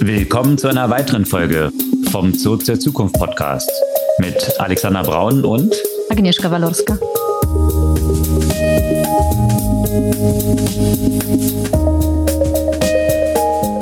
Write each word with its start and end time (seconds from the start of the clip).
Willkommen 0.00 0.58
zu 0.58 0.68
einer 0.68 0.90
weiteren 0.90 1.24
Folge 1.24 1.72
vom 2.10 2.32
Zurück 2.36 2.64
zur 2.64 2.78
Zukunft 2.78 3.14
Podcast 3.16 3.70
mit 4.18 4.36
Alexander 4.60 5.02
Braun 5.02 5.44
und 5.44 5.74
Agnieszka 6.10 6.50
Walorska. 6.50 6.98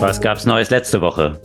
Was 0.01 0.21
gab's 0.21 0.47
Neues 0.47 0.71
letzte 0.71 1.01
Woche? 1.01 1.41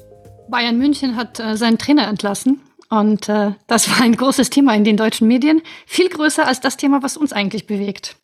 Bayern 0.50 0.78
München 0.78 1.16
hat 1.16 1.40
äh, 1.40 1.56
seinen 1.58 1.78
Trainer 1.78 2.08
entlassen 2.08 2.62
und 2.90 3.30
äh, 3.30 3.54
das 3.68 3.90
war 3.90 4.02
ein 4.02 4.16
großes 4.16 4.50
Thema 4.50 4.76
in 4.76 4.84
den 4.84 4.98
deutschen 4.98 5.28
Medien, 5.28 5.62
viel 5.86 6.10
größer 6.10 6.48
als 6.48 6.60
das 6.60 6.78
Thema, 6.78 7.04
was 7.04 7.18
uns 7.18 7.34
eigentlich 7.34 7.68
bewegt, 7.68 8.16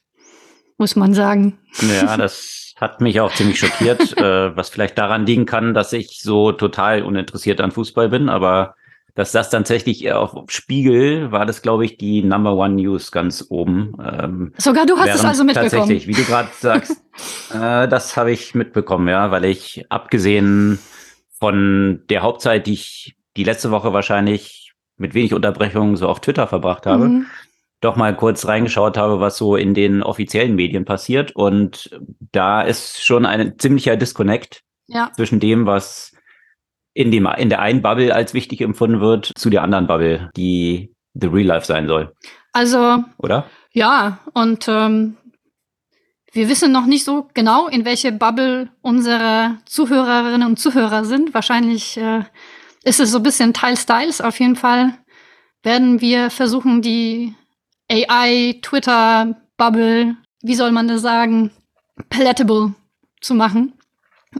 muss 0.77 0.95
man 0.95 1.13
sagen. 1.13 1.59
Ja, 1.81 2.17
das 2.17 2.64
hat 2.75 3.01
mich 3.01 3.19
auch 3.21 3.33
ziemlich 3.33 3.59
schockiert, 3.59 4.17
äh, 4.17 4.55
was 4.55 4.69
vielleicht 4.69 4.97
daran 4.97 5.25
liegen 5.25 5.45
kann, 5.45 5.73
dass 5.73 5.93
ich 5.93 6.21
so 6.21 6.51
total 6.51 7.03
uninteressiert 7.03 7.61
an 7.61 7.71
Fußball 7.71 8.09
bin, 8.09 8.29
aber 8.29 8.75
dass 9.15 9.31
das 9.31 9.49
tatsächlich 9.49 10.11
auf 10.11 10.33
Spiegel 10.49 11.31
war 11.31 11.45
das, 11.45 11.61
glaube 11.61 11.85
ich, 11.85 11.97
die 11.97 12.21
Number 12.21 12.53
One 12.55 12.75
News 12.75 13.13
ganz 13.13 13.45
oben. 13.47 13.93
Ähm, 14.03 14.53
Sogar 14.57 14.85
du 14.85 14.97
hast 14.97 15.15
es 15.15 15.23
also 15.23 15.45
mitbekommen. 15.45 15.71
Tatsächlich, 15.71 16.07
wie 16.07 16.13
du 16.13 16.23
gerade 16.25 16.49
sagst, 16.59 17.01
äh, 17.53 17.87
das 17.87 18.17
habe 18.17 18.31
ich 18.31 18.53
mitbekommen, 18.55 19.07
ja, 19.07 19.31
weil 19.31 19.45
ich 19.45 19.85
abgesehen 19.89 20.79
von 21.39 22.03
der 22.09 22.23
Hauptzeit, 22.23 22.67
die 22.67 22.73
ich 22.73 23.15
die 23.37 23.45
letzte 23.45 23.71
Woche 23.71 23.93
wahrscheinlich 23.93 24.73
mit 24.97 25.13
wenig 25.13 25.33
Unterbrechungen 25.33 25.95
so 25.95 26.09
auf 26.09 26.19
Twitter 26.19 26.47
verbracht 26.47 26.85
habe, 26.85 27.07
mhm. 27.07 27.25
Doch 27.81 27.95
mal 27.95 28.15
kurz 28.15 28.45
reingeschaut 28.45 28.97
habe, 28.97 29.19
was 29.19 29.37
so 29.37 29.55
in 29.55 29.73
den 29.73 30.01
offiziellen 30.01 30.55
Medien 30.55 30.85
passiert. 30.85 31.35
Und 31.35 31.89
da 32.31 32.61
ist 32.61 33.05
schon 33.05 33.25
ein 33.25 33.59
ziemlicher 33.59 33.97
Disconnect 33.97 34.61
ja. 34.87 35.11
zwischen 35.15 35.39
dem, 35.39 35.65
was 35.65 36.13
in 36.93 37.11
dem, 37.11 37.27
in 37.37 37.49
der 37.49 37.61
einen 37.61 37.81
Bubble 37.81 38.13
als 38.13 38.33
wichtig 38.33 38.61
empfunden 38.61 39.01
wird, 39.01 39.31
zu 39.35 39.49
der 39.49 39.63
anderen 39.63 39.87
Bubble, 39.87 40.29
die 40.35 40.93
the 41.13 41.27
real 41.27 41.47
life 41.47 41.65
sein 41.65 41.87
soll. 41.87 42.13
Also. 42.53 43.03
Oder? 43.17 43.45
Ja, 43.71 44.19
und 44.33 44.67
ähm, 44.69 45.17
wir 46.31 46.49
wissen 46.49 46.71
noch 46.71 46.85
nicht 46.85 47.03
so 47.03 47.27
genau, 47.33 47.67
in 47.67 47.85
welche 47.85 48.11
Bubble 48.11 48.69
unsere 48.81 49.57
Zuhörerinnen 49.65 50.47
und 50.47 50.57
Zuhörer 50.57 51.03
sind. 51.05 51.33
Wahrscheinlich 51.33 51.97
äh, 51.97 52.23
ist 52.83 52.99
es 52.99 53.11
so 53.11 53.17
ein 53.17 53.23
bisschen 53.23 53.53
Teil 53.53 53.77
Styles. 53.77 54.21
Auf 54.21 54.39
jeden 54.39 54.55
Fall 54.55 54.97
werden 55.63 55.99
wir 55.99 56.29
versuchen, 56.29 56.81
die 56.81 57.35
AI, 57.89 58.59
Twitter, 58.61 59.35
Bubble, 59.57 60.15
wie 60.41 60.55
soll 60.55 60.71
man 60.71 60.87
das 60.87 61.01
sagen, 61.01 61.51
palatable 62.09 62.73
zu 63.21 63.33
machen 63.33 63.73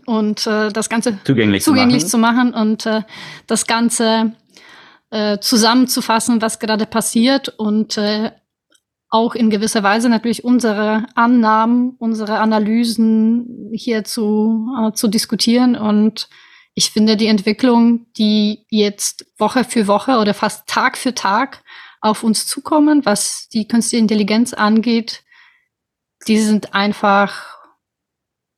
und 0.05 0.45
äh, 0.47 0.71
das 0.71 0.89
Ganze 0.89 1.19
zugänglich, 1.23 1.63
zugänglich 1.63 2.07
zu 2.07 2.17
machen, 2.17 2.51
zu 2.51 2.57
machen 2.57 2.69
und 2.69 2.85
äh, 2.85 3.01
das 3.47 3.67
Ganze 3.67 4.33
äh, 5.11 5.39
zusammenzufassen, 5.39 6.41
was 6.41 6.59
gerade 6.59 6.85
passiert 6.85 7.49
und 7.49 7.97
äh, 7.97 8.31
auch 9.09 9.35
in 9.35 9.49
gewisser 9.49 9.81
Weise 9.83 10.09
natürlich 10.09 10.43
unsere 10.43 11.05
Annahmen, 11.15 11.95
unsere 11.99 12.39
Analysen 12.39 13.71
hier 13.73 14.03
zu, 14.03 14.67
äh, 14.77 14.91
zu 14.91 15.07
diskutieren. 15.07 15.75
Und 15.75 16.27
ich 16.73 16.91
finde 16.91 17.15
die 17.15 17.27
Entwicklung, 17.27 18.07
die 18.17 18.65
jetzt 18.69 19.25
Woche 19.37 19.63
für 19.63 19.87
Woche 19.87 20.17
oder 20.17 20.33
fast 20.33 20.67
Tag 20.67 20.97
für 20.97 21.15
Tag 21.15 21.63
auf 22.05 22.23
uns 22.23 22.45
zukommen, 22.45 23.05
was 23.05 23.49
die 23.49 23.67
künstliche 23.67 24.01
Intelligenz 24.01 24.53
angeht, 24.53 25.23
die 26.27 26.37
sind 26.37 26.73
einfach, 26.73 27.57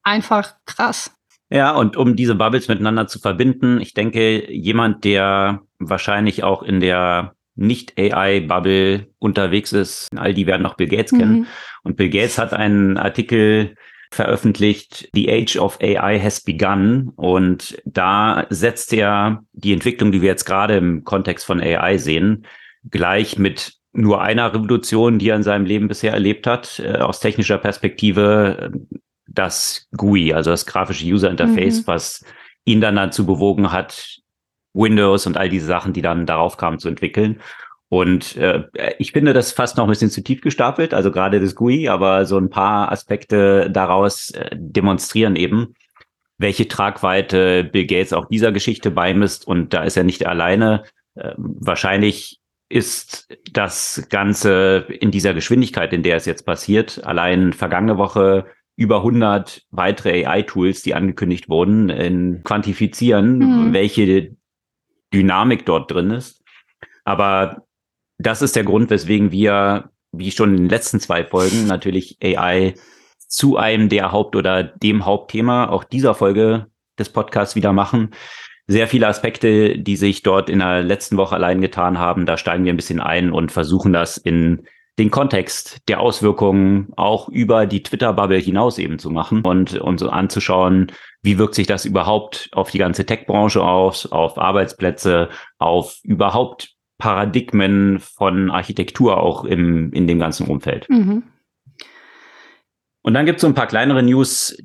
einfach 0.03 0.55
krass. 0.65 1.11
Ja, 1.49 1.73
und 1.73 1.95
um 1.95 2.17
diese 2.17 2.35
Bubbles 2.35 2.67
miteinander 2.67 3.07
zu 3.07 3.19
verbinden, 3.19 3.79
ich 3.79 3.93
denke, 3.93 4.51
jemand, 4.51 5.05
der 5.05 5.61
wahrscheinlich 5.79 6.43
auch 6.43 6.61
in 6.61 6.81
der 6.81 7.35
nicht-AI-Bubble 7.55 9.07
unterwegs 9.17 9.71
ist, 9.71 10.09
all 10.15 10.33
die 10.33 10.45
werden 10.45 10.65
auch 10.65 10.75
Bill 10.75 10.89
Gates 10.89 11.13
mhm. 11.13 11.17
kennen. 11.17 11.47
Und 11.83 11.95
Bill 11.95 12.09
Gates 12.09 12.37
hat 12.37 12.53
einen 12.53 12.97
Artikel 12.97 13.75
veröffentlicht, 14.11 15.09
The 15.13 15.31
Age 15.31 15.57
of 15.57 15.79
AI 15.81 16.19
has 16.19 16.41
begun. 16.41 17.13
Und 17.15 17.81
da 17.85 18.45
setzt 18.49 18.91
er 18.91 19.43
die 19.53 19.71
Entwicklung, 19.71 20.11
die 20.11 20.21
wir 20.21 20.29
jetzt 20.29 20.45
gerade 20.45 20.75
im 20.75 21.05
Kontext 21.05 21.45
von 21.45 21.61
AI 21.61 21.97
sehen, 21.97 22.45
gleich 22.89 23.37
mit 23.37 23.73
nur 23.93 24.21
einer 24.21 24.53
Revolution, 24.53 25.19
die 25.19 25.29
er 25.29 25.35
in 25.35 25.43
seinem 25.43 25.65
Leben 25.65 25.87
bisher 25.87 26.13
erlebt 26.13 26.45
hat, 26.47 26.79
äh, 26.79 26.97
aus 26.97 27.19
technischer 27.19 27.57
Perspektive 27.57 28.71
das 29.27 29.87
GUI, 29.95 30.33
also 30.33 30.51
das 30.51 30.65
grafische 30.65 31.05
User 31.05 31.29
Interface, 31.29 31.81
mhm. 31.81 31.87
was 31.87 32.25
ihn 32.65 32.81
dann 32.81 32.95
dazu 32.95 33.25
bewogen 33.25 33.71
hat, 33.71 34.19
Windows 34.73 35.25
und 35.25 35.37
all 35.37 35.49
diese 35.49 35.65
Sachen, 35.65 35.93
die 35.93 36.01
dann 36.01 36.25
darauf 36.25 36.57
kamen, 36.57 36.79
zu 36.79 36.87
entwickeln. 36.87 37.41
Und 37.89 38.35
äh, 38.35 38.65
ich 38.99 39.13
finde 39.13 39.33
das 39.33 39.53
fast 39.53 39.77
noch 39.77 39.85
ein 39.85 39.89
bisschen 39.89 40.09
zu 40.11 40.21
tief 40.21 40.41
gestapelt, 40.41 40.93
also 40.93 41.11
gerade 41.11 41.39
das 41.39 41.55
GUI, 41.55 41.87
aber 41.87 42.25
so 42.25 42.37
ein 42.37 42.49
paar 42.49 42.91
Aspekte 42.91 43.71
daraus 43.71 44.31
äh, 44.31 44.49
demonstrieren 44.53 45.35
eben, 45.35 45.73
welche 46.37 46.67
Tragweite 46.67 47.63
Bill 47.63 47.87
Gates 47.87 48.13
auch 48.13 48.27
dieser 48.27 48.51
Geschichte 48.51 48.91
beimisst. 48.91 49.47
Und 49.47 49.73
da 49.73 49.83
ist 49.83 49.97
er 49.97 50.03
nicht 50.03 50.27
alleine. 50.27 50.83
Äh, 51.15 51.33
wahrscheinlich 51.37 52.39
ist 52.69 53.29
das 53.51 54.07
Ganze 54.09 54.87
in 54.99 55.11
dieser 55.11 55.33
Geschwindigkeit, 55.33 55.93
in 55.93 56.03
der 56.03 56.17
es 56.17 56.25
jetzt 56.25 56.45
passiert, 56.45 57.03
allein 57.05 57.53
vergangene 57.53 57.97
Woche 57.97 58.45
über 58.75 58.97
100 58.97 59.65
weitere 59.71 60.25
AI-Tools, 60.25 60.83
die 60.83 60.93
angekündigt 60.93 61.49
wurden, 61.49 61.89
in 61.89 62.43
quantifizieren, 62.43 63.39
mhm. 63.39 63.73
welche 63.73 64.35
Dynamik 65.13 65.65
dort 65.65 65.91
drin 65.91 66.11
ist. 66.11 66.43
Aber 67.03 67.63
das 68.19 68.41
ist 68.41 68.55
der 68.55 68.63
Grund, 68.63 68.89
weswegen 68.89 69.31
wir, 69.31 69.89
wie 70.11 70.31
schon 70.31 70.51
in 70.51 70.57
den 70.57 70.69
letzten 70.69 70.99
zwei 70.99 71.23
Folgen, 71.23 71.67
natürlich 71.67 72.17
AI 72.21 72.75
zu 73.17 73.57
einem 73.57 73.89
der 73.89 74.11
Haupt- 74.11 74.35
oder 74.35 74.63
dem 74.63 75.05
Hauptthema 75.05 75.69
auch 75.69 75.83
dieser 75.83 76.13
Folge 76.15 76.67
des 76.99 77.09
Podcasts 77.09 77.55
wieder 77.55 77.73
machen. 77.73 78.11
Sehr 78.67 78.87
viele 78.87 79.07
Aspekte, 79.07 79.79
die 79.79 79.95
sich 79.95 80.23
dort 80.23 80.49
in 80.49 80.59
der 80.59 80.83
letzten 80.83 81.15
Woche 81.15 81.35
allein 81.35 81.61
getan 81.61 81.97
haben, 81.97 82.25
da 82.25 82.37
steigen 82.37 82.65
wir 82.65 82.73
ein 82.73 82.77
bisschen 82.77 82.99
ein 82.99 83.31
und 83.31 83.51
versuchen 83.51 83.93
das 83.93 84.17
in 84.17 84.67
den 84.99 85.11
Kontext 85.11 85.77
der 85.87 85.99
Auswirkungen 85.99 86.91
auch 86.95 87.29
über 87.29 87.65
die 87.65 87.83
Twitter-Bubble 87.83 88.39
hinaus 88.39 88.77
eben 88.77 88.99
zu 88.99 89.09
machen 89.09 89.41
und 89.43 89.79
uns 89.79 90.01
so 90.01 90.09
anzuschauen, 90.09 90.91
wie 91.21 91.37
wirkt 91.37 91.55
sich 91.55 91.67
das 91.67 91.85
überhaupt 91.85 92.49
auf 92.51 92.71
die 92.71 92.79
ganze 92.79 93.05
Tech-Branche 93.05 93.63
aus, 93.63 94.11
auf 94.11 94.37
Arbeitsplätze, 94.37 95.29
auf 95.59 95.99
überhaupt 96.03 96.73
Paradigmen 96.97 97.99
von 97.99 98.49
Architektur 98.49 99.17
auch 99.17 99.43
im, 99.45 99.93
in 99.93 100.07
dem 100.07 100.19
ganzen 100.19 100.47
Umfeld. 100.47 100.89
Mhm. 100.89 101.23
Und 103.03 103.13
dann 103.13 103.25
gibt 103.25 103.37
es 103.37 103.41
so 103.41 103.47
ein 103.47 103.53
paar 103.53 103.67
kleinere 103.67 104.01
News, 104.01 104.57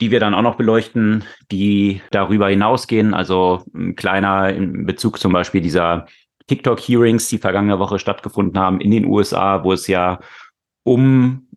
die 0.00 0.10
wir 0.10 0.20
dann 0.20 0.34
auch 0.34 0.42
noch 0.42 0.56
beleuchten, 0.56 1.24
die 1.50 2.02
darüber 2.10 2.48
hinausgehen. 2.48 3.14
Also 3.14 3.64
ein 3.74 3.96
kleiner 3.96 4.50
in 4.50 4.86
Bezug 4.86 5.18
zum 5.18 5.32
Beispiel 5.32 5.60
dieser 5.60 6.06
TikTok-Hearings, 6.48 7.28
die 7.28 7.38
vergangene 7.38 7.78
Woche 7.78 7.98
stattgefunden 7.98 8.60
haben 8.60 8.80
in 8.80 8.90
den 8.90 9.06
USA, 9.06 9.64
wo 9.64 9.72
es 9.72 9.86
ja 9.86 10.20
um 10.84 11.48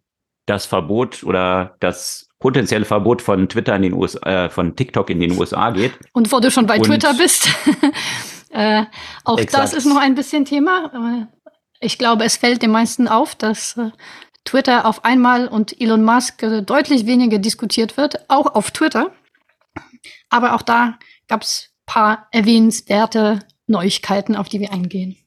das 0.46 0.66
Verbot 0.66 1.24
oder 1.24 1.76
das 1.80 2.30
potenzielle 2.40 2.86
Verbot 2.86 3.22
von 3.22 3.48
Twitter 3.50 3.76
in 3.76 3.84
den 3.84 3.94
USA, 3.94 4.46
äh, 4.46 4.50
von 4.50 4.76
TikTok 4.76 5.10
in 5.10 5.20
den 5.20 5.38
USA 5.38 5.72
geht. 5.72 5.94
Und 6.14 6.32
wo 6.32 6.40
du 6.40 6.50
schon 6.50 6.66
bei 6.66 6.78
Und 6.78 6.86
Twitter 6.86 7.14
bist, 7.14 7.50
äh, 8.50 8.86
auch 9.26 9.38
exakt. 9.38 9.64
das 9.64 9.74
ist 9.74 9.86
noch 9.86 9.98
ein 9.98 10.16
bisschen 10.16 10.46
Thema. 10.46 11.28
Ich 11.82 11.98
glaube, 11.98 12.24
es 12.24 12.38
fällt 12.38 12.62
den 12.62 12.72
meisten 12.72 13.08
auf, 13.08 13.36
dass 13.36 13.78
äh, 13.78 13.92
Twitter 14.50 14.88
auf 14.88 15.06
einmal 15.06 15.48
und 15.48 15.80
Elon 15.80 16.04
Musk 16.04 16.42
äh, 16.42 16.64
deutlich 16.64 17.06
weniger 17.06 17.38
diskutiert 17.38 17.98
wird, 17.98 18.26
auch 18.30 18.56
auf 18.56 18.72
Twitter. 18.72 19.12
Aber 20.32 20.56
auch 20.56 20.64
da 20.64 20.98
gab 21.28 21.44
es 21.44 21.70
paar 21.86 22.28
erwähnenswerte 22.32 23.40
Neuigkeiten, 23.68 24.36
auf 24.36 24.50
die 24.50 24.60
wir 24.60 24.74
eingehen. 24.74 25.18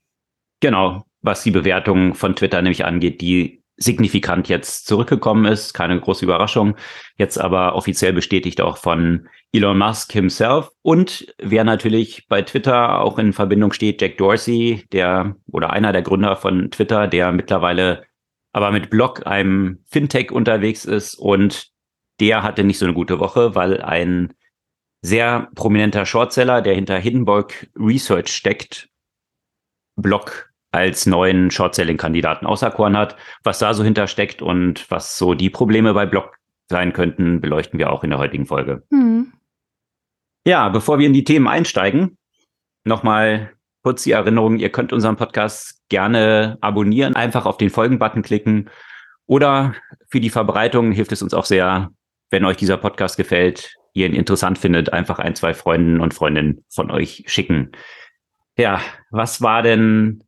Genau, 0.59 1.05
was 1.21 1.45
die 1.45 1.53
Bewertung 1.53 2.15
von 2.15 2.35
Twitter 2.35 2.63
nämlich 2.63 2.85
angeht, 2.85 3.21
die 3.21 3.63
signifikant 3.77 4.49
jetzt 4.49 4.87
zurückgekommen 4.87 5.45
ist. 5.45 5.73
Keine 5.73 6.01
große 6.01 6.25
Überraschung. 6.25 6.75
Jetzt 7.17 7.39
aber 7.39 7.77
offiziell 7.77 8.13
bestätigt 8.13 8.61
auch 8.61 8.77
von 8.77 9.29
Elon 9.53 9.79
Musk 9.79 10.13
himself. 10.13 10.69
Und 10.83 11.33
wer 11.39 11.63
natürlich 11.63 12.27
bei 12.29 12.43
Twitter 12.43 13.01
auch 13.01 13.19
in 13.19 13.33
Verbindung 13.33 13.73
steht, 13.73 14.03
Jack 14.03 14.19
Dorsey, 14.19 14.85
der 14.91 15.37
oder 15.47 15.71
einer 15.71 15.93
der 15.93 16.03
Gründer 16.03 16.35
von 16.35 16.73
Twitter, 16.73 17.07
der 17.07 17.31
mittlerweile 17.31 18.03
aber 18.53 18.71
mit 18.71 18.91
Block, 18.91 19.27
einem 19.27 19.81
Fintech 19.87 20.31
unterwegs 20.31 20.85
ist 20.85 21.15
und 21.15 21.71
der 22.21 22.43
hatte 22.43 22.65
nicht 22.65 22.79
so 22.79 22.85
eine 22.85 22.95
gute 22.95 23.19
Woche, 23.19 23.55
weil 23.55 23.83
ein 23.83 24.35
sehr 25.01 25.49
prominenter 25.55 26.07
Shortseller, 26.07 26.63
der 26.63 26.75
hinter 26.75 26.99
Hindenburg 26.99 27.69
Research 27.77 28.29
steckt, 28.29 28.89
Block 29.97 30.53
als 30.71 31.07
neuen 31.07 31.51
Shortselling-Kandidaten 31.51 32.47
auserkoren 32.47 32.97
hat. 32.97 33.17
Was 33.43 33.59
da 33.59 33.75
so 33.75 33.85
hintersteckt 33.85 34.41
und 34.41 34.91
was 34.91 35.19
so 35.19 35.35
die 35.35 35.51
Probleme 35.51 35.93
bei 35.93 36.07
Block 36.07 36.39
sein 36.69 36.93
könnten, 36.93 37.41
beleuchten 37.41 37.79
wir 37.79 37.91
auch 37.91 38.05
in 38.05 38.11
der 38.11 38.19
heutigen 38.19 38.47
Folge. 38.47 38.83
Hm. 38.91 39.33
Ja, 40.47 40.69
bevor 40.71 40.99
wir 40.99 41.07
in 41.07 41.13
die 41.13 41.25
Themen 41.25 41.47
einsteigen, 41.47 42.17
nochmal 42.85 43.53
kurz 43.83 44.05
die 44.05 44.13
Erinnerung, 44.13 44.59
ihr 44.59 44.71
könnt 44.71 44.93
unseren 44.93 45.17
Podcast 45.17 45.82
gerne 45.93 46.57
abonnieren, 46.63 47.17
einfach 47.17 47.45
auf 47.45 47.59
den 47.59 47.69
Folgen-Button 47.69 48.23
klicken 48.23 48.71
oder 49.27 49.75
für 50.09 50.21
die 50.21 50.31
Verbreitung 50.31 50.91
hilft 50.91 51.13
es 51.13 51.21
uns 51.21 51.35
auch 51.35 51.45
sehr, 51.45 51.91
wenn 52.31 52.47
euch 52.47 52.57
dieser 52.57 52.79
Podcast 52.79 53.19
gefällt, 53.19 53.75
ihr 53.93 54.07
ihn 54.07 54.15
interessant 54.15 54.57
findet, 54.57 54.91
einfach 54.91 55.19
ein, 55.19 55.35
zwei 55.35 55.53
Freunden 55.53 56.01
und 56.01 56.15
Freundinnen 56.15 56.65
von 56.71 56.91
euch 56.91 57.25
schicken. 57.27 57.73
Ja, 58.57 58.81
was 59.11 59.43
war 59.43 59.63
denn 59.63 60.25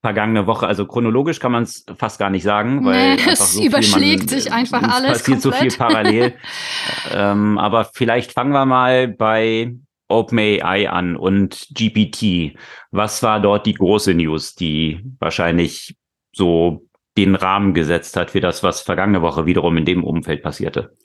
vergangene 0.00 0.46
Woche? 0.46 0.68
Also 0.68 0.86
chronologisch 0.86 1.40
kann 1.40 1.50
man 1.50 1.64
es 1.64 1.84
fast 1.98 2.20
gar 2.20 2.30
nicht 2.30 2.44
sagen, 2.44 2.84
weil 2.84 3.16
nee, 3.16 3.22
es 3.28 3.54
so 3.54 3.64
überschlägt 3.64 4.30
man, 4.30 4.40
sich 4.40 4.52
einfach 4.52 4.82
alles. 4.82 5.10
Es 5.10 5.18
passiert 5.18 5.42
komplett. 5.42 5.42
so 5.42 5.52
viel 5.52 5.76
parallel. 5.76 6.34
ähm, 7.12 7.58
aber 7.58 7.84
vielleicht 7.84 8.32
fangen 8.32 8.52
wir 8.52 8.64
mal 8.64 9.08
bei 9.08 9.74
OpenAI 10.10 10.88
an 10.90 11.16
und 11.16 11.68
GPT. 11.74 12.56
Was 12.90 13.22
war 13.22 13.40
dort 13.40 13.66
die 13.66 13.74
große 13.74 14.14
News, 14.14 14.54
die 14.54 15.04
wahrscheinlich 15.18 15.96
so 16.32 16.86
den 17.16 17.34
Rahmen 17.34 17.74
gesetzt 17.74 18.16
hat 18.16 18.30
für 18.30 18.40
das, 18.40 18.62
was 18.62 18.80
vergangene 18.80 19.22
Woche 19.22 19.46
wiederum 19.46 19.76
in 19.76 19.84
dem 19.84 20.04
Umfeld 20.04 20.42
passierte? 20.42 20.96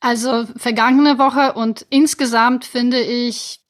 Also 0.00 0.46
vergangene 0.56 1.18
Woche 1.18 1.52
und 1.52 1.86
insgesamt 1.90 2.64
finde 2.64 3.00
ich, 3.00 3.60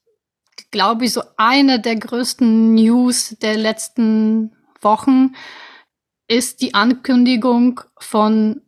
glaube 0.70 1.05
ich, 1.05 1.12
so 1.12 1.22
eine 1.37 1.78
der 1.78 1.96
größten 1.96 2.75
News 2.75 3.37
der 3.43 3.56
letzten 3.56 4.56
Wochen 4.81 5.34
ist 6.28 6.62
die 6.62 6.72
Ankündigung 6.72 7.82
von 7.98 8.62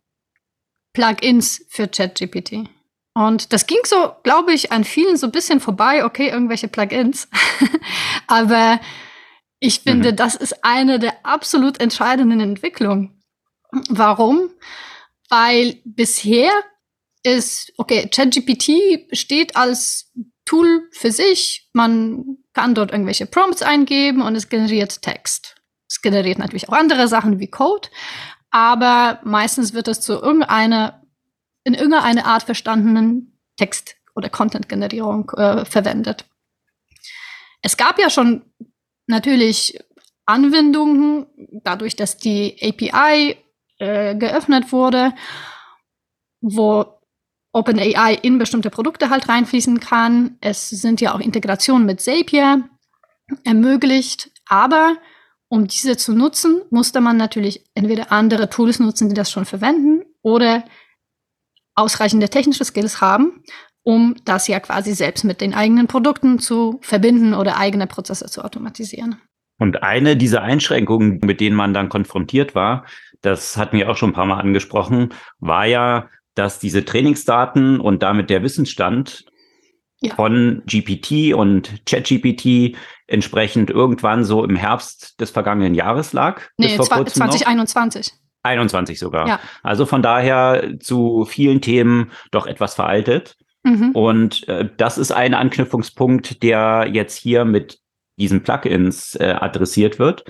Plugins 0.93 1.65
für 1.69 1.87
ChatGPT. 1.87 2.69
Und 3.15 3.53
das 3.53 3.65
ging 3.65 3.79
so, 3.85 4.11
glaube 4.23 4.53
ich, 4.53 4.71
an 4.71 4.83
vielen 4.83 5.17
so 5.17 5.27
ein 5.27 5.31
bisschen 5.31 5.59
vorbei. 5.59 6.05
Okay, 6.05 6.29
irgendwelche 6.29 6.67
Plugins. 6.67 7.27
Aber 8.27 8.79
ich 9.59 9.79
finde, 9.79 10.11
mhm. 10.11 10.15
das 10.17 10.35
ist 10.35 10.63
eine 10.63 10.99
der 10.99 11.25
absolut 11.25 11.79
entscheidenden 11.79 12.41
Entwicklungen. 12.41 13.23
Warum? 13.89 14.49
Weil 15.29 15.79
bisher 15.85 16.51
ist, 17.23 17.73
okay, 17.77 18.07
ChatGPT 18.07 19.15
steht 19.17 19.55
als 19.55 20.11
Tool 20.45 20.87
für 20.91 21.11
sich. 21.11 21.69
Man 21.73 22.37
kann 22.53 22.75
dort 22.75 22.91
irgendwelche 22.91 23.25
Prompts 23.25 23.63
eingeben 23.63 24.21
und 24.21 24.35
es 24.35 24.49
generiert 24.49 25.01
Text. 25.01 25.55
Es 25.89 26.01
generiert 26.01 26.37
natürlich 26.37 26.69
auch 26.69 26.73
andere 26.73 27.07
Sachen 27.07 27.39
wie 27.39 27.47
Code, 27.47 27.89
aber 28.51 29.19
meistens 29.23 29.73
wird 29.73 29.87
es 29.87 30.01
zu 30.01 30.13
irgendeiner, 30.13 31.01
in 31.65 31.73
irgendeiner 31.73 32.25
Art 32.25 32.43
verstandenen 32.43 33.37
Text- 33.57 33.97
oder 34.15 34.29
Content-Generierung 34.29 35.29
äh, 35.31 35.65
verwendet. 35.65 36.25
Es 37.61 37.75
gab 37.75 37.99
ja 37.99 38.09
schon 38.09 38.43
natürlich 39.07 39.77
Anwendungen, 40.25 41.25
dadurch, 41.63 41.95
dass 41.95 42.17
die 42.17 42.55
API 42.61 43.37
äh, 43.79 44.15
geöffnet 44.15 44.71
wurde, 44.71 45.13
wo 46.41 46.85
OpenAI 47.51 48.15
in 48.21 48.37
bestimmte 48.37 48.69
Produkte 48.69 49.09
halt 49.09 49.29
reinfließen 49.29 49.79
kann. 49.79 50.37
Es 50.41 50.69
sind 50.69 51.01
ja 51.01 51.13
auch 51.13 51.19
Integrationen 51.19 51.85
mit 51.85 52.01
Zapier 52.01 52.67
ermöglicht. 53.43 54.31
Aber 54.47 54.97
um 55.47 55.67
diese 55.67 55.97
zu 55.97 56.13
nutzen, 56.13 56.61
musste 56.69 57.01
man 57.01 57.17
natürlich 57.17 57.65
entweder 57.73 58.11
andere 58.11 58.49
Tools 58.49 58.79
nutzen, 58.79 59.09
die 59.09 59.15
das 59.15 59.31
schon 59.31 59.45
verwenden, 59.45 60.03
oder 60.21 60.65
ausreichende 61.75 62.29
technische 62.29 62.65
Skills 62.65 63.01
haben, 63.01 63.43
um 63.83 64.15
das 64.25 64.47
ja 64.47 64.59
quasi 64.59 64.93
selbst 64.93 65.23
mit 65.23 65.41
den 65.41 65.53
eigenen 65.53 65.87
Produkten 65.87 66.39
zu 66.39 66.79
verbinden 66.81 67.33
oder 67.33 67.57
eigene 67.57 67.87
Prozesse 67.87 68.25
zu 68.25 68.43
automatisieren. 68.43 69.21
Und 69.57 69.83
eine 69.83 70.17
dieser 70.17 70.41
Einschränkungen, 70.41 71.19
mit 71.23 71.39
denen 71.39 71.55
man 71.55 71.73
dann 71.73 71.89
konfrontiert 71.89 72.55
war, 72.55 72.85
das 73.21 73.57
hatten 73.57 73.77
wir 73.77 73.89
auch 73.89 73.97
schon 73.97 74.09
ein 74.09 74.13
paar 74.13 74.25
Mal 74.25 74.39
angesprochen, 74.39 75.13
war 75.39 75.65
ja, 75.65 76.09
dass 76.35 76.59
diese 76.59 76.83
Trainingsdaten 76.83 77.79
und 77.79 78.03
damit 78.03 78.29
der 78.29 78.43
Wissensstand 78.43 79.25
ja. 80.01 80.15
von 80.15 80.63
GPT 80.65 81.33
und 81.33 81.85
ChatGPT 81.85 82.75
entsprechend 83.07 83.69
irgendwann 83.69 84.25
so 84.25 84.43
im 84.43 84.55
Herbst 84.55 85.19
des 85.21 85.29
vergangenen 85.29 85.75
Jahres 85.75 86.11
lag. 86.11 86.41
Nee, 86.57 86.77
2021. 86.77 88.13
21 88.45 88.99
sogar. 88.99 89.27
Ja. 89.27 89.39
Also 89.63 89.85
von 89.85 90.01
daher 90.01 90.79
zu 90.79 91.25
vielen 91.25 91.61
Themen 91.61 92.11
doch 92.31 92.47
etwas 92.47 92.75
veraltet. 92.75 93.35
Mhm. 93.63 93.91
Und 93.91 94.47
äh, 94.47 94.69
das 94.77 94.97
ist 94.97 95.11
ein 95.11 95.33
Anknüpfungspunkt, 95.33 96.43
der 96.43 96.87
jetzt 96.91 97.17
hier 97.17 97.45
mit 97.45 97.79
diesen 98.17 98.43
Plugins 98.43 99.15
äh, 99.15 99.35
adressiert 99.39 99.99
wird, 99.99 100.23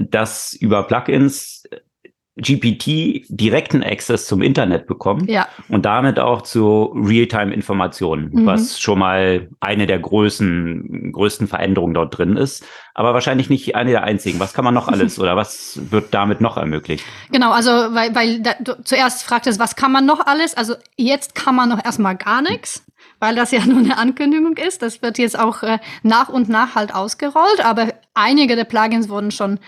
dass 0.00 0.52
über 0.52 0.84
Plugins 0.84 1.55
GPT 2.36 3.24
direkten 3.28 3.82
Access 3.82 4.26
zum 4.26 4.42
Internet 4.42 4.86
bekommen 4.86 5.26
ja. 5.26 5.48
und 5.70 5.86
damit 5.86 6.18
auch 6.18 6.42
zu 6.42 6.92
Realtime-Informationen, 6.94 8.30
mhm. 8.30 8.46
was 8.46 8.78
schon 8.78 8.98
mal 8.98 9.48
eine 9.60 9.86
der 9.86 9.98
größten, 9.98 11.12
größten 11.12 11.48
Veränderungen 11.48 11.94
dort 11.94 12.16
drin 12.16 12.36
ist, 12.36 12.62
aber 12.92 13.14
wahrscheinlich 13.14 13.48
nicht 13.48 13.74
eine 13.74 13.90
der 13.90 14.04
einzigen. 14.04 14.38
Was 14.38 14.52
kann 14.52 14.66
man 14.66 14.74
noch 14.74 14.88
alles 14.88 15.18
oder 15.20 15.34
was 15.34 15.80
wird 15.90 16.12
damit 16.12 16.42
noch 16.42 16.58
ermöglicht? 16.58 17.06
Genau, 17.32 17.52
also 17.52 17.70
weil, 17.70 18.14
weil 18.14 18.40
da, 18.40 18.52
du 18.60 18.82
zuerst 18.84 19.22
fragtest, 19.22 19.58
was 19.58 19.74
kann 19.74 19.90
man 19.90 20.04
noch 20.04 20.26
alles? 20.26 20.54
Also 20.54 20.74
jetzt 20.96 21.34
kann 21.34 21.54
man 21.54 21.70
noch 21.70 21.82
erstmal 21.82 22.16
gar 22.16 22.42
nichts 22.42 22.84
weil 23.18 23.34
das 23.34 23.50
ja 23.50 23.60
nur 23.66 23.78
eine 23.78 23.96
Ankündigung 23.96 24.56
ist. 24.58 24.82
Das 24.82 25.00
wird 25.00 25.16
jetzt 25.16 25.38
auch 25.38 25.62
äh, 25.62 25.78
nach 26.02 26.28
und 26.28 26.50
nach 26.50 26.74
halt 26.74 26.94
ausgerollt, 26.94 27.64
aber 27.64 27.94
einige 28.14 28.56
der 28.56 28.64
Plugins 28.64 29.08
wurden 29.08 29.30
schon 29.30 29.58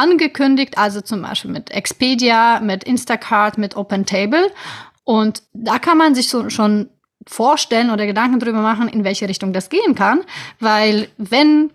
angekündigt, 0.00 0.78
also 0.78 1.00
zum 1.00 1.22
Beispiel 1.22 1.50
mit 1.50 1.70
Expedia, 1.70 2.60
mit 2.60 2.84
Instacart, 2.84 3.58
mit 3.58 3.76
OpenTable. 3.76 4.50
Und 5.04 5.42
da 5.52 5.78
kann 5.78 5.98
man 5.98 6.14
sich 6.14 6.28
so 6.28 6.48
schon 6.50 6.88
vorstellen 7.26 7.90
oder 7.90 8.06
Gedanken 8.06 8.40
drüber 8.40 8.62
machen, 8.62 8.88
in 8.88 9.04
welche 9.04 9.28
Richtung 9.28 9.52
das 9.52 9.68
gehen 9.68 9.94
kann, 9.94 10.20
weil 10.58 11.08
wenn 11.18 11.70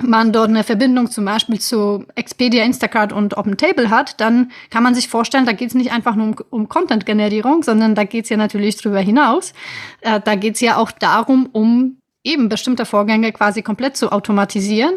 man 0.00 0.32
dort 0.32 0.48
eine 0.48 0.64
Verbindung 0.64 1.10
zum 1.10 1.24
Beispiel 1.24 1.60
zu 1.60 2.06
Expedia, 2.14 2.64
Instacart 2.64 3.12
und 3.12 3.36
OpenTable 3.36 3.90
hat, 3.90 4.20
dann 4.20 4.52
kann 4.70 4.82
man 4.82 4.94
sich 4.94 5.08
vorstellen, 5.08 5.44
da 5.44 5.52
geht 5.52 5.68
es 5.68 5.74
nicht 5.74 5.92
einfach 5.92 6.14
nur 6.14 6.26
um, 6.28 6.36
um 6.50 6.68
Content-Generierung, 6.68 7.64
sondern 7.64 7.94
da 7.94 8.04
geht 8.04 8.24
es 8.24 8.30
ja 8.30 8.36
natürlich 8.36 8.76
drüber 8.76 9.00
hinaus. 9.00 9.52
Äh, 10.00 10.20
da 10.24 10.36
geht 10.36 10.54
es 10.54 10.60
ja 10.60 10.76
auch 10.76 10.92
darum, 10.92 11.48
um 11.52 11.98
eben 12.22 12.48
bestimmte 12.48 12.86
Vorgänge 12.86 13.32
quasi 13.32 13.62
komplett 13.62 13.96
zu 13.96 14.12
automatisieren 14.12 14.94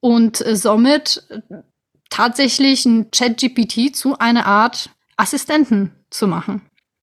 und 0.00 0.44
äh, 0.44 0.56
somit 0.56 1.22
tatsächlich 2.10 2.84
ein 2.84 3.10
Chat-GPT 3.10 3.94
zu 3.94 4.18
einer 4.18 4.46
Art 4.46 4.90
Assistenten 5.16 5.92
zu 6.10 6.26
machen. 6.26 6.62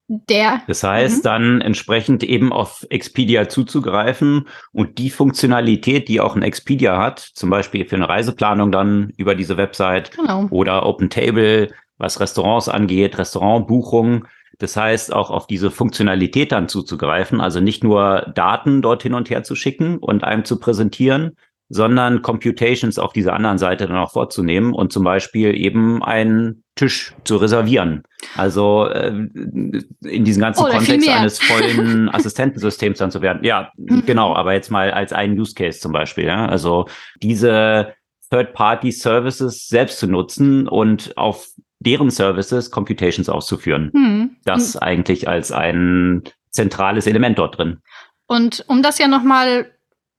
Der. 0.10 0.62
Das 0.68 0.84
heißt, 0.84 1.18
mhm. 1.18 1.22
dann 1.24 1.62
entsprechend 1.62 2.24
eben 2.24 2.54
auf 2.54 2.86
Expedia 2.90 3.50
zuzugreifen 3.50 4.48
und 4.72 5.00
die 5.00 5.10
Funktionalität, 5.10 6.08
die 6.08 6.22
auch 6.22 6.38
ein 6.38 6.44
Expedia 6.44 6.98
hat, 6.98 7.20
zum 7.20 7.50
Beispiel 7.50 7.86
für 7.86 7.98
eine 7.98 8.08
Reiseplanung 8.08 8.72
dann 8.72 9.12
über 9.18 9.36
diese 9.36 9.58
Website 9.58 10.16
genau. 10.16 10.48
oder 10.50 10.86
OpenTable, 10.86 11.74
was 11.98 12.22
Restaurants 12.22 12.70
angeht, 12.70 13.18
Restaurantbuchungen. 13.18 14.28
Das 14.60 14.78
heißt, 14.78 15.14
auch 15.14 15.30
auf 15.30 15.46
diese 15.46 15.72
Funktionalität 15.72 16.54
dann 16.54 16.70
zuzugreifen, 16.70 17.42
also 17.42 17.60
nicht 17.60 17.84
nur 17.84 18.32
Daten 18.34 18.82
dort 18.82 19.04
hin 19.04 19.14
und 19.14 19.30
her 19.30 19.44
zu 19.44 19.56
schicken 19.56 19.98
und 19.98 20.24
einem 20.24 20.46
zu 20.46 20.58
präsentieren, 20.58 21.36
sondern 21.70 22.22
Computations 22.22 22.98
auf 22.98 23.14
dieser 23.14 23.34
anderen 23.34 23.58
Seite 23.58 23.88
dann 23.88 23.98
auch 23.98 24.12
vorzunehmen 24.12 24.74
und 24.74 24.94
zum 24.94 25.04
Beispiel 25.04 25.56
eben 25.56 26.02
einen 26.04 26.64
Tisch 26.76 27.14
zu 27.24 27.38
reservieren. 27.38 28.04
Also 28.36 28.88
äh, 28.88 29.10
in 29.10 30.24
diesem 30.24 30.42
ganzen 30.42 30.64
oh, 30.64 30.70
Kontext 30.70 31.10
eines 31.10 31.40
vollen 31.40 32.10
Assistentensystems 32.14 33.00
dann 33.00 33.12
zu 33.12 33.22
werden. 33.22 33.44
Ja, 33.44 33.72
mhm. 33.76 34.06
genau, 34.06 34.36
aber 34.36 34.54
jetzt 34.54 34.72
mal 34.72 34.92
als 34.92 35.12
einen 35.12 35.38
Use 35.38 35.56
Case 35.56 35.80
zum 35.80 35.92
Beispiel. 35.92 36.26
Ja? 36.26 36.46
Also 36.46 36.88
diese 37.22 37.94
Third-Party-Services 38.30 39.68
selbst 39.68 40.00
zu 40.00 40.08
nutzen 40.08 40.68
und 40.68 41.18
auf 41.18 41.48
deren 41.80 42.10
Services 42.10 42.72
Computations 42.72 43.30
auszuführen. 43.30 43.92
Mhm. 43.94 44.38
Das 44.46 44.76
mhm. 44.76 44.82
eigentlich 44.82 45.28
als 45.28 45.52
ein 45.52 46.24
zentrales 46.50 47.08
Element 47.08 47.38
dort 47.38 47.58
drin. 47.58 47.80
Und 48.28 48.66
um 48.68 48.82
das 48.82 48.98
ja 49.00 49.08
nochmal 49.08 49.72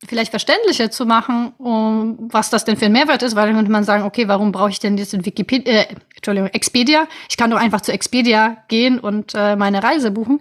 vielleicht 0.07 0.31
verständlicher 0.31 0.91
zu 0.91 1.07
machen, 1.07 1.53
um, 1.59 2.29
was 2.31 2.51
das 2.51 2.65
denn 2.65 2.77
für 2.77 2.87
ein 2.87 2.93
Mehrwert 2.93 3.23
ist, 3.23 3.35
weil 3.35 3.47
dann 3.47 3.57
könnte 3.57 3.73
man 3.73 3.85
sagen, 3.85 4.05
okay, 4.05 4.29
warum 4.29 4.53
brauche 4.53 4.71
ich 4.71 4.79
denn 4.79 4.97
jetzt 4.97 5.13
in 5.13 5.27
Wikipedia, 5.27 5.73
äh, 5.73 5.87
Entschuldigung, 6.15 6.49
Expedia? 6.51 7.09
Ich 7.29 7.37
kann 7.37 7.51
doch 7.51 7.59
einfach 7.59 7.81
zu 7.81 7.93
Expedia 7.93 8.59
gehen 8.69 9.01
und 9.01 9.35
äh, 9.35 9.57
meine 9.57 9.83
Reise 9.83 10.11
buchen. 10.11 10.41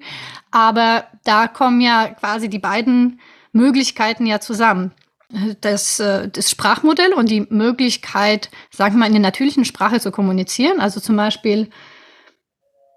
Aber 0.52 1.06
da 1.24 1.48
kommen 1.48 1.82
ja 1.82 2.10
quasi 2.10 2.50
die 2.50 2.60
beiden 2.60 3.20
Möglichkeiten 3.52 4.26
ja 4.26 4.40
zusammen. 4.40 4.92
Das, 5.62 6.00
äh, 6.00 6.30
das 6.30 6.52
Sprachmodell 6.52 7.14
und 7.14 7.30
die 7.30 7.48
Möglichkeit, 7.50 8.50
sagen 8.70 8.96
wir 8.96 9.00
mal, 9.00 9.08
in 9.08 9.14
der 9.14 9.22
natürlichen 9.22 9.66
Sprache 9.66 10.00
zu 10.00 10.12
kommunizieren. 10.12 10.80
Also 10.80 11.00
zum 11.00 11.18
Beispiel, 11.18 11.70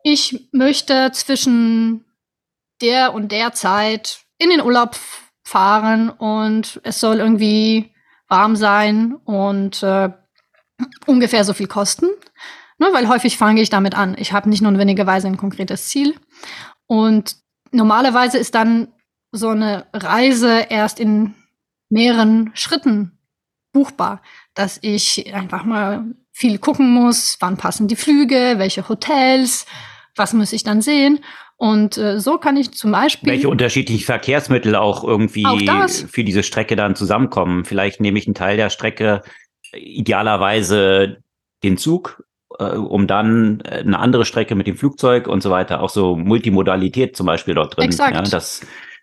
ich 0.05 0.49
möchte 0.52 1.11
zwischen 1.12 2.05
der 2.83 3.14
und 3.14 3.33
der 3.33 3.52
Zeit 3.52 4.21
in 4.38 4.50
den 4.50 4.61
Urlaub 4.61 4.97
fahren 5.50 6.11
und 6.11 6.80
es 6.85 7.00
soll 7.00 7.16
irgendwie 7.16 7.92
warm 8.28 8.54
sein 8.54 9.16
und 9.25 9.83
äh, 9.83 10.11
ungefähr 11.07 11.42
so 11.45 11.54
viel 11.54 11.66
kosten. 11.66 12.07
Ne, 12.78 12.88
weil 12.92 13.09
häufig 13.09 13.37
fange 13.37 13.61
ich 13.61 13.69
damit 13.69 13.97
an. 13.97 14.14
Ich 14.16 14.33
habe 14.33 14.49
nicht 14.49 14.62
notwendigerweise 14.62 15.26
ein 15.26 15.37
konkretes 15.37 15.88
Ziel. 15.88 16.14
Und 16.87 17.37
normalerweise 17.73 18.38
ist 18.38 18.54
dann 18.54 18.92
so 19.33 19.49
eine 19.49 19.87
Reise 19.92 20.66
erst 20.71 21.00
in 21.00 21.35
mehreren 21.90 22.52
Schritten 22.54 23.19
buchbar, 23.73 24.23
dass 24.54 24.78
ich 24.83 25.35
einfach 25.35 25.64
mal 25.64 26.04
viel 26.30 26.59
gucken 26.59 26.95
muss, 26.95 27.37
wann 27.40 27.57
passen 27.57 27.88
die 27.88 27.97
Flüge, 27.97 28.54
welche 28.57 28.88
Hotels, 28.88 29.66
was 30.14 30.33
muss 30.33 30.52
ich 30.52 30.62
dann 30.62 30.80
sehen. 30.80 31.19
Und 31.61 31.99
äh, 31.99 32.19
so 32.19 32.38
kann 32.38 32.57
ich 32.57 32.73
zum 32.73 32.90
Beispiel. 32.90 33.33
Welche 33.33 33.50
unterschiedlichen 33.50 34.02
Verkehrsmittel 34.02 34.75
auch 34.76 35.05
irgendwie 35.05 35.45
auch 35.45 35.90
für 35.90 36.25
diese 36.25 36.43
Strecke 36.43 36.75
dann 36.75 36.97
zusammenkommen. 36.97 37.67
Vielleicht 37.67 38.00
nehme 38.00 38.19
ich 38.19 38.26
einen 38.26 38.35
Teil 38.35 38.57
der 38.57 38.71
Strecke, 38.71 39.21
idealerweise 39.75 41.19
den 41.62 41.76
Zug, 41.76 42.25
äh, 42.59 42.64
um 42.64 43.07
dann 43.07 43.61
äh, 43.61 43.81
eine 43.81 43.99
andere 43.99 44.25
Strecke 44.25 44.55
mit 44.55 44.69
dem 44.69 44.79
Flugzeug 44.79 45.29
und 45.29 45.43
so 45.43 45.50
weiter. 45.50 45.83
Auch 45.83 45.90
so 45.90 46.17
Multimodalität 46.17 47.14
zum 47.14 47.26
Beispiel 47.26 47.52
dort 47.52 47.76
drin. 47.76 47.85
Exakt. 47.85 48.14
Ja, 48.14 48.23
das, 48.23 48.62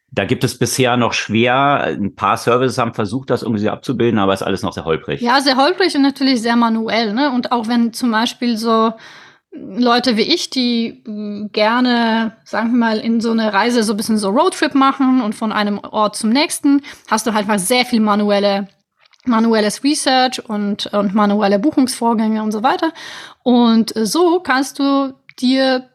da 0.10 0.26
gibt 0.26 0.44
es 0.44 0.58
bisher 0.58 0.98
noch 0.98 1.14
schwer. 1.14 1.84
Ein 1.84 2.16
paar 2.16 2.38
Services 2.38 2.80
haben 2.80 2.96
versucht, 2.96 3.30
das 3.30 3.44
irgendwie 3.44 3.70
abzubilden, 3.70 4.18
aber 4.18 4.34
ist 4.34 4.42
alles 4.42 4.64
noch 4.64 4.74
sehr 4.74 4.86
holprig. 4.86 5.22
Ja, 5.22 5.42
sehr 5.42 5.58
holprig 5.58 5.96
und 5.96 6.02
natürlich 6.02 6.42
sehr 6.42 6.56
manuell. 6.56 7.14
Ne? 7.14 7.32
Und 7.32 7.52
auch 7.52 7.68
wenn 7.68 7.94
zum 7.94 8.10
Beispiel 8.10 8.58
so 8.58 8.94
Leute 9.60 10.18
wie 10.18 10.22
ich, 10.22 10.50
die 10.50 11.04
äh, 11.06 11.50
gerne, 11.50 12.38
sagen 12.44 12.72
wir 12.72 12.78
mal, 12.78 13.00
in 13.00 13.22
so 13.22 13.32
eine 13.32 13.54
Reise 13.54 13.84
so 13.84 13.94
ein 13.94 13.98
bisschen 13.98 14.18
so 14.18 14.30
Roadtrip 14.30 14.76
machen 14.76 15.22
und 15.22 15.36
von 15.36 15.52
einem 15.52 15.80
Ort 15.80 16.16
zum 16.16 16.30
nächsten, 16.30 16.82
hast 17.10 17.28
du 17.28 17.34
halt 17.34 17.48
mal 17.48 17.60
sehr 17.60 17.86
viel 17.86 18.00
manuelle 18.00 18.68
manuelles 19.26 19.84
Research 19.84 20.44
und, 20.48 20.88
und 20.88 21.14
manuelle 21.14 21.60
Buchungsvorgänge 21.60 22.42
und 22.42 22.54
so 22.54 22.64
weiter. 22.64 22.94
Und 23.44 23.94
so 23.96 24.40
kannst 24.40 24.80
du 24.80 25.14
dir 25.40 25.90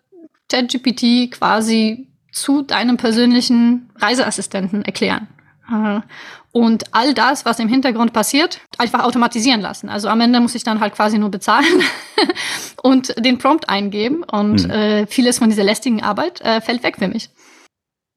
ChatGPT 0.50 1.30
quasi 1.30 2.08
zu 2.30 2.62
deinem 2.62 2.96
persönlichen 2.96 3.90
Reiseassistenten 3.96 4.84
erklären. 4.84 5.28
Äh, 6.54 6.58
und 6.58 6.84
all 6.92 7.14
das, 7.14 7.44
was 7.44 7.58
im 7.58 7.68
Hintergrund 7.68 8.12
passiert, 8.12 8.60
einfach 8.78 9.04
automatisieren 9.04 9.60
lassen. 9.60 9.88
Also 9.88 10.08
am 10.08 10.20
Ende 10.20 10.40
muss 10.40 10.54
ich 10.54 10.64
dann 10.64 10.80
halt 10.80 10.94
quasi 10.94 11.18
nur 11.18 11.30
bezahlen 11.30 11.82
und 12.82 13.14
den 13.24 13.38
Prompt 13.38 13.68
eingeben 13.68 14.22
und 14.22 14.64
mhm. 14.64 14.70
äh, 14.70 15.06
vieles 15.06 15.38
von 15.38 15.48
dieser 15.48 15.64
lästigen 15.64 16.02
Arbeit 16.02 16.40
äh, 16.42 16.60
fällt 16.60 16.82
weg 16.82 16.96
für 16.98 17.08
mich. 17.08 17.30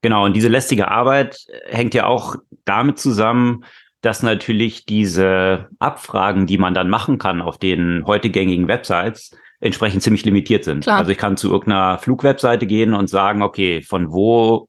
Genau, 0.02 0.26
und 0.26 0.34
diese 0.34 0.50
lästige 0.50 0.90
Arbeit 0.90 1.38
hängt 1.66 1.96
ja 1.96 2.06
auch 2.06 2.36
damit 2.64 3.00
zusammen, 3.00 3.66
dass 4.02 4.22
natürlich 4.22 4.86
diese 4.86 5.68
Abfragen, 5.80 6.46
die 6.46 6.60
man 6.60 6.76
dann 6.76 6.90
machen 6.90 7.18
kann 7.18 7.42
auf 7.42 7.58
den 7.58 8.04
heute 8.06 8.30
gängigen 8.30 8.68
Websites, 8.68 9.32
entsprechend 9.60 10.04
ziemlich 10.04 10.24
limitiert 10.24 10.64
sind. 10.64 10.84
Klar. 10.84 11.00
Also 11.00 11.12
ich 11.12 11.18
kann 11.18 11.38
zu 11.38 11.50
irgendeiner 11.50 11.98
Flugwebseite 11.98 12.68
gehen 12.68 12.94
und 12.94 13.10
sagen, 13.10 13.42
okay, 13.42 13.82
von 13.82 14.12
wo 14.12 14.68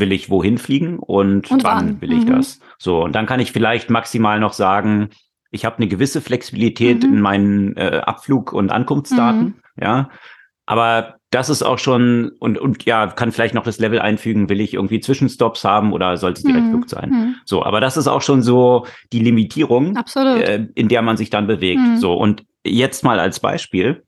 will 0.00 0.12
ich 0.12 0.30
wohin 0.30 0.58
fliegen 0.58 0.98
und, 0.98 1.50
und 1.50 1.64
wann, 1.64 1.86
wann, 1.86 2.00
will 2.00 2.12
ich 2.12 2.24
mhm. 2.24 2.36
das? 2.36 2.60
So, 2.78 3.02
und 3.02 3.14
dann 3.14 3.26
kann 3.26 3.40
ich 3.40 3.52
vielleicht 3.52 3.90
maximal 3.90 4.40
noch 4.40 4.52
sagen, 4.52 5.10
ich 5.50 5.64
habe 5.64 5.76
eine 5.76 5.88
gewisse 5.88 6.20
Flexibilität 6.20 7.02
mhm. 7.02 7.14
in 7.14 7.20
meinen 7.20 7.76
äh, 7.76 8.02
Abflug- 8.04 8.52
und 8.52 8.70
Ankunftsdaten, 8.70 9.44
mhm. 9.44 9.54
ja. 9.82 10.10
Aber 10.66 11.14
das 11.30 11.48
ist 11.48 11.62
auch 11.62 11.78
schon, 11.78 12.32
und, 12.40 12.58
und 12.58 12.84
ja, 12.84 13.06
kann 13.06 13.32
vielleicht 13.32 13.54
noch 13.54 13.64
das 13.64 13.78
Level 13.78 14.00
einfügen, 14.00 14.48
will 14.48 14.60
ich 14.60 14.74
irgendwie 14.74 15.00
Zwischenstops 15.00 15.64
haben 15.64 15.92
oder 15.92 16.16
soll 16.16 16.32
es 16.32 16.42
Direktflug 16.42 16.82
mhm. 16.82 16.88
sein? 16.88 17.10
Mhm. 17.10 17.34
So, 17.44 17.64
aber 17.64 17.80
das 17.80 17.96
ist 17.96 18.06
auch 18.06 18.22
schon 18.22 18.42
so 18.42 18.86
die 19.12 19.20
Limitierung, 19.20 19.96
äh, 20.16 20.66
in 20.74 20.88
der 20.88 21.02
man 21.02 21.16
sich 21.16 21.30
dann 21.30 21.46
bewegt. 21.46 21.80
Mhm. 21.80 21.96
So, 21.96 22.14
und 22.14 22.44
jetzt 22.64 23.04
mal 23.04 23.18
als 23.18 23.40
Beispiel 23.40 24.04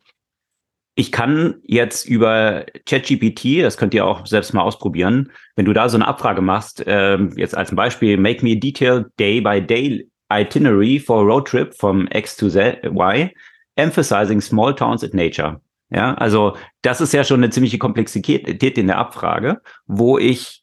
ich 1.00 1.12
kann 1.12 1.54
jetzt 1.62 2.06
über 2.06 2.66
ChatGPT, 2.84 3.62
das 3.62 3.78
könnt 3.78 3.94
ihr 3.94 4.04
auch 4.04 4.26
selbst 4.26 4.52
mal 4.52 4.60
ausprobieren, 4.60 5.32
wenn 5.56 5.64
du 5.64 5.72
da 5.72 5.88
so 5.88 5.96
eine 5.96 6.06
Abfrage 6.06 6.42
machst, 6.42 6.86
äh, 6.86 7.16
jetzt 7.36 7.56
als 7.56 7.74
Beispiel, 7.74 8.18
make 8.18 8.44
me 8.44 8.52
a 8.52 8.54
detailed 8.54 9.06
day-by-day 9.18 10.06
itinerary 10.30 10.98
for 10.98 11.22
a 11.22 11.24
road 11.24 11.48
trip 11.48 11.74
from 11.74 12.06
X 12.12 12.36
to 12.36 12.50
Z, 12.50 12.84
Y, 12.84 13.30
emphasizing 13.76 14.42
small 14.42 14.74
towns 14.74 15.02
and 15.02 15.14
nature. 15.14 15.62
Ja, 15.88 16.12
also 16.14 16.54
das 16.82 17.00
ist 17.00 17.14
ja 17.14 17.24
schon 17.24 17.40
eine 17.40 17.48
ziemliche 17.48 17.78
Komplexität 17.78 18.76
in 18.76 18.86
der 18.86 18.98
Abfrage, 18.98 19.62
wo 19.86 20.18
ich 20.18 20.62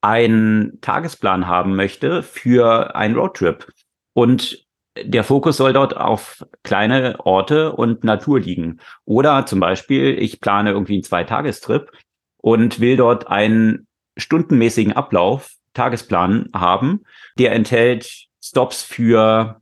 einen 0.00 0.80
Tagesplan 0.80 1.46
haben 1.46 1.76
möchte 1.76 2.22
für 2.22 2.96
einen 2.96 3.14
Roadtrip. 3.16 3.70
Und 4.14 4.65
der 5.04 5.24
Fokus 5.24 5.56
soll 5.56 5.72
dort 5.72 5.96
auf 5.96 6.44
kleine 6.62 7.20
Orte 7.24 7.72
und 7.72 8.04
Natur 8.04 8.40
liegen. 8.40 8.80
Oder 9.04 9.46
zum 9.46 9.60
Beispiel, 9.60 10.18
ich 10.18 10.40
plane 10.40 10.70
irgendwie 10.70 10.94
einen 10.94 11.02
Zweitagestrip 11.02 11.90
und 12.38 12.80
will 12.80 12.96
dort 12.96 13.28
einen 13.28 13.86
stundenmäßigen 14.16 14.92
Ablauf, 14.92 15.50
Tagesplan 15.74 16.48
haben, 16.54 17.02
der 17.38 17.52
enthält 17.52 18.26
Stops 18.42 18.82
für 18.82 19.60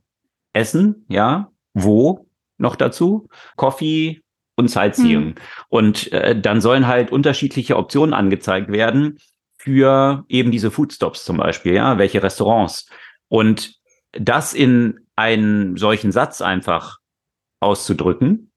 Essen, 0.53 1.05
ja, 1.09 1.51
wo 1.73 2.27
noch 2.57 2.75
dazu, 2.77 3.27
Coffee 3.57 4.21
und 4.55 4.69
Sightseeing. 4.69 5.23
Hm. 5.23 5.35
Und 5.67 6.11
äh, 6.13 6.39
dann 6.39 6.61
sollen 6.61 6.87
halt 6.87 7.11
unterschiedliche 7.11 7.75
Optionen 7.75 8.13
angezeigt 8.13 8.71
werden 8.71 9.19
für 9.57 10.23
eben 10.29 10.51
diese 10.51 10.71
Foodstops 10.71 11.25
zum 11.25 11.37
Beispiel, 11.37 11.73
ja, 11.73 11.97
welche 11.97 12.23
Restaurants. 12.23 12.87
Und 13.27 13.75
das 14.13 14.53
in 14.53 15.04
einen 15.15 15.77
solchen 15.77 16.11
Satz 16.11 16.41
einfach 16.41 16.97
auszudrücken 17.59 18.51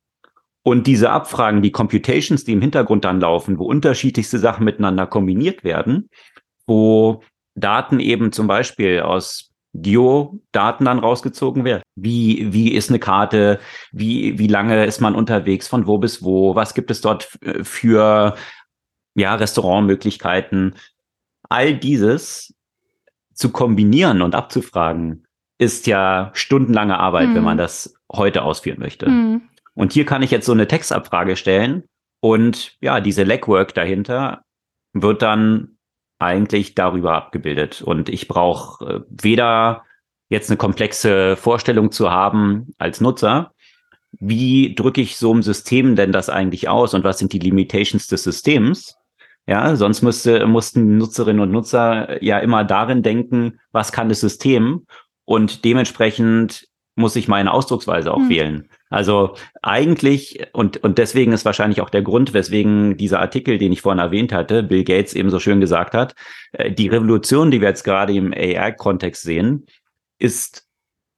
und 0.63 0.87
diese 0.87 1.11
Abfragen, 1.11 1.63
die 1.63 1.73
Computations, 1.73 2.45
die 2.45 2.53
im 2.53 2.61
Hintergrund 2.61 3.05
dann 3.05 3.21
laufen, 3.21 3.59
wo 3.59 3.65
unterschiedlichste 3.65 4.39
Sachen 4.39 4.65
miteinander 4.65 5.07
kombiniert 5.07 5.65
werden, 5.65 6.11
wo 6.67 7.23
Daten 7.55 8.01
eben 8.01 8.33
zum 8.33 8.47
Beispiel 8.47 9.01
aus 9.01 9.51
Geo-Daten 9.75 10.85
dann 10.85 10.99
rausgezogen 10.99 11.65
werden. 11.65 11.83
Wie, 11.95 12.53
wie 12.53 12.75
ist 12.75 12.91
eine 12.91 12.99
Karte? 12.99 13.61
Wie, 13.93 14.39
wie 14.39 14.47
lange 14.47 14.85
ist 14.85 15.01
man 15.01 15.15
unterwegs? 15.15 15.69
Von 15.69 15.87
wo 15.87 15.99
bis 15.99 16.23
wo? 16.23 16.55
Was 16.55 16.75
gibt 16.75 16.91
es 16.91 17.01
dort 17.01 17.29
für, 17.63 18.35
ja, 19.15 19.35
Restaurantmöglichkeiten? 19.35 20.75
All 21.49 21.77
dieses 21.77 22.55
zu 23.35 23.51
kombinieren 23.51 24.21
und 24.21 24.35
abzufragen, 24.35 25.28
ist 25.59 25.87
ja 25.87 26.31
stundenlange 26.35 26.99
Arbeit, 26.99 27.29
mhm. 27.31 27.35
wenn 27.35 27.45
man 27.45 27.59
hm. 27.59 27.65
das 27.65 27.95
heute 28.13 28.43
ausführen 28.43 28.79
möchte. 28.79 29.09
Mhm. 29.09 29.43
Und 29.75 29.93
hier 29.93 30.07
kann 30.07 30.23
ich 30.23 30.31
jetzt 30.31 30.47
so 30.47 30.53
eine 30.53 30.69
Textabfrage 30.69 31.37
stellen 31.37 31.85
und 32.21 32.77
ja, 32.81 33.01
diese 33.01 33.25
Legwork 33.25 33.75
dahinter 33.75 34.43
wird 34.93 35.23
dann 35.23 35.79
eigentlich 36.19 36.75
darüber 36.75 37.15
abgebildet. 37.15 37.83
Und 37.83 38.09
ich 38.09 38.27
brauche 38.29 38.85
äh, 38.85 39.01
weder 39.09 39.85
jetzt 40.29 40.51
eine 40.51 40.57
komplexe 40.57 41.37
Vorstellung 41.37 41.93
zu 41.93 42.11
haben 42.11 42.75
als 42.79 43.01
Nutzer, 43.01 43.53
wie 44.21 44.75
drücke 44.75 45.01
ich 45.01 45.17
so 45.17 45.33
einem 45.33 45.43
System 45.43 45.97
denn 45.97 46.13
das 46.13 46.29
eigentlich 46.29 46.69
aus 46.69 46.95
und 46.95 47.05
was 47.05 47.19
sind 47.19 47.33
die 47.33 47.39
Limitations 47.39 48.07
des 48.07 48.23
Systems? 48.25 48.97
Ja, 49.47 49.77
sonst 49.77 50.03
müsste, 50.03 50.47
mussten 50.47 50.99
Nutzerinnen 50.99 51.41
und 51.41 51.51
Nutzer 51.51 52.23
ja 52.23 52.39
immer 52.39 52.65
darin 52.65 53.03
denken, 53.03 53.61
was 53.73 53.93
kann 53.93 54.09
das 54.09 54.21
System 54.21 54.87
und 55.29 55.67
dementsprechend 55.67 56.69
muss 56.95 57.15
ich 57.15 57.29
meine 57.29 57.53
Ausdrucksweise 57.53 58.15
auch 58.15 58.21
hm. 58.21 58.31
wählen. 58.31 58.71
Also 58.89 59.35
eigentlich, 59.61 60.41
und, 60.55 60.79
und 60.79 60.97
deswegen 60.97 61.33
ist 61.33 61.45
wahrscheinlich 61.45 61.83
auch 61.83 61.91
der 61.91 62.01
Grund, 62.01 62.33
weswegen 62.33 62.97
dieser 62.97 63.21
Artikel, 63.21 63.59
den 63.59 63.71
ich 63.71 63.83
vorhin 63.83 63.99
erwähnt 63.99 64.33
hatte, 64.33 64.63
Bill 64.63 64.85
Gates 64.85 65.13
eben 65.13 65.29
so 65.29 65.39
schön 65.39 65.61
gesagt 65.61 65.93
hat, 65.93 66.15
äh, 66.53 66.73
die 66.73 66.89
Revolution, 66.89 67.51
die 67.51 67.61
wir 67.61 67.69
jetzt 67.69 67.85
gerade 67.85 68.15
im 68.15 68.33
AI-Kontext 68.33 69.23
sehen, 69.23 69.67
ist 70.19 70.67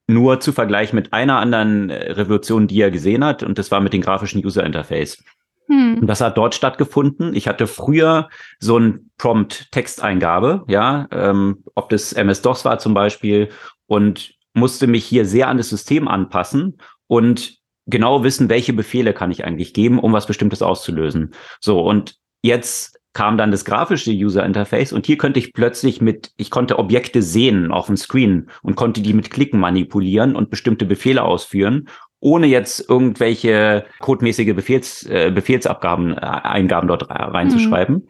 nur 0.07 0.41
zu 0.41 0.51
vergleichen 0.51 0.97
mit 0.97 1.13
einer 1.13 1.39
anderen 1.39 1.89
äh, 1.89 2.11
Revolution, 2.11 2.67
die 2.67 2.81
er 2.81 2.91
gesehen 2.91 3.23
hat, 3.23 3.43
und 3.43 3.57
das 3.57 3.71
war 3.71 3.79
mit 3.79 3.93
dem 3.93 4.01
grafischen 4.01 4.45
User 4.45 4.65
Interface. 4.65 5.23
Hm. 5.69 6.05
Das 6.05 6.19
hat 6.19 6.37
dort 6.37 6.53
stattgefunden. 6.53 7.33
Ich 7.33 7.47
hatte 7.47 7.65
früher 7.65 8.27
so 8.59 8.77
ein 8.77 9.09
Prompt-Texteingabe, 9.17 10.65
ja, 10.67 11.07
ähm, 11.11 11.63
ob 11.75 11.87
das 11.87 12.11
MS-DOS 12.11 12.65
war 12.65 12.77
zum 12.77 12.93
Beispiel 12.93 13.47
und 13.91 14.35
musste 14.53 14.87
mich 14.87 15.03
hier 15.03 15.25
sehr 15.25 15.49
an 15.49 15.57
das 15.57 15.67
System 15.67 16.07
anpassen 16.07 16.77
und 17.07 17.57
genau 17.87 18.23
wissen, 18.23 18.47
welche 18.47 18.71
Befehle 18.71 19.13
kann 19.13 19.31
ich 19.31 19.43
eigentlich 19.43 19.73
geben, 19.73 19.99
um 19.99 20.13
was 20.13 20.27
Bestimmtes 20.27 20.61
auszulösen. 20.61 21.31
So, 21.59 21.81
und 21.81 22.15
jetzt 22.41 22.97
kam 23.11 23.37
dann 23.37 23.51
das 23.51 23.65
grafische 23.65 24.11
User 24.11 24.45
Interface 24.45 24.93
und 24.93 25.05
hier 25.05 25.17
könnte 25.17 25.39
ich 25.39 25.51
plötzlich 25.51 25.99
mit, 25.99 26.31
ich 26.37 26.49
konnte 26.49 26.79
Objekte 26.79 27.21
sehen 27.21 27.69
auf 27.69 27.87
dem 27.87 27.97
Screen 27.97 28.49
und 28.61 28.75
konnte 28.75 29.01
die 29.01 29.13
mit 29.13 29.29
Klicken 29.29 29.59
manipulieren 29.59 30.37
und 30.37 30.49
bestimmte 30.49 30.85
Befehle 30.85 31.23
ausführen, 31.23 31.89
ohne 32.21 32.47
jetzt 32.47 32.89
irgendwelche 32.89 33.85
codemäßige 33.99 34.55
Befehls, 34.55 35.05
äh, 35.07 35.31
Befehlsabgaben, 35.35 36.13
äh, 36.13 36.21
Eingaben 36.21 36.87
dort 36.87 37.09
reinzuschreiben. 37.09 37.95
Mhm. 37.95 38.07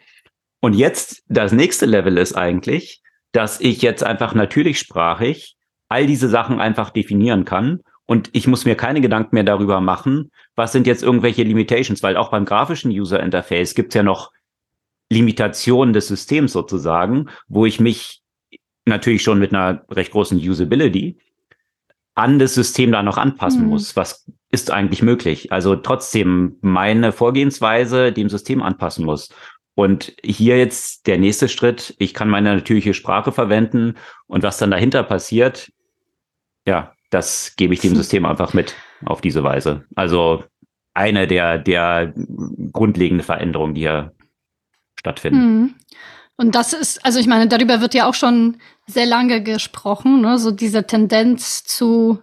Und 0.59 0.73
jetzt 0.75 1.23
das 1.27 1.53
nächste 1.53 1.87
Level 1.87 2.19
ist 2.19 2.35
eigentlich, 2.35 3.01
dass 3.31 3.59
ich 3.59 3.81
jetzt 3.81 4.03
einfach 4.03 4.35
natürlich 4.35 4.77
sprachig 4.77 5.55
all 5.91 6.07
diese 6.07 6.29
Sachen 6.29 6.59
einfach 6.59 6.89
definieren 6.89 7.45
kann 7.45 7.81
und 8.05 8.29
ich 8.33 8.47
muss 8.47 8.65
mir 8.65 8.75
keine 8.75 9.01
Gedanken 9.01 9.35
mehr 9.35 9.43
darüber 9.43 9.79
machen, 9.79 10.31
was 10.55 10.71
sind 10.71 10.87
jetzt 10.87 11.03
irgendwelche 11.03 11.43
Limitations, 11.43 12.03
weil 12.03 12.17
auch 12.17 12.29
beim 12.29 12.45
grafischen 12.45 12.91
User 12.91 13.21
Interface 13.21 13.75
gibt 13.75 13.89
es 13.89 13.95
ja 13.95 14.03
noch 14.03 14.31
Limitationen 15.09 15.93
des 15.93 16.07
Systems 16.07 16.53
sozusagen, 16.53 17.29
wo 17.47 17.65
ich 17.65 17.79
mich 17.79 18.21
natürlich 18.85 19.23
schon 19.23 19.39
mit 19.39 19.53
einer 19.53 19.83
recht 19.89 20.11
großen 20.11 20.37
Usability 20.37 21.19
an 22.15 22.39
das 22.39 22.53
System 22.53 22.91
da 22.91 23.03
noch 23.03 23.17
anpassen 23.17 23.63
mhm. 23.63 23.69
muss. 23.69 23.95
Was 23.95 24.29
ist 24.49 24.71
eigentlich 24.71 25.01
möglich? 25.01 25.51
Also 25.51 25.75
trotzdem 25.75 26.57
meine 26.61 27.11
Vorgehensweise 27.11 28.11
dem 28.11 28.29
System 28.29 28.61
anpassen 28.61 29.05
muss. 29.05 29.29
Und 29.73 30.13
hier 30.23 30.57
jetzt 30.57 31.07
der 31.07 31.17
nächste 31.17 31.47
Schritt, 31.47 31.95
ich 31.97 32.13
kann 32.13 32.29
meine 32.29 32.55
natürliche 32.55 32.93
Sprache 32.93 33.31
verwenden 33.31 33.95
und 34.27 34.43
was 34.43 34.57
dann 34.57 34.71
dahinter 34.71 35.03
passiert, 35.03 35.71
ja, 36.67 36.93
das 37.09 37.55
gebe 37.55 37.73
ich 37.73 37.81
dem 37.81 37.95
System 38.01 38.25
einfach 38.25 38.53
mit 38.53 38.75
auf 39.05 39.21
diese 39.21 39.43
Weise. 39.43 39.85
Also 39.95 40.43
eine 40.93 41.27
der, 41.27 41.57
der 41.57 42.13
grundlegenden 42.71 43.25
Veränderungen, 43.25 43.75
die 43.75 43.81
hier 43.81 44.13
stattfinden. 44.99 45.39
Mhm. 45.39 45.75
Und 46.37 46.55
das 46.55 46.73
ist, 46.73 47.05
also 47.05 47.19
ich 47.19 47.27
meine, 47.27 47.47
darüber 47.47 47.81
wird 47.81 47.93
ja 47.93 48.07
auch 48.07 48.15
schon 48.15 48.57
sehr 48.87 49.05
lange 49.05 49.43
gesprochen, 49.43 50.21
ne? 50.21 50.39
so 50.39 50.51
diese 50.51 50.87
Tendenz 50.87 51.63
zu 51.63 52.19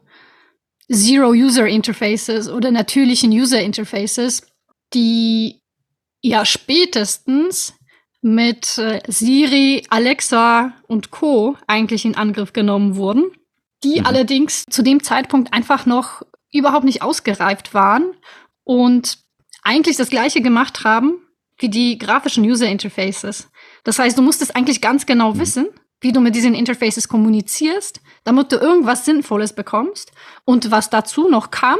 Zero 0.90 1.30
User 1.30 1.66
Interfaces 1.66 2.50
oder 2.50 2.70
natürlichen 2.70 3.30
User 3.30 3.60
Interfaces, 3.60 4.42
die 4.94 5.60
ja 6.22 6.44
spätestens 6.44 7.74
mit 8.20 8.78
äh, 8.78 9.00
Siri, 9.06 9.84
Alexa 9.90 10.72
und 10.88 11.10
Co. 11.10 11.56
eigentlich 11.66 12.04
in 12.04 12.16
Angriff 12.16 12.52
genommen 12.52 12.96
wurden, 12.96 13.30
die 13.84 14.00
mhm. 14.00 14.06
allerdings 14.06 14.64
zu 14.70 14.82
dem 14.82 15.02
Zeitpunkt 15.02 15.52
einfach 15.52 15.86
noch 15.86 16.22
überhaupt 16.52 16.84
nicht 16.84 17.02
ausgereift 17.02 17.74
waren 17.74 18.14
und 18.64 19.18
eigentlich 19.62 19.96
das 19.96 20.10
gleiche 20.10 20.40
gemacht 20.40 20.84
haben 20.84 21.22
wie 21.58 21.68
die 21.68 21.98
grafischen 21.98 22.44
User 22.44 22.68
Interfaces. 22.68 23.50
Das 23.84 23.98
heißt, 23.98 24.16
du 24.16 24.22
musstest 24.22 24.54
eigentlich 24.54 24.80
ganz 24.80 25.06
genau 25.06 25.34
mhm. 25.34 25.40
wissen, 25.40 25.66
wie 26.00 26.12
du 26.12 26.20
mit 26.20 26.34
diesen 26.34 26.54
Interfaces 26.54 27.08
kommunizierst, 27.08 28.00
damit 28.24 28.52
du 28.52 28.56
irgendwas 28.56 29.04
Sinnvolles 29.04 29.52
bekommst. 29.52 30.12
Und 30.44 30.70
was 30.70 30.90
dazu 30.90 31.28
noch 31.28 31.50
kam, 31.50 31.78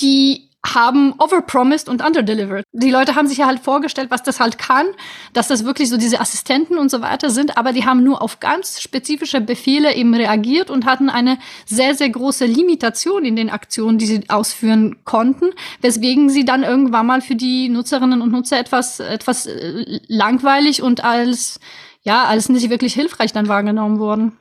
die 0.00 0.45
haben 0.74 1.14
overpromised 1.18 1.88
und 1.88 2.04
underdelivered. 2.04 2.64
Die 2.72 2.90
Leute 2.90 3.14
haben 3.14 3.26
sich 3.26 3.38
ja 3.38 3.46
halt 3.46 3.60
vorgestellt, 3.60 4.10
was 4.10 4.22
das 4.22 4.40
halt 4.40 4.58
kann, 4.58 4.86
dass 5.32 5.48
das 5.48 5.64
wirklich 5.64 5.88
so 5.88 5.96
diese 5.96 6.20
Assistenten 6.20 6.78
und 6.78 6.90
so 6.90 7.00
weiter 7.02 7.30
sind, 7.30 7.56
aber 7.56 7.72
die 7.72 7.84
haben 7.84 8.02
nur 8.02 8.22
auf 8.22 8.40
ganz 8.40 8.80
spezifische 8.80 9.40
Befehle 9.40 9.94
eben 9.94 10.14
reagiert 10.14 10.70
und 10.70 10.86
hatten 10.86 11.10
eine 11.10 11.38
sehr, 11.64 11.94
sehr 11.94 12.10
große 12.10 12.46
Limitation 12.46 13.24
in 13.24 13.36
den 13.36 13.50
Aktionen, 13.50 13.98
die 13.98 14.06
sie 14.06 14.28
ausführen 14.28 14.96
konnten, 15.04 15.50
weswegen 15.80 16.30
sie 16.30 16.44
dann 16.44 16.62
irgendwann 16.62 17.06
mal 17.06 17.20
für 17.20 17.36
die 17.36 17.68
Nutzerinnen 17.68 18.22
und 18.22 18.32
Nutzer 18.32 18.58
etwas, 18.58 19.00
etwas 19.00 19.46
äh, 19.46 20.00
langweilig 20.08 20.82
und 20.82 21.04
als, 21.04 21.60
ja, 22.02 22.24
als 22.24 22.48
nicht 22.48 22.70
wirklich 22.70 22.94
hilfreich 22.94 23.32
dann 23.32 23.48
wahrgenommen 23.48 23.98
wurden. 23.98 24.32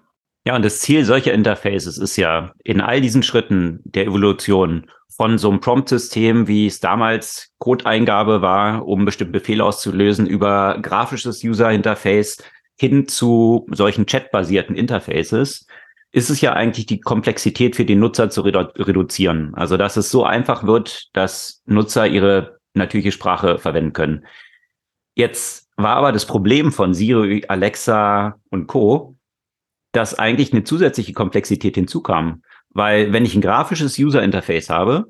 Ja, 0.47 0.55
und 0.55 0.63
das 0.63 0.79
Ziel 0.79 1.03
solcher 1.05 1.33
Interfaces 1.33 1.97
ist 1.97 2.17
ja 2.17 2.53
in 2.63 2.79
all 2.79 3.01
diesen 3.01 3.23
Schritten 3.23 3.81
der 3.83 4.05
Evolution 4.05 4.85
von 5.15 5.39
so 5.39 5.49
einem 5.49 5.59
Prompt-System, 5.59 6.47
wie 6.47 6.67
es 6.67 6.79
damals 6.79 7.51
Codeingabe 7.57 8.41
war, 8.41 8.87
um 8.87 9.05
bestimmte 9.05 9.39
Befehle 9.39 9.63
auszulösen, 9.63 10.27
über 10.27 10.77
grafisches 10.81 11.43
User-Interface 11.43 12.43
hin 12.77 13.07
zu 13.07 13.65
solchen 13.71 14.05
chatbasierten 14.05 14.75
Interfaces, 14.75 15.65
ist 16.11 16.29
es 16.29 16.41
ja 16.41 16.53
eigentlich 16.53 16.85
die 16.85 16.99
Komplexität 16.99 17.75
für 17.75 17.85
den 17.85 17.99
Nutzer 17.99 18.29
zu 18.29 18.41
redu 18.41 18.67
reduzieren. 18.77 19.53
Also, 19.55 19.77
dass 19.77 19.97
es 19.97 20.11
so 20.11 20.25
einfach 20.25 20.63
wird, 20.65 21.09
dass 21.13 21.63
Nutzer 21.65 22.07
ihre 22.07 22.59
natürliche 22.73 23.11
Sprache 23.11 23.57
verwenden 23.57 23.93
können. 23.93 24.25
Jetzt 25.15 25.69
war 25.75 25.95
aber 25.95 26.11
das 26.11 26.25
Problem 26.25 26.71
von 26.71 26.93
Siri, 26.93 27.45
Alexa 27.47 28.35
und 28.49 28.67
Co., 28.67 29.14
dass 29.95 30.17
eigentlich 30.17 30.51
eine 30.51 30.63
zusätzliche 30.63 31.13
Komplexität 31.13 31.75
hinzukam. 31.75 32.43
Weil 32.69 33.13
wenn 33.13 33.25
ich 33.25 33.35
ein 33.35 33.41
grafisches 33.41 33.97
User 33.97 34.21
Interface 34.21 34.69
habe, 34.69 35.05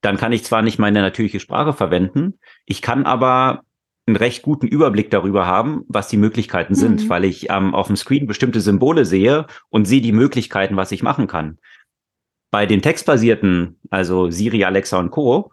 dann 0.00 0.16
kann 0.16 0.32
ich 0.32 0.44
zwar 0.44 0.62
nicht 0.62 0.78
meine 0.78 1.00
natürliche 1.00 1.40
Sprache 1.40 1.72
verwenden, 1.72 2.38
ich 2.64 2.82
kann 2.82 3.04
aber 3.04 3.62
einen 4.06 4.16
recht 4.16 4.42
guten 4.42 4.66
Überblick 4.66 5.10
darüber 5.10 5.46
haben, 5.46 5.84
was 5.86 6.08
die 6.08 6.16
Möglichkeiten 6.16 6.74
sind, 6.74 7.04
mhm. 7.04 7.08
weil 7.08 7.24
ich 7.24 7.48
ähm, 7.50 7.74
auf 7.74 7.86
dem 7.86 7.96
Screen 7.96 8.26
bestimmte 8.26 8.60
Symbole 8.60 9.04
sehe 9.04 9.46
und 9.68 9.84
sehe 9.84 10.00
die 10.00 10.12
Möglichkeiten, 10.12 10.76
was 10.76 10.90
ich 10.90 11.02
machen 11.02 11.26
kann. 11.26 11.58
Bei 12.50 12.66
den 12.66 12.82
textbasierten, 12.82 13.78
also 13.90 14.30
Siri, 14.30 14.64
Alexa 14.64 14.98
und 14.98 15.10
Co., 15.10 15.52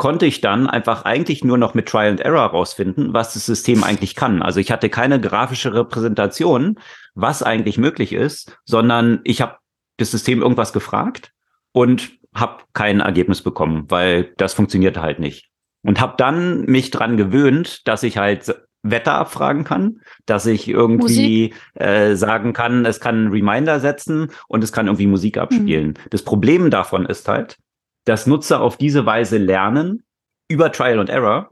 konnte 0.00 0.24
ich 0.24 0.40
dann 0.40 0.66
einfach 0.66 1.04
eigentlich 1.04 1.44
nur 1.44 1.58
noch 1.58 1.74
mit 1.74 1.86
Trial 1.86 2.08
and 2.08 2.20
Error 2.20 2.46
rausfinden, 2.46 3.12
was 3.12 3.34
das 3.34 3.44
System 3.44 3.84
eigentlich 3.84 4.14
kann. 4.16 4.40
Also 4.40 4.58
ich 4.58 4.72
hatte 4.72 4.88
keine 4.88 5.20
grafische 5.20 5.74
Repräsentation, 5.74 6.78
was 7.14 7.42
eigentlich 7.42 7.76
möglich 7.76 8.14
ist, 8.14 8.56
sondern 8.64 9.20
ich 9.24 9.42
habe 9.42 9.58
das 9.98 10.10
System 10.10 10.40
irgendwas 10.40 10.72
gefragt 10.72 11.32
und 11.72 12.12
habe 12.34 12.62
kein 12.72 13.00
Ergebnis 13.00 13.42
bekommen, 13.42 13.90
weil 13.90 14.32
das 14.38 14.54
funktionierte 14.54 15.02
halt 15.02 15.18
nicht. 15.18 15.50
Und 15.82 16.00
habe 16.00 16.14
dann 16.16 16.62
mich 16.62 16.90
dran 16.90 17.18
gewöhnt, 17.18 17.86
dass 17.86 18.02
ich 18.02 18.16
halt 18.16 18.54
Wetter 18.82 19.16
abfragen 19.16 19.64
kann, 19.64 20.00
dass 20.24 20.46
ich 20.46 20.66
irgendwie 20.66 21.52
äh, 21.74 22.14
sagen 22.14 22.54
kann, 22.54 22.86
es 22.86 23.00
kann 23.00 23.16
einen 23.16 23.32
Reminder 23.32 23.80
setzen 23.80 24.30
und 24.48 24.64
es 24.64 24.72
kann 24.72 24.86
irgendwie 24.86 25.08
Musik 25.08 25.36
abspielen. 25.36 25.88
Mhm. 25.88 25.94
Das 26.08 26.22
Problem 26.22 26.70
davon 26.70 27.04
ist 27.04 27.28
halt, 27.28 27.58
dass 28.04 28.26
Nutzer 28.26 28.60
auf 28.60 28.76
diese 28.76 29.06
Weise 29.06 29.38
lernen, 29.38 30.04
über 30.48 30.72
Trial 30.72 30.98
and 30.98 31.10
Error, 31.10 31.50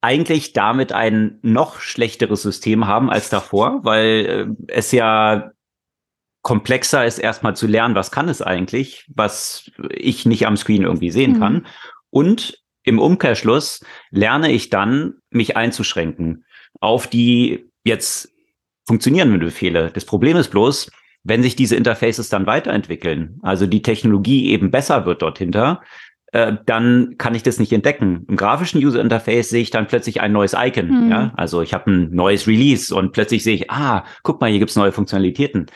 eigentlich 0.00 0.52
damit 0.52 0.92
ein 0.92 1.38
noch 1.42 1.80
schlechteres 1.80 2.42
System 2.42 2.86
haben 2.86 3.08
als 3.08 3.30
davor, 3.30 3.80
weil 3.84 4.56
äh, 4.68 4.72
es 4.72 4.92
ja 4.92 5.52
komplexer 6.42 7.06
ist 7.06 7.18
erstmal 7.18 7.54
zu 7.54 7.68
lernen, 7.68 7.94
was 7.94 8.10
kann 8.10 8.28
es 8.28 8.42
eigentlich, 8.42 9.06
was 9.14 9.70
ich 9.90 10.26
nicht 10.26 10.46
am 10.46 10.56
Screen 10.56 10.82
irgendwie 10.82 11.12
sehen 11.12 11.34
mhm. 11.34 11.38
kann. 11.38 11.66
Und 12.10 12.58
im 12.84 12.98
Umkehrschluss 12.98 13.84
lerne 14.10 14.50
ich 14.50 14.68
dann, 14.68 15.14
mich 15.30 15.56
einzuschränken 15.56 16.44
auf 16.80 17.06
die 17.06 17.70
jetzt 17.84 18.28
funktionierenden 18.86 19.38
Befehle. 19.38 19.92
Das 19.92 20.04
Problem 20.04 20.36
ist 20.36 20.48
bloß, 20.48 20.90
wenn 21.24 21.42
sich 21.42 21.56
diese 21.56 21.76
Interfaces 21.76 22.28
dann 22.28 22.46
weiterentwickeln, 22.46 23.38
also 23.42 23.66
die 23.66 23.82
Technologie 23.82 24.50
eben 24.50 24.70
besser 24.70 25.06
wird 25.06 25.22
dort 25.22 25.38
hinter, 25.38 25.82
äh, 26.32 26.54
dann 26.66 27.16
kann 27.18 27.34
ich 27.34 27.42
das 27.42 27.58
nicht 27.58 27.72
entdecken. 27.72 28.24
Im 28.28 28.36
grafischen 28.36 28.82
User 28.82 29.00
Interface 29.00 29.50
sehe 29.50 29.62
ich 29.62 29.70
dann 29.70 29.86
plötzlich 29.86 30.20
ein 30.20 30.32
neues 30.32 30.54
Icon. 30.58 31.06
Mhm. 31.06 31.10
Ja? 31.10 31.32
Also 31.36 31.62
ich 31.62 31.74
habe 31.74 31.90
ein 31.90 32.10
neues 32.14 32.46
Release 32.46 32.94
und 32.94 33.12
plötzlich 33.12 33.44
sehe 33.44 33.54
ich, 33.54 33.70
ah, 33.70 34.04
guck 34.22 34.40
mal, 34.40 34.50
hier 34.50 34.58
gibt's 34.58 34.76
neue 34.76 34.92
Funktionalitäten. 34.92 35.66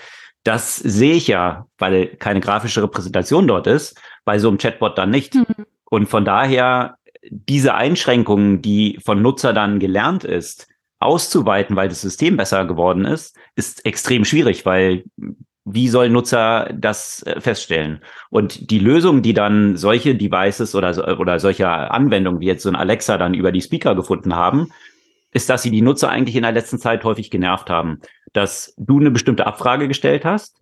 Das 0.44 0.76
sehe 0.76 1.14
ich 1.14 1.26
ja, 1.28 1.66
weil 1.78 2.06
keine 2.06 2.40
grafische 2.40 2.82
Repräsentation 2.82 3.46
dort 3.46 3.66
ist, 3.66 4.00
bei 4.24 4.38
so 4.38 4.48
einem 4.48 4.58
Chatbot 4.58 4.96
dann 4.96 5.10
nicht. 5.10 5.34
Mhm. 5.34 5.66
Und 5.84 6.08
von 6.08 6.24
daher 6.24 6.96
diese 7.30 7.74
Einschränkungen, 7.74 8.62
die 8.62 8.98
von 9.04 9.20
Nutzer 9.22 9.52
dann 9.52 9.78
gelernt 9.78 10.24
ist, 10.24 10.68
auszuweiten, 10.98 11.76
weil 11.76 11.88
das 11.88 12.00
System 12.00 12.36
besser 12.36 12.64
geworden 12.64 13.04
ist, 13.04 13.36
ist 13.54 13.84
extrem 13.84 14.24
schwierig, 14.24 14.64
weil 14.64 15.04
wie 15.68 15.88
soll 15.88 16.10
Nutzer 16.10 16.70
das 16.72 17.24
äh, 17.24 17.40
feststellen? 17.40 18.00
Und 18.30 18.70
die 18.70 18.78
Lösung, 18.78 19.22
die 19.22 19.34
dann 19.34 19.76
solche 19.76 20.14
Devices 20.14 20.74
oder, 20.74 21.18
oder 21.18 21.40
solche 21.40 21.68
Anwendungen 21.68 22.40
wie 22.40 22.46
jetzt 22.46 22.62
so 22.62 22.68
ein 22.68 22.76
Alexa 22.76 23.18
dann 23.18 23.34
über 23.34 23.50
die 23.50 23.62
Speaker 23.62 23.96
gefunden 23.96 24.36
haben, 24.36 24.70
ist, 25.32 25.50
dass 25.50 25.64
sie 25.64 25.72
die 25.72 25.82
Nutzer 25.82 26.08
eigentlich 26.08 26.36
in 26.36 26.42
der 26.42 26.52
letzten 26.52 26.78
Zeit 26.78 27.02
häufig 27.04 27.30
genervt 27.30 27.68
haben 27.68 28.00
dass 28.36 28.74
du 28.76 29.00
eine 29.00 29.10
bestimmte 29.10 29.46
Abfrage 29.46 29.88
gestellt 29.88 30.24
hast, 30.24 30.60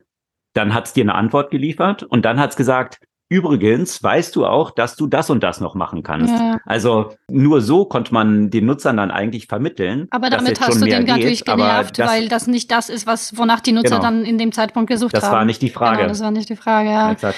dann 0.52 0.74
hat 0.74 0.86
es 0.86 0.92
dir 0.92 1.02
eine 1.02 1.14
Antwort 1.14 1.50
geliefert 1.50 2.04
und 2.04 2.24
dann 2.24 2.38
hat 2.38 2.50
es 2.50 2.56
gesagt, 2.56 3.00
Übrigens 3.34 4.00
weißt 4.00 4.36
du 4.36 4.46
auch, 4.46 4.70
dass 4.70 4.94
du 4.94 5.08
das 5.08 5.28
und 5.28 5.42
das 5.42 5.60
noch 5.60 5.74
machen 5.74 6.04
kannst. 6.04 6.32
Ja. 6.32 6.60
Also 6.64 7.16
nur 7.28 7.62
so 7.62 7.84
konnte 7.84 8.14
man 8.14 8.48
den 8.48 8.64
Nutzern 8.64 8.96
dann 8.96 9.10
eigentlich 9.10 9.48
vermitteln. 9.48 10.06
Aber 10.10 10.30
damit 10.30 10.60
hast 10.60 10.80
du 10.80 10.84
den 10.84 11.04
natürlich 11.04 11.44
genervt, 11.44 11.98
das, 11.98 12.08
weil 12.08 12.28
das 12.28 12.46
nicht 12.46 12.70
das 12.70 12.88
ist, 12.88 13.08
was 13.08 13.36
wonach 13.36 13.58
die 13.58 13.72
Nutzer 13.72 13.96
genau. 13.96 14.02
dann 14.02 14.24
in 14.24 14.38
dem 14.38 14.52
Zeitpunkt 14.52 14.88
gesucht 14.88 15.16
das 15.16 15.24
haben. 15.24 15.32
Das 15.32 15.38
war 15.38 15.44
nicht 15.46 15.62
die 15.62 15.70
Frage. 15.70 15.96
Genau, 15.96 16.10
das 16.10 16.20
war 16.20 16.30
nicht 16.30 16.48
die 16.48 16.54
Frage, 16.54 16.90
ja. 16.90 17.10
Exakt. 17.10 17.36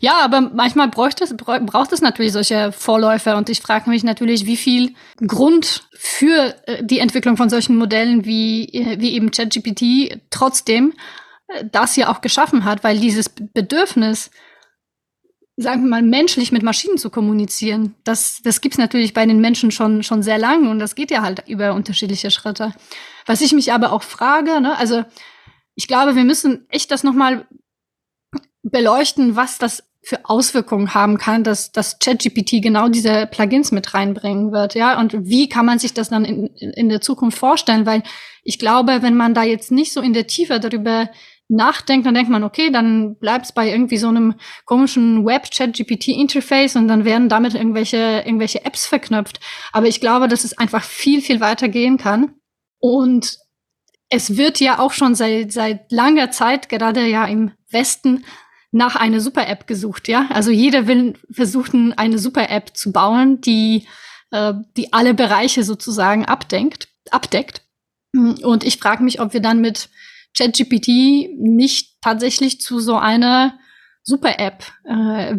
Ja, 0.00 0.18
aber 0.22 0.42
manchmal 0.42 0.88
braucht 0.88 1.22
es, 1.22 1.34
braucht 1.34 1.92
es 1.94 2.02
natürlich 2.02 2.32
solche 2.34 2.70
Vorläufer 2.70 3.38
und 3.38 3.48
ich 3.48 3.62
frage 3.62 3.88
mich 3.88 4.04
natürlich, 4.04 4.44
wie 4.44 4.58
viel 4.58 4.92
Grund 5.26 5.88
für 5.94 6.54
äh, 6.66 6.84
die 6.84 6.98
Entwicklung 6.98 7.38
von 7.38 7.48
solchen 7.48 7.76
Modellen 7.76 8.26
wie, 8.26 8.68
wie 8.98 9.14
eben 9.14 9.30
ChatGPT 9.30 10.20
trotzdem 10.28 10.92
äh, 11.46 11.64
das 11.72 11.94
hier 11.94 12.10
auch 12.10 12.20
geschaffen 12.20 12.66
hat, 12.66 12.84
weil 12.84 12.98
dieses 12.98 13.30
Bedürfnis 13.30 14.30
sagen 15.60 15.82
wir 15.82 15.88
mal, 15.88 16.02
menschlich 16.02 16.52
mit 16.52 16.62
Maschinen 16.62 16.98
zu 16.98 17.10
kommunizieren. 17.10 17.96
Das, 18.04 18.40
das 18.44 18.60
gibt's 18.60 18.78
natürlich 18.78 19.12
bei 19.12 19.26
den 19.26 19.40
Menschen 19.40 19.72
schon, 19.72 20.04
schon 20.04 20.22
sehr 20.22 20.38
lange 20.38 20.70
und 20.70 20.78
das 20.78 20.94
geht 20.94 21.10
ja 21.10 21.22
halt 21.22 21.48
über 21.48 21.74
unterschiedliche 21.74 22.30
Schritte. 22.30 22.72
Was 23.26 23.40
ich 23.40 23.52
mich 23.52 23.72
aber 23.72 23.92
auch 23.92 24.04
frage, 24.04 24.60
ne, 24.60 24.78
also 24.78 25.04
ich 25.74 25.88
glaube, 25.88 26.14
wir 26.14 26.22
müssen 26.22 26.64
echt 26.68 26.92
das 26.92 27.02
nochmal 27.02 27.46
beleuchten, 28.62 29.34
was 29.34 29.58
das 29.58 29.82
für 30.00 30.24
Auswirkungen 30.24 30.94
haben 30.94 31.18
kann, 31.18 31.42
dass 31.42 31.72
das 31.72 31.98
ChatGPT 31.98 32.62
genau 32.62 32.88
diese 32.88 33.26
Plugins 33.26 33.72
mit 33.72 33.94
reinbringen 33.94 34.52
wird, 34.52 34.76
ja, 34.76 34.98
und 34.98 35.26
wie 35.26 35.48
kann 35.48 35.66
man 35.66 35.80
sich 35.80 35.92
das 35.92 36.08
dann 36.08 36.24
in, 36.24 36.46
in 36.46 36.88
der 36.88 37.00
Zukunft 37.00 37.36
vorstellen, 37.36 37.84
weil 37.84 38.04
ich 38.44 38.60
glaube, 38.60 39.02
wenn 39.02 39.16
man 39.16 39.34
da 39.34 39.42
jetzt 39.42 39.72
nicht 39.72 39.92
so 39.92 40.00
in 40.00 40.12
der 40.12 40.28
Tiefe 40.28 40.60
darüber 40.60 41.10
nachdenkt, 41.48 42.06
dann 42.06 42.14
denkt 42.14 42.30
man, 42.30 42.44
okay, 42.44 42.70
dann 42.70 43.16
bleibt 43.16 43.46
es 43.46 43.52
bei 43.52 43.68
irgendwie 43.68 43.96
so 43.96 44.08
einem 44.08 44.34
komischen 44.66 45.24
Web-Chat-GPT-Interface 45.24 46.76
und 46.76 46.88
dann 46.88 47.04
werden 47.04 47.28
damit 47.28 47.54
irgendwelche, 47.54 48.22
irgendwelche 48.24 48.64
Apps 48.64 48.86
verknüpft. 48.86 49.40
Aber 49.72 49.86
ich 49.86 50.00
glaube, 50.00 50.28
dass 50.28 50.44
es 50.44 50.56
einfach 50.58 50.84
viel, 50.84 51.22
viel 51.22 51.40
weiter 51.40 51.68
gehen 51.68 51.96
kann. 51.96 52.34
Und 52.78 53.38
es 54.10 54.36
wird 54.36 54.60
ja 54.60 54.78
auch 54.78 54.92
schon 54.92 55.14
seit, 55.14 55.52
seit 55.52 55.90
langer 55.90 56.30
Zeit, 56.30 56.68
gerade 56.68 57.06
ja 57.06 57.24
im 57.24 57.52
Westen, 57.70 58.24
nach 58.70 58.96
einer 58.96 59.20
Super-App 59.20 59.66
gesucht, 59.66 60.08
ja. 60.08 60.26
Also 60.30 60.50
jeder 60.50 60.86
will 60.86 61.14
versuchen, 61.30 61.94
eine 61.94 62.18
Super-App 62.18 62.76
zu 62.76 62.92
bauen, 62.92 63.40
die, 63.40 63.86
äh, 64.30 64.52
die 64.76 64.92
alle 64.92 65.14
Bereiche 65.14 65.64
sozusagen 65.64 66.26
abdenkt, 66.26 66.88
abdeckt. 67.10 67.62
Und 68.12 68.64
ich 68.64 68.78
frage 68.78 69.02
mich, 69.02 69.20
ob 69.20 69.32
wir 69.32 69.40
dann 69.40 69.60
mit 69.60 69.88
ChatGPT 70.36 71.38
nicht 71.38 72.00
tatsächlich 72.02 72.60
zu 72.60 72.80
so 72.80 72.96
einer 72.96 73.58
Super-App 74.02 74.64
äh, 74.84 75.36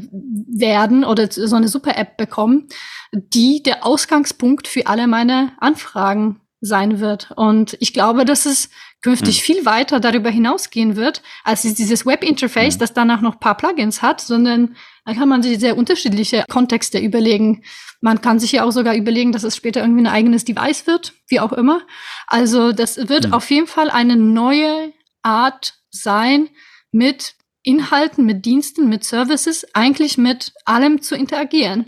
werden 0.47 1.03
oder 1.03 1.31
so 1.31 1.55
eine 1.55 1.67
Super-App 1.67 2.17
bekommen, 2.17 2.67
die 3.11 3.63
der 3.63 3.85
Ausgangspunkt 3.85 4.67
für 4.67 4.85
alle 4.87 5.07
meine 5.07 5.53
Anfragen 5.59 6.41
sein 6.61 6.99
wird. 6.99 7.31
Und 7.35 7.77
ich 7.79 7.93
glaube, 7.93 8.25
dass 8.25 8.45
es 8.45 8.69
künftig 9.01 9.37
hm. 9.37 9.43
viel 9.43 9.65
weiter 9.65 9.99
darüber 9.99 10.29
hinausgehen 10.29 10.95
wird, 10.95 11.21
als 11.43 11.61
dieses 11.61 12.05
Web-Interface, 12.05 12.73
hm. 12.73 12.79
das 12.79 12.93
danach 12.93 13.21
noch 13.21 13.39
paar 13.39 13.55
Plugins 13.55 14.01
hat, 14.01 14.21
sondern 14.21 14.75
da 15.05 15.13
kann 15.13 15.29
man 15.29 15.41
sich 15.41 15.59
sehr 15.59 15.77
unterschiedliche 15.77 16.43
Kontexte 16.49 16.99
überlegen. 16.99 17.63
Man 18.01 18.21
kann 18.21 18.39
sich 18.39 18.53
ja 18.53 18.63
auch 18.63 18.71
sogar 18.71 18.95
überlegen, 18.95 19.31
dass 19.31 19.43
es 19.43 19.55
später 19.55 19.81
irgendwie 19.81 20.03
ein 20.03 20.07
eigenes 20.07 20.45
Device 20.45 20.87
wird, 20.87 21.13
wie 21.27 21.39
auch 21.39 21.51
immer. 21.51 21.81
Also 22.27 22.71
das 22.71 23.09
wird 23.09 23.25
hm. 23.25 23.33
auf 23.33 23.49
jeden 23.49 23.67
Fall 23.67 23.89
eine 23.89 24.15
neue 24.15 24.93
Art 25.21 25.73
sein, 25.91 26.49
mit 26.91 27.35
Inhalten, 27.63 28.25
mit 28.25 28.45
Diensten, 28.45 28.89
mit 28.89 29.03
Services, 29.03 29.67
eigentlich 29.73 30.17
mit 30.17 30.53
allem 30.65 31.01
zu 31.01 31.15
interagieren. 31.15 31.87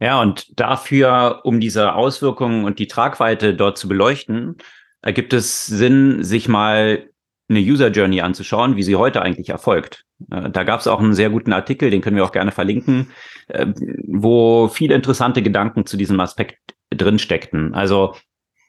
Ja, 0.00 0.20
und 0.20 0.58
dafür, 0.60 1.40
um 1.44 1.60
diese 1.60 1.94
Auswirkungen 1.94 2.64
und 2.64 2.78
die 2.78 2.86
Tragweite 2.86 3.54
dort 3.54 3.78
zu 3.78 3.88
beleuchten, 3.88 4.56
ergibt 5.00 5.32
es 5.32 5.66
Sinn, 5.66 6.22
sich 6.22 6.48
mal 6.48 7.08
eine 7.48 7.60
User 7.60 7.88
Journey 7.88 8.20
anzuschauen, 8.20 8.76
wie 8.76 8.82
sie 8.82 8.96
heute 8.96 9.22
eigentlich 9.22 9.48
erfolgt. 9.48 10.04
Äh, 10.30 10.50
da 10.50 10.64
gab 10.64 10.80
es 10.80 10.86
auch 10.86 11.00
einen 11.00 11.14
sehr 11.14 11.30
guten 11.30 11.52
Artikel, 11.52 11.90
den 11.90 12.00
können 12.00 12.16
wir 12.16 12.24
auch 12.24 12.32
gerne 12.32 12.52
verlinken, 12.52 13.10
äh, 13.48 13.66
wo 14.06 14.68
viele 14.68 14.94
interessante 14.94 15.42
Gedanken 15.42 15.86
zu 15.86 15.96
diesem 15.96 16.20
Aspekt 16.20 16.58
drin 16.90 17.18
steckten. 17.18 17.74
Also 17.74 18.14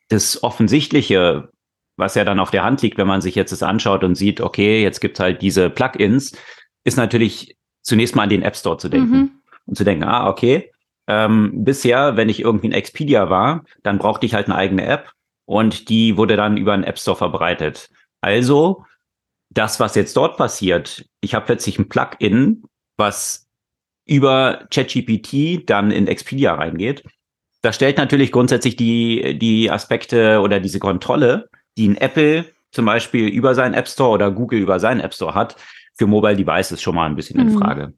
das 0.09 0.43
Offensichtliche, 0.43 1.49
was 1.97 2.15
ja 2.15 2.23
dann 2.23 2.39
auf 2.39 2.51
der 2.51 2.63
Hand 2.63 2.81
liegt, 2.81 2.97
wenn 2.97 3.07
man 3.07 3.21
sich 3.21 3.35
jetzt 3.35 3.51
das 3.51 3.63
anschaut 3.63 4.03
und 4.03 4.15
sieht, 4.15 4.41
okay, 4.41 4.81
jetzt 4.81 4.99
gibt 4.99 5.17
es 5.17 5.19
halt 5.19 5.41
diese 5.41 5.69
Plugins, 5.69 6.33
ist 6.83 6.97
natürlich 6.97 7.57
zunächst 7.81 8.15
mal 8.15 8.23
an 8.23 8.29
den 8.29 8.43
App 8.43 8.55
Store 8.55 8.77
zu 8.77 8.89
denken. 8.89 9.17
Mhm. 9.17 9.31
Und 9.65 9.75
zu 9.75 9.83
denken, 9.83 10.05
ah, 10.05 10.29
okay, 10.29 10.71
ähm, 11.07 11.63
bisher, 11.63 12.15
wenn 12.17 12.29
ich 12.29 12.41
irgendwie 12.41 12.69
ein 12.69 12.73
Expedia 12.73 13.29
war, 13.29 13.63
dann 13.83 13.97
brauchte 13.97 14.25
ich 14.25 14.33
halt 14.33 14.47
eine 14.47 14.55
eigene 14.55 14.85
App 14.85 15.11
und 15.45 15.89
die 15.89 16.17
wurde 16.17 16.35
dann 16.35 16.57
über 16.57 16.73
einen 16.73 16.83
App 16.83 16.99
Store 16.99 17.17
verbreitet. 17.17 17.89
Also 18.21 18.85
das, 19.57 19.79
was 19.79 19.95
jetzt 19.95 20.15
dort 20.15 20.37
passiert, 20.37 21.05
ich 21.21 21.33
habe 21.33 21.45
plötzlich 21.45 21.79
ein 21.79 21.89
Plugin, 21.89 22.63
was 22.95 23.47
über 24.05 24.65
ChatGPT 24.71 25.69
dann 25.69 25.91
in 25.91 26.07
Expedia 26.07 26.53
reingeht. 26.53 27.03
Das 27.61 27.75
stellt 27.75 27.97
natürlich 27.97 28.31
grundsätzlich 28.31 28.75
die, 28.75 29.37
die 29.37 29.69
Aspekte 29.69 30.39
oder 30.41 30.59
diese 30.59 30.79
Kontrolle, 30.79 31.49
die 31.77 31.89
ein 31.89 31.97
Apple 31.97 32.45
zum 32.71 32.85
Beispiel 32.85 33.27
über 33.27 33.55
seinen 33.55 33.73
App 33.73 33.87
Store 33.87 34.11
oder 34.11 34.31
Google 34.31 34.59
über 34.59 34.79
seinen 34.79 35.01
App 35.01 35.13
Store 35.13 35.33
hat, 35.33 35.55
für 35.97 36.05
Mobile 36.05 36.35
Devices 36.35 36.81
schon 36.81 36.95
mal 36.95 37.05
ein 37.05 37.15
bisschen 37.15 37.41
mhm. 37.41 37.49
in 37.49 37.57
Frage. 37.57 37.93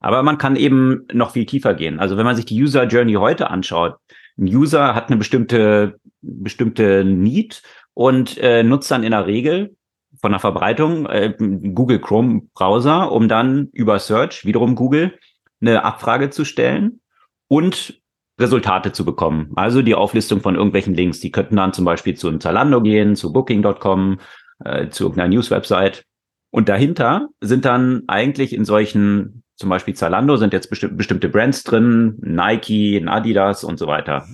Aber 0.00 0.22
man 0.22 0.36
kann 0.36 0.56
eben 0.56 1.06
noch 1.12 1.30
viel 1.30 1.46
tiefer 1.46 1.74
gehen. 1.74 2.00
Also 2.00 2.16
wenn 2.16 2.26
man 2.26 2.36
sich 2.36 2.44
die 2.44 2.60
User 2.60 2.84
Journey 2.84 3.14
heute 3.14 3.50
anschaut, 3.50 3.96
ein 4.36 4.48
User 4.48 4.94
hat 4.94 5.08
eine 5.08 5.16
bestimmte, 5.16 6.00
bestimmte 6.20 7.04
Need 7.04 7.62
und 7.94 8.36
äh, 8.38 8.64
nutzt 8.64 8.90
dann 8.90 9.04
in 9.04 9.12
der 9.12 9.26
Regel 9.26 9.76
von 10.24 10.32
der 10.32 10.40
Verbreitung 10.40 11.04
äh, 11.04 11.34
Google 11.38 11.98
Chrome 11.98 12.48
Browser, 12.54 13.12
um 13.12 13.28
dann 13.28 13.68
über 13.74 13.98
Search, 13.98 14.46
wiederum 14.46 14.74
Google, 14.74 15.18
eine 15.60 15.84
Abfrage 15.84 16.30
zu 16.30 16.46
stellen 16.46 17.02
und 17.46 18.00
Resultate 18.40 18.92
zu 18.92 19.04
bekommen. 19.04 19.52
Also 19.54 19.82
die 19.82 19.94
Auflistung 19.94 20.40
von 20.40 20.54
irgendwelchen 20.54 20.94
Links. 20.94 21.20
Die 21.20 21.30
könnten 21.30 21.56
dann 21.56 21.74
zum 21.74 21.84
Beispiel 21.84 22.14
zu 22.16 22.28
einem 22.28 22.40
Zalando 22.40 22.80
gehen, 22.80 23.16
zu 23.16 23.34
Booking.com, 23.34 24.18
äh, 24.64 24.88
zu 24.88 25.04
irgendeiner 25.04 25.28
News-Website. 25.28 26.06
Und 26.50 26.70
dahinter 26.70 27.28
sind 27.42 27.66
dann 27.66 28.04
eigentlich 28.06 28.54
in 28.54 28.64
solchen 28.64 29.42
zum 29.56 29.68
Beispiel 29.68 29.92
Zalando 29.92 30.38
sind 30.38 30.54
jetzt 30.54 30.70
besti 30.70 30.88
bestimmte 30.88 31.28
Brands 31.28 31.64
drin, 31.64 32.16
Nike, 32.22 33.04
Adidas 33.06 33.62
und 33.62 33.78
so 33.78 33.86
weiter. 33.88 34.26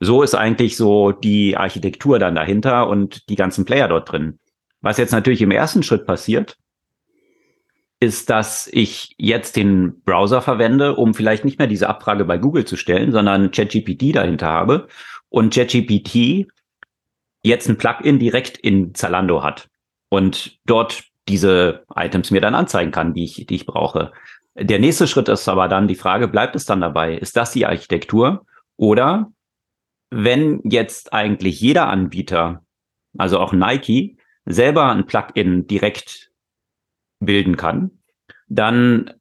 So 0.00 0.22
ist 0.22 0.34
eigentlich 0.34 0.78
so 0.78 1.12
die 1.12 1.54
Architektur 1.54 2.18
dann 2.18 2.34
dahinter 2.34 2.88
und 2.88 3.28
die 3.28 3.36
ganzen 3.36 3.66
Player 3.66 3.88
dort 3.88 4.10
drin. 4.10 4.38
Was 4.80 4.98
jetzt 4.98 5.12
natürlich 5.12 5.42
im 5.42 5.50
ersten 5.50 5.82
Schritt 5.82 6.06
passiert, 6.06 6.56
ist, 8.00 8.30
dass 8.30 8.68
ich 8.72 9.14
jetzt 9.18 9.56
den 9.56 10.02
Browser 10.02 10.40
verwende, 10.40 10.94
um 10.94 11.14
vielleicht 11.14 11.44
nicht 11.44 11.58
mehr 11.58 11.66
diese 11.66 11.88
Abfrage 11.88 12.24
bei 12.24 12.38
Google 12.38 12.64
zu 12.64 12.76
stellen, 12.76 13.10
sondern 13.10 13.50
ChatGPT 13.50 14.14
dahinter 14.14 14.48
habe 14.48 14.88
und 15.28 15.52
ChatGPT 15.52 16.46
jetzt 17.42 17.68
ein 17.68 17.78
Plugin 17.78 18.18
direkt 18.18 18.56
in 18.58 18.94
Zalando 18.94 19.42
hat 19.42 19.68
und 20.10 20.58
dort 20.64 21.04
diese 21.28 21.84
Items 21.94 22.30
mir 22.30 22.40
dann 22.40 22.54
anzeigen 22.54 22.92
kann, 22.92 23.14
die 23.14 23.24
ich, 23.24 23.46
die 23.46 23.54
ich 23.54 23.66
brauche. 23.66 24.12
Der 24.54 24.78
nächste 24.78 25.06
Schritt 25.06 25.28
ist 25.28 25.48
aber 25.48 25.68
dann 25.68 25.88
die 25.88 25.94
Frage, 25.94 26.28
bleibt 26.28 26.56
es 26.56 26.64
dann 26.64 26.80
dabei? 26.80 27.14
Ist 27.14 27.36
das 27.36 27.52
die 27.52 27.66
Architektur? 27.66 28.46
Oder 28.76 29.30
wenn 30.10 30.60
jetzt 30.64 31.12
eigentlich 31.12 31.60
jeder 31.60 31.88
Anbieter, 31.88 32.64
also 33.16 33.38
auch 33.38 33.52
Nike, 33.52 34.16
selber 34.48 34.90
ein 34.90 35.06
Plugin 35.06 35.66
direkt 35.66 36.30
bilden 37.20 37.56
kann, 37.56 37.90
dann 38.48 39.12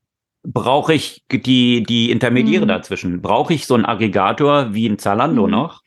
brauche 0.44 0.94
ich 0.94 1.26
die, 1.30 1.84
die 1.84 2.12
Intermediäre 2.12 2.66
mhm. 2.66 2.70
dazwischen. 2.70 3.22
Brauche 3.22 3.54
ich 3.54 3.68
so 3.68 3.76
einen 3.76 3.86
Aggregator 3.86 4.74
wie 4.74 4.88
ein 4.88 5.00
Zalando 5.00 5.46
mhm. 5.46 5.52
noch? 5.52 5.84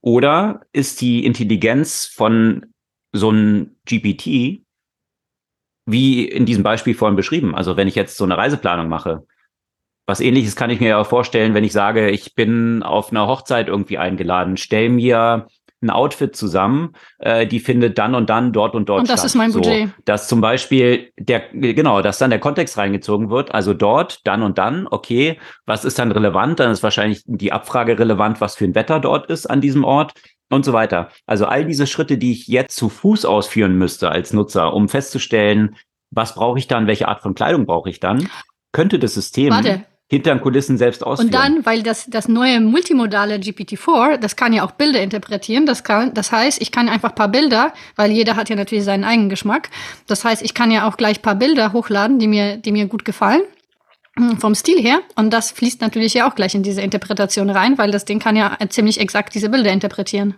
Oder 0.00 0.60
ist 0.72 1.00
die 1.00 1.24
Intelligenz 1.24 2.06
von 2.06 2.66
so 3.12 3.30
einem 3.30 3.76
GPT 3.86 4.62
wie 5.86 6.24
in 6.24 6.46
diesem 6.46 6.62
Beispiel 6.62 6.94
vorhin 6.94 7.16
beschrieben. 7.16 7.54
Also 7.54 7.76
wenn 7.76 7.88
ich 7.88 7.94
jetzt 7.94 8.16
so 8.16 8.24
eine 8.24 8.36
Reiseplanung 8.36 8.88
mache, 8.88 9.26
was 10.06 10.20
ähnliches 10.20 10.56
kann 10.56 10.70
ich 10.70 10.80
mir 10.80 10.90
ja 10.90 11.04
vorstellen, 11.04 11.54
wenn 11.54 11.64
ich 11.64 11.72
sage, 11.72 12.10
ich 12.10 12.34
bin 12.34 12.82
auf 12.82 13.10
einer 13.10 13.26
Hochzeit 13.26 13.68
irgendwie 13.68 13.98
eingeladen, 13.98 14.56
stell 14.56 14.88
mir 14.88 15.46
ein 15.82 15.90
Outfit 15.90 16.34
zusammen, 16.34 16.94
äh, 17.18 17.46
die 17.46 17.60
findet 17.60 17.98
dann 17.98 18.14
und 18.14 18.30
dann 18.30 18.52
dort 18.52 18.74
und 18.74 18.88
dort 18.88 19.00
und 19.00 19.08
das 19.10 19.20
statt. 19.20 19.26
ist 19.26 19.34
mein 19.34 19.52
Budget. 19.52 19.88
So, 19.88 19.94
dass 20.04 20.28
zum 20.28 20.40
Beispiel 20.40 21.10
der, 21.18 21.40
genau, 21.52 22.02
dass 22.02 22.18
dann 22.18 22.30
der 22.30 22.38
Kontext 22.38 22.78
reingezogen 22.78 23.30
wird, 23.30 23.54
also 23.54 23.74
dort, 23.74 24.26
dann 24.26 24.42
und 24.42 24.58
dann, 24.58 24.86
okay, 24.90 25.38
was 25.66 25.84
ist 25.84 25.98
dann 25.98 26.12
relevant? 26.12 26.60
Dann 26.60 26.70
ist 26.70 26.82
wahrscheinlich 26.82 27.22
die 27.26 27.52
Abfrage 27.52 27.98
relevant, 27.98 28.40
was 28.40 28.56
für 28.56 28.64
ein 28.64 28.74
Wetter 28.74 29.00
dort 29.00 29.30
ist 29.30 29.46
an 29.46 29.60
diesem 29.60 29.84
Ort 29.84 30.14
und 30.50 30.64
so 30.64 30.72
weiter. 30.72 31.10
Also 31.26 31.46
all 31.46 31.64
diese 31.64 31.86
Schritte, 31.86 32.18
die 32.18 32.32
ich 32.32 32.46
jetzt 32.46 32.76
zu 32.76 32.88
Fuß 32.88 33.24
ausführen 33.24 33.76
müsste 33.76 34.10
als 34.10 34.32
Nutzer, 34.32 34.72
um 34.72 34.88
festzustellen, 34.88 35.76
was 36.10 36.34
brauche 36.34 36.58
ich 36.58 36.68
dann, 36.68 36.86
welche 36.86 37.08
Art 37.08 37.22
von 37.22 37.34
Kleidung 37.34 37.66
brauche 37.66 37.90
ich 37.90 38.00
dann, 38.00 38.28
könnte 38.72 38.98
das 38.98 39.14
System 39.14 39.50
Warte. 39.50 39.84
Hinter 40.08 40.34
den 40.34 40.40
Kulissen 40.40 40.78
selbst 40.78 41.04
ausführen. 41.04 41.28
Und 41.28 41.34
dann, 41.34 41.66
weil 41.66 41.82
das, 41.82 42.06
das 42.06 42.28
neue 42.28 42.60
multimodale 42.60 43.36
GPT-4, 43.36 44.18
das 44.18 44.36
kann 44.36 44.52
ja 44.52 44.64
auch 44.64 44.72
Bilder 44.72 45.02
interpretieren. 45.02 45.66
Das, 45.66 45.82
kann, 45.82 46.14
das 46.14 46.30
heißt, 46.30 46.62
ich 46.62 46.70
kann 46.70 46.88
einfach 46.88 47.14
paar 47.14 47.28
Bilder, 47.28 47.72
weil 47.96 48.12
jeder 48.12 48.36
hat 48.36 48.48
ja 48.48 48.56
natürlich 48.56 48.84
seinen 48.84 49.04
eigenen 49.04 49.28
Geschmack. 49.28 49.70
Das 50.06 50.24
heißt, 50.24 50.42
ich 50.42 50.54
kann 50.54 50.70
ja 50.70 50.88
auch 50.88 50.96
gleich 50.96 51.22
paar 51.22 51.34
Bilder 51.34 51.72
hochladen, 51.72 52.18
die 52.18 52.28
mir, 52.28 52.56
die 52.56 52.72
mir 52.72 52.86
gut 52.86 53.04
gefallen 53.04 53.42
vom 54.38 54.54
Stil 54.54 54.80
her. 54.80 55.00
Und 55.14 55.30
das 55.30 55.50
fließt 55.50 55.80
natürlich 55.80 56.14
ja 56.14 56.28
auch 56.28 56.34
gleich 56.34 56.54
in 56.54 56.62
diese 56.62 56.80
Interpretation 56.80 57.50
rein, 57.50 57.76
weil 57.76 57.90
das 57.90 58.04
Ding 58.04 58.18
kann 58.18 58.36
ja 58.36 58.56
ziemlich 58.68 59.00
exakt 59.00 59.34
diese 59.34 59.50
Bilder 59.50 59.72
interpretieren. 59.72 60.36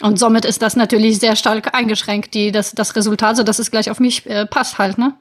Und 0.00 0.18
somit 0.18 0.44
ist 0.44 0.62
das 0.62 0.74
natürlich 0.74 1.20
sehr 1.20 1.36
stark 1.36 1.74
eingeschränkt, 1.74 2.34
die, 2.34 2.50
das, 2.50 2.72
das 2.72 2.96
Resultat, 2.96 3.36
so 3.36 3.44
dass 3.44 3.58
es 3.58 3.70
gleich 3.70 3.90
auf 3.90 4.00
mich 4.00 4.26
äh, 4.26 4.46
passt 4.46 4.78
halt, 4.78 4.98
ne? 4.98 5.14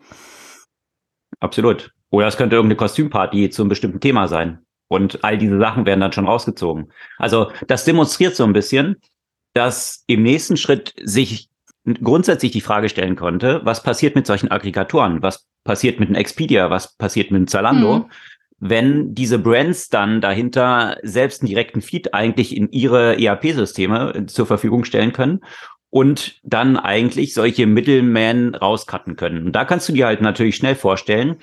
Absolut. 1.39 1.91
Oder 2.11 2.27
es 2.27 2.37
könnte 2.37 2.57
irgendeine 2.57 2.77
Kostümparty 2.77 3.49
zu 3.49 3.63
einem 3.63 3.69
bestimmten 3.69 3.99
Thema 3.99 4.27
sein. 4.27 4.59
Und 4.87 5.23
all 5.23 5.37
diese 5.37 5.57
Sachen 5.57 5.85
werden 5.85 6.01
dann 6.01 6.11
schon 6.11 6.27
rausgezogen. 6.27 6.91
Also 7.17 7.51
das 7.67 7.85
demonstriert 7.85 8.35
so 8.35 8.43
ein 8.43 8.53
bisschen, 8.53 8.97
dass 9.53 10.03
im 10.07 10.21
nächsten 10.21 10.57
Schritt 10.57 10.93
sich 11.01 11.49
grundsätzlich 12.03 12.51
die 12.51 12.61
Frage 12.61 12.89
stellen 12.89 13.15
konnte, 13.15 13.61
was 13.63 13.81
passiert 13.81 14.15
mit 14.15 14.27
solchen 14.27 14.51
Aggregatoren? 14.51 15.21
Was 15.21 15.47
passiert 15.63 15.99
mit 15.99 16.09
einem 16.09 16.17
Expedia? 16.17 16.69
Was 16.69 16.95
passiert 16.95 17.31
mit 17.31 17.37
einem 17.37 17.47
Zalando? 17.47 17.99
Mhm. 17.99 18.05
Wenn 18.59 19.15
diese 19.15 19.39
Brands 19.39 19.89
dann 19.89 20.21
dahinter 20.21 20.97
selbst 21.01 21.41
einen 21.41 21.49
direkten 21.49 21.81
Feed 21.81 22.13
eigentlich 22.13 22.55
in 22.55 22.69
ihre 22.69 23.19
ERP-Systeme 23.19 24.25
zur 24.27 24.45
Verfügung 24.45 24.83
stellen 24.83 25.13
können 25.13 25.39
und 25.89 26.39
dann 26.43 26.77
eigentlich 26.77 27.33
solche 27.33 27.65
Middlemen 27.65 28.53
rauscutten 28.53 29.15
können. 29.15 29.45
Und 29.47 29.53
da 29.53 29.65
kannst 29.65 29.89
du 29.89 29.93
dir 29.93 30.05
halt 30.05 30.21
natürlich 30.21 30.57
schnell 30.57 30.75
vorstellen, 30.75 31.37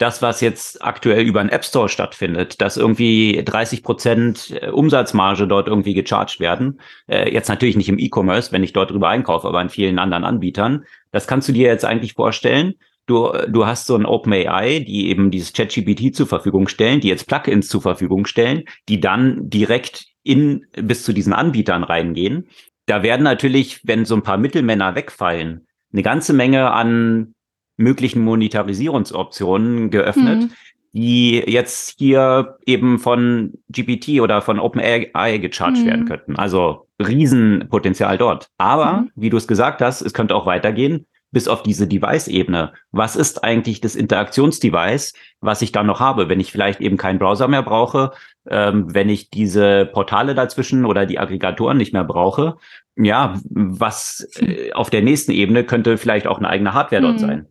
das, 0.00 0.22
was 0.22 0.40
jetzt 0.40 0.82
aktuell 0.82 1.26
über 1.26 1.40
einen 1.40 1.50
App 1.50 1.62
Store 1.62 1.90
stattfindet, 1.90 2.62
dass 2.62 2.78
irgendwie 2.78 3.42
30 3.44 3.82
Prozent 3.82 4.50
äh, 4.50 4.70
Umsatzmarge 4.70 5.46
dort 5.46 5.68
irgendwie 5.68 5.92
gecharged 5.92 6.40
werden. 6.40 6.80
Äh, 7.06 7.30
jetzt 7.30 7.48
natürlich 7.48 7.76
nicht 7.76 7.90
im 7.90 7.98
E-Commerce, 7.98 8.50
wenn 8.50 8.64
ich 8.64 8.72
dort 8.72 8.90
drüber 8.90 9.10
einkaufe, 9.10 9.46
aber 9.46 9.60
in 9.60 9.68
vielen 9.68 9.98
anderen 9.98 10.24
Anbietern. 10.24 10.86
Das 11.12 11.26
kannst 11.26 11.48
du 11.48 11.52
dir 11.52 11.68
jetzt 11.68 11.84
eigentlich 11.84 12.14
vorstellen. 12.14 12.74
Du, 13.04 13.30
du 13.46 13.66
hast 13.66 13.86
so 13.86 13.94
ein 13.94 14.06
OpenAI, 14.06 14.80
die 14.80 15.08
eben 15.10 15.30
dieses 15.30 15.52
ChatGPT 15.52 16.16
zur 16.16 16.26
Verfügung 16.26 16.68
stellen, 16.68 17.00
die 17.00 17.08
jetzt 17.08 17.26
Plugins 17.26 17.68
zur 17.68 17.82
Verfügung 17.82 18.24
stellen, 18.24 18.64
die 18.88 19.00
dann 19.00 19.50
direkt 19.50 20.06
in 20.22 20.64
bis 20.72 21.04
zu 21.04 21.12
diesen 21.12 21.34
Anbietern 21.34 21.84
reingehen. 21.84 22.48
Da 22.86 23.02
werden 23.02 23.22
natürlich, 23.22 23.80
wenn 23.84 24.06
so 24.06 24.14
ein 24.14 24.22
paar 24.22 24.38
Mittelmänner 24.38 24.94
wegfallen, 24.94 25.66
eine 25.92 26.02
ganze 26.02 26.32
Menge 26.32 26.70
an 26.70 27.34
möglichen 27.80 28.22
Monetarisierungsoptionen 28.22 29.90
geöffnet, 29.90 30.42
mhm. 30.42 30.50
die 30.92 31.42
jetzt 31.46 31.98
hier 31.98 32.58
eben 32.66 32.98
von 32.98 33.54
GPT 33.70 34.20
oder 34.20 34.42
von 34.42 34.58
OpenAI 34.58 35.38
gecharged 35.38 35.82
mhm. 35.82 35.86
werden 35.86 36.04
könnten. 36.06 36.36
Also 36.36 36.86
Riesenpotenzial 37.00 38.18
dort. 38.18 38.48
Aber, 38.58 38.92
mhm. 38.92 39.10
wie 39.16 39.30
du 39.30 39.36
es 39.36 39.48
gesagt 39.48 39.80
hast, 39.80 40.02
es 40.02 40.14
könnte 40.14 40.34
auch 40.34 40.46
weitergehen 40.46 41.06
bis 41.32 41.48
auf 41.48 41.62
diese 41.62 41.86
Device-Ebene. 41.86 42.72
Was 42.90 43.16
ist 43.16 43.44
eigentlich 43.44 43.80
das 43.80 43.94
Interaktionsdevice, 43.94 45.14
was 45.40 45.62
ich 45.62 45.72
dann 45.72 45.86
noch 45.86 46.00
habe, 46.00 46.28
wenn 46.28 46.40
ich 46.40 46.50
vielleicht 46.50 46.80
eben 46.80 46.96
keinen 46.96 47.18
Browser 47.18 47.46
mehr 47.46 47.62
brauche, 47.62 48.12
ähm, 48.48 48.92
wenn 48.92 49.08
ich 49.08 49.30
diese 49.30 49.86
Portale 49.86 50.34
dazwischen 50.34 50.84
oder 50.84 51.06
die 51.06 51.18
Aggregatoren 51.18 51.76
nicht 51.76 51.92
mehr 51.92 52.04
brauche? 52.04 52.56
Ja, 52.96 53.34
was 53.48 54.28
äh, 54.40 54.72
auf 54.72 54.90
der 54.90 55.02
nächsten 55.02 55.30
Ebene 55.30 55.64
könnte 55.64 55.98
vielleicht 55.98 56.26
auch 56.26 56.38
eine 56.38 56.48
eigene 56.48 56.74
Hardware 56.74 57.02
dort 57.02 57.14
mhm. 57.14 57.18
sein. 57.18 57.46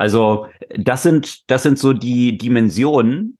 Also 0.00 0.46
das 0.70 1.02
sind, 1.02 1.50
das 1.50 1.62
sind 1.62 1.78
so 1.78 1.92
die 1.92 2.38
Dimensionen, 2.38 3.36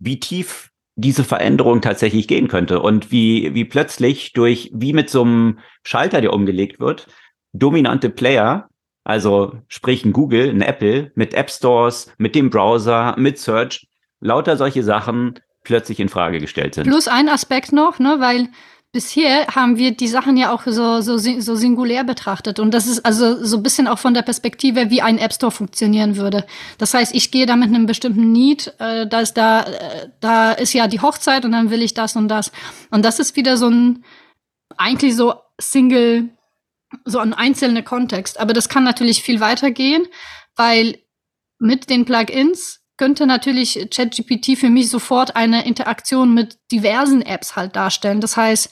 wie 0.00 0.18
tief 0.18 0.70
diese 0.96 1.22
Veränderung 1.22 1.82
tatsächlich 1.82 2.26
gehen 2.26 2.48
könnte 2.48 2.82
und 2.82 3.12
wie, 3.12 3.54
wie 3.54 3.64
plötzlich 3.64 4.32
durch, 4.32 4.72
wie 4.74 4.92
mit 4.92 5.08
so 5.08 5.22
einem 5.22 5.60
Schalter, 5.84 6.20
der 6.20 6.32
umgelegt 6.32 6.80
wird, 6.80 7.06
dominante 7.52 8.10
Player, 8.10 8.68
also 9.04 9.56
sprich 9.68 10.04
ein 10.04 10.12
Google, 10.12 10.50
ein 10.50 10.62
Apple 10.62 11.12
mit 11.14 11.32
App 11.32 11.48
Stores, 11.48 12.12
mit 12.18 12.34
dem 12.34 12.50
Browser, 12.50 13.14
mit 13.16 13.38
Search, 13.38 13.86
lauter 14.18 14.56
solche 14.56 14.82
Sachen 14.82 15.38
plötzlich 15.62 16.00
in 16.00 16.08
Frage 16.08 16.40
gestellt 16.40 16.74
sind. 16.74 16.88
Plus 16.88 17.06
ein 17.06 17.28
Aspekt 17.28 17.72
noch, 17.72 18.00
ne, 18.00 18.16
weil 18.18 18.48
bisher 18.92 19.46
haben 19.48 19.76
wir 19.76 19.92
die 19.92 20.08
Sachen 20.08 20.36
ja 20.36 20.52
auch 20.52 20.62
so, 20.66 21.00
so, 21.00 21.16
so 21.16 21.54
singulär 21.54 22.02
betrachtet. 22.04 22.58
Und 22.58 22.72
das 22.72 22.86
ist 22.86 23.04
also 23.04 23.44
so 23.44 23.58
ein 23.58 23.62
bisschen 23.62 23.86
auch 23.86 23.98
von 23.98 24.14
der 24.14 24.22
Perspektive, 24.22 24.90
wie 24.90 25.02
ein 25.02 25.18
App 25.18 25.32
Store 25.32 25.52
funktionieren 25.52 26.16
würde. 26.16 26.44
Das 26.78 26.94
heißt, 26.94 27.14
ich 27.14 27.30
gehe 27.30 27.46
da 27.46 27.56
mit 27.56 27.68
einem 27.68 27.86
bestimmten 27.86 28.32
Need, 28.32 28.74
äh, 28.78 29.06
da 29.06 29.20
ist 29.20 29.34
da, 29.34 29.62
äh, 29.62 30.08
da 30.20 30.52
ist 30.52 30.72
ja 30.72 30.88
die 30.88 31.00
Hochzeit 31.00 31.44
und 31.44 31.52
dann 31.52 31.70
will 31.70 31.82
ich 31.82 31.94
das 31.94 32.16
und 32.16 32.28
das. 32.28 32.50
Und 32.90 33.04
das 33.04 33.20
ist 33.20 33.36
wieder 33.36 33.56
so 33.56 33.68
ein, 33.68 34.04
eigentlich 34.76 35.14
so 35.14 35.34
Single, 35.60 36.30
so 37.04 37.20
ein 37.20 37.32
einzelner 37.32 37.82
Kontext. 37.82 38.40
Aber 38.40 38.52
das 38.52 38.68
kann 38.68 38.82
natürlich 38.82 39.22
viel 39.22 39.38
weiter 39.38 39.70
gehen, 39.70 40.06
weil 40.56 40.98
mit 41.60 41.90
den 41.90 42.04
Plugins 42.04 42.79
könnte 43.00 43.26
natürlich 43.26 43.88
ChatGPT 43.90 44.58
für 44.58 44.68
mich 44.68 44.90
sofort 44.90 45.34
eine 45.34 45.64
Interaktion 45.64 46.34
mit 46.34 46.58
diversen 46.70 47.22
Apps 47.22 47.56
halt 47.56 47.74
darstellen. 47.74 48.20
Das 48.20 48.36
heißt, 48.36 48.68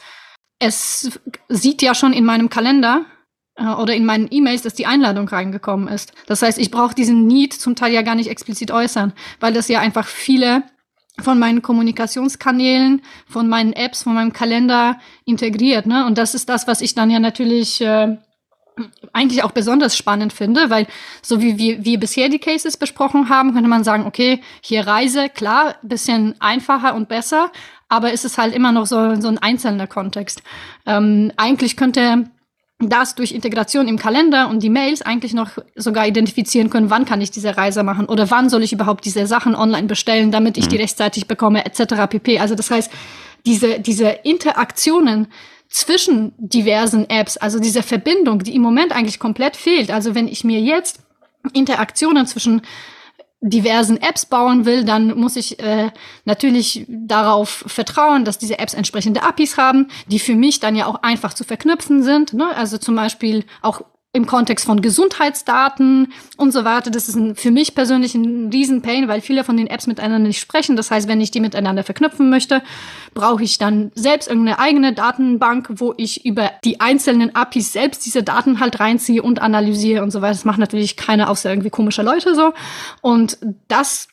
es 0.59 1.19
sieht 1.49 1.81
ja 1.81 1.95
schon 1.95 2.13
in 2.13 2.27
meinem 2.27 2.51
Kalender 2.51 3.07
äh, 3.55 3.65
oder 3.65 3.95
in 3.95 4.05
meinen 4.05 4.29
E-Mails, 4.31 4.61
dass 4.61 4.75
die 4.75 4.85
Einladung 4.85 5.29
reingekommen 5.29 5.89
ist. 5.89 6.13
Das 6.27 6.43
heißt, 6.43 6.59
ich 6.59 6.71
brauche 6.71 6.95
diesen 6.95 7.27
Need 7.27 7.55
zum 7.55 7.75
Teil 7.75 7.95
ja 7.95 8.03
gar 8.03 8.17
nicht 8.17 8.29
explizit 8.29 8.71
äußern, 8.71 9.15
weil 9.41 9.55
das 9.55 9.69
ja 9.69 9.81
einfach 9.81 10.07
viele 10.07 10.63
von 11.19 11.39
meinen 11.39 11.63
Kommunikationskanälen, 11.63 13.01
von 13.27 13.49
meinen 13.49 13.73
Apps, 13.73 14.03
von 14.03 14.13
meinem 14.13 14.35
Kalender 14.35 15.01
integriert. 15.25 15.87
Ne? 15.87 16.05
Und 16.05 16.19
das 16.19 16.35
ist 16.35 16.51
das, 16.51 16.67
was 16.67 16.83
ich 16.83 16.95
dann 16.95 17.11
ja 17.11 17.19
natürlich 17.19 17.81
äh, 17.81 18.19
eigentlich 19.13 19.43
auch 19.43 19.53
besonders 19.53 19.97
spannend 19.97 20.33
finde, 20.33 20.71
weil 20.71 20.87
so 21.23 21.41
wie 21.41 21.59
wir, 21.59 21.85
wir 21.85 21.99
bisher 21.99 22.29
die 22.29 22.39
Cases 22.39 22.77
besprochen 22.77 23.29
haben, 23.29 23.53
könnte 23.53 23.69
man 23.69 23.85
sagen, 23.85 24.07
okay, 24.07 24.41
hier 24.61 24.87
Reise, 24.87 25.29
klar, 25.29 25.77
bisschen 25.83 26.35
einfacher 26.41 26.95
und 26.95 27.09
besser, 27.09 27.51
aber 27.89 28.13
ist 28.13 28.25
es 28.25 28.39
halt 28.39 28.55
immer 28.55 28.73
noch 28.73 28.87
so, 28.87 29.21
so 29.21 29.29
ein 29.29 29.39
einzelner 29.39 29.87
Kontext. 29.87 30.43
Ähm, 30.87 31.33
eigentlich 31.37 31.77
könnte 31.77 32.27
das 32.81 33.17
durch 33.17 33.33
Integration 33.33 33.89
im 33.89 33.99
Kalender 33.99 34.49
und 34.49 34.63
die 34.63 34.71
Mails 34.71 35.03
eigentlich 35.03 35.35
noch 35.35 35.51
sogar 35.75 36.07
identifizieren 36.07 36.71
können, 36.71 36.91
wann 36.91 37.05
kann 37.05 37.21
ich 37.21 37.31
diese 37.31 37.57
Reise 37.57 37.83
machen 37.83 38.07
oder 38.07 38.31
wann 38.31 38.49
soll 38.49 38.63
ich 38.63 38.73
überhaupt 38.73 39.05
diese 39.05 39.27
Sachen 39.27 39.57
online 39.57 39.89
bestellen, 39.89 40.31
damit 40.31 40.57
ich 40.57 40.69
die 40.69 40.77
mhm. 40.77 40.83
rechtzeitig 40.83 41.27
bekomme, 41.27 41.67
etc. 41.67 42.07
pp. 42.09 42.39
Also 42.39 42.55
das 42.55 42.71
heißt, 42.71 42.93
diese, 43.47 43.81
diese 43.81 44.09
Interaktionen 44.09 45.27
zwischen 45.69 46.33
diversen 46.39 47.09
Apps, 47.11 47.37
also 47.37 47.59
diese 47.59 47.83
Verbindung, 47.83 48.43
die 48.43 48.55
im 48.55 48.63
Moment 48.63 48.93
eigentlich 48.93 49.19
komplett 49.19 49.57
fehlt. 49.57 49.91
Also 49.91 50.15
wenn 50.15 50.29
ich 50.29 50.45
mir 50.45 50.61
jetzt 50.61 51.01
Interaktionen 51.53 52.27
zwischen 52.27 52.63
diversen 53.41 53.99
Apps 54.03 54.27
bauen 54.27 54.65
will, 54.65 54.85
dann 54.85 55.17
muss 55.17 55.37
ich 55.37 55.61
äh, 55.61 55.91
natürlich 56.25 56.87
darauf 56.89 57.65
vertrauen, 57.67 58.25
dass 58.25 58.39
diese 58.39 58.59
Apps 58.59 58.75
entsprechende 58.75 59.23
APIs 59.23 59.57
haben, 59.57 59.89
die 60.09 60.19
für 60.19 60.35
mich 60.35 60.59
dann 60.59 60.75
ja 60.75 60.87
auch 60.87 61.03
einfach 61.03 61.35
zu 61.35 61.45
verknüpfen 61.45 62.03
sind. 62.03 62.33
Ne? 62.33 62.49
Also 62.57 62.79
zum 62.79 62.97
Beispiel 62.97 63.45
auch 63.63 63.83
im 64.15 64.27
Kontext 64.27 64.65
von 64.65 64.81
Gesundheitsdaten 64.81 66.13
und 66.39 66.53
so 66.53 66.65
weiter. 66.65 66.91
Das 66.91 67.09
ist 67.09 67.15
ein, 67.15 67.37
für 67.37 67.51
mich 67.51 67.75
persönlich 67.75 68.15
ein 68.15 68.49
Riesenpain, 68.51 69.07
weil 69.07 69.21
viele 69.21 69.45
von 69.45 69.57
den 69.59 69.67
Apps 69.67 69.87
miteinander 69.87 70.19
nicht 70.19 70.41
sprechen. 70.41 70.77
Das 70.77 70.91
heißt, 70.91 71.09
wenn 71.09 71.21
ich 71.21 71.31
die 71.31 71.41
miteinander 71.41 71.85
verknüpfen 71.85 72.31
möchte, 72.31 72.63
brauche 73.13 73.43
ich 73.43 73.59
dann 73.59 73.93
selbst 73.95 74.29
irgendeine 74.29 74.59
eigene 74.59 74.95
Datenbank, 74.95 75.69
wo 75.77 75.93
ich 75.99 76.25
über 76.25 76.51
die 76.65 76.81
einzelnen 76.81 77.35
APIs 77.35 77.73
selbst 77.73 78.07
diese 78.07 78.23
Daten 78.23 78.61
halt 78.61 78.81
reinziehe 78.81 79.23
und 79.23 79.43
analysiere 79.43 80.03
und 80.03 80.11
so 80.11 80.23
weiter. 80.23 80.33
Das 80.33 80.47
macht 80.47 80.59
natürlich 80.59 80.97
keiner 80.97 81.29
außer 81.29 81.51
irgendwie 81.51 81.71
komische 81.71 82.03
Leute 82.03 82.35
so. 82.35 82.55
Und 83.03 83.39
das 83.69 84.09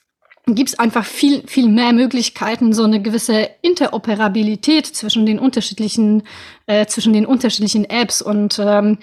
gibt 0.47 0.69
es 0.69 0.79
einfach 0.79 1.05
viel, 1.05 1.43
viel 1.47 1.67
mehr 1.67 1.91
Möglichkeiten, 1.91 2.73
so 2.73 2.83
eine 2.83 3.01
gewisse 3.01 3.49
Interoperabilität 3.61 4.85
zwischen 4.85 5.25
den 5.25 5.39
unterschiedlichen, 5.39 6.23
äh, 6.67 6.85
zwischen 6.85 7.13
den 7.13 7.25
unterschiedlichen 7.25 7.85
Apps 7.85 8.21
und 8.21 8.59
ähm, 8.63 8.99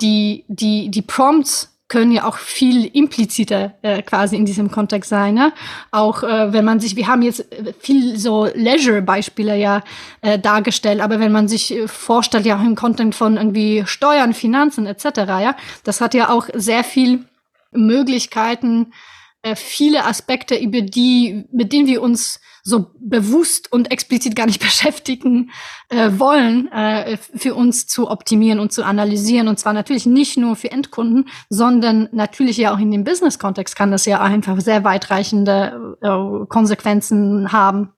die, 0.00 0.44
die, 0.48 0.90
die 0.90 1.02
Prompts 1.02 1.72
können 1.88 2.10
ja 2.10 2.24
auch 2.24 2.38
viel 2.38 2.84
impliziter 2.84 3.74
äh, 3.82 4.02
quasi 4.02 4.36
in 4.36 4.44
diesem 4.44 4.70
Kontext 4.70 5.08
sein. 5.08 5.34
Ne? 5.34 5.52
Auch 5.92 6.24
äh, 6.24 6.52
wenn 6.52 6.64
man 6.64 6.80
sich, 6.80 6.96
wir 6.96 7.06
haben 7.06 7.22
jetzt 7.22 7.44
viel 7.78 8.18
so 8.18 8.48
Leisure-Beispiele 8.52 9.56
ja 9.56 9.82
äh, 10.20 10.38
dargestellt, 10.38 11.00
aber 11.00 11.20
wenn 11.20 11.30
man 11.30 11.46
sich 11.46 11.72
äh, 11.72 11.86
vorstellt, 11.86 12.44
ja 12.44 12.56
auch 12.56 12.64
im 12.64 12.74
Content 12.74 13.14
von 13.14 13.36
irgendwie 13.36 13.84
Steuern, 13.86 14.34
Finanzen 14.34 14.86
etc., 14.86 15.04
ja, 15.16 15.56
das 15.84 16.00
hat 16.00 16.14
ja 16.14 16.30
auch 16.30 16.48
sehr 16.54 16.82
viel 16.82 17.24
Möglichkeiten, 17.70 18.92
äh, 19.42 19.54
viele 19.54 20.06
Aspekte, 20.06 20.56
über 20.56 20.80
die, 20.80 21.44
mit 21.52 21.72
denen 21.72 21.86
wir 21.86 22.02
uns 22.02 22.40
so 22.66 22.90
bewusst 22.98 23.72
und 23.72 23.92
explizit 23.92 24.34
gar 24.34 24.46
nicht 24.46 24.60
beschäftigen 24.60 25.52
äh, 25.88 26.10
wollen, 26.18 26.70
äh, 26.72 27.16
für 27.16 27.54
uns 27.54 27.86
zu 27.86 28.10
optimieren 28.10 28.58
und 28.58 28.72
zu 28.72 28.84
analysieren. 28.84 29.46
Und 29.46 29.58
zwar 29.58 29.72
natürlich 29.72 30.04
nicht 30.04 30.36
nur 30.36 30.56
für 30.56 30.72
Endkunden, 30.72 31.28
sondern 31.48 32.08
natürlich 32.10 32.56
ja 32.56 32.74
auch 32.74 32.80
in 32.80 32.90
dem 32.90 33.04
Business-Kontext 33.04 33.76
kann 33.76 33.92
das 33.92 34.04
ja 34.04 34.20
einfach 34.20 34.60
sehr 34.60 34.82
weitreichende 34.82 35.96
äh, 36.02 36.46
Konsequenzen 36.48 37.52
haben. 37.52 37.92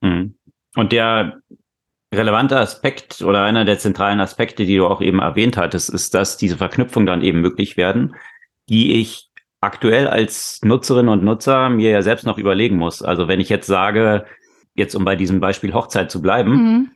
Mhm. 0.00 0.34
Und 0.74 0.90
der 0.90 1.40
relevante 2.12 2.58
Aspekt 2.58 3.22
oder 3.22 3.44
einer 3.44 3.64
der 3.64 3.78
zentralen 3.78 4.20
Aspekte, 4.20 4.64
die 4.64 4.76
du 4.76 4.86
auch 4.86 5.00
eben 5.00 5.20
erwähnt 5.20 5.56
hattest, 5.56 5.90
ist, 5.90 6.12
dass 6.14 6.38
diese 6.38 6.56
Verknüpfungen 6.56 7.06
dann 7.06 7.22
eben 7.22 7.40
möglich 7.40 7.76
werden, 7.76 8.16
die 8.68 8.94
ich 9.00 9.27
aktuell 9.60 10.06
als 10.06 10.60
Nutzerin 10.62 11.08
und 11.08 11.24
Nutzer 11.24 11.68
mir 11.68 11.90
ja 11.90 12.02
selbst 12.02 12.26
noch 12.26 12.38
überlegen 12.38 12.76
muss. 12.76 13.02
Also 13.02 13.28
wenn 13.28 13.40
ich 13.40 13.48
jetzt 13.48 13.66
sage, 13.66 14.24
jetzt 14.74 14.94
um 14.94 15.04
bei 15.04 15.16
diesem 15.16 15.40
Beispiel 15.40 15.74
Hochzeit 15.74 16.10
zu 16.10 16.22
bleiben, 16.22 16.52
mhm. 16.52 16.90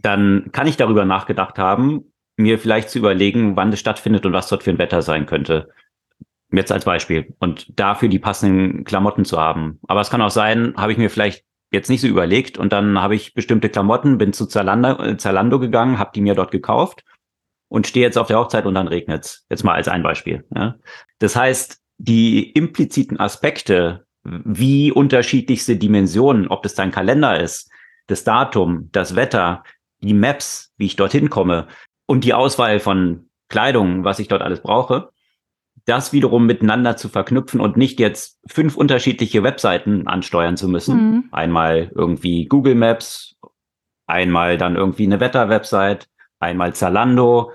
dann 0.00 0.50
kann 0.52 0.66
ich 0.66 0.76
darüber 0.76 1.04
nachgedacht 1.04 1.58
haben, 1.58 2.12
mir 2.36 2.58
vielleicht 2.58 2.90
zu 2.90 2.98
überlegen, 2.98 3.56
wann 3.56 3.70
das 3.70 3.80
stattfindet 3.80 4.26
und 4.26 4.32
was 4.32 4.48
dort 4.48 4.62
für 4.62 4.70
ein 4.70 4.78
Wetter 4.78 5.02
sein 5.02 5.26
könnte. 5.26 5.68
Jetzt 6.50 6.72
als 6.72 6.84
Beispiel. 6.84 7.34
Und 7.38 7.78
dafür 7.78 8.08
die 8.08 8.18
passenden 8.18 8.84
Klamotten 8.84 9.24
zu 9.24 9.38
haben. 9.38 9.78
Aber 9.86 10.00
es 10.00 10.10
kann 10.10 10.22
auch 10.22 10.30
sein, 10.30 10.74
habe 10.76 10.92
ich 10.92 10.98
mir 10.98 11.10
vielleicht 11.10 11.44
jetzt 11.70 11.90
nicht 11.90 12.00
so 12.00 12.06
überlegt 12.06 12.56
und 12.56 12.72
dann 12.72 13.00
habe 13.00 13.14
ich 13.16 13.34
bestimmte 13.34 13.68
Klamotten, 13.68 14.16
bin 14.16 14.32
zu 14.32 14.46
Zalando, 14.46 15.02
äh, 15.02 15.16
Zalando 15.16 15.58
gegangen, 15.58 15.98
habe 15.98 16.12
die 16.14 16.20
mir 16.20 16.34
dort 16.34 16.52
gekauft 16.52 17.04
und 17.74 17.88
stehe 17.88 18.06
jetzt 18.06 18.16
auf 18.18 18.28
der 18.28 18.38
Hochzeit 18.38 18.66
und 18.66 18.74
dann 18.76 18.86
regnet's. 18.86 19.44
Jetzt 19.50 19.64
mal 19.64 19.74
als 19.74 19.88
ein 19.88 20.04
Beispiel. 20.04 20.44
Ja. 20.54 20.76
Das 21.18 21.34
heißt, 21.34 21.82
die 21.98 22.52
impliziten 22.52 23.18
Aspekte, 23.18 24.06
wie 24.22 24.92
unterschiedlichste 24.92 25.74
Dimensionen, 25.74 26.46
ob 26.46 26.62
das 26.62 26.76
dein 26.76 26.92
Kalender 26.92 27.40
ist, 27.40 27.68
das 28.06 28.22
Datum, 28.22 28.90
das 28.92 29.16
Wetter, 29.16 29.64
die 30.00 30.14
Maps, 30.14 30.72
wie 30.76 30.86
ich 30.86 30.94
dorthin 30.94 31.30
komme 31.30 31.66
und 32.06 32.22
die 32.22 32.32
Auswahl 32.32 32.78
von 32.78 33.28
Kleidung, 33.48 34.04
was 34.04 34.20
ich 34.20 34.28
dort 34.28 34.42
alles 34.42 34.60
brauche, 34.60 35.10
das 35.84 36.12
wiederum 36.12 36.46
miteinander 36.46 36.96
zu 36.96 37.08
verknüpfen 37.08 37.60
und 37.60 37.76
nicht 37.76 37.98
jetzt 37.98 38.38
fünf 38.46 38.76
unterschiedliche 38.76 39.42
Webseiten 39.42 40.06
ansteuern 40.06 40.56
zu 40.56 40.68
müssen. 40.68 40.96
Mhm. 40.96 41.24
Einmal 41.32 41.90
irgendwie 41.92 42.46
Google 42.46 42.76
Maps, 42.76 43.34
einmal 44.06 44.58
dann 44.58 44.76
irgendwie 44.76 45.06
eine 45.06 45.18
Wetter-Website, 45.18 46.08
einmal 46.38 46.74
Zalando 46.74 47.50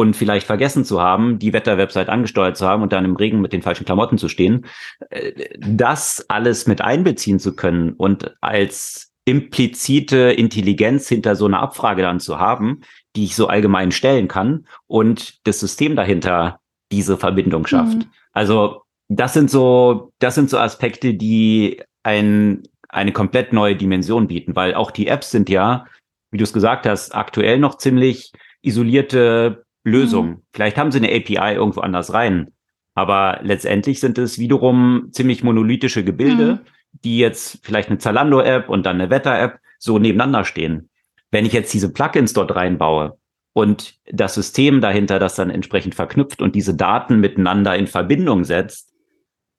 und 0.00 0.16
vielleicht 0.16 0.46
vergessen 0.46 0.86
zu 0.86 1.02
haben, 1.02 1.38
die 1.38 1.52
Wetter-Website 1.52 2.08
angesteuert 2.08 2.56
zu 2.56 2.66
haben 2.66 2.82
und 2.82 2.90
dann 2.90 3.04
im 3.04 3.16
Regen 3.16 3.42
mit 3.42 3.52
den 3.52 3.60
falschen 3.60 3.84
Klamotten 3.84 4.16
zu 4.16 4.30
stehen. 4.30 4.64
Äh, 5.10 5.32
das 5.58 6.24
alles 6.30 6.66
mit 6.66 6.80
einbeziehen 6.80 7.38
zu 7.38 7.54
können 7.54 7.92
und 7.92 8.34
als 8.40 9.12
implizite 9.26 10.16
Intelligenz 10.32 11.06
hinter 11.06 11.36
so 11.36 11.44
einer 11.44 11.60
Abfrage 11.60 12.00
dann 12.00 12.18
zu 12.18 12.38
haben, 12.38 12.80
die 13.14 13.24
ich 13.24 13.36
so 13.36 13.48
allgemein 13.48 13.92
stellen 13.92 14.26
kann 14.26 14.66
und 14.86 15.46
das 15.46 15.60
System 15.60 15.96
dahinter 15.96 16.60
diese 16.90 17.18
Verbindung 17.18 17.66
schafft. 17.66 17.98
Mhm. 17.98 18.06
Also 18.32 18.80
das 19.08 19.34
sind 19.34 19.50
so, 19.50 20.12
das 20.18 20.34
sind 20.34 20.48
so 20.48 20.58
Aspekte, 20.58 21.12
die 21.12 21.82
ein, 22.04 22.62
eine 22.88 23.12
komplett 23.12 23.52
neue 23.52 23.76
Dimension 23.76 24.28
bieten, 24.28 24.56
weil 24.56 24.74
auch 24.74 24.90
die 24.90 25.08
Apps 25.08 25.30
sind 25.30 25.50
ja, 25.50 25.84
wie 26.30 26.38
du 26.38 26.44
es 26.44 26.54
gesagt 26.54 26.86
hast, 26.86 27.14
aktuell 27.14 27.58
noch 27.58 27.76
ziemlich 27.76 28.32
isolierte 28.62 29.64
Lösungen. 29.84 30.30
Mhm. 30.30 30.42
Vielleicht 30.52 30.76
haben 30.76 30.92
sie 30.92 30.98
eine 30.98 31.14
API 31.14 31.54
irgendwo 31.54 31.80
anders 31.80 32.12
rein, 32.12 32.52
aber 32.94 33.40
letztendlich 33.42 34.00
sind 34.00 34.18
es 34.18 34.38
wiederum 34.38 35.08
ziemlich 35.12 35.42
monolithische 35.42 36.04
Gebilde, 36.04 36.54
mhm. 36.54 36.58
die 37.04 37.18
jetzt 37.18 37.60
vielleicht 37.62 37.88
eine 37.88 37.98
Zalando-App 37.98 38.68
und 38.68 38.84
dann 38.86 39.00
eine 39.00 39.10
Wetter-App 39.10 39.58
so 39.78 39.98
nebeneinander 39.98 40.44
stehen. 40.44 40.90
Wenn 41.30 41.46
ich 41.46 41.52
jetzt 41.52 41.72
diese 41.72 41.92
Plugins 41.92 42.32
dort 42.32 42.54
reinbaue, 42.54 43.16
und 43.52 43.98
das 44.10 44.34
System 44.34 44.80
dahinter 44.80 45.18
das 45.18 45.34
dann 45.34 45.50
entsprechend 45.50 45.94
verknüpft 45.94 46.40
und 46.40 46.54
diese 46.54 46.74
Daten 46.74 47.20
miteinander 47.20 47.76
in 47.76 47.86
Verbindung 47.86 48.44
setzt, 48.44 48.92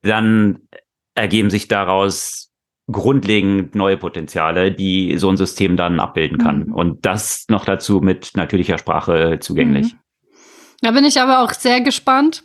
dann 0.02 0.60
ergeben 1.14 1.50
sich 1.50 1.68
daraus 1.68 2.52
grundlegend 2.92 3.76
neue 3.76 3.98
Potenziale, 3.98 4.72
die 4.72 5.18
so 5.18 5.30
ein 5.30 5.38
System 5.38 5.78
dann 5.78 6.00
abbilden 6.00 6.38
kann. 6.38 6.68
Mhm. 6.68 6.74
Und 6.74 7.06
das 7.06 7.46
noch 7.50 7.66
dazu 7.66 8.02
mit 8.02 8.32
natürlicher 8.36 8.78
Sprache 8.78 9.38
zugänglich. 9.40 9.94
Mhm. 9.94 10.00
Da 10.82 10.92
bin 10.92 11.06
ich 11.06 11.22
aber 11.22 11.40
auch 11.40 11.54
sehr 11.54 11.82
gespannt, 11.82 12.44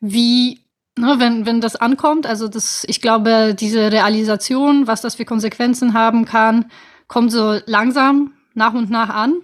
wie, 0.00 0.60
ne, 0.96 1.14
wenn, 1.18 1.46
wenn 1.46 1.60
das 1.60 1.76
ankommt, 1.76 2.26
also 2.26 2.46
das, 2.46 2.84
ich 2.86 3.00
glaube, 3.00 3.54
diese 3.58 3.90
Realisation, 3.90 4.86
was 4.86 5.00
das 5.00 5.14
für 5.14 5.24
Konsequenzen 5.24 5.94
haben 5.94 6.26
kann, 6.26 6.70
kommt 7.08 7.32
so 7.32 7.58
langsam 7.66 8.34
nach 8.52 8.74
und 8.74 8.90
nach 8.90 9.08
an. 9.08 9.34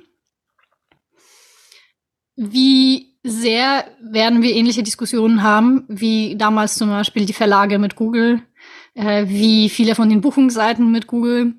Wie 2.37 3.15
sehr 3.23 3.85
werden 4.01 4.43
wir 4.43 4.55
ähnliche 4.55 4.83
Diskussionen 4.83 5.43
haben, 5.43 5.85
wie 5.89 6.37
damals 6.37 6.77
zum 6.77 6.89
Beispiel 6.89 7.27
die 7.27 7.33
Verlage 7.33 7.79
mit 7.79 7.97
Google, 7.97 8.43
äh, 8.95 9.27
wie 9.29 9.69
viele 9.69 9.95
von 9.95 10.09
den 10.09 10.21
Buchungsseiten 10.21 10.91
mit 10.91 11.07
Google, 11.07 11.55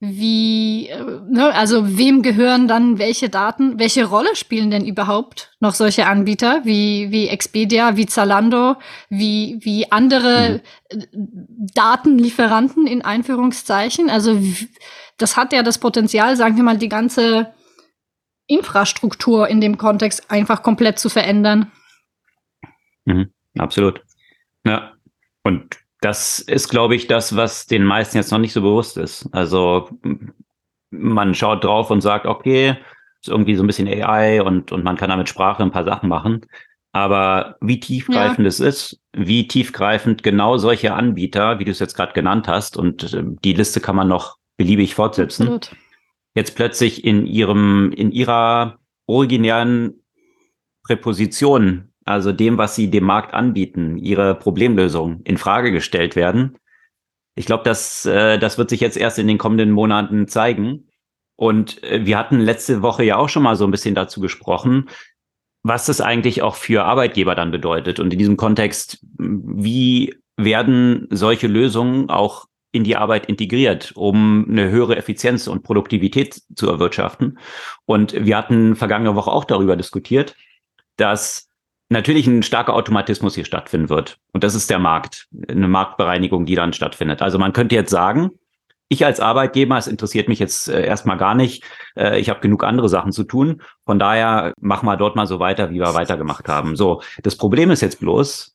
wie, 0.00 0.88
äh, 0.88 1.20
ne, 1.28 1.54
also 1.54 1.96
wem 1.96 2.22
gehören 2.22 2.68
dann 2.68 2.98
welche 2.98 3.30
Daten, 3.30 3.78
welche 3.78 4.04
Rolle 4.04 4.34
spielen 4.36 4.70
denn 4.70 4.84
überhaupt 4.84 5.54
noch 5.60 5.74
solche 5.74 6.06
Anbieter 6.06 6.62
wie, 6.64 7.10
wie 7.10 7.28
Expedia, 7.28 7.96
wie 7.96 8.06
Zalando, 8.06 8.76
wie, 9.08 9.58
wie 9.62 9.90
andere 9.90 10.60
mhm. 10.92 11.68
Datenlieferanten 11.74 12.86
in 12.86 13.02
Einführungszeichen? 13.02 14.10
Also 14.10 14.40
das 15.16 15.36
hat 15.36 15.52
ja 15.52 15.62
das 15.62 15.78
Potenzial, 15.78 16.36
sagen 16.36 16.56
wir 16.56 16.64
mal, 16.64 16.78
die 16.78 16.88
ganze 16.88 17.54
Infrastruktur 18.46 19.48
in 19.48 19.60
dem 19.60 19.78
Kontext 19.78 20.30
einfach 20.30 20.62
komplett 20.62 20.98
zu 20.98 21.08
verändern. 21.08 21.72
Mhm, 23.06 23.32
absolut. 23.58 24.02
Ja. 24.66 24.94
Und 25.44 25.83
das 26.04 26.40
ist, 26.40 26.68
glaube 26.68 26.94
ich, 26.94 27.06
das, 27.06 27.36
was 27.36 27.66
den 27.66 27.84
meisten 27.84 28.16
jetzt 28.16 28.30
noch 28.30 28.38
nicht 28.38 28.52
so 28.52 28.62
bewusst 28.62 28.96
ist. 28.96 29.28
Also 29.32 29.88
man 30.90 31.34
schaut 31.34 31.64
drauf 31.64 31.90
und 31.90 32.00
sagt, 32.00 32.26
okay, 32.26 32.76
ist 33.20 33.28
irgendwie 33.28 33.56
so 33.56 33.62
ein 33.62 33.66
bisschen 33.66 33.88
AI 33.88 34.42
und, 34.42 34.70
und 34.70 34.84
man 34.84 34.96
kann 34.96 35.10
damit 35.10 35.28
Sprache 35.28 35.62
ein 35.62 35.70
paar 35.70 35.84
Sachen 35.84 36.08
machen. 36.08 36.46
Aber 36.92 37.56
wie 37.60 37.80
tiefgreifend 37.80 38.40
ja. 38.40 38.48
es 38.48 38.60
ist, 38.60 39.00
wie 39.12 39.48
tiefgreifend 39.48 40.22
genau 40.22 40.58
solche 40.58 40.94
Anbieter, 40.94 41.58
wie 41.58 41.64
du 41.64 41.72
es 41.72 41.80
jetzt 41.80 41.96
gerade 41.96 42.12
genannt 42.12 42.46
hast, 42.46 42.76
und 42.76 43.12
äh, 43.14 43.24
die 43.42 43.54
Liste 43.54 43.80
kann 43.80 43.96
man 43.96 44.06
noch 44.06 44.36
beliebig 44.56 44.94
fortsetzen, 44.94 45.42
Absolut 45.44 45.76
jetzt 46.34 46.56
plötzlich 46.56 47.04
in 47.04 47.26
ihrem, 47.26 47.92
in 47.92 48.12
ihrer 48.12 48.78
originären 49.06 50.04
Präposition, 50.84 51.92
also 52.04 52.32
dem, 52.32 52.58
was 52.58 52.74
sie 52.74 52.90
dem 52.90 53.04
Markt 53.04 53.34
anbieten, 53.34 53.98
ihre 53.98 54.34
Problemlösung 54.34 55.20
in 55.24 55.38
Frage 55.38 55.72
gestellt 55.72 56.16
werden. 56.16 56.56
Ich 57.34 57.46
glaube, 57.46 57.64
das, 57.64 58.04
äh, 58.06 58.38
das 58.38 58.58
wird 58.58 58.70
sich 58.70 58.80
jetzt 58.80 58.96
erst 58.96 59.18
in 59.18 59.26
den 59.26 59.38
kommenden 59.38 59.70
Monaten 59.70 60.28
zeigen. 60.28 60.88
Und 61.36 61.82
äh, 61.82 62.04
wir 62.04 62.18
hatten 62.18 62.38
letzte 62.38 62.82
Woche 62.82 63.04
ja 63.04 63.16
auch 63.16 63.28
schon 63.28 63.42
mal 63.42 63.56
so 63.56 63.64
ein 63.64 63.70
bisschen 63.70 63.94
dazu 63.94 64.20
gesprochen, 64.20 64.88
was 65.62 65.86
das 65.86 66.00
eigentlich 66.00 66.42
auch 66.42 66.56
für 66.56 66.84
Arbeitgeber 66.84 67.34
dann 67.34 67.50
bedeutet. 67.50 67.98
Und 67.98 68.12
in 68.12 68.18
diesem 68.18 68.36
Kontext, 68.36 69.04
wie 69.18 70.14
werden 70.36 71.06
solche 71.10 71.46
Lösungen 71.46 72.10
auch 72.10 72.46
in 72.70 72.84
die 72.84 72.96
Arbeit 72.96 73.26
integriert, 73.26 73.92
um 73.94 74.46
eine 74.48 74.68
höhere 74.68 74.96
Effizienz 74.96 75.46
und 75.46 75.62
Produktivität 75.62 76.42
zu 76.56 76.68
erwirtschaften. 76.68 77.38
Und 77.86 78.12
wir 78.12 78.36
hatten 78.36 78.74
vergangene 78.74 79.14
Woche 79.14 79.30
auch 79.30 79.44
darüber 79.44 79.76
diskutiert, 79.76 80.34
dass 80.96 81.43
natürlich 81.88 82.26
ein 82.26 82.42
starker 82.42 82.74
Automatismus 82.74 83.34
hier 83.34 83.44
stattfinden 83.44 83.88
wird. 83.88 84.18
Und 84.32 84.44
das 84.44 84.54
ist 84.54 84.70
der 84.70 84.78
Markt, 84.78 85.28
eine 85.48 85.68
Marktbereinigung, 85.68 86.46
die 86.46 86.54
dann 86.54 86.72
stattfindet. 86.72 87.22
Also 87.22 87.38
man 87.38 87.52
könnte 87.52 87.74
jetzt 87.74 87.90
sagen, 87.90 88.30
ich 88.88 89.04
als 89.04 89.20
Arbeitgeber, 89.20 89.78
es 89.78 89.86
interessiert 89.86 90.28
mich 90.28 90.38
jetzt 90.38 90.68
äh, 90.68 90.84
erstmal 90.84 91.16
gar 91.16 91.34
nicht. 91.34 91.64
Äh, 91.96 92.20
ich 92.20 92.28
habe 92.28 92.40
genug 92.40 92.64
andere 92.64 92.88
Sachen 92.88 93.12
zu 93.12 93.24
tun. 93.24 93.62
Von 93.86 93.98
daher 93.98 94.52
machen 94.60 94.86
wir 94.86 94.96
dort 94.96 95.16
mal 95.16 95.26
so 95.26 95.40
weiter, 95.40 95.70
wie 95.70 95.80
wir 95.80 95.94
weitergemacht 95.94 96.48
haben. 96.48 96.76
So, 96.76 97.02
das 97.22 97.36
Problem 97.36 97.70
ist 97.70 97.80
jetzt 97.80 98.00
bloß, 98.00 98.54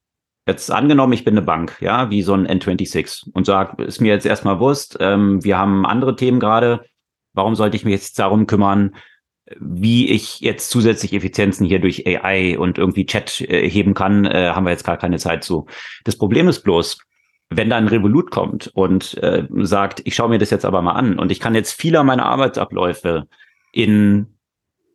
Jetzt 0.50 0.72
angenommen, 0.72 1.14
ich 1.14 1.24
bin 1.24 1.36
eine 1.36 1.46
Bank, 1.46 1.78
ja, 1.80 2.10
wie 2.10 2.24
so 2.24 2.34
ein 2.34 2.48
N26 2.48 3.30
und 3.34 3.46
sage, 3.46 3.84
ist 3.84 4.02
mir 4.02 4.12
jetzt 4.12 4.26
erstmal 4.26 4.56
bewusst, 4.56 4.98
ähm, 5.00 5.44
wir 5.44 5.60
haben 5.60 5.86
andere 5.86 6.16
Themen 6.16 6.40
gerade. 6.40 6.86
Warum 7.34 7.54
sollte 7.54 7.78
ich 7.78 7.86
mich 7.86 7.94
jetzt 7.94 8.18
darum 8.18 8.48
kümmern, 8.48 8.96
wie 9.60 10.10
ich 10.10 10.40
jetzt 10.42 10.70
zusätzlich 10.70 11.14
Effizienzen 11.14 11.66
hier 11.66 11.80
durch 11.80 12.06
AI 12.06 12.58
und 12.58 12.78
irgendwie 12.78 13.06
Chat 13.06 13.42
äh, 13.42 13.70
heben 13.70 13.94
kann, 13.94 14.26
äh, 14.26 14.52
haben 14.54 14.66
wir 14.66 14.72
jetzt 14.72 14.84
gar 14.84 14.98
keine 14.98 15.18
Zeit 15.18 15.44
zu. 15.44 15.66
Das 16.04 16.18
Problem 16.18 16.48
ist 16.48 16.62
bloß, 16.62 16.98
wenn 17.50 17.70
da 17.70 17.78
ein 17.78 17.88
Revolut 17.88 18.32
kommt 18.32 18.68
und 18.74 19.18
äh, 19.18 19.48
sagt, 19.62 20.02
ich 20.06 20.16
schaue 20.16 20.30
mir 20.30 20.38
das 20.38 20.52
jetzt 20.52 20.66
aber 20.66 20.82
mal 20.82 20.94
an 20.94 21.18
und 21.18 21.32
ich 21.32 21.40
kann 21.40 21.56
jetzt 21.56 21.74
viele 21.74 22.04
meiner 22.04 22.26
Arbeitsabläufe 22.26 23.28
in 23.72 24.28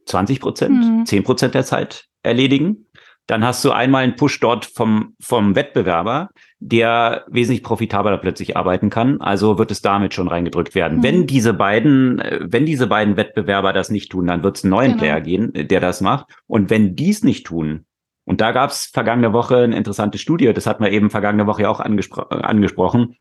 20 0.07 0.41
Prozent, 0.41 0.85
mhm. 0.85 1.07
10 1.07 1.25
Prozent 1.25 1.55
der 1.55 1.65
Zeit 1.65 2.07
erledigen, 2.23 2.84
dann 3.27 3.45
hast 3.45 3.65
du 3.65 3.73
einmal 3.73 4.05
einen 4.05 4.17
Push 4.17 4.41
dort 4.41 4.67
vom, 4.67 5.15
vom 5.21 5.55
Wettbewerber, 5.55 6.31
der 6.59 7.25
wesentlich 7.29 7.63
profitabler 7.63 8.19
plötzlich 8.19 8.57
arbeiten 8.57 8.91
kann. 8.91 9.21
Also 9.21 9.59
wird 9.59 9.71
es 9.71 9.81
damit 9.81 10.13
schon 10.13 10.29
reingedrückt 10.29 10.75
werden. 10.75 10.99
Mhm. 10.99 11.03
Wenn 11.03 11.27
diese 11.27 11.55
beiden, 11.55 12.23
wenn 12.41 12.67
diese 12.67 12.87
beiden 12.87 13.17
Wettbewerber 13.17 13.73
das 13.73 13.91
nicht 13.91 14.11
tun, 14.13 14.27
dann 14.27 14.43
wird 14.43 14.59
es 14.59 14.65
einen 14.65 14.71
neuen 14.71 14.93
genau. 14.93 15.03
Player 15.03 15.21
gehen, 15.21 15.53
der 15.55 15.81
das 15.81 16.01
macht. 16.01 16.27
Und 16.47 16.71
wenn 16.71 16.97
die 16.97 17.11
es 17.11 17.25
nicht 17.25 17.47
tun, 17.47 17.87
und 18.27 18.41
da 18.41 18.53
gab 18.53 18.71
es 18.71 18.87
vergangene 18.87 19.33
Woche 19.33 19.59
eine 19.59 19.77
interessante 19.77 20.19
Studie, 20.19 20.53
das 20.53 20.67
hatten 20.67 20.83
wir 20.83 20.91
eben 20.91 21.11
vergangene 21.11 21.47
Woche 21.47 21.69
auch 21.69 21.81
angespro 21.81 22.23
angesprochen. 22.23 23.17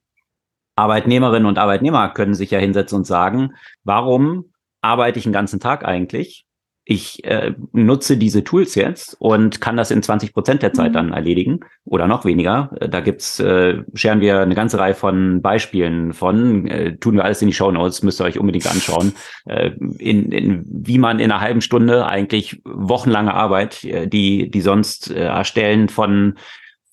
Arbeitnehmerinnen 0.75 1.45
und 1.45 1.57
Arbeitnehmer 1.57 2.09
können 2.09 2.33
sich 2.33 2.51
ja 2.51 2.59
hinsetzen 2.59 2.99
und 2.99 3.05
sagen, 3.05 3.53
warum 3.83 4.53
arbeite 4.81 5.19
ich 5.19 5.23
den 5.23 5.33
ganzen 5.33 5.59
Tag 5.59 5.85
eigentlich? 5.85 6.45
Ich 6.85 7.23
äh, 7.23 7.53
nutze 7.71 8.17
diese 8.17 8.43
Tools 8.43 8.75
jetzt 8.75 9.15
und 9.19 9.61
kann 9.61 9.77
das 9.77 9.89
in 9.89 10.03
20 10.03 10.33
Prozent 10.33 10.63
der 10.63 10.73
Zeit 10.73 10.89
mhm. 10.89 10.93
dann 10.93 11.13
erledigen 11.13 11.61
oder 11.85 12.07
noch 12.07 12.25
weniger. 12.25 12.71
Äh, 12.79 12.89
da 12.89 12.99
gibt's, 12.99 13.39
äh, 13.39 13.83
scheren 13.93 14.19
wir 14.19 14.41
eine 14.41 14.55
ganze 14.55 14.79
Reihe 14.79 14.93
von 14.93 15.41
Beispielen 15.41 16.13
von, 16.13 16.67
äh, 16.67 16.97
tun 16.97 17.15
wir 17.15 17.23
alles 17.23 17.41
in 17.41 17.47
die 17.47 17.53
Show 17.53 17.71
Notes, 17.71 18.03
müsst 18.03 18.19
ihr 18.19 18.25
euch 18.25 18.37
unbedingt 18.37 18.67
anschauen, 18.67 19.13
äh, 19.45 19.71
in, 19.97 20.31
in, 20.31 20.65
wie 20.67 20.97
man 20.97 21.19
in 21.19 21.31
einer 21.31 21.41
halben 21.41 21.61
Stunde 21.61 22.05
eigentlich 22.05 22.61
wochenlange 22.65 23.33
Arbeit, 23.33 23.85
äh, 23.85 24.07
die, 24.07 24.51
die 24.51 24.61
sonst 24.61 25.09
äh, 25.09 25.23
erstellen 25.23 25.89
von 25.89 26.35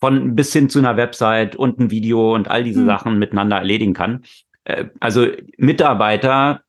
von 0.03 0.34
bis 0.34 0.51
hin 0.55 0.70
zu 0.70 0.78
einer 0.78 0.97
Website 0.97 1.57
und 1.57 1.78
ein 1.78 1.91
Video 1.91 2.34
und 2.34 2.49
all 2.49 2.64
diese 2.64 2.80
mhm. 2.80 2.86
Sachen 2.86 3.18
miteinander 3.18 3.59
erledigen 3.59 3.93
kann. 3.93 4.24
Äh, 4.64 4.86
also 4.99 5.26
Mitarbeiter 5.59 6.62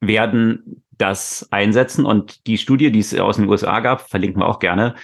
werden 0.00 0.81
das 0.98 1.48
einsetzen. 1.50 2.04
Und 2.04 2.46
die 2.46 2.58
Studie, 2.58 2.92
die 2.92 3.00
es 3.00 3.18
aus 3.18 3.36
den 3.36 3.48
USA 3.48 3.80
gab, 3.80 4.08
verlinken 4.08 4.40
wir 4.40 4.48
auch 4.48 4.58
gerne, 4.58 4.94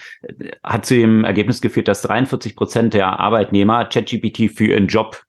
hat 0.63 0.85
zu 0.85 0.95
dem 0.95 1.23
Ergebnis 1.23 1.61
geführt, 1.61 1.87
dass 1.87 2.01
43 2.03 2.55
Prozent 2.55 2.93
der 2.93 3.19
Arbeitnehmer 3.19 3.85
ChatGPT 3.85 4.51
für 4.51 4.67
ihren 4.67 4.87
Job 4.87 5.23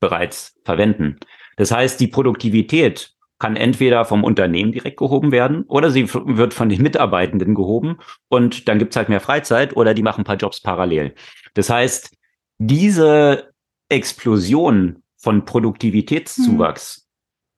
bereits 0.00 0.58
verwenden. 0.64 1.18
Das 1.56 1.70
heißt, 1.70 2.00
die 2.00 2.08
Produktivität 2.08 3.12
kann 3.38 3.56
entweder 3.56 4.04
vom 4.04 4.22
Unternehmen 4.22 4.70
direkt 4.70 4.98
gehoben 4.98 5.32
werden 5.32 5.64
oder 5.64 5.90
sie 5.90 6.12
wird 6.12 6.54
von 6.54 6.68
den 6.68 6.80
Mitarbeitenden 6.80 7.54
gehoben 7.56 7.98
und 8.28 8.68
dann 8.68 8.78
gibt 8.78 8.92
es 8.92 8.96
halt 8.96 9.08
mehr 9.08 9.20
Freizeit 9.20 9.76
oder 9.76 9.94
die 9.94 10.02
machen 10.02 10.20
ein 10.20 10.24
paar 10.24 10.36
Jobs 10.36 10.60
parallel. 10.60 11.14
Das 11.54 11.68
heißt, 11.68 12.16
diese 12.58 13.52
Explosion 13.88 15.02
von 15.16 15.44
Produktivitätszuwachs, 15.44 17.01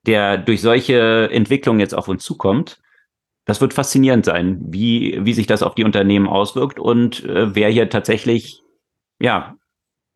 der 0.07 0.38
durch 0.38 0.61
solche 0.61 1.30
Entwicklungen 1.30 1.80
jetzt 1.80 1.94
auf 1.94 2.09
uns 2.09 2.24
zukommt, 2.24 2.78
das 3.44 3.61
wird 3.61 3.74
faszinierend 3.74 4.24
sein, 4.24 4.61
wie, 4.68 5.18
wie 5.22 5.34
sich 5.34 5.46
das 5.46 5.62
auf 5.62 5.74
die 5.74 5.84
Unternehmen 5.84 6.26
auswirkt 6.26 6.78
und 6.78 7.24
äh, 7.24 7.55
wer 7.55 7.68
hier 7.68 7.90
tatsächlich, 7.90 8.62
ja, 9.20 9.57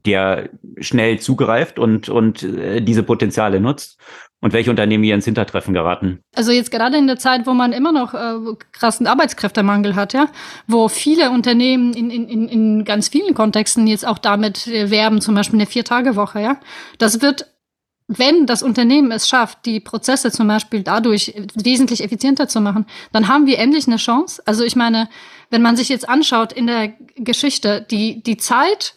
der 0.06 0.48
schnell 0.80 1.18
zugreift 1.18 1.78
und, 1.78 2.08
und 2.08 2.42
äh, 2.42 2.80
diese 2.80 3.02
Potenziale 3.02 3.60
nutzt 3.60 4.00
und 4.40 4.52
welche 4.52 4.70
Unternehmen 4.70 5.02
hier 5.02 5.14
ins 5.14 5.24
Hintertreffen 5.24 5.74
geraten. 5.74 6.20
Also 6.34 6.52
jetzt 6.52 6.70
gerade 6.70 6.96
in 6.96 7.08
der 7.08 7.18
Zeit, 7.18 7.46
wo 7.46 7.52
man 7.52 7.72
immer 7.72 7.92
noch 7.92 8.14
äh, 8.14 8.54
krassen 8.72 9.06
Arbeitskräftemangel 9.06 9.96
hat, 9.96 10.14
ja, 10.14 10.28
wo 10.66 10.88
viele 10.88 11.30
Unternehmen 11.30 11.92
in, 11.92 12.10
in, 12.10 12.48
in 12.48 12.84
ganz 12.84 13.08
vielen 13.08 13.34
Kontexten 13.34 13.86
jetzt 13.86 14.06
auch 14.06 14.18
damit 14.18 14.68
äh, 14.68 14.90
werben, 14.90 15.20
zum 15.20 15.34
Beispiel 15.34 15.58
eine 15.58 15.66
Vier-Tage-Woche, 15.66 16.40
ja, 16.40 16.60
das 16.98 17.20
wird 17.20 17.46
wenn 18.08 18.46
das 18.46 18.62
Unternehmen 18.62 19.12
es 19.12 19.28
schafft, 19.28 19.66
die 19.66 19.80
Prozesse 19.80 20.32
zum 20.32 20.48
Beispiel 20.48 20.82
dadurch 20.82 21.34
wesentlich 21.54 22.02
effizienter 22.02 22.48
zu 22.48 22.60
machen, 22.62 22.86
dann 23.12 23.28
haben 23.28 23.46
wir 23.46 23.58
endlich 23.58 23.86
eine 23.86 23.96
Chance. 23.96 24.42
Also 24.46 24.64
ich 24.64 24.76
meine, 24.76 25.10
wenn 25.50 25.60
man 25.60 25.76
sich 25.76 25.90
jetzt 25.90 26.08
anschaut 26.08 26.52
in 26.54 26.66
der 26.66 26.94
Geschichte, 27.16 27.86
die, 27.90 28.22
die 28.22 28.38
Zeit, 28.38 28.94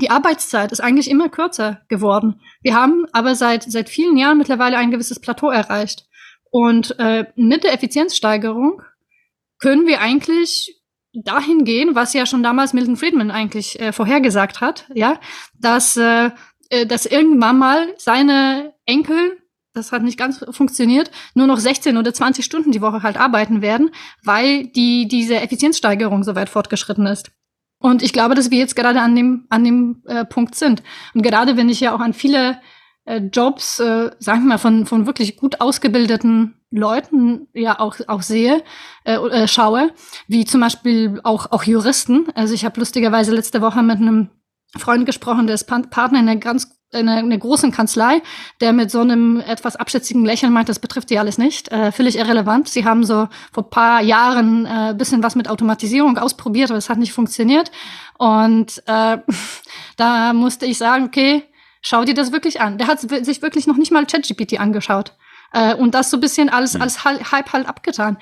die 0.00 0.10
Arbeitszeit 0.10 0.72
ist 0.72 0.80
eigentlich 0.80 1.10
immer 1.10 1.28
kürzer 1.28 1.82
geworden. 1.88 2.40
Wir 2.62 2.74
haben 2.74 3.04
aber 3.12 3.34
seit, 3.34 3.64
seit 3.64 3.90
vielen 3.90 4.16
Jahren 4.16 4.38
mittlerweile 4.38 4.78
ein 4.78 4.90
gewisses 4.90 5.20
Plateau 5.20 5.50
erreicht. 5.50 6.06
Und 6.50 6.98
äh, 6.98 7.26
mit 7.36 7.64
der 7.64 7.74
Effizienzsteigerung 7.74 8.80
können 9.58 9.86
wir 9.86 10.00
eigentlich 10.00 10.80
dahin 11.12 11.64
gehen, 11.64 11.94
was 11.94 12.14
ja 12.14 12.26
schon 12.26 12.42
damals 12.42 12.72
Milton 12.72 12.96
Friedman 12.96 13.30
eigentlich 13.30 13.78
äh, 13.80 13.92
vorhergesagt 13.92 14.60
hat, 14.60 14.86
ja, 14.94 15.20
dass 15.58 15.96
äh, 15.96 16.30
äh, 16.70 16.86
dass 16.86 17.06
irgendwann 17.06 17.58
mal 17.58 17.94
seine 17.96 18.74
Enkel, 18.86 19.38
das 19.74 19.92
hat 19.92 20.02
nicht 20.02 20.18
ganz 20.18 20.44
funktioniert, 20.50 21.10
nur 21.34 21.46
noch 21.46 21.58
16 21.58 21.96
oder 21.96 22.12
20 22.12 22.44
Stunden 22.44 22.72
die 22.72 22.80
Woche 22.80 23.02
halt 23.02 23.16
arbeiten 23.16 23.62
werden, 23.62 23.90
weil 24.24 24.66
die, 24.66 25.08
diese 25.08 25.40
Effizienzsteigerung 25.40 26.24
so 26.24 26.34
weit 26.34 26.48
fortgeschritten 26.48 27.06
ist. 27.06 27.30
Und 27.80 28.02
ich 28.02 28.12
glaube, 28.12 28.34
dass 28.34 28.50
wir 28.50 28.58
jetzt 28.58 28.76
gerade 28.76 29.00
an 29.00 29.14
dem, 29.14 29.46
an 29.50 29.62
dem 29.64 30.02
äh, 30.06 30.24
Punkt 30.24 30.56
sind. 30.56 30.82
Und 31.14 31.22
gerade 31.22 31.56
wenn 31.56 31.68
ich 31.68 31.80
ja 31.80 31.94
auch 31.94 32.00
an 32.00 32.12
viele 32.12 32.60
äh, 33.04 33.18
Jobs, 33.18 33.78
äh, 33.78 34.10
sagen 34.18 34.42
wir 34.42 34.48
mal, 34.48 34.58
von, 34.58 34.84
von 34.84 35.06
wirklich 35.06 35.36
gut 35.36 35.60
ausgebildeten 35.60 36.54
Leuten 36.70 37.48
ja 37.54 37.78
auch, 37.80 37.96
auch 38.08 38.22
sehe, 38.22 38.62
äh, 39.04 39.14
äh, 39.14 39.48
schaue, 39.48 39.92
wie 40.26 40.44
zum 40.44 40.60
Beispiel 40.60 41.20
auch, 41.24 41.50
auch 41.52 41.62
Juristen. 41.64 42.26
Also 42.34 42.52
ich 42.52 42.64
habe 42.64 42.80
lustigerweise 42.80 43.34
letzte 43.34 43.62
Woche 43.62 43.82
mit 43.82 43.98
einem 43.98 44.28
Freund 44.76 45.06
gesprochen, 45.06 45.46
der 45.46 45.54
ist 45.54 45.66
Partner 45.66 46.20
in 46.20 46.28
einer 46.28 46.36
ganz 46.36 46.78
in 46.90 47.08
einer, 47.08 47.18
einer 47.18 47.38
großen 47.38 47.70
Kanzlei, 47.70 48.22
der 48.60 48.72
mit 48.72 48.90
so 48.90 49.00
einem 49.00 49.40
etwas 49.40 49.76
abschätzigen 49.76 50.24
Lächeln 50.24 50.52
meint, 50.52 50.68
das 50.68 50.78
betrifft 50.78 51.10
die 51.10 51.18
alles 51.18 51.36
nicht, 51.36 51.70
äh, 51.70 51.92
völlig 51.92 52.16
irrelevant. 52.16 52.68
Sie 52.68 52.84
haben 52.84 53.04
so 53.04 53.28
vor 53.52 53.68
paar 53.68 54.00
Jahren 54.00 54.64
äh, 54.64 54.94
bisschen 54.96 55.22
was 55.22 55.34
mit 55.34 55.48
Automatisierung 55.48 56.16
ausprobiert, 56.16 56.70
aber 56.70 56.78
es 56.78 56.88
hat 56.88 56.98
nicht 56.98 57.12
funktioniert. 57.12 57.70
Und 58.16 58.82
äh, 58.86 59.18
da 59.96 60.32
musste 60.32 60.64
ich 60.64 60.78
sagen, 60.78 61.04
okay, 61.04 61.44
schau 61.82 62.04
dir 62.04 62.14
das 62.14 62.32
wirklich 62.32 62.60
an. 62.60 62.78
Der 62.78 62.86
hat 62.86 63.00
sich 63.00 63.42
wirklich 63.42 63.66
noch 63.66 63.76
nicht 63.76 63.92
mal 63.92 64.06
ChatGPT 64.06 64.58
angeschaut. 64.58 65.12
Äh, 65.52 65.74
und 65.74 65.94
das 65.94 66.10
so 66.10 66.16
ein 66.16 66.20
bisschen 66.20 66.48
alles 66.48 66.74
hm. 66.74 66.82
als 66.82 67.04
Hype 67.04 67.52
halt 67.52 67.68
abgetan 67.68 68.18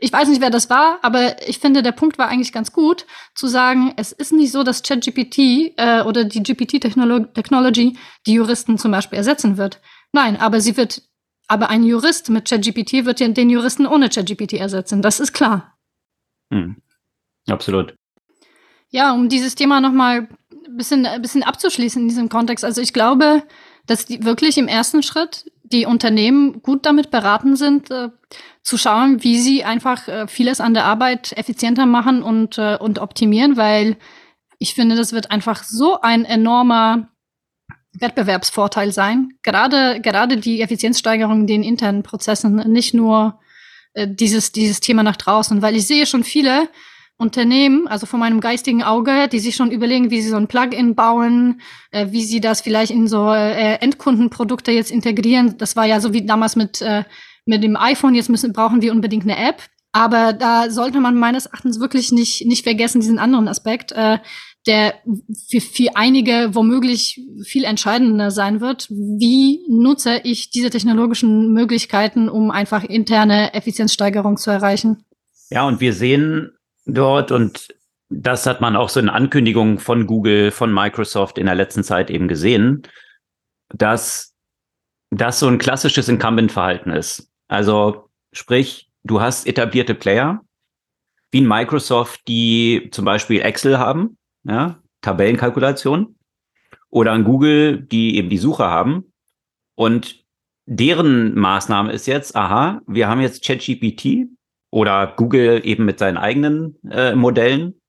ich 0.00 0.12
weiß 0.12 0.28
nicht, 0.28 0.40
wer 0.40 0.50
das 0.50 0.70
war, 0.70 0.98
aber 1.02 1.48
ich 1.48 1.58
finde, 1.58 1.82
der 1.82 1.92
Punkt 1.92 2.18
war 2.18 2.28
eigentlich 2.28 2.52
ganz 2.52 2.72
gut, 2.72 3.06
zu 3.34 3.46
sagen, 3.46 3.92
es 3.96 4.12
ist 4.12 4.32
nicht 4.32 4.52
so, 4.52 4.62
dass 4.62 4.82
ChatGPT 4.82 5.38
äh, 5.76 6.02
oder 6.02 6.24
die 6.24 6.42
GPT-Technology 6.42 7.98
die 8.26 8.32
Juristen 8.32 8.78
zum 8.78 8.92
Beispiel 8.92 9.18
ersetzen 9.18 9.56
wird. 9.56 9.80
Nein, 10.12 10.36
aber 10.36 10.60
sie 10.60 10.76
wird, 10.76 11.02
aber 11.48 11.70
ein 11.70 11.84
Jurist 11.84 12.30
mit 12.30 12.48
ChatGPT 12.48 13.04
wird 13.04 13.20
ja 13.20 13.28
den 13.28 13.50
Juristen 13.50 13.86
ohne 13.86 14.08
ChatGPT 14.08 14.54
ersetzen. 14.54 15.02
Das 15.02 15.20
ist 15.20 15.32
klar. 15.32 15.76
Hm. 16.52 16.76
Absolut. 17.48 17.94
Ja, 18.90 19.12
um 19.12 19.28
dieses 19.28 19.54
Thema 19.54 19.80
nochmal 19.80 20.28
ein 20.66 20.76
bisschen, 20.76 21.06
ein 21.06 21.22
bisschen 21.22 21.42
abzuschließen 21.42 22.02
in 22.02 22.08
diesem 22.08 22.28
Kontext. 22.28 22.64
Also 22.64 22.80
ich 22.80 22.92
glaube, 22.92 23.42
dass 23.86 24.06
die 24.06 24.24
wirklich 24.24 24.58
im 24.58 24.68
ersten 24.68 25.02
Schritt 25.02 25.50
die 25.62 25.86
Unternehmen 25.86 26.62
gut 26.62 26.86
damit 26.86 27.10
beraten 27.10 27.56
sind, 27.56 27.90
äh, 27.90 28.08
zu 28.68 28.76
schauen, 28.76 29.24
wie 29.24 29.38
sie 29.38 29.64
einfach 29.64 30.06
äh, 30.08 30.28
vieles 30.28 30.60
an 30.60 30.74
der 30.74 30.84
Arbeit 30.84 31.32
effizienter 31.32 31.86
machen 31.86 32.22
und, 32.22 32.58
äh, 32.58 32.76
und 32.76 32.98
optimieren, 32.98 33.56
weil 33.56 33.96
ich 34.58 34.74
finde, 34.74 34.94
das 34.94 35.14
wird 35.14 35.30
einfach 35.30 35.64
so 35.64 36.02
ein 36.02 36.26
enormer 36.26 37.08
Wettbewerbsvorteil 37.98 38.92
sein. 38.92 39.30
Gerade, 39.42 40.02
gerade 40.02 40.36
die 40.36 40.60
Effizienzsteigerung 40.60 41.40
in 41.40 41.46
den 41.46 41.62
internen 41.62 42.02
Prozessen, 42.02 42.56
nicht 42.70 42.92
nur 42.92 43.40
äh, 43.94 44.06
dieses, 44.06 44.52
dieses 44.52 44.80
Thema 44.80 45.02
nach 45.02 45.16
draußen, 45.16 45.62
weil 45.62 45.74
ich 45.74 45.86
sehe 45.86 46.04
schon 46.04 46.22
viele, 46.22 46.68
Unternehmen, 47.20 47.88
also 47.88 48.06
von 48.06 48.20
meinem 48.20 48.40
geistigen 48.40 48.84
Auge, 48.84 49.26
die 49.26 49.40
sich 49.40 49.56
schon 49.56 49.72
überlegen, 49.72 50.12
wie 50.12 50.20
sie 50.20 50.28
so 50.28 50.36
ein 50.36 50.46
Plugin 50.46 50.94
bauen, 50.94 51.60
äh, 51.90 52.06
wie 52.10 52.22
sie 52.22 52.40
das 52.40 52.60
vielleicht 52.60 52.92
in 52.92 53.08
so 53.08 53.32
äh, 53.32 53.74
Endkundenprodukte 53.80 54.70
jetzt 54.70 54.92
integrieren. 54.92 55.58
Das 55.58 55.74
war 55.74 55.84
ja 55.84 55.98
so 55.98 56.12
wie 56.12 56.24
damals 56.24 56.54
mit, 56.54 56.80
äh, 56.80 57.02
mit 57.48 57.64
dem 57.64 57.76
iPhone, 57.76 58.14
jetzt 58.14 58.28
müssen, 58.28 58.52
brauchen 58.52 58.82
wir 58.82 58.92
unbedingt 58.92 59.24
eine 59.24 59.36
App. 59.36 59.62
Aber 59.92 60.32
da 60.34 60.70
sollte 60.70 61.00
man 61.00 61.18
meines 61.18 61.46
Erachtens 61.46 61.80
wirklich 61.80 62.12
nicht, 62.12 62.46
nicht 62.46 62.62
vergessen, 62.62 63.00
diesen 63.00 63.18
anderen 63.18 63.48
Aspekt, 63.48 63.90
äh, 63.92 64.18
der 64.66 64.94
für, 65.48 65.62
für 65.62 65.96
einige 65.96 66.54
womöglich 66.54 67.20
viel 67.44 67.64
entscheidender 67.64 68.30
sein 68.30 68.60
wird. 68.60 68.88
Wie 68.90 69.64
nutze 69.68 70.20
ich 70.24 70.50
diese 70.50 70.68
technologischen 70.68 71.52
Möglichkeiten, 71.52 72.28
um 72.28 72.50
einfach 72.50 72.84
interne 72.84 73.54
Effizienzsteigerung 73.54 74.36
zu 74.36 74.50
erreichen? 74.50 75.04
Ja, 75.48 75.66
und 75.66 75.80
wir 75.80 75.94
sehen 75.94 76.52
dort 76.84 77.32
und 77.32 77.68
das 78.10 78.46
hat 78.46 78.60
man 78.60 78.76
auch 78.76 78.90
so 78.90 79.00
in 79.00 79.08
Ankündigungen 79.08 79.78
von 79.78 80.06
Google, 80.06 80.50
von 80.50 80.72
Microsoft 80.72 81.38
in 81.38 81.46
der 81.46 81.54
letzten 81.54 81.82
Zeit 81.82 82.10
eben 82.10 82.28
gesehen, 82.28 82.82
dass 83.74 84.34
das 85.10 85.40
so 85.40 85.46
ein 85.46 85.58
klassisches 85.58 86.08
Incumbent-Verhalten 86.08 86.90
ist. 86.90 87.27
Also 87.48 88.08
sprich, 88.32 88.90
du 89.02 89.20
hast 89.20 89.46
etablierte 89.46 89.94
Player, 89.94 90.40
wie 91.30 91.40
Microsoft, 91.40 92.26
die 92.28 92.88
zum 92.92 93.04
Beispiel 93.04 93.40
Excel 93.40 93.78
haben, 93.78 94.16
ja, 94.44 94.80
Tabellenkalkulation, 95.00 96.16
oder 96.90 97.12
an 97.12 97.24
Google, 97.24 97.82
die 97.82 98.16
eben 98.16 98.30
die 98.30 98.38
Suche 98.38 98.64
haben. 98.64 99.12
Und 99.74 100.24
deren 100.66 101.34
Maßnahme 101.34 101.92
ist 101.92 102.06
jetzt, 102.06 102.34
aha, 102.34 102.80
wir 102.86 103.08
haben 103.08 103.20
jetzt 103.20 103.44
ChatGPT, 103.44 104.28
oder 104.70 105.14
Google 105.16 105.62
eben 105.64 105.84
mit 105.84 105.98
seinen 105.98 106.16
eigenen 106.16 106.76
äh, 106.90 107.14
Modellen. 107.14 107.80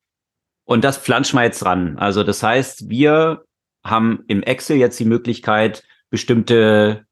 Und 0.66 0.84
das 0.84 0.97
pflanzen 0.97 1.38
wir 1.38 1.43
jetzt 1.43 1.66
ran. 1.66 1.97
Also 1.97 2.24
das 2.24 2.43
heißt, 2.43 2.89
wir 2.89 3.43
haben 3.84 4.24
im 4.28 4.43
Excel 4.43 4.78
jetzt 4.78 4.99
die 4.99 5.05
Möglichkeit, 5.05 5.84
bestimmte, 6.10 7.05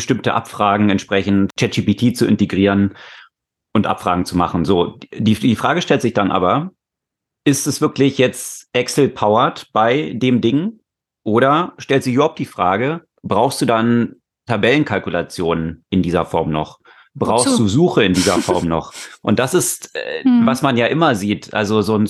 bestimmte 0.00 0.34
Abfragen 0.34 0.90
entsprechend 0.90 1.50
ChatGPT 1.58 2.16
zu 2.16 2.26
integrieren 2.26 2.96
und 3.72 3.86
Abfragen 3.86 4.24
zu 4.24 4.36
machen. 4.36 4.64
So, 4.64 4.98
die, 5.14 5.34
die 5.34 5.56
Frage 5.56 5.82
stellt 5.82 6.02
sich 6.02 6.14
dann 6.14 6.32
aber, 6.32 6.70
ist 7.44 7.66
es 7.66 7.80
wirklich 7.80 8.18
jetzt 8.18 8.68
Excel-powered 8.72 9.68
bei 9.72 10.12
dem 10.14 10.40
Ding? 10.40 10.80
Oder 11.22 11.74
stellt 11.78 12.02
sich 12.02 12.14
überhaupt 12.14 12.38
die 12.38 12.46
Frage, 12.46 13.02
brauchst 13.22 13.60
du 13.60 13.66
dann 13.66 14.16
Tabellenkalkulationen 14.46 15.84
in 15.90 16.02
dieser 16.02 16.24
Form 16.24 16.50
noch? 16.50 16.80
brauchst 17.14 17.46
Wozu? 17.46 17.62
du 17.64 17.68
Suche 17.68 18.04
in 18.04 18.14
dieser 18.14 18.38
Form 18.38 18.66
noch. 18.66 18.92
Und 19.22 19.38
das 19.38 19.54
ist, 19.54 19.94
äh, 19.94 20.22
hm. 20.22 20.46
was 20.46 20.62
man 20.62 20.76
ja 20.76 20.86
immer 20.86 21.14
sieht. 21.14 21.52
Also 21.54 21.82
so 21.82 21.96
ein 21.96 22.08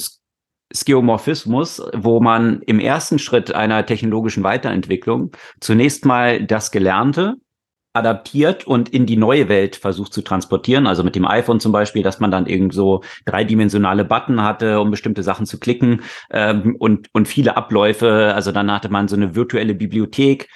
Skeuomorphismus, 0.72 1.82
wo 1.94 2.20
man 2.20 2.62
im 2.62 2.78
ersten 2.78 3.18
Schritt 3.18 3.52
einer 3.52 3.84
technologischen 3.86 4.44
Weiterentwicklung 4.44 5.32
zunächst 5.60 6.04
mal 6.04 6.44
das 6.44 6.70
Gelernte 6.70 7.34
adaptiert 7.92 8.66
und 8.66 8.88
in 8.88 9.04
die 9.06 9.16
neue 9.16 9.48
Welt 9.48 9.76
versucht 9.76 10.12
zu 10.12 10.22
transportieren. 10.22 10.86
Also 10.86 11.02
mit 11.02 11.16
dem 11.16 11.26
iPhone 11.26 11.58
zum 11.58 11.72
Beispiel, 11.72 12.02
dass 12.02 12.20
man 12.20 12.30
dann 12.30 12.46
irgend 12.46 12.72
so 12.72 13.02
dreidimensionale 13.24 14.04
Button 14.04 14.42
hatte, 14.42 14.80
um 14.80 14.90
bestimmte 14.90 15.22
Sachen 15.22 15.46
zu 15.46 15.58
klicken 15.58 16.02
ähm, 16.30 16.76
und, 16.78 17.08
und 17.12 17.26
viele 17.26 17.56
Abläufe. 17.56 18.32
Also 18.34 18.52
dann 18.52 18.70
hatte 18.70 18.90
man 18.90 19.08
so 19.08 19.16
eine 19.16 19.34
virtuelle 19.34 19.74
Bibliothek. 19.74 20.48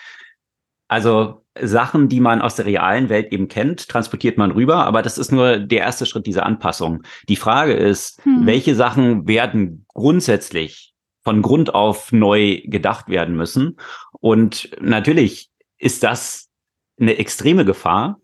Also 0.86 1.44
Sachen, 1.60 2.08
die 2.08 2.20
man 2.20 2.40
aus 2.40 2.56
der 2.56 2.66
realen 2.66 3.08
Welt 3.08 3.32
eben 3.32 3.48
kennt, 3.48 3.88
transportiert 3.88 4.38
man 4.38 4.50
rüber, 4.50 4.86
aber 4.86 5.02
das 5.02 5.18
ist 5.18 5.32
nur 5.32 5.58
der 5.58 5.80
erste 5.80 6.06
Schritt 6.06 6.26
dieser 6.26 6.46
Anpassung. 6.46 7.02
Die 7.28 7.36
Frage 7.36 7.74
ist, 7.74 8.22
hm. 8.24 8.46
welche 8.46 8.74
Sachen 8.74 9.26
werden 9.26 9.86
grundsätzlich 9.94 10.94
von 11.22 11.42
Grund 11.42 11.74
auf 11.74 12.12
neu 12.12 12.60
gedacht 12.64 13.08
werden 13.08 13.36
müssen? 13.36 13.76
Und 14.20 14.70
natürlich 14.80 15.48
ist 15.78 16.02
das 16.02 16.43
eine 17.00 17.18
extreme 17.18 17.64
Gefahr 17.64 18.18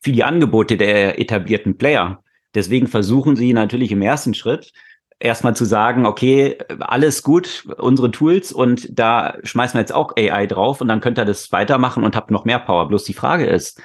für 0.00 0.12
die 0.12 0.24
Angebote 0.24 0.76
der 0.76 1.18
etablierten 1.18 1.76
Player. 1.76 2.22
Deswegen 2.54 2.86
versuchen 2.86 3.36
sie 3.36 3.52
natürlich 3.52 3.92
im 3.92 4.02
ersten 4.02 4.34
Schritt 4.34 4.72
erstmal 5.20 5.54
zu 5.54 5.64
sagen, 5.64 6.06
okay, 6.06 6.58
alles 6.80 7.22
gut, 7.22 7.66
unsere 7.78 8.10
Tools 8.10 8.52
und 8.52 8.88
da 8.90 9.36
schmeißen 9.42 9.74
wir 9.74 9.82
jetzt 9.82 9.92
auch 9.92 10.16
AI 10.16 10.46
drauf 10.46 10.80
und 10.80 10.88
dann 10.88 11.00
könnt 11.00 11.18
ihr 11.18 11.26
das 11.26 11.52
weitermachen 11.52 12.02
und 12.02 12.16
habt 12.16 12.30
noch 12.30 12.46
mehr 12.46 12.58
Power. 12.58 12.88
Bloß 12.88 13.04
die 13.04 13.12
Frage 13.14 13.46
ist, 13.46 13.80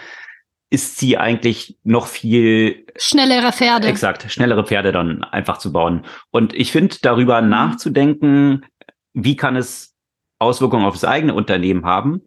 ist 0.70 0.98
sie 0.98 1.18
eigentlich 1.18 1.78
noch 1.84 2.08
viel 2.08 2.86
schnellere 2.96 3.52
Pferde? 3.52 3.88
Exakt, 3.88 4.32
schnellere 4.32 4.66
Pferde 4.66 4.92
dann 4.92 5.24
einfach 5.24 5.58
zu 5.58 5.72
bauen. 5.72 6.06
Und 6.32 6.54
ich 6.54 6.72
finde, 6.72 6.96
darüber 7.02 7.42
mhm. 7.42 7.50
nachzudenken, 7.50 8.66
wie 9.14 9.36
kann 9.36 9.56
es 9.56 9.94
Auswirkungen 10.40 10.86
auf 10.86 10.96
das 10.96 11.06
eigene 11.06 11.34
Unternehmen 11.34 11.86
haben, 11.86 12.22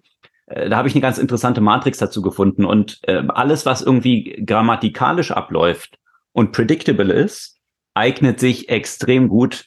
da 0.49 0.77
habe 0.77 0.89
ich 0.89 0.95
eine 0.95 1.03
ganz 1.03 1.19
interessante 1.19 1.61
Matrix 1.61 1.99
dazu 1.99 2.23
gefunden. 2.23 2.65
Und 2.65 3.01
äh, 3.03 3.23
alles, 3.29 3.67
was 3.67 3.83
irgendwie 3.83 4.43
grammatikalisch 4.45 5.31
abläuft 5.31 5.99
und 6.33 6.53
predictable 6.53 7.13
ist, 7.13 7.59
eignet 7.95 8.41
sich 8.41 8.69
extrem 8.69 9.29
gut, 9.29 9.67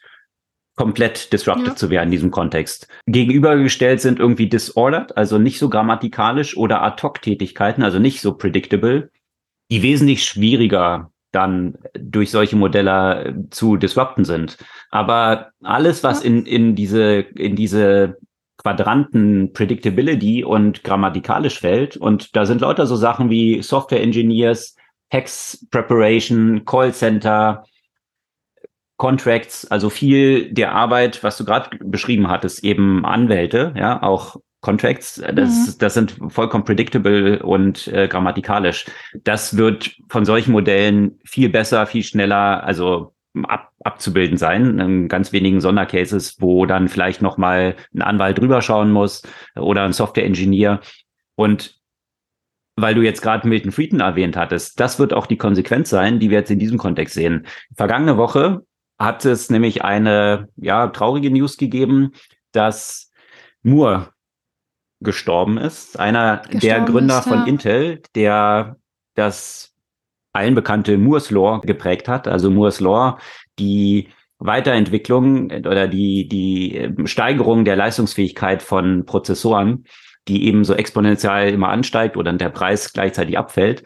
komplett 0.75 1.31
disrupted 1.33 1.67
ja. 1.67 1.75
zu 1.75 1.89
werden 1.89 2.07
in 2.07 2.11
diesem 2.11 2.31
Kontext. 2.31 2.87
Gegenübergestellt 3.05 4.01
sind 4.01 4.19
irgendwie 4.19 4.47
disordered, 4.49 5.15
also 5.17 5.37
nicht 5.37 5.59
so 5.59 5.69
grammatikalisch 5.69 6.57
oder 6.57 6.81
Ad-Hoc-Tätigkeiten, 6.81 7.83
also 7.83 7.99
nicht 7.99 8.21
so 8.21 8.33
predictable, 8.33 9.11
die 9.69 9.83
wesentlich 9.83 10.23
schwieriger 10.23 11.11
dann 11.31 11.77
durch 11.93 12.31
solche 12.31 12.55
Modelle 12.55 13.25
äh, 13.25 13.33
zu 13.51 13.77
disrupten 13.77 14.25
sind. 14.25 14.57
Aber 14.89 15.51
alles, 15.61 16.03
was 16.03 16.23
ja. 16.23 16.29
in, 16.29 16.45
in 16.45 16.75
diese, 16.75 17.19
in 17.35 17.55
diese 17.55 18.17
Quadranten 18.63 19.53
Predictability 19.53 20.43
und 20.43 20.83
grammatikalisch 20.83 21.59
fällt. 21.59 21.97
Und 21.97 22.35
da 22.35 22.45
sind 22.45 22.61
lauter 22.61 22.85
so 22.85 22.95
Sachen 22.95 23.29
wie 23.29 23.61
Software 23.61 24.01
Engineers, 24.01 24.75
Hex 25.09 25.67
Preparation, 25.71 26.63
Call 26.65 26.93
Center, 26.93 27.63
Contracts, 28.97 29.65
also 29.71 29.89
viel 29.89 30.53
der 30.53 30.73
Arbeit, 30.73 31.23
was 31.23 31.35
du 31.37 31.43
gerade 31.43 31.75
beschrieben 31.83 32.27
hattest, 32.27 32.63
eben 32.63 33.03
Anwälte, 33.03 33.73
ja, 33.75 34.03
auch 34.03 34.37
Contracts, 34.61 35.15
das, 35.33 35.49
mhm. 35.49 35.75
das 35.79 35.93
sind 35.95 36.17
vollkommen 36.27 36.65
predictable 36.65 37.41
und 37.41 37.87
äh, 37.87 38.07
grammatikalisch. 38.07 38.85
Das 39.23 39.57
wird 39.57 39.95
von 40.07 40.23
solchen 40.23 40.51
Modellen 40.51 41.19
viel 41.25 41.49
besser, 41.49 41.87
viel 41.87 42.03
schneller, 42.03 42.63
also 42.63 43.15
ab, 43.43 43.71
abzubilden 43.83 44.37
sein. 44.37 44.79
In 44.79 45.07
ganz 45.07 45.31
wenigen 45.31 45.61
Sondercases, 45.61 46.39
wo 46.39 46.65
dann 46.65 46.89
vielleicht 46.89 47.21
noch 47.21 47.37
mal 47.37 47.75
ein 47.93 48.01
Anwalt 48.01 48.39
drüber 48.39 48.61
schauen 48.61 48.91
muss 48.91 49.23
oder 49.55 49.83
ein 49.83 49.93
Software-Engineer. 49.93 50.81
Und 51.35 51.79
weil 52.75 52.95
du 52.95 53.01
jetzt 53.01 53.21
gerade 53.21 53.47
Milton 53.47 53.71
Friedman 53.71 54.01
erwähnt 54.01 54.37
hattest, 54.37 54.79
das 54.79 54.99
wird 54.99 55.13
auch 55.13 55.27
die 55.27 55.37
Konsequenz 55.37 55.89
sein, 55.89 56.19
die 56.19 56.29
wir 56.29 56.39
jetzt 56.39 56.51
in 56.51 56.59
diesem 56.59 56.77
Kontext 56.77 57.15
sehen. 57.15 57.45
Vergangene 57.75 58.17
Woche 58.17 58.65
hat 58.99 59.25
es 59.25 59.49
nämlich 59.49 59.83
eine 59.83 60.47
ja 60.55 60.87
traurige 60.87 61.31
News 61.31 61.57
gegeben, 61.57 62.13
dass 62.51 63.11
Moore 63.63 64.09
gestorben 65.01 65.57
ist, 65.57 65.99
einer 65.99 66.37
gestorben 66.37 66.61
der 66.61 66.81
Gründer 66.81 67.19
ist, 67.19 67.25
ja. 67.25 67.31
von 67.31 67.47
Intel, 67.47 68.01
der 68.15 68.77
das 69.15 69.70
allen 70.33 70.55
bekannte 70.55 70.97
Moore's 70.97 71.31
Law 71.31 71.59
geprägt 71.59 72.07
hat. 72.07 72.27
Also 72.27 72.49
Moore's 72.49 72.79
Law, 72.79 73.17
die 73.59 74.09
Weiterentwicklung 74.39 75.51
oder 75.51 75.87
die, 75.87 76.27
die 76.27 76.75
ähm, 76.75 77.07
Steigerung 77.07 77.63
der 77.63 77.75
Leistungsfähigkeit 77.75 78.63
von 78.63 79.05
Prozessoren, 79.05 79.85
die 80.27 80.45
eben 80.45 80.63
so 80.63 80.73
exponentiell 80.73 81.53
immer 81.53 81.69
ansteigt 81.69 82.17
oder 82.17 82.33
der 82.33 82.49
Preis 82.49 82.91
gleichzeitig 82.91 83.37
abfällt, 83.37 83.83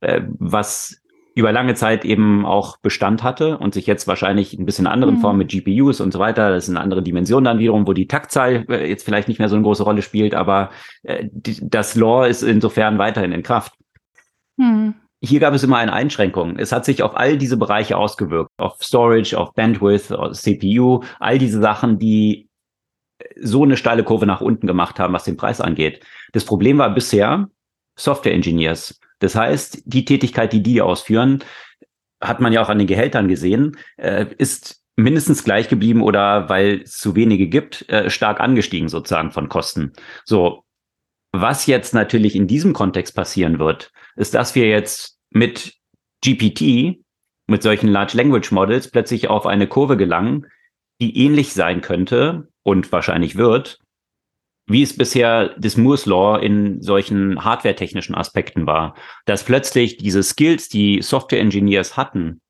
äh, 0.00 0.22
was 0.38 1.02
über 1.34 1.52
lange 1.52 1.74
Zeit 1.74 2.04
eben 2.04 2.44
auch 2.44 2.76
Bestand 2.78 3.22
hatte 3.22 3.58
und 3.58 3.72
sich 3.72 3.86
jetzt 3.86 4.06
wahrscheinlich 4.06 4.52
ein 4.54 4.66
bisschen 4.66 4.86
anderen 4.86 5.16
mhm. 5.16 5.20
Formen 5.20 5.38
mit 5.38 5.50
GPUs 5.50 6.00
und 6.00 6.12
so 6.12 6.18
weiter, 6.18 6.50
das 6.50 6.64
ist 6.64 6.70
eine 6.70 6.80
andere 6.80 7.02
Dimension 7.02 7.44
dann 7.44 7.58
wiederum, 7.58 7.86
wo 7.86 7.92
die 7.92 8.08
Taktzahl 8.08 8.66
äh, 8.68 8.88
jetzt 8.88 9.04
vielleicht 9.04 9.28
nicht 9.28 9.38
mehr 9.38 9.48
so 9.48 9.54
eine 9.54 9.62
große 9.62 9.82
Rolle 9.82 10.02
spielt, 10.02 10.34
aber 10.34 10.70
äh, 11.04 11.28
das 11.32 11.94
Law 11.94 12.26
ist 12.26 12.42
insofern 12.42 12.98
weiterhin 12.98 13.32
in 13.32 13.42
Kraft. 13.42 13.72
Mhm. 14.56 14.94
Hier 15.24 15.38
gab 15.38 15.54
es 15.54 15.62
immer 15.62 15.78
eine 15.78 15.92
Einschränkung. 15.92 16.58
Es 16.58 16.72
hat 16.72 16.84
sich 16.84 17.02
auf 17.02 17.16
all 17.16 17.38
diese 17.38 17.56
Bereiche 17.56 17.96
ausgewirkt, 17.96 18.50
auf 18.58 18.82
Storage, 18.82 19.38
auf 19.38 19.54
Bandwidth, 19.54 20.10
auf 20.10 20.32
CPU, 20.32 21.04
all 21.20 21.38
diese 21.38 21.60
Sachen, 21.60 21.98
die 21.98 22.48
so 23.40 23.62
eine 23.62 23.76
steile 23.76 24.02
Kurve 24.02 24.26
nach 24.26 24.40
unten 24.40 24.66
gemacht 24.66 24.98
haben, 24.98 25.14
was 25.14 25.24
den 25.24 25.36
Preis 25.36 25.60
angeht. 25.60 26.04
Das 26.32 26.44
Problem 26.44 26.78
war 26.78 26.92
bisher 26.92 27.48
Software 27.96 28.34
Engineers. 28.34 28.98
Das 29.20 29.36
heißt, 29.36 29.82
die 29.84 30.04
Tätigkeit, 30.04 30.52
die 30.52 30.62
die 30.62 30.82
ausführen, 30.82 31.44
hat 32.20 32.40
man 32.40 32.52
ja 32.52 32.60
auch 32.62 32.68
an 32.68 32.78
den 32.78 32.88
Gehältern 32.88 33.28
gesehen, 33.28 33.76
äh, 33.96 34.26
ist 34.38 34.82
mindestens 34.96 35.44
gleich 35.44 35.68
geblieben 35.68 36.02
oder 36.02 36.48
weil 36.48 36.82
es 36.82 36.98
zu 36.98 37.14
wenige 37.14 37.46
gibt, 37.48 37.88
äh, 37.88 38.10
stark 38.10 38.40
angestiegen 38.40 38.88
sozusagen 38.88 39.30
von 39.30 39.48
Kosten. 39.48 39.92
So, 40.24 40.61
was 41.32 41.66
jetzt 41.66 41.94
natürlich 41.94 42.36
in 42.36 42.46
diesem 42.46 42.72
Kontext 42.72 43.14
passieren 43.16 43.58
wird, 43.58 43.90
ist, 44.16 44.34
dass 44.34 44.54
wir 44.54 44.68
jetzt 44.68 45.18
mit 45.30 45.74
GPT, 46.24 47.02
mit 47.46 47.62
solchen 47.62 47.88
Large 47.88 48.16
Language 48.16 48.52
Models 48.52 48.90
plötzlich 48.90 49.28
auf 49.28 49.46
eine 49.46 49.66
Kurve 49.66 49.96
gelangen, 49.96 50.46
die 51.00 51.16
ähnlich 51.16 51.52
sein 51.52 51.80
könnte 51.80 52.48
und 52.62 52.92
wahrscheinlich 52.92 53.36
wird, 53.36 53.80
wie 54.66 54.82
es 54.82 54.96
bisher 54.96 55.48
des 55.58 55.76
Moore's 55.76 56.06
Law 56.06 56.38
in 56.38 56.80
solchen 56.82 57.44
hardware-technischen 57.44 58.14
Aspekten 58.14 58.66
war. 58.66 58.94
Dass 59.24 59.44
plötzlich 59.44 59.96
diese 59.96 60.22
Skills, 60.22 60.68
die 60.68 61.02
Software-Engineers 61.02 61.96
hatten, 61.96 62.40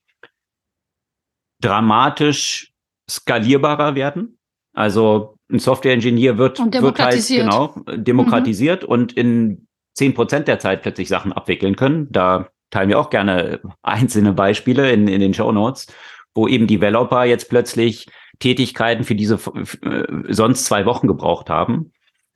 dramatisch 1.60 2.72
skalierbarer 3.08 3.94
werden. 3.94 4.38
Also 4.72 5.36
ein 5.50 5.58
Software-Engineer 5.58 6.38
wird, 6.38 6.58
wird 6.58 6.98
halt 6.98 7.26
genau 7.28 7.74
demokratisiert 7.86 8.82
mhm. 8.82 8.88
und 8.88 9.12
in 9.12 9.66
zehn 9.94 10.14
Prozent 10.14 10.48
der 10.48 10.58
Zeit 10.58 10.82
plötzlich 10.82 11.08
Sachen 11.08 11.32
abwickeln 11.32 11.76
können. 11.76 12.08
Da 12.10 12.48
teilen 12.70 12.88
wir 12.88 12.98
auch 12.98 13.10
gerne 13.10 13.60
einzelne 13.82 14.32
Beispiele 14.32 14.90
in, 14.90 15.08
in 15.08 15.20
den 15.20 15.34
Show 15.34 15.52
Notes, 15.52 15.88
wo 16.34 16.48
eben 16.48 16.66
Developer 16.66 17.24
jetzt 17.24 17.50
plötzlich 17.50 18.06
Tätigkeiten 18.38 19.04
für 19.04 19.14
diese 19.14 19.34
äh, 19.82 20.32
sonst 20.32 20.64
zwei 20.64 20.86
Wochen 20.86 21.06
gebraucht 21.06 21.50
haben, 21.50 21.92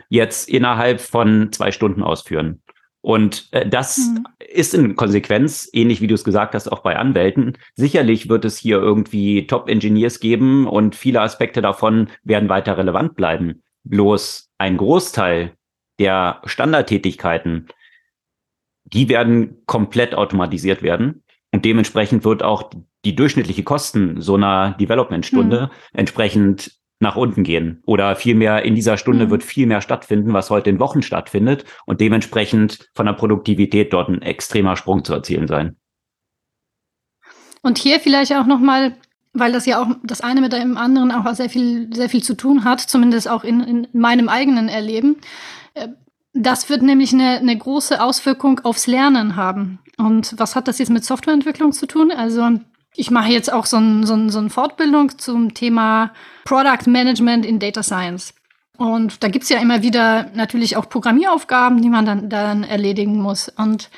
jetzt 0.08 0.48
innerhalb 0.48 1.00
von 1.00 1.50
zwei 1.52 1.72
Stunden 1.72 2.02
ausführen. 2.02 2.62
Und 3.00 3.48
äh, 3.52 3.68
das 3.68 3.98
mhm. 3.98 4.26
ist 4.40 4.74
in 4.74 4.96
Konsequenz, 4.96 5.68
ähnlich 5.72 6.00
wie 6.00 6.06
du 6.06 6.14
es 6.14 6.24
gesagt 6.24 6.54
hast, 6.54 6.68
auch 6.68 6.80
bei 6.80 6.96
Anwälten. 6.96 7.56
Sicherlich 7.74 8.28
wird 8.28 8.44
es 8.44 8.58
hier 8.58 8.78
irgendwie 8.78 9.46
Top-Engineers 9.46 10.20
geben 10.20 10.66
und 10.66 10.96
viele 10.96 11.20
Aspekte 11.20 11.62
davon 11.62 12.08
werden 12.24 12.48
weiter 12.48 12.76
relevant 12.76 13.14
bleiben. 13.14 13.62
Bloß 13.84 14.50
ein 14.58 14.76
Großteil 14.76 15.52
der 15.98 16.42
Standardtätigkeiten, 16.44 17.68
die 18.84 19.08
werden 19.08 19.62
komplett 19.66 20.14
automatisiert 20.14 20.82
werden. 20.82 21.22
Und 21.52 21.64
dementsprechend 21.64 22.24
wird 22.24 22.42
auch 22.42 22.70
die 23.04 23.14
durchschnittliche 23.14 23.62
Kosten 23.62 24.20
so 24.20 24.34
einer 24.34 24.76
Development-Stunde 24.80 25.62
hm. 25.62 25.70
entsprechend 25.92 26.72
nach 27.00 27.16
unten 27.16 27.42
gehen. 27.42 27.82
Oder 27.86 28.16
vielmehr 28.16 28.64
in 28.64 28.74
dieser 28.74 28.96
Stunde 28.96 29.24
hm. 29.24 29.30
wird 29.30 29.42
viel 29.42 29.66
mehr 29.66 29.80
stattfinden, 29.80 30.32
was 30.32 30.50
heute 30.50 30.70
in 30.70 30.78
Wochen 30.78 31.02
stattfindet. 31.02 31.64
Und 31.84 32.00
dementsprechend 32.00 32.88
von 32.94 33.06
der 33.06 33.12
Produktivität 33.12 33.92
dort 33.92 34.08
ein 34.08 34.22
extremer 34.22 34.76
Sprung 34.76 35.04
zu 35.04 35.12
erzielen 35.12 35.46
sein. 35.46 35.76
Und 37.62 37.78
hier 37.78 38.00
vielleicht 38.00 38.32
auch 38.32 38.46
nochmal, 38.46 38.96
weil 39.32 39.52
das 39.52 39.66
ja 39.66 39.82
auch 39.82 39.88
das 40.02 40.20
eine 40.20 40.40
mit 40.40 40.52
dem 40.52 40.76
anderen 40.76 41.10
auch 41.10 41.32
sehr 41.34 41.50
viel, 41.50 41.88
sehr 41.94 42.08
viel 42.08 42.22
zu 42.22 42.34
tun 42.34 42.64
hat, 42.64 42.80
zumindest 42.80 43.28
auch 43.28 43.44
in, 43.44 43.60
in 43.60 43.88
meinem 43.92 44.28
eigenen 44.28 44.68
Erleben. 44.68 45.16
Äh, 45.74 45.88
Das 46.38 46.68
wird 46.68 46.82
nämlich 46.82 47.14
eine, 47.14 47.38
eine 47.38 47.56
große 47.56 48.02
Auswirkung 48.02 48.60
aufs 48.62 48.86
Lernen 48.86 49.36
haben. 49.36 49.78
Und 49.96 50.34
was 50.36 50.54
hat 50.54 50.68
das 50.68 50.78
jetzt 50.78 50.90
mit 50.90 51.02
Softwareentwicklung 51.02 51.72
zu 51.72 51.86
tun? 51.86 52.12
Also 52.12 52.50
ich 52.96 53.10
mache 53.10 53.30
jetzt 53.30 53.52
auch 53.52 53.66
so, 53.66 53.76
ein, 53.76 54.06
so, 54.06 54.14
ein, 54.14 54.30
so 54.30 54.38
eine 54.38 54.50
Fortbildung 54.50 55.18
zum 55.18 55.54
Thema 55.54 56.12
Product 56.44 56.86
Management 56.86 57.44
in 57.44 57.58
Data 57.58 57.82
Science. 57.82 58.34
Und 58.76 59.22
da 59.22 59.28
gibt's 59.28 59.48
ja 59.48 59.58
immer 59.58 59.82
wieder 59.82 60.30
natürlich 60.34 60.76
auch 60.76 60.88
Programmieraufgaben, 60.88 61.80
die 61.80 61.88
man 61.88 62.04
dann, 62.04 62.28
dann 62.28 62.62
erledigen 62.64 63.20
muss. 63.20 63.48
Und 63.48 63.90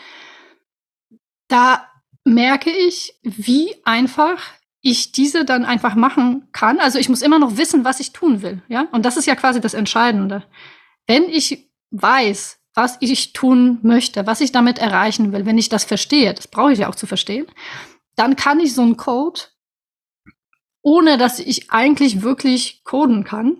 da 1.48 1.86
merke 2.24 2.70
ich, 2.70 3.14
wie 3.22 3.74
einfach 3.84 4.38
ich 4.80 5.12
diese 5.12 5.44
dann 5.44 5.64
einfach 5.64 5.94
machen 5.94 6.48
kann. 6.52 6.78
Also 6.78 6.98
ich 6.98 7.08
muss 7.08 7.22
immer 7.22 7.38
noch 7.38 7.56
wissen, 7.56 7.84
was 7.84 8.00
ich 8.00 8.12
tun 8.12 8.42
will. 8.42 8.62
Ja, 8.68 8.86
und 8.92 9.04
das 9.04 9.16
ist 9.16 9.26
ja 9.26 9.34
quasi 9.34 9.60
das 9.60 9.74
Entscheidende. 9.74 10.44
Wenn 11.06 11.24
ich 11.24 11.68
weiß, 11.90 12.60
was 12.74 12.96
ich 13.00 13.32
tun 13.32 13.78
möchte, 13.82 14.26
was 14.26 14.40
ich 14.40 14.52
damit 14.52 14.78
erreichen 14.78 15.32
will, 15.32 15.46
wenn 15.46 15.58
ich 15.58 15.68
das 15.68 15.84
verstehe, 15.84 16.32
das 16.32 16.46
brauche 16.46 16.72
ich 16.72 16.78
ja 16.78 16.88
auch 16.88 16.94
zu 16.94 17.06
verstehen, 17.06 17.46
dann 18.18 18.36
kann 18.36 18.60
ich 18.60 18.74
so 18.74 18.82
einen 18.82 18.96
Code, 18.96 19.40
ohne 20.82 21.18
dass 21.18 21.38
ich 21.38 21.70
eigentlich 21.70 22.22
wirklich 22.22 22.82
coden 22.84 23.24
kann, 23.24 23.58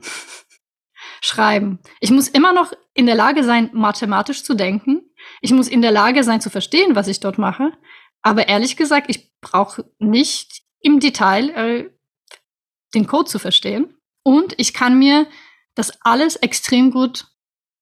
schreiben. 1.20 1.78
Ich 2.00 2.10
muss 2.10 2.28
immer 2.28 2.52
noch 2.52 2.72
in 2.94 3.06
der 3.06 3.14
Lage 3.14 3.44
sein, 3.44 3.70
mathematisch 3.72 4.42
zu 4.42 4.54
denken. 4.54 5.02
Ich 5.40 5.52
muss 5.52 5.68
in 5.68 5.82
der 5.82 5.92
Lage 5.92 6.24
sein, 6.24 6.40
zu 6.40 6.50
verstehen, 6.50 6.96
was 6.96 7.08
ich 7.08 7.20
dort 7.20 7.38
mache. 7.38 7.72
Aber 8.22 8.48
ehrlich 8.48 8.76
gesagt, 8.76 9.06
ich 9.08 9.30
brauche 9.40 9.90
nicht 9.98 10.62
im 10.80 11.00
Detail 11.00 11.50
äh, 11.50 11.90
den 12.94 13.06
Code 13.06 13.28
zu 13.28 13.38
verstehen. 13.38 13.94
Und 14.24 14.54
ich 14.58 14.74
kann 14.74 14.98
mir 14.98 15.26
das 15.74 15.92
alles 16.02 16.36
extrem 16.36 16.90
gut 16.90 17.26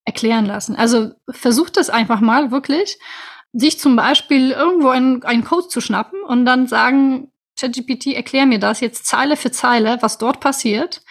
erklären 0.05 0.47
lassen. 0.47 0.77
Also 0.77 1.13
versucht 1.31 1.77
das 1.77 1.91
einfach 1.91 2.21
mal 2.21 2.51
wirklich, 2.51 2.99
sich 3.59 3.79
zum 3.79 3.97
Beispiel 3.97 4.51
irgendwo 4.51 4.89
einen, 4.89 5.23
einen 5.23 5.45
Code 5.45 5.69
zu 5.69 5.81
schnappen 5.81 6.23
und 6.23 6.45
dann 6.45 6.67
sagen, 6.67 7.33
ChatGPT, 7.59 8.09
erklär 8.09 8.47
mir 8.47 8.59
das 8.59 8.81
jetzt 8.81 9.07
Zeile 9.07 9.37
für 9.37 9.51
Zeile, 9.51 9.99
was 10.01 10.19
dort 10.19 10.41
passiert. 10.41 11.03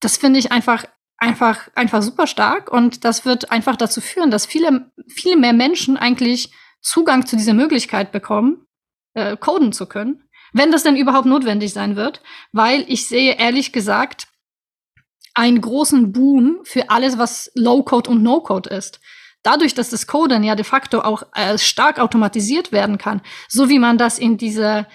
Das 0.00 0.16
finde 0.16 0.38
ich 0.38 0.50
einfach 0.52 0.84
einfach 1.16 1.68
einfach 1.74 2.02
super 2.02 2.26
stark 2.26 2.72
und 2.72 3.04
das 3.04 3.24
wird 3.24 3.52
einfach 3.52 3.76
dazu 3.76 4.00
führen, 4.00 4.30
dass 4.30 4.46
viele 4.46 4.90
viele 5.06 5.36
mehr 5.36 5.52
Menschen 5.52 5.96
eigentlich 5.96 6.52
Zugang 6.80 7.26
zu 7.26 7.36
dieser 7.36 7.52
Möglichkeit 7.52 8.10
bekommen, 8.10 8.66
äh, 9.14 9.36
coden 9.36 9.72
zu 9.72 9.86
können, 9.86 10.24
wenn 10.52 10.72
das 10.72 10.82
denn 10.82 10.96
überhaupt 10.96 11.26
notwendig 11.26 11.72
sein 11.72 11.94
wird, 11.94 12.22
weil 12.52 12.84
ich 12.88 13.06
sehe 13.06 13.36
ehrlich 13.36 13.72
gesagt 13.72 14.28
einen 15.34 15.60
großen 15.60 16.10
Boom 16.10 16.60
für 16.64 16.90
alles, 16.90 17.18
was 17.18 17.52
Low-Code 17.54 18.10
und 18.10 18.22
No-Code 18.22 18.70
ist. 18.70 19.00
Dadurch, 19.42 19.74
dass 19.74 19.90
das 19.90 20.06
Coden 20.06 20.44
ja 20.44 20.54
de 20.54 20.64
facto 20.64 21.00
auch 21.00 21.22
äh, 21.34 21.56
stark 21.58 21.98
automatisiert 21.98 22.72
werden 22.72 22.98
kann, 22.98 23.22
so 23.48 23.68
wie 23.68 23.78
man 23.78 23.96
das 23.96 24.18
in 24.18 24.36
dieser 24.36 24.86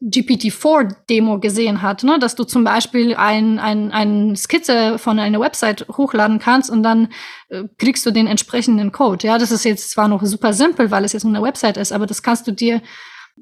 GPT-4-Demo 0.00 1.40
gesehen 1.40 1.80
hat, 1.80 2.02
ne? 2.04 2.18
dass 2.18 2.34
du 2.34 2.44
zum 2.44 2.62
Beispiel 2.62 3.14
ein, 3.14 3.58
ein, 3.58 3.90
ein 3.90 4.36
Skizze 4.36 4.98
von 4.98 5.18
einer 5.18 5.40
Website 5.40 5.86
hochladen 5.88 6.38
kannst 6.38 6.70
und 6.70 6.82
dann 6.82 7.08
äh, 7.48 7.64
kriegst 7.78 8.04
du 8.04 8.10
den 8.10 8.26
entsprechenden 8.26 8.92
Code. 8.92 9.26
Ja, 9.26 9.38
das 9.38 9.50
ist 9.50 9.64
jetzt 9.64 9.90
zwar 9.90 10.08
noch 10.08 10.22
super 10.22 10.52
simpel, 10.52 10.90
weil 10.90 11.04
es 11.04 11.14
jetzt 11.14 11.24
nur 11.24 11.34
eine 11.34 11.44
Website 11.44 11.78
ist, 11.78 11.92
aber 11.92 12.06
das 12.06 12.22
kannst 12.22 12.46
du 12.46 12.52
dir 12.52 12.82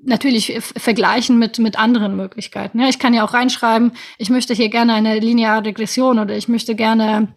natürlich 0.04 0.58
vergleichen 0.60 1.38
mit, 1.38 1.58
mit 1.58 1.78
anderen 1.78 2.16
Möglichkeiten. 2.16 2.80
Ja, 2.80 2.88
ich 2.88 2.98
kann 2.98 3.12
ja 3.12 3.24
auch 3.24 3.34
reinschreiben, 3.34 3.92
ich 4.18 4.30
möchte 4.30 4.54
hier 4.54 4.68
gerne 4.68 4.94
eine 4.94 5.18
lineare 5.18 5.64
Regression 5.64 6.18
oder 6.18 6.36
ich 6.36 6.48
möchte 6.48 6.74
gerne 6.74 7.34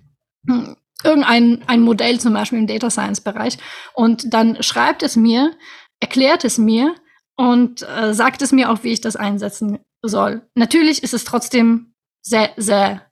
hm, 0.48 0.76
irgendein 1.04 1.62
ein 1.68 1.82
Modell 1.82 2.20
zum 2.20 2.34
Beispiel 2.34 2.60
im 2.60 2.68
Data 2.68 2.89
Science 2.89 3.22
Bereich 3.22 3.58
und 3.93 4.34
dann 4.34 4.62
schreibt 4.64 5.04
es 5.04 5.16
mir, 5.16 5.52
erklärt 6.00 6.46
es 6.46 6.58
mir 6.58 6.96
und 7.36 7.88
äh, 7.88 8.14
sagt 8.14 8.41
es 8.41 8.52
mir 8.52 8.72
auch, 8.72 8.84
wie 8.84 8.93
ich 8.93 9.02
das 9.02 9.16
einsetzen 9.16 9.80
soll. 10.02 10.48
Natürlich 10.56 11.04
ist 11.04 11.14
es 11.14 11.24
trotzdem 11.24 11.93
sehr, 12.22 12.52
sehr, 12.58 13.06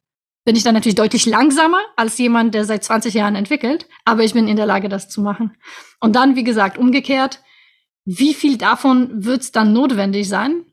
bin 0.45 0.55
ich 0.55 0.63
dann 0.63 0.73
natürlich 0.73 0.95
deutlich 0.95 1.25
langsamer 1.25 1.81
als 1.95 2.17
jemand, 2.17 2.53
der 2.55 2.65
seit 2.65 2.83
20 2.83 3.13
Jahren 3.13 3.35
entwickelt, 3.35 3.87
aber 4.05 4.23
ich 4.23 4.33
bin 4.33 4.47
in 4.47 4.57
der 4.57 4.65
Lage, 4.65 4.89
das 4.89 5.09
zu 5.09 5.21
machen. 5.21 5.55
Und 5.99 6.15
dann, 6.15 6.35
wie 6.35 6.43
gesagt, 6.43 6.77
umgekehrt, 6.77 7.41
wie 8.05 8.33
viel 8.33 8.57
davon 8.57 9.23
wird 9.23 9.41
es 9.41 9.51
dann 9.51 9.71
notwendig 9.71 10.27
sein? 10.27 10.65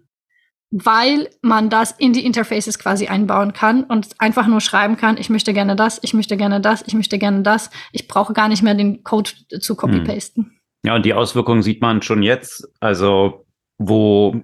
Weil 0.71 1.29
man 1.43 1.69
das 1.69 1.93
in 1.93 2.13
die 2.13 2.25
Interfaces 2.25 2.79
quasi 2.79 3.09
einbauen 3.09 3.53
kann 3.53 3.83
und 3.85 4.09
einfach 4.19 4.47
nur 4.47 4.61
schreiben 4.61 4.97
kann, 4.97 5.17
ich 5.17 5.29
möchte 5.29 5.53
gerne 5.53 5.75
das, 5.75 5.99
ich 6.03 6.15
möchte 6.15 6.37
gerne 6.37 6.61
das, 6.61 6.85
ich 6.87 6.95
möchte 6.95 7.19
gerne 7.19 7.43
das. 7.43 7.71
Ich 7.93 8.07
brauche 8.07 8.33
gar 8.33 8.49
nicht 8.49 8.63
mehr 8.63 8.75
den 8.75 9.03
Code 9.03 9.31
zu 9.61 9.75
copy-pasten. 9.75 10.45
Hm. 10.45 10.53
Ja, 10.85 10.95
und 10.95 11.05
die 11.05 11.15
Auswirkungen 11.15 11.63
sieht 11.63 11.83
man 11.83 12.03
schon 12.03 12.23
jetzt. 12.23 12.69
Also, 12.79 13.47
wo 13.79 14.41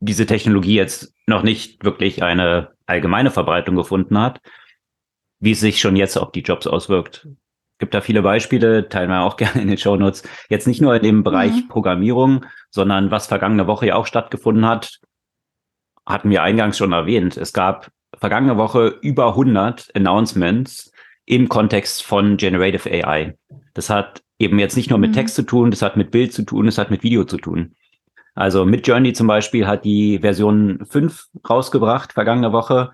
diese 0.00 0.26
Technologie 0.26 0.74
jetzt 0.74 1.14
noch 1.26 1.42
nicht 1.42 1.84
wirklich 1.84 2.22
eine 2.22 2.72
allgemeine 2.86 3.30
Verbreitung 3.30 3.76
gefunden 3.76 4.18
hat, 4.18 4.40
wie 5.38 5.52
es 5.52 5.60
sich 5.60 5.80
schon 5.80 5.96
jetzt 5.96 6.16
auf 6.18 6.32
die 6.32 6.42
Jobs 6.42 6.66
auswirkt 6.66 7.26
gibt 7.82 7.94
da 7.94 8.00
viele 8.00 8.22
Beispiele, 8.22 8.88
teilen 8.88 9.10
wir 9.10 9.22
auch 9.22 9.36
gerne 9.36 9.60
in 9.60 9.66
den 9.66 9.76
Show 9.76 9.96
Notes. 9.96 10.22
Jetzt 10.48 10.68
nicht 10.68 10.80
nur 10.80 10.94
in 10.94 11.02
dem 11.02 11.24
Bereich 11.24 11.52
mhm. 11.52 11.68
Programmierung, 11.68 12.46
sondern 12.70 13.10
was 13.10 13.26
vergangene 13.26 13.66
Woche 13.66 13.88
ja 13.88 13.96
auch 13.96 14.06
stattgefunden 14.06 14.64
hat, 14.66 15.00
hatten 16.06 16.30
wir 16.30 16.42
eingangs 16.42 16.78
schon 16.78 16.92
erwähnt. 16.92 17.36
Es 17.36 17.52
gab 17.52 17.90
vergangene 18.18 18.56
Woche 18.56 18.98
über 19.02 19.28
100 19.28 19.90
Announcements 19.94 20.92
im 21.24 21.48
Kontext 21.48 22.02
von 22.02 22.36
Generative 22.36 22.90
AI. 22.90 23.36
Das 23.74 23.90
hat 23.90 24.22
eben 24.38 24.58
jetzt 24.58 24.76
nicht 24.76 24.90
nur 24.90 24.98
mit 24.98 25.10
mhm. 25.10 25.14
Text 25.14 25.34
zu 25.34 25.42
tun, 25.42 25.70
das 25.70 25.82
hat 25.82 25.96
mit 25.96 26.10
Bild 26.10 26.32
zu 26.32 26.42
tun, 26.42 26.66
das 26.66 26.78
hat 26.78 26.90
mit 26.90 27.02
Video 27.02 27.24
zu 27.24 27.36
tun. 27.38 27.74
Also 28.34 28.64
Midjourney 28.64 29.12
zum 29.12 29.26
Beispiel 29.26 29.66
hat 29.66 29.84
die 29.84 30.18
Version 30.20 30.84
5 30.84 31.26
rausgebracht 31.48 32.12
vergangene 32.12 32.52
Woche. 32.52 32.92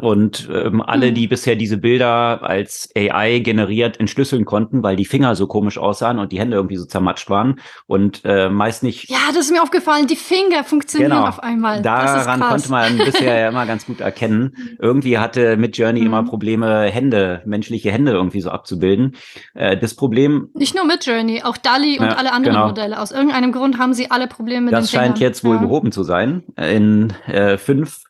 Und 0.00 0.48
ähm, 0.50 0.80
alle, 0.80 1.10
mhm. 1.10 1.14
die 1.14 1.26
bisher 1.26 1.56
diese 1.56 1.76
Bilder 1.76 2.42
als 2.42 2.88
AI 2.96 3.40
generiert 3.40 4.00
entschlüsseln 4.00 4.46
konnten, 4.46 4.82
weil 4.82 4.96
die 4.96 5.04
Finger 5.04 5.34
so 5.34 5.46
komisch 5.46 5.76
aussahen 5.76 6.18
und 6.18 6.32
die 6.32 6.38
Hände 6.38 6.56
irgendwie 6.56 6.76
so 6.76 6.86
zermatscht 6.86 7.28
waren 7.28 7.60
und 7.86 8.22
äh, 8.24 8.48
meist 8.48 8.82
nicht. 8.82 9.10
Ja, 9.10 9.18
das 9.28 9.46
ist 9.46 9.52
mir 9.52 9.62
aufgefallen. 9.62 10.06
Die 10.06 10.16
Finger 10.16 10.64
funktionieren 10.64 11.10
genau. 11.10 11.28
auf 11.28 11.42
einmal. 11.42 11.82
Daran 11.82 12.40
konnte 12.40 12.70
man 12.70 12.96
bisher 12.96 13.38
ja 13.38 13.48
immer 13.48 13.66
ganz 13.66 13.84
gut 13.84 14.00
erkennen. 14.00 14.56
Irgendwie 14.78 15.18
hatte 15.18 15.58
mit 15.58 15.76
Journey 15.76 16.00
mhm. 16.00 16.06
immer 16.06 16.22
Probleme, 16.24 16.84
Hände, 16.84 17.42
menschliche 17.44 17.92
Hände 17.92 18.12
irgendwie 18.12 18.40
so 18.40 18.50
abzubilden. 18.50 19.16
Äh, 19.54 19.76
das 19.76 19.94
Problem. 19.94 20.48
Nicht 20.54 20.74
nur 20.74 20.86
mit 20.86 21.04
Journey, 21.04 21.42
auch 21.42 21.58
DALI 21.58 21.98
und 21.98 22.06
ja, 22.06 22.14
alle 22.14 22.32
anderen 22.32 22.54
genau. 22.56 22.68
Modelle. 22.68 23.00
Aus 23.00 23.12
irgendeinem 23.12 23.52
Grund 23.52 23.78
haben 23.78 23.92
sie 23.92 24.10
alle 24.10 24.28
Probleme 24.28 24.62
mit 24.62 24.72
das 24.72 24.86
den 24.86 24.90
Fingern. 24.90 25.10
Das 25.10 25.18
scheint 25.18 25.20
jetzt 25.20 25.44
wohl 25.44 25.56
ja. 25.56 25.62
behoben 25.62 25.92
zu 25.92 26.04
sein. 26.04 26.44
In 26.56 27.12
äh, 27.26 27.58
fünf 27.58 28.04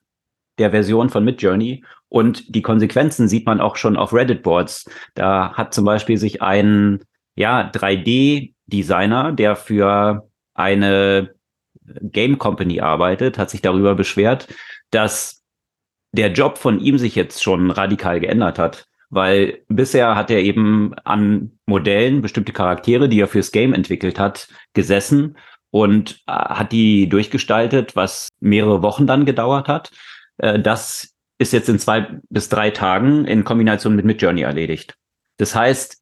der 0.59 0.70
Version 0.70 1.11
von 1.11 1.24
Midjourney. 1.24 1.84
Und 2.09 2.55
die 2.55 2.62
Konsequenzen 2.62 3.28
sieht 3.28 3.46
man 3.46 3.61
auch 3.61 3.76
schon 3.76 3.96
auf 3.96 4.12
Reddit-Boards. 4.12 4.84
Da 5.14 5.52
hat 5.55 5.74
zum 5.74 5.84
Beispiel 5.84 6.16
sich 6.16 6.42
ein 6.42 7.00
ja, 7.34 7.70
3D-Designer, 7.70 9.32
der 9.32 9.57
für 9.57 10.28
eine 10.55 11.34
Game 12.00 12.38
Company 12.38 12.80
arbeitet, 12.80 13.38
hat 13.38 13.50
sich 13.50 13.62
darüber 13.62 13.94
beschwert, 13.94 14.48
dass 14.90 15.42
der 16.12 16.32
Job 16.32 16.59
von 16.59 16.78
ihm 16.78 16.98
sich 16.98 17.14
jetzt 17.14 17.42
schon 17.42 17.70
radikal 17.70 18.20
geändert 18.20 18.59
hat. 18.59 18.86
Weil 19.11 19.59
bisher 19.68 20.16
hat 20.16 20.30
er 20.30 20.40
eben 20.40 20.94
an 21.05 21.52
Modellen 21.66 22.22
bestimmte 22.22 22.52
Charaktere, 22.52 23.09
die 23.09 23.20
er 23.20 23.28
fürs 23.28 23.52
Game 23.52 23.74
entwickelt 23.74 24.18
hat, 24.18 24.48
gesessen 24.72 25.36
und 25.70 26.22
äh, 26.26 26.32
hat 26.32 26.72
die 26.72 27.09
durchgestaltet, 27.09 27.96
was 27.96 28.28
mehrere 28.40 28.82
Wochen 28.82 29.07
dann 29.07 29.24
gedauert 29.24 29.68
hat. 29.68 29.90
Äh, 30.39 30.61
das 30.61 31.14
ist 31.39 31.53
jetzt 31.53 31.68
in 31.68 31.78
zwei 31.78 32.20
bis 32.28 32.49
drei 32.49 32.70
Tagen 32.70 33.24
in 33.24 33.45
Kombination 33.45 33.97
mit 33.97 34.05
Midjourney 34.05 34.43
erledigt. 34.43 34.97
Das 35.37 35.55
heißt, 35.55 36.01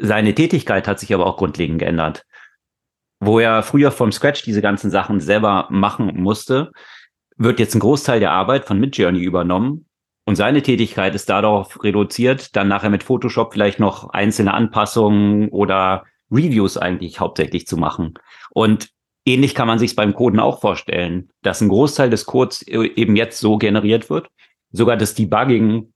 seine 0.00 0.34
Tätigkeit 0.34 0.88
hat 0.88 0.98
sich 0.98 1.12
aber 1.14 1.26
auch 1.26 1.36
grundlegend 1.36 1.78
geändert. 1.78 2.24
Wo 3.20 3.38
er 3.38 3.62
früher 3.62 3.90
vom 3.90 4.10
Scratch 4.10 4.42
diese 4.42 4.62
ganzen 4.62 4.90
Sachen 4.90 5.20
selber 5.20 5.68
machen 5.70 6.20
musste, 6.20 6.72
wird 7.36 7.60
jetzt 7.60 7.74
ein 7.74 7.80
Großteil 7.80 8.20
der 8.20 8.32
Arbeit 8.32 8.64
von 8.64 8.80
Midjourney 8.80 9.22
übernommen. 9.22 9.86
Und 10.26 10.36
seine 10.36 10.62
Tätigkeit 10.62 11.14
ist 11.14 11.28
darauf 11.28 11.82
reduziert, 11.84 12.56
dann 12.56 12.68
nachher 12.68 12.90
mit 12.90 13.04
Photoshop 13.04 13.52
vielleicht 13.52 13.78
noch 13.78 14.10
einzelne 14.10 14.54
Anpassungen 14.54 15.50
oder 15.50 16.04
Reviews 16.30 16.78
eigentlich 16.78 17.20
hauptsächlich 17.20 17.66
zu 17.66 17.76
machen. 17.76 18.14
Und 18.50 18.88
Ähnlich 19.26 19.54
kann 19.54 19.66
man 19.66 19.78
sich 19.78 19.96
beim 19.96 20.14
Coden 20.14 20.40
auch 20.40 20.60
vorstellen, 20.60 21.30
dass 21.42 21.60
ein 21.60 21.68
Großteil 21.68 22.10
des 22.10 22.26
Codes 22.26 22.66
e-, 22.66 22.86
eben 22.94 23.16
jetzt 23.16 23.38
so 23.38 23.56
generiert 23.56 24.10
wird. 24.10 24.28
Sogar 24.70 24.96
das 24.96 25.14
Debugging 25.14 25.92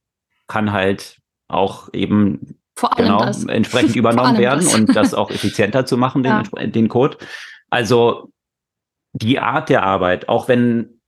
kann 0.47 0.73
halt 0.73 1.19
auch 1.49 1.93
eben 1.93 2.59
genau, 2.97 3.23
entsprechend 3.49 3.97
übernommen 3.97 4.39
werden 4.39 4.65
das. 4.65 4.75
und 4.75 4.97
das 4.97 5.15
auch 5.15 5.31
effizienter 5.31 5.85
zu 5.85 5.97
machen, 5.97 6.23
den, 6.23 6.43
ja. 6.57 6.67
den 6.67 6.89
Code. 6.89 7.19
Also 7.71 8.33
die 9.13 9.39
Art 9.39 9.69
der 9.69 9.83
Arbeit, 9.83 10.29
auch 10.29 10.49
wenn 10.49 11.01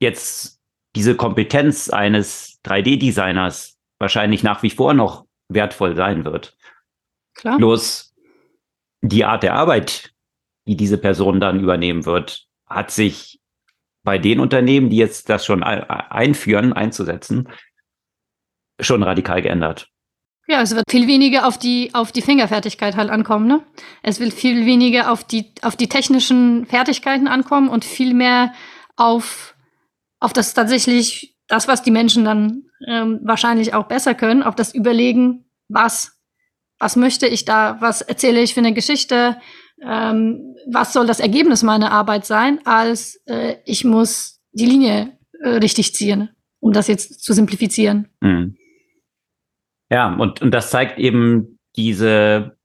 jetzt 0.00 0.60
diese 0.96 1.14
Kompetenz 1.14 1.88
eines 1.90 2.58
3D-Designers 2.64 3.76
wahrscheinlich 3.98 4.42
nach 4.42 4.62
wie 4.62 4.70
vor 4.70 4.94
noch 4.94 5.26
wertvoll 5.48 5.94
sein 5.94 6.24
wird, 6.24 6.56
Klar. 7.34 7.56
Bloß 7.56 8.14
die 9.02 9.24
Art 9.24 9.42
der 9.42 9.54
Arbeit, 9.54 10.09
die 10.70 10.76
diese 10.76 10.98
Person 10.98 11.40
dann 11.40 11.58
übernehmen 11.58 12.06
wird, 12.06 12.46
hat 12.64 12.92
sich 12.92 13.40
bei 14.04 14.18
den 14.18 14.38
Unternehmen, 14.38 14.88
die 14.88 14.98
jetzt 14.98 15.28
das 15.28 15.44
schon 15.44 15.64
einführen, 15.64 16.72
einzusetzen, 16.72 17.48
schon 18.78 19.02
radikal 19.02 19.42
geändert. 19.42 19.88
Ja, 20.46 20.62
es 20.62 20.76
wird 20.76 20.88
viel 20.88 21.08
weniger 21.08 21.46
auf 21.48 21.58
die, 21.58 21.90
auf 21.92 22.12
die 22.12 22.22
Fingerfertigkeit 22.22 22.94
halt 22.94 23.10
ankommen, 23.10 23.48
ne? 23.48 23.64
Es 24.04 24.20
wird 24.20 24.32
viel 24.32 24.64
weniger 24.64 25.10
auf 25.10 25.24
die, 25.24 25.52
auf 25.62 25.74
die 25.74 25.88
technischen 25.88 26.66
Fertigkeiten 26.66 27.26
ankommen 27.26 27.68
und 27.68 27.84
viel 27.84 28.14
mehr 28.14 28.52
auf, 28.94 29.56
auf 30.20 30.32
das 30.32 30.54
tatsächlich, 30.54 31.36
das, 31.48 31.66
was 31.66 31.82
die 31.82 31.90
Menschen 31.90 32.24
dann 32.24 32.62
ähm, 32.86 33.18
wahrscheinlich 33.24 33.74
auch 33.74 33.88
besser 33.88 34.14
können, 34.14 34.44
auf 34.44 34.54
das 34.54 34.72
Überlegen, 34.72 35.50
was, 35.68 36.16
was 36.78 36.94
möchte 36.94 37.26
ich 37.26 37.44
da, 37.44 37.76
was 37.80 38.02
erzähle 38.02 38.40
ich 38.40 38.54
für 38.54 38.60
eine 38.60 38.72
Geschichte, 38.72 39.36
ähm, 39.82 40.56
was 40.70 40.92
soll 40.92 41.06
das 41.06 41.20
Ergebnis 41.20 41.62
meiner 41.62 41.92
Arbeit 41.92 42.26
sein, 42.26 42.60
als 42.64 43.20
äh, 43.26 43.56
ich 43.64 43.84
muss 43.84 44.40
die 44.52 44.66
Linie 44.66 45.18
äh, 45.40 45.50
richtig 45.50 45.94
ziehen, 45.94 46.30
um 46.60 46.72
das 46.72 46.88
jetzt 46.88 47.22
zu 47.22 47.32
simplifizieren. 47.32 48.08
Mhm. 48.20 48.56
Ja, 49.90 50.14
und, 50.14 50.40
und 50.42 50.52
das 50.52 50.70
zeigt 50.70 50.98
eben 50.98 51.58
diese, 51.76 52.56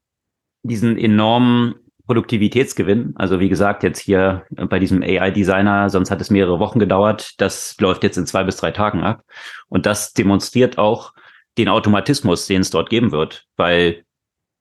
diesen 0.64 0.98
enormen 0.98 1.76
Produktivitätsgewinn. 2.06 3.14
Also 3.16 3.40
wie 3.40 3.50
gesagt, 3.50 3.82
jetzt 3.82 4.00
hier 4.00 4.46
bei 4.50 4.78
diesem 4.78 5.02
AI-Designer, 5.02 5.90
sonst 5.90 6.12
hat 6.12 6.22
es 6.22 6.30
mehrere 6.30 6.60
Wochen 6.60 6.80
gedauert. 6.80 7.34
Das 7.40 7.76
läuft 7.80 8.04
jetzt 8.04 8.18
in 8.18 8.28
zwei 8.28 8.44
bis 8.44 8.58
drei 8.58 8.72
Tagen 8.72 9.04
ab. 9.04 9.24
Und 9.70 9.86
das 9.88 10.14
demonstriert 10.14 10.78
auch 10.78 11.14
den 11.58 11.68
Automatismus, 11.68 12.46
den 12.46 12.62
es 12.62 12.70
dort 12.70 12.90
geben 12.90 13.12
wird. 13.12 13.46
Weil 13.56 14.04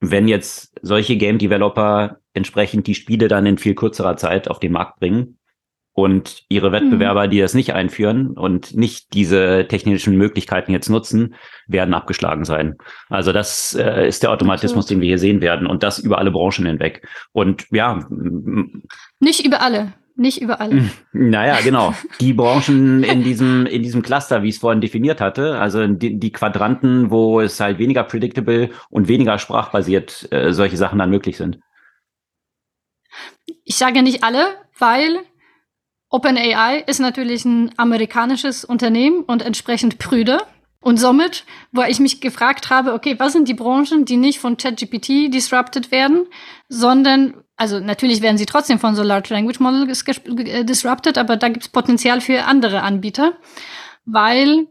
wenn 0.00 0.26
jetzt 0.28 0.74
solche 0.80 1.16
Game 1.16 1.38
Developer 1.38 2.18
entsprechend 2.35 2.87
die 2.87 2.95
Spiele 2.95 3.28
dann 3.28 3.47
in 3.47 3.59
viel 3.59 3.74
kürzerer 3.74 4.16
Zeit 4.16 4.49
auf 4.49 4.61
den 4.61 4.72
Markt 4.72 5.01
bringen, 5.01 5.39
und 5.95 6.43
ihre 6.49 6.72
Wettbewerber, 6.72 7.26
mhm. 7.26 7.30
die 7.30 7.39
das 7.39 7.55
nicht 7.55 7.72
einführen 7.72 8.32
und 8.32 8.76
nicht 8.76 9.14
diese 9.14 9.66
technischen 9.68 10.16
Möglichkeiten 10.16 10.72
jetzt 10.72 10.91
nutzen, 10.91 11.37
werden 11.68 11.95
abgeschlagen 11.95 12.45
sein. 12.45 12.76
Also 13.09 13.32
das 13.32 13.74
äh, 13.74 14.09
ist 14.09 14.24
der 14.24 14.32
Automatismus, 14.32 14.87
den 14.87 15.01
wir 15.01 15.07
hier 15.07 15.18
sehen 15.18 15.41
werden 15.41 15.68
und 15.68 15.85
das 15.85 16.01
über 16.01 16.18
alle 16.18 16.32
Branchen 16.32 16.66
hinweg. 16.66 17.07
Und 17.32 17.66
ja. 17.70 18.01
Nicht 19.20 19.47
über 19.47 19.62
alle. 19.62 19.93
Nicht 20.16 20.43
über 20.43 20.61
alle. 20.61 20.91
Naja, 21.12 21.59
genau. 21.62 21.95
Die 22.20 22.32
Branchen 22.32 23.05
in 23.05 23.22
diesem, 23.22 23.66
in 23.66 23.82
diesem 23.82 24.03
Cluster, 24.03 24.43
wie 24.43 24.49
ich 24.49 24.57
es 24.57 24.61
vorhin 24.61 24.80
definiert 24.80 25.20
hatte, 25.20 25.59
also 25.59 25.87
die, 25.87 26.18
die 26.18 26.32
Quadranten, 26.32 27.11
wo 27.11 27.41
es 27.41 27.61
halt 27.61 27.78
weniger 27.78 28.03
predictable 28.03 28.70
und 28.91 29.07
weniger 29.07 29.39
sprachbasiert 29.39 30.28
äh, 30.32 30.53
solche 30.53 30.76
Sachen 30.76 30.99
dann 30.99 31.11
möglich 31.11 31.37
sind. 31.37 31.61
Ich 33.64 33.76
sage 33.76 34.02
nicht 34.02 34.24
alle, 34.24 34.56
weil 34.78 35.20
OpenAI 36.14 36.84
ist 36.86 37.00
natürlich 37.00 37.44
ein 37.44 37.72
amerikanisches 37.76 38.64
Unternehmen 38.64 39.24
und 39.24 39.42
entsprechend 39.42 39.98
prüde. 39.98 40.38
Und 40.80 40.98
somit, 41.00 41.44
wo 41.72 41.82
ich 41.82 41.98
mich 41.98 42.20
gefragt 42.20 42.70
habe, 42.70 42.92
okay, 42.92 43.16
was 43.18 43.32
sind 43.32 43.48
die 43.48 43.54
Branchen, 43.54 44.04
die 44.04 44.18
nicht 44.18 44.38
von 44.38 44.56
ChatGPT 44.56 45.32
disrupted 45.32 45.90
werden, 45.90 46.26
sondern, 46.68 47.42
also 47.56 47.80
natürlich 47.80 48.20
werden 48.20 48.36
sie 48.36 48.46
trotzdem 48.46 48.78
von 48.78 48.94
so 48.94 49.02
Large 49.02 49.32
Language 49.32 49.60
Models 49.60 50.04
äh, 50.06 50.64
disrupted, 50.64 51.16
aber 51.16 51.36
da 51.36 51.48
gibt 51.48 51.64
es 51.64 51.68
Potenzial 51.70 52.20
für 52.20 52.44
andere 52.44 52.82
Anbieter, 52.82 53.32
weil 54.04 54.68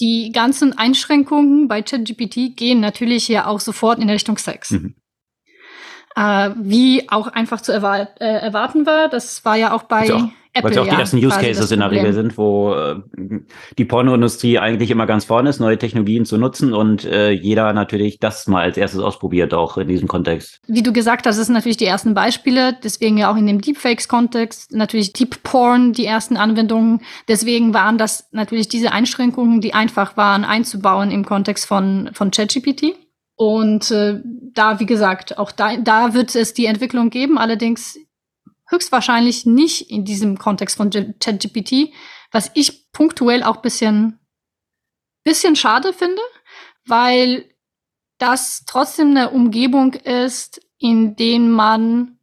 die 0.00 0.30
ganzen 0.32 0.76
Einschränkungen 0.76 1.66
bei 1.66 1.80
ChatGPT 1.80 2.54
gehen 2.54 2.80
natürlich 2.80 3.26
ja 3.26 3.46
auch 3.46 3.60
sofort 3.60 3.98
in 3.98 4.10
Richtung 4.10 4.36
Sex. 4.36 4.72
Mhm 4.72 4.96
äh, 6.16 6.50
wie 6.56 7.08
auch 7.10 7.28
einfach 7.28 7.60
zu 7.60 7.72
erwar 7.72 8.08
äh, 8.20 8.24
erwarten 8.24 8.86
war. 8.86 9.08
Das 9.08 9.44
war 9.44 9.56
ja 9.56 9.72
auch 9.72 9.84
bei 9.84 10.00
also 10.00 10.30
Apple. 10.56 10.70
Weil 10.70 10.72
es 10.72 10.78
auch 10.78 10.94
die 10.94 11.00
ersten 11.00 11.16
Use 11.18 11.38
Cases 11.38 11.70
in 11.70 11.80
der 11.80 11.90
Regel 11.90 12.14
sind, 12.14 12.38
wo 12.38 12.74
äh, 12.74 12.96
die 13.76 13.84
Pornoindustrie 13.84 14.58
eigentlich 14.58 14.90
immer 14.90 15.04
ganz 15.04 15.26
vorne 15.26 15.50
ist, 15.50 15.60
neue 15.60 15.76
Technologien 15.76 16.24
zu 16.24 16.38
nutzen 16.38 16.72
und 16.72 17.04
äh, 17.04 17.30
jeder 17.30 17.72
natürlich 17.74 18.18
das 18.18 18.46
mal 18.46 18.62
als 18.62 18.78
erstes 18.78 19.00
ausprobiert, 19.00 19.52
auch 19.52 19.76
in 19.76 19.88
diesem 19.88 20.08
Kontext. 20.08 20.60
Wie 20.66 20.82
du 20.82 20.94
gesagt 20.94 21.26
hast, 21.26 21.38
das 21.38 21.46
sind 21.46 21.54
natürlich 21.54 21.76
die 21.76 21.84
ersten 21.84 22.14
Beispiele, 22.14 22.74
deswegen 22.82 23.18
ja 23.18 23.30
auch 23.30 23.36
in 23.36 23.46
dem 23.46 23.60
Deepfakes-Kontext, 23.60 24.72
natürlich 24.72 25.12
Deep 25.12 25.42
Porn, 25.42 25.92
die 25.92 26.06
ersten 26.06 26.38
Anwendungen. 26.38 27.02
Deswegen 27.28 27.74
waren 27.74 27.98
das 27.98 28.28
natürlich 28.32 28.68
diese 28.68 28.92
Einschränkungen, 28.92 29.60
die 29.60 29.74
einfach 29.74 30.16
waren 30.16 30.44
einzubauen 30.44 31.10
im 31.10 31.26
Kontext 31.26 31.66
von, 31.66 32.08
von 32.14 32.30
ChatGPT. 32.30 32.94
Und 33.36 33.90
äh, 33.90 34.20
da, 34.24 34.80
wie 34.80 34.86
gesagt, 34.86 35.38
auch 35.38 35.52
da, 35.52 35.76
da 35.76 36.14
wird 36.14 36.34
es 36.34 36.54
die 36.54 36.66
Entwicklung 36.66 37.10
geben, 37.10 37.38
allerdings 37.38 37.98
höchstwahrscheinlich 38.68 39.46
nicht 39.46 39.90
in 39.90 40.04
diesem 40.04 40.38
Kontext 40.38 40.76
von 40.76 40.90
ChatGPT, 40.90 41.92
was 42.32 42.50
ich 42.54 42.90
punktuell 42.92 43.42
auch 43.42 43.58
bisschen, 43.58 44.18
bisschen 45.22 45.54
schade 45.54 45.92
finde, 45.92 46.22
weil 46.86 47.44
das 48.18 48.64
trotzdem 48.66 49.10
eine 49.10 49.30
Umgebung 49.30 49.92
ist, 49.92 50.60
in 50.78 51.16
dem 51.16 51.50
man 51.50 52.18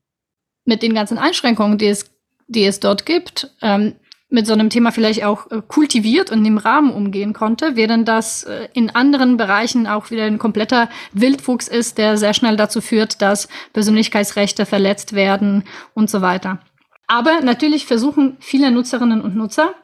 mit 0.65 0.81
den 0.81 0.93
ganzen 0.93 1.17
Einschränkungen, 1.17 1.77
die 1.77 1.87
es, 1.87 2.11
die 2.47 2.65
es 2.65 2.79
dort 2.79 3.05
gibt, 3.05 3.55
ähm, 3.61 3.99
mit 4.33 4.47
so 4.47 4.53
einem 4.53 4.71
Thema 4.71 4.91
vielleicht 4.91 5.23
auch 5.23 5.49
äh, 5.51 5.61
kultiviert 5.67 6.31
und 6.31 6.43
im 6.43 6.57
Rahmen 6.57 6.91
umgehen 6.91 7.33
konnte, 7.33 7.75
während 7.75 8.07
das 8.07 8.43
äh, 8.43 8.67
in 8.73 8.89
anderen 8.89 9.37
Bereichen 9.37 9.85
auch 9.85 10.09
wieder 10.09 10.23
ein 10.23 10.39
kompletter 10.39 10.89
Wildwuchs 11.13 11.67
ist, 11.67 11.99
der 11.99 12.17
sehr 12.17 12.33
schnell 12.33 12.57
dazu 12.57 12.81
führt, 12.81 13.21
dass 13.21 13.47
Persönlichkeitsrechte 13.73 14.65
verletzt 14.65 15.13
werden 15.13 15.65
und 15.93 16.09
so 16.09 16.21
weiter. 16.21 16.59
Aber 17.05 17.41
natürlich 17.41 17.85
versuchen 17.85 18.37
viele 18.39 18.71
Nutzerinnen 18.71 19.21
und 19.21 19.35
Nutzer, 19.35 19.75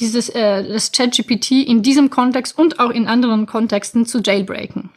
dieses 0.00 0.30
äh, 0.30 0.66
das 0.66 0.92
ChatGPT 0.92 1.50
in 1.50 1.82
diesem 1.82 2.08
Kontext 2.08 2.58
und 2.58 2.80
auch 2.80 2.90
in 2.90 3.06
anderen 3.06 3.44
Kontexten 3.44 4.06
zu 4.06 4.20
jailbreaken. 4.20 4.88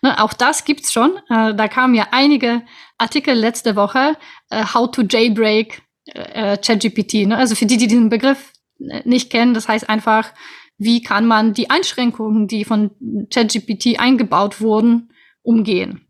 Ne, 0.00 0.22
auch 0.22 0.32
das 0.32 0.64
gibt's 0.64 0.92
schon. 0.92 1.16
Äh, 1.28 1.54
da 1.54 1.66
kamen 1.66 1.94
ja 1.94 2.06
einige 2.12 2.62
Artikel 2.98 3.34
letzte 3.34 3.74
Woche, 3.74 4.16
äh, 4.50 4.64
How 4.74 4.90
to 4.92 5.02
Jailbreak 5.02 5.82
äh, 6.14 6.56
ChatGPT. 6.58 7.26
Ne? 7.26 7.36
Also 7.36 7.54
für 7.54 7.66
die, 7.66 7.76
die 7.76 7.86
diesen 7.86 8.08
Begriff 8.08 8.52
äh, 8.80 9.02
nicht 9.04 9.30
kennen, 9.30 9.54
das 9.54 9.68
heißt 9.68 9.88
einfach, 9.88 10.32
wie 10.78 11.02
kann 11.02 11.26
man 11.26 11.54
die 11.54 11.70
Einschränkungen, 11.70 12.46
die 12.46 12.64
von 12.64 12.90
ChatGPT 13.32 13.98
eingebaut 13.98 14.60
wurden, 14.60 15.10
umgehen. 15.42 16.06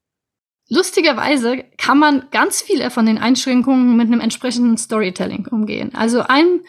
Lustigerweise 0.68 1.64
kann 1.78 1.99
man 1.99 2.28
ganz 2.30 2.61
viele 2.61 2.90
von 2.90 3.07
den 3.07 3.16
Einschränkungen 3.16 3.96
mit 3.96 4.09
einem 4.09 4.20
entsprechenden 4.20 4.76
Storytelling 4.76 5.46
umgehen. 5.46 5.94
Also 5.94 6.20
ein 6.20 6.61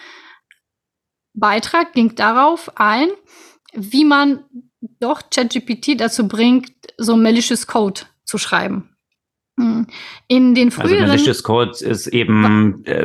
Beitrag 1.34 1.94
ging 1.94 2.16
darauf 2.16 2.72
ein, 2.78 3.10
wie 3.74 4.06
man 4.06 4.46
doch 5.00 5.30
ChatGPT 5.30 6.00
dazu 6.00 6.28
bringt, 6.28 6.72
so 6.98 7.18
malicious 7.18 7.68
Code 7.68 8.02
zu 8.24 8.38
schreiben. 8.38 8.96
Hm. 9.60 9.88
In 10.28 10.56
den 10.56 10.70
also 10.70 10.82
früheren. 10.82 11.04
Also 11.04 11.14
malicious 11.14 11.44
Code 11.44 11.72
ist 11.84 12.08
eben 12.08 12.86
äh, 12.86 13.04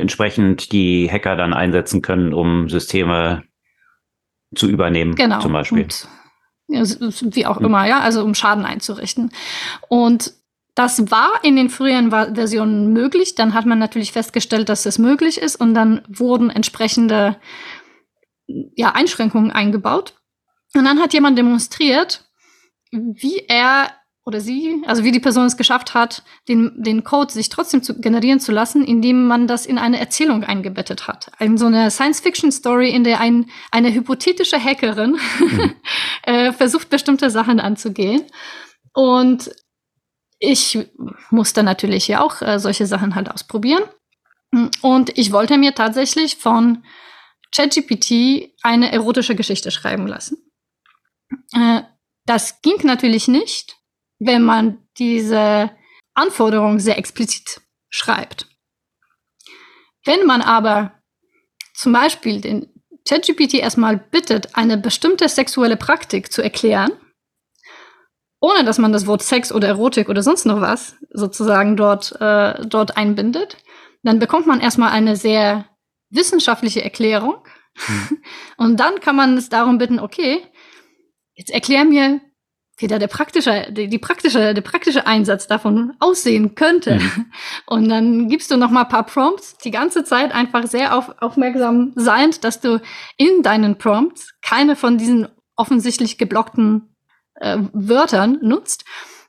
entsprechend 0.00 0.72
die 0.72 1.10
Hacker 1.10 1.36
dann 1.36 1.52
einsetzen 1.52 2.00
können, 2.00 2.32
um 2.32 2.70
Systeme 2.70 3.44
zu 4.54 4.66
übernehmen, 4.68 5.14
genau. 5.14 5.40
zum 5.40 5.52
Beispiel. 5.52 5.86
Und, 6.68 7.36
wie 7.36 7.46
auch 7.46 7.58
hm. 7.58 7.66
immer, 7.66 7.86
ja, 7.86 8.00
also 8.00 8.24
um 8.24 8.34
Schaden 8.34 8.64
einzurichten. 8.64 9.30
Und 9.88 10.32
das 10.74 11.10
war 11.10 11.32
in 11.42 11.56
den 11.56 11.68
früheren 11.68 12.10
Versionen 12.10 12.92
möglich. 12.94 13.34
Dann 13.34 13.52
hat 13.52 13.66
man 13.66 13.78
natürlich 13.78 14.12
festgestellt, 14.12 14.70
dass 14.70 14.86
es 14.86 14.98
möglich 14.98 15.36
ist 15.38 15.56
und 15.56 15.74
dann 15.74 16.00
wurden 16.08 16.48
entsprechende 16.48 17.36
ja, 18.46 18.92
Einschränkungen 18.92 19.50
eingebaut. 19.50 20.14
Und 20.74 20.84
dann 20.84 21.00
hat 21.00 21.12
jemand 21.12 21.36
demonstriert, 21.36 22.24
wie 22.90 23.44
er 23.48 23.90
oder 24.24 24.40
sie, 24.40 24.82
also 24.86 25.02
wie 25.02 25.12
die 25.12 25.20
Person 25.20 25.46
es 25.46 25.56
geschafft 25.56 25.94
hat, 25.94 26.22
den, 26.48 26.82
den 26.82 27.04
Code 27.04 27.32
sich 27.32 27.48
trotzdem 27.48 27.82
zu 27.82 28.00
generieren 28.00 28.38
zu 28.38 28.52
lassen, 28.52 28.84
indem 28.84 29.26
man 29.26 29.46
das 29.46 29.66
in 29.66 29.78
eine 29.78 29.98
Erzählung 29.98 30.44
eingebettet 30.44 31.08
hat. 31.08 31.32
In 31.38 31.56
so 31.56 31.66
eine 31.66 31.90
Science-Fiction-Story, 31.90 32.90
in 32.90 33.04
der 33.04 33.20
ein, 33.20 33.50
eine 33.70 33.92
hypothetische 33.92 34.62
Hackerin 34.62 35.18
mhm. 35.38 35.74
äh, 36.22 36.52
versucht, 36.52 36.90
bestimmte 36.90 37.30
Sachen 37.30 37.60
anzugehen. 37.60 38.22
Und 38.92 39.50
ich 40.38 40.78
musste 41.30 41.62
natürlich 41.62 42.08
ja 42.08 42.20
auch 42.20 42.42
äh, 42.42 42.58
solche 42.58 42.86
Sachen 42.86 43.14
halt 43.14 43.30
ausprobieren. 43.30 43.84
Und 44.82 45.16
ich 45.16 45.32
wollte 45.32 45.56
mir 45.58 45.74
tatsächlich 45.74 46.36
von 46.36 46.84
ChatGPT 47.54 48.52
eine 48.62 48.92
erotische 48.92 49.34
Geschichte 49.34 49.70
schreiben 49.70 50.06
lassen. 50.06 50.38
Äh, 51.52 51.82
das 52.26 52.60
ging 52.62 52.76
natürlich 52.84 53.28
nicht, 53.28 53.79
wenn 54.20 54.42
man 54.42 54.78
diese 54.98 55.70
Anforderungen 56.14 56.78
sehr 56.78 56.98
explizit 56.98 57.60
schreibt. 57.88 58.46
Wenn 60.04 60.24
man 60.26 60.40
aber 60.42 60.92
zum 61.74 61.92
Beispiel 61.92 62.40
den 62.40 62.68
ChatGPT 63.08 63.54
erstmal 63.54 63.96
bittet, 63.96 64.54
eine 64.54 64.78
bestimmte 64.78 65.28
sexuelle 65.28 65.76
Praktik 65.76 66.30
zu 66.32 66.42
erklären 66.42 66.92
ohne 68.40 68.64
dass 68.64 68.78
man 68.78 68.92
das 68.92 69.06
Wort 69.06 69.22
Sex 69.22 69.52
oder 69.52 69.68
Erotik 69.68 70.08
oder 70.08 70.22
sonst 70.22 70.46
noch 70.46 70.60
was 70.60 70.96
sozusagen 71.10 71.76
dort, 71.76 72.18
äh, 72.20 72.66
dort 72.66 72.96
einbindet, 72.96 73.58
dann 74.02 74.18
bekommt 74.18 74.46
man 74.46 74.60
erstmal 74.60 74.90
eine 74.90 75.14
sehr 75.14 75.66
wissenschaftliche 76.08 76.82
Erklärung. 76.82 77.36
Mhm. 77.86 78.22
Und 78.56 78.80
dann 78.80 79.00
kann 79.00 79.14
man 79.14 79.36
es 79.36 79.50
darum 79.50 79.78
bitten, 79.78 80.00
okay, 80.00 80.42
jetzt 81.34 81.50
erklär 81.50 81.84
mir, 81.84 82.20
wie 82.80 82.86
da 82.86 82.98
der 82.98 83.06
praktische, 83.06 83.66
die, 83.70 83.88
die, 83.88 83.98
praktische, 83.98 84.54
der 84.54 84.62
praktische 84.62 85.06
Einsatz 85.06 85.46
davon 85.46 85.94
aussehen 86.00 86.54
könnte. 86.54 86.96
Mhm. 86.96 87.26
Und 87.66 87.88
dann 87.88 88.28
gibst 88.28 88.50
du 88.50 88.56
noch 88.56 88.70
mal 88.70 88.82
ein 88.82 88.88
paar 88.88 89.06
Prompts, 89.06 89.58
die 89.58 89.70
ganze 89.70 90.04
Zeit 90.04 90.32
einfach 90.32 90.66
sehr 90.66 90.96
auf, 90.96 91.14
aufmerksam 91.20 91.92
sein, 91.94 92.30
dass 92.40 92.60
du 92.60 92.80
in 93.16 93.42
deinen 93.42 93.78
Prompts 93.78 94.34
keine 94.42 94.76
von 94.76 94.98
diesen 94.98 95.28
offensichtlich 95.56 96.18
geblockten 96.18 96.94
äh, 97.34 97.58
Wörtern 97.72 98.38
nutzt. 98.42 98.84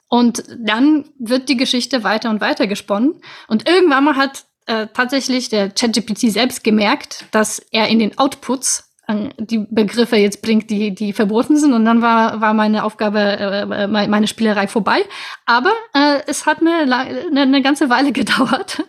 Und 0.07 0.43
dann 0.59 1.09
wird 1.19 1.49
die 1.49 1.57
Geschichte 1.57 2.03
weiter 2.03 2.29
und 2.29 2.41
weiter 2.41 2.67
gesponnen. 2.67 3.21
Und 3.47 3.69
irgendwann 3.69 4.03
mal 4.03 4.15
hat 4.15 4.45
äh, 4.65 4.87
tatsächlich 4.93 5.49
der 5.49 5.69
ChatGPT 5.69 6.31
selbst 6.31 6.63
gemerkt, 6.63 7.25
dass 7.31 7.59
er 7.71 7.87
in 7.87 7.99
den 7.99 8.17
Outputs 8.17 8.90
die 9.37 9.65
Begriffe 9.69 10.17
jetzt 10.17 10.41
bringt, 10.41 10.69
die, 10.69 10.93
die 10.93 11.13
verboten 11.13 11.57
sind. 11.57 11.73
Und 11.73 11.85
dann 11.85 12.01
war, 12.01 12.41
war 12.41 12.53
meine 12.53 12.83
Aufgabe, 12.83 13.19
äh, 13.19 13.87
meine 13.87 14.27
Spielerei 14.27 14.67
vorbei. 14.67 15.03
Aber 15.45 15.71
äh, 15.93 16.19
es 16.27 16.45
hat 16.45 16.59
eine, 16.61 16.93
eine, 16.93 17.41
eine 17.41 17.61
ganze 17.61 17.89
Weile 17.89 18.11
gedauert, 18.13 18.83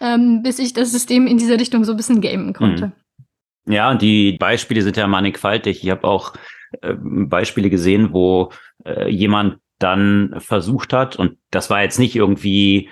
ähm, 0.00 0.42
bis 0.42 0.58
ich 0.58 0.72
das 0.72 0.92
System 0.92 1.26
in 1.26 1.38
diese 1.38 1.58
Richtung 1.58 1.84
so 1.84 1.92
ein 1.92 1.96
bisschen 1.96 2.20
gamen 2.20 2.52
konnte. 2.52 2.84
Hm. 2.84 2.92
Ja, 3.74 3.90
und 3.90 4.00
die 4.00 4.32
Beispiele 4.32 4.82
sind 4.82 4.96
ja 4.96 5.06
mannigfaltig. 5.06 5.84
Ich 5.84 5.90
habe 5.90 6.04
auch 6.04 6.32
äh, 6.80 6.94
Beispiele 6.98 7.70
gesehen, 7.70 8.12
wo 8.12 8.50
äh, 8.84 9.08
jemand 9.10 9.58
dann 9.78 10.34
versucht 10.38 10.92
hat, 10.92 11.16
und 11.16 11.36
das 11.50 11.70
war 11.70 11.82
jetzt 11.82 11.98
nicht 11.98 12.16
irgendwie 12.16 12.88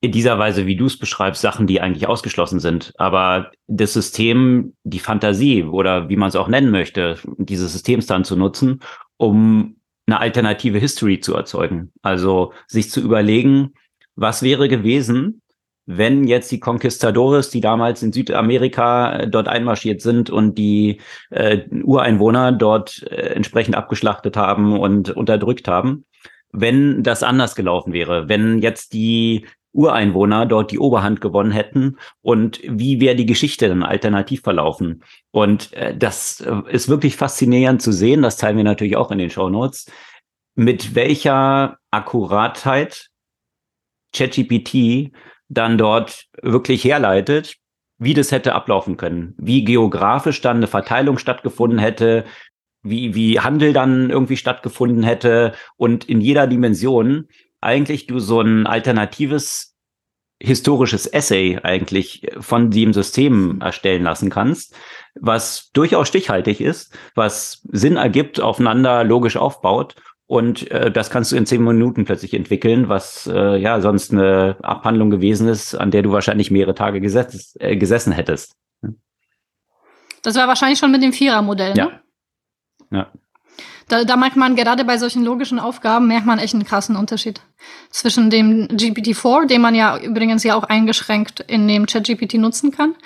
in 0.00 0.12
dieser 0.12 0.38
Weise, 0.38 0.66
wie 0.66 0.76
du 0.76 0.86
es 0.86 0.98
beschreibst, 0.98 1.40
Sachen, 1.42 1.66
die 1.66 1.80
eigentlich 1.80 2.06
ausgeschlossen 2.06 2.60
sind. 2.60 2.92
Aber 2.98 3.50
das 3.66 3.94
System, 3.94 4.74
die 4.84 4.98
Fantasie 4.98 5.64
oder 5.64 6.08
wie 6.08 6.16
man 6.16 6.28
es 6.28 6.36
auch 6.36 6.48
nennen 6.48 6.70
möchte, 6.70 7.18
dieses 7.38 7.72
Systems 7.72 8.06
dann 8.06 8.24
zu 8.24 8.36
nutzen, 8.36 8.80
um 9.16 9.76
eine 10.06 10.20
alternative 10.20 10.78
History 10.78 11.20
zu 11.20 11.34
erzeugen. 11.34 11.92
Also 12.02 12.52
sich 12.66 12.90
zu 12.90 13.00
überlegen, 13.00 13.72
was 14.14 14.42
wäre 14.42 14.68
gewesen, 14.68 15.42
wenn 15.86 16.24
jetzt 16.24 16.50
die 16.50 16.60
Conquistadores, 16.60 17.50
die 17.50 17.60
damals 17.60 18.02
in 18.02 18.12
Südamerika 18.12 19.20
äh, 19.20 19.28
dort 19.28 19.48
einmarschiert 19.48 20.02
sind 20.02 20.30
und 20.30 20.58
die 20.58 21.00
äh, 21.30 21.60
Ureinwohner 21.70 22.52
dort 22.52 23.04
äh, 23.04 23.34
entsprechend 23.34 23.76
abgeschlachtet 23.76 24.36
haben 24.36 24.78
und 24.78 25.10
unterdrückt 25.10 25.68
haben, 25.68 26.04
wenn 26.50 27.02
das 27.04 27.22
anders 27.22 27.54
gelaufen 27.54 27.92
wäre, 27.92 28.28
wenn 28.28 28.58
jetzt 28.58 28.92
die 28.92 29.46
Ureinwohner 29.76 30.46
dort 30.46 30.72
die 30.72 30.78
Oberhand 30.78 31.20
gewonnen 31.20 31.52
hätten 31.52 31.98
und 32.22 32.60
wie 32.64 33.00
wäre 33.00 33.16
die 33.16 33.26
Geschichte 33.26 33.68
dann 33.68 33.82
alternativ 33.82 34.42
verlaufen. 34.42 35.04
Und 35.30 35.72
äh, 35.74 35.96
das 35.96 36.40
äh, 36.40 36.62
ist 36.70 36.88
wirklich 36.88 37.16
faszinierend 37.16 37.82
zu 37.82 37.92
sehen, 37.92 38.22
das 38.22 38.36
teilen 38.36 38.56
wir 38.56 38.64
natürlich 38.64 38.96
auch 38.96 39.10
in 39.10 39.18
den 39.18 39.30
Show 39.30 39.48
Notes, 39.48 39.86
mit 40.54 40.94
welcher 40.94 41.78
Akkuratheit 41.90 43.08
ChatGPT 44.14 45.12
dann 45.48 45.78
dort 45.78 46.26
wirklich 46.42 46.84
herleitet, 46.84 47.56
wie 47.98 48.14
das 48.14 48.32
hätte 48.32 48.54
ablaufen 48.54 48.96
können, 48.96 49.34
wie 49.38 49.64
geografisch 49.64 50.40
dann 50.40 50.58
eine 50.58 50.66
Verteilung 50.66 51.18
stattgefunden 51.18 51.78
hätte, 51.78 52.24
wie, 52.82 53.14
wie 53.14 53.40
Handel 53.40 53.72
dann 53.72 54.10
irgendwie 54.10 54.36
stattgefunden 54.36 55.02
hätte 55.02 55.54
und 55.76 56.04
in 56.08 56.20
jeder 56.20 56.46
Dimension 56.46 57.28
eigentlich 57.60 58.06
du 58.06 58.18
so 58.18 58.40
ein 58.40 58.66
alternatives 58.66 59.76
historisches 60.38 61.06
Essay 61.06 61.58
eigentlich 61.62 62.26
von 62.40 62.70
dem 62.70 62.92
System 62.92 63.60
erstellen 63.60 64.02
lassen 64.02 64.28
kannst, 64.28 64.74
was 65.14 65.70
durchaus 65.72 66.08
stichhaltig 66.08 66.60
ist, 66.60 66.96
was 67.14 67.62
Sinn 67.72 67.96
ergibt, 67.96 68.40
aufeinander 68.40 69.02
logisch 69.04 69.36
aufbaut. 69.36 69.94
Und 70.26 70.70
äh, 70.72 70.90
das 70.90 71.08
kannst 71.08 71.32
du 71.32 71.36
in 71.36 71.46
zehn 71.46 71.62
Minuten 71.62 72.04
plötzlich 72.04 72.34
entwickeln, 72.34 72.88
was 72.88 73.26
äh, 73.32 73.56
ja 73.56 73.80
sonst 73.80 74.12
eine 74.12 74.56
Abhandlung 74.62 75.08
gewesen 75.08 75.48
ist, 75.48 75.74
an 75.74 75.92
der 75.92 76.02
du 76.02 76.10
wahrscheinlich 76.10 76.50
mehrere 76.50 76.74
Tage 76.74 77.00
gesetzt, 77.00 77.56
äh, 77.60 77.76
gesessen 77.76 78.12
hättest. 78.12 78.56
Das 80.22 80.34
war 80.34 80.48
wahrscheinlich 80.48 80.80
schon 80.80 80.90
mit 80.90 81.02
dem 81.02 81.12
Vierer-Modell, 81.12 81.74
ne? 81.74 82.00
Ja. 82.90 82.98
Ja. 82.98 83.12
Da, 83.88 84.02
da 84.02 84.16
merkt 84.16 84.36
man 84.36 84.56
gerade 84.56 84.84
bei 84.84 84.98
solchen 84.98 85.24
logischen 85.24 85.60
Aufgaben, 85.60 86.08
merkt 86.08 86.26
man 86.26 86.40
echt 86.40 86.54
einen 86.54 86.64
krassen 86.64 86.96
Unterschied 86.96 87.40
zwischen 87.90 88.30
dem 88.30 88.66
GPT-4, 88.66 89.46
den 89.46 89.60
man 89.60 89.76
ja 89.76 89.96
übrigens 89.96 90.42
ja 90.42 90.56
auch 90.56 90.64
eingeschränkt 90.64 91.40
in 91.40 91.68
dem 91.68 91.86
ChatGPT 91.86 92.34
nutzen 92.34 92.72
kann, 92.72 92.96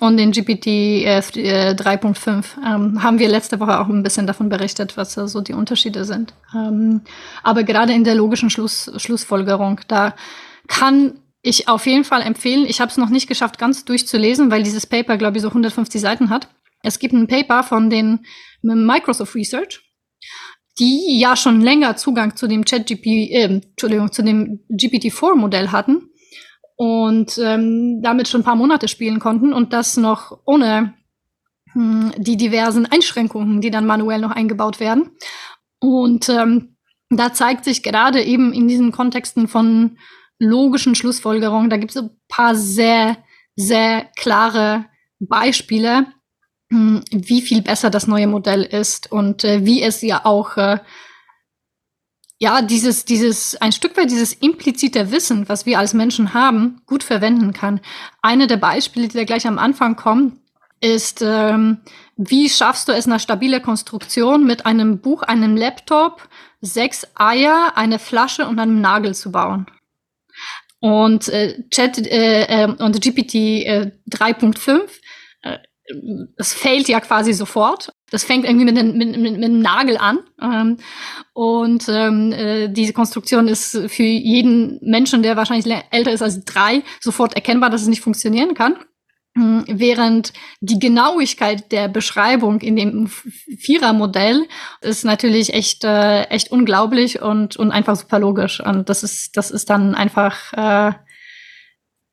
und 0.00 0.16
den 0.16 0.30
GPT 0.30 0.66
äh, 0.66 1.20
3.5. 1.20 2.44
Ähm, 2.64 3.02
haben 3.02 3.18
wir 3.18 3.28
letzte 3.28 3.58
Woche 3.58 3.80
auch 3.80 3.88
ein 3.88 4.02
bisschen 4.02 4.26
davon 4.26 4.48
berichtet, 4.48 4.96
was 4.96 5.14
da 5.14 5.26
so 5.26 5.40
die 5.40 5.54
Unterschiede 5.54 6.04
sind. 6.04 6.34
Ähm, 6.54 7.00
aber 7.42 7.64
gerade 7.64 7.92
in 7.92 8.04
der 8.04 8.14
logischen 8.14 8.50
Schluss, 8.50 8.92
Schlussfolgerung, 8.96 9.80
da 9.88 10.14
kann 10.68 11.18
ich 11.42 11.68
auf 11.68 11.86
jeden 11.86 12.04
Fall 12.04 12.22
empfehlen, 12.22 12.64
ich 12.66 12.80
habe 12.80 12.90
es 12.90 12.96
noch 12.96 13.10
nicht 13.10 13.26
geschafft, 13.26 13.58
ganz 13.58 13.84
durchzulesen, 13.84 14.50
weil 14.50 14.62
dieses 14.62 14.86
Paper, 14.86 15.16
glaube 15.16 15.38
ich, 15.38 15.42
so 15.42 15.48
150 15.48 16.00
Seiten 16.00 16.30
hat. 16.30 16.48
Es 16.82 16.98
gibt 16.98 17.14
ein 17.14 17.26
Paper 17.26 17.64
von 17.64 17.90
den 17.90 18.20
Microsoft 18.62 19.34
Research, 19.34 19.87
die 20.78 21.18
ja 21.18 21.36
schon 21.36 21.60
länger 21.60 21.96
Zugang 21.96 22.36
zu 22.36 22.46
dem 22.46 22.64
ChatGP, 22.64 23.06
äh, 23.06 23.44
Entschuldigung, 23.44 24.12
zu 24.12 24.22
dem 24.22 24.60
GPT-4-Modell 24.70 25.72
hatten 25.72 26.10
und 26.76 27.38
ähm, 27.38 28.00
damit 28.02 28.28
schon 28.28 28.42
ein 28.42 28.44
paar 28.44 28.56
Monate 28.56 28.88
spielen 28.88 29.18
konnten 29.18 29.52
und 29.52 29.72
das 29.72 29.96
noch 29.96 30.38
ohne 30.44 30.94
hm, 31.72 32.12
die 32.16 32.36
diversen 32.36 32.86
Einschränkungen, 32.86 33.60
die 33.60 33.70
dann 33.70 33.86
manuell 33.86 34.20
noch 34.20 34.30
eingebaut 34.30 34.78
werden. 34.80 35.10
Und 35.80 36.28
ähm, 36.28 36.76
da 37.10 37.32
zeigt 37.32 37.64
sich 37.64 37.82
gerade 37.82 38.22
eben 38.22 38.52
in 38.52 38.68
diesen 38.68 38.92
Kontexten 38.92 39.48
von 39.48 39.98
logischen 40.38 40.94
Schlussfolgerungen, 40.94 41.70
da 41.70 41.76
gibt 41.78 41.90
es 41.90 41.96
ein 41.96 42.10
paar 42.28 42.54
sehr, 42.54 43.16
sehr 43.56 44.06
klare 44.16 44.86
Beispiele, 45.18 46.06
wie 46.70 47.42
viel 47.42 47.62
besser 47.62 47.90
das 47.90 48.06
neue 48.06 48.26
Modell 48.26 48.62
ist 48.62 49.10
und 49.10 49.44
äh, 49.44 49.64
wie 49.64 49.82
es 49.82 50.02
ja 50.02 50.24
auch 50.24 50.56
äh, 50.56 50.78
ja 52.38 52.62
dieses 52.62 53.04
dieses 53.04 53.56
ein 53.56 53.72
Stück 53.72 53.96
weit 53.96 54.10
dieses 54.10 54.34
implizite 54.34 55.10
Wissen, 55.10 55.48
was 55.48 55.64
wir 55.64 55.78
als 55.78 55.94
Menschen 55.94 56.34
haben, 56.34 56.82
gut 56.86 57.02
verwenden 57.02 57.52
kann. 57.52 57.80
Eine 58.20 58.46
der 58.46 58.58
Beispiele, 58.58 59.08
die 59.08 59.16
da 59.16 59.24
gleich 59.24 59.46
am 59.46 59.58
Anfang 59.58 59.96
kommen, 59.96 60.40
ist 60.80 61.22
ähm, 61.22 61.78
wie 62.16 62.48
schaffst 62.50 62.88
du 62.88 62.92
es 62.92 63.06
eine 63.06 63.18
stabile 63.18 63.60
Konstruktion 63.60 64.44
mit 64.44 64.66
einem 64.66 65.00
Buch, 65.00 65.22
einem 65.22 65.56
Laptop, 65.56 66.28
sechs 66.60 67.06
Eier, 67.14 67.72
eine 67.76 67.98
Flasche 67.98 68.46
und 68.46 68.58
einem 68.58 68.80
Nagel 68.80 69.14
zu 69.14 69.32
bauen? 69.32 69.66
Und 70.80 71.28
äh, 71.28 71.64
Chat 71.70 71.98
äh, 71.98 72.64
äh, 72.64 72.66
und 72.66 73.00
GPT 73.00 73.34
äh, 73.34 73.92
3.5 74.10 74.82
es 76.36 76.52
fällt 76.52 76.88
ja 76.88 77.00
quasi 77.00 77.32
sofort. 77.32 77.92
Das 78.10 78.24
fängt 78.24 78.44
irgendwie 78.44 78.64
mit, 78.64 78.74
mit, 78.74 78.96
mit, 78.96 79.18
mit 79.18 79.44
einem 79.44 79.60
Nagel 79.60 79.98
an. 79.98 80.20
Ähm, 80.40 80.76
und 81.34 81.88
ähm, 81.88 82.32
äh, 82.32 82.68
diese 82.68 82.92
Konstruktion 82.92 83.48
ist 83.48 83.76
für 83.88 84.02
jeden 84.02 84.78
Menschen, 84.82 85.22
der 85.22 85.36
wahrscheinlich 85.36 85.72
älter 85.90 86.12
ist 86.12 86.22
als 86.22 86.44
drei, 86.44 86.82
sofort 87.00 87.34
erkennbar, 87.34 87.70
dass 87.70 87.82
es 87.82 87.88
nicht 87.88 88.00
funktionieren 88.00 88.54
kann. 88.54 88.76
Ähm, 89.36 89.64
während 89.68 90.32
die 90.60 90.78
Genauigkeit 90.78 91.70
der 91.70 91.88
Beschreibung 91.88 92.60
in 92.60 92.76
dem 92.76 93.08
Vierer-Modell 93.08 94.46
ist 94.80 95.04
natürlich 95.04 95.52
echt, 95.52 95.84
äh, 95.84 96.22
echt 96.24 96.50
unglaublich 96.50 97.20
und, 97.20 97.56
und 97.56 97.70
einfach 97.70 97.96
super 97.96 98.18
logisch. 98.18 98.60
Und 98.60 98.88
das 98.88 99.02
ist, 99.02 99.36
das 99.36 99.50
ist 99.50 99.68
dann 99.68 99.94
einfach, 99.94 100.52
äh, 100.54 100.92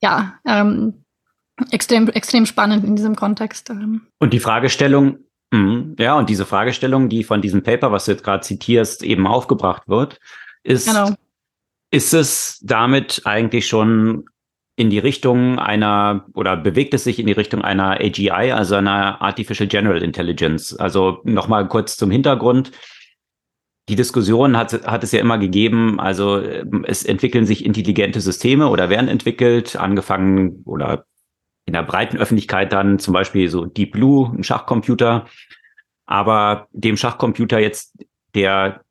ja, 0.02 0.40
ähm, 0.46 1.05
extrem, 1.72 2.08
extrem 2.10 2.46
spannend 2.46 2.84
in 2.84 2.96
diesem 2.96 3.16
Kontext. 3.16 3.70
Ähm. 3.70 4.08
Und 4.20 4.34
die 4.34 4.40
Fragestellung, 4.40 5.20
mh, 5.52 5.96
ja, 6.00 6.18
und 6.18 6.30
diese 6.30 6.46
Fragestellung, 6.46 7.10
die 7.10 7.24
von 7.24 7.42
diesem 7.42 7.64
Paper, 7.64 7.92
was 7.92 8.06
du 8.06 8.12
jetzt 8.12 8.24
gerade 8.24 8.42
zitierst, 8.42 9.04
eben 9.04 9.28
aufgebracht 9.28 9.88
wird, 9.88 10.20
ist, 10.64 10.88
genau. 10.88 11.12
ist 11.92 12.14
es 12.14 12.60
damit 12.64 13.22
eigentlich 13.26 13.68
schon 13.68 14.26
in 14.78 14.90
die 14.90 15.00
Richtung 15.00 15.58
einer 15.58 16.26
oder 16.34 16.58
bewegt 16.58 16.94
es 16.94 17.06
sich 17.06 17.20
in 17.20 17.28
die 17.28 17.32
Richtung 17.32 17.62
einer 17.62 18.02
AGI, 18.02 18.52
also 18.52 18.76
einer 18.76 19.22
Artificial 19.22 19.68
General 19.68 20.04
Intelligence? 20.04 20.76
Also 20.76 21.22
nochmal 21.24 21.68
kurz 21.68 21.96
zum 21.96 22.12
Hintergrund. 22.12 22.72
Die 23.88 23.96
Diskussion 23.96 24.58
hat, 24.58 24.74
hat 24.86 25.04
es 25.04 25.12
ja 25.12 25.22
immer 25.22 25.38
gegeben, 25.38 26.00
also 26.00 26.40
es 26.40 27.06
entwickeln 27.06 27.46
sich 27.46 27.64
intelligente 27.64 28.20
Systeme 28.20 28.68
oder 28.68 28.90
werden 28.90 29.08
entwickelt, 29.08 29.76
angefangen 29.76 30.64
oder 30.66 31.06
in 31.66 31.74
der 31.74 31.84
breiten 31.84 32.18
Öffentlichkeit 32.18 32.72
dann 32.72 33.00
zum 33.00 33.14
Beispiel 33.14 33.50
so 33.50 33.66
Deep 33.66 33.94
Blue, 33.94 34.32
ein 34.36 34.44
Schachcomputer, 34.44 35.26
aber 36.06 36.68
dem 36.72 36.98
Schachcomputer 36.98 37.60
jetzt 37.60 37.98
der 38.36 38.82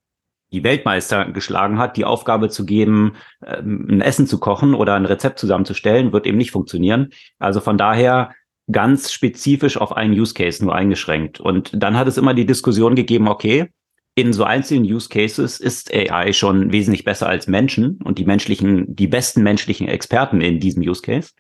die 0.55 0.64
Weltmeister 0.64 1.27
geschlagen 1.27 1.79
hat, 1.79 1.97
die 1.97 2.05
Aufgabe 2.05 2.49
zu 2.49 2.64
geben, 2.64 3.16
ähm, 3.45 3.89
ein 3.91 4.01
Essen 4.01 4.27
zu 4.27 4.39
kochen 4.39 4.75
oder 4.75 4.95
ein 4.95 5.05
Rezept 5.05 5.39
zusammenzustellen, 5.39 6.12
wird 6.12 6.27
eben 6.27 6.39
nicht 6.39 6.53
funktionieren. 6.53 7.11
Also 7.39 7.61
von 7.61 7.77
daher 7.77 8.31
ganz 8.70 9.12
spezifisch 9.12 9.77
auf 9.77 9.95
einen 9.95 10.14
Use 10.14 10.33
Case 10.33 10.64
nur 10.64 10.75
eingeschränkt. 10.75 11.41
Und 11.41 11.70
dann 11.75 11.99
hat 11.99 12.07
es 12.07 12.16
immer 12.16 12.35
die 12.35 12.47
Diskussion 12.47 12.95
gegeben, 12.95 13.29
okay, 13.29 13.68
in 14.14 14.33
so 14.33 14.45
einzelnen 14.45 14.85
Use 14.85 15.09
Cases 15.09 15.59
ist 15.59 15.93
AI 15.93 16.33
schon 16.33 16.70
wesentlich 16.70 17.05
besser 17.05 17.29
als 17.29 17.49
Menschen 17.49 17.99
und 18.05 18.18
die 18.18 18.25
menschlichen, 18.25 18.95
die 18.95 19.09
besten 19.09 19.43
menschlichen 19.43 19.89
Experten 19.89 20.41
in 20.41 20.61
diesem 20.61 20.83
Use 20.83 21.03
Case. 21.03 21.33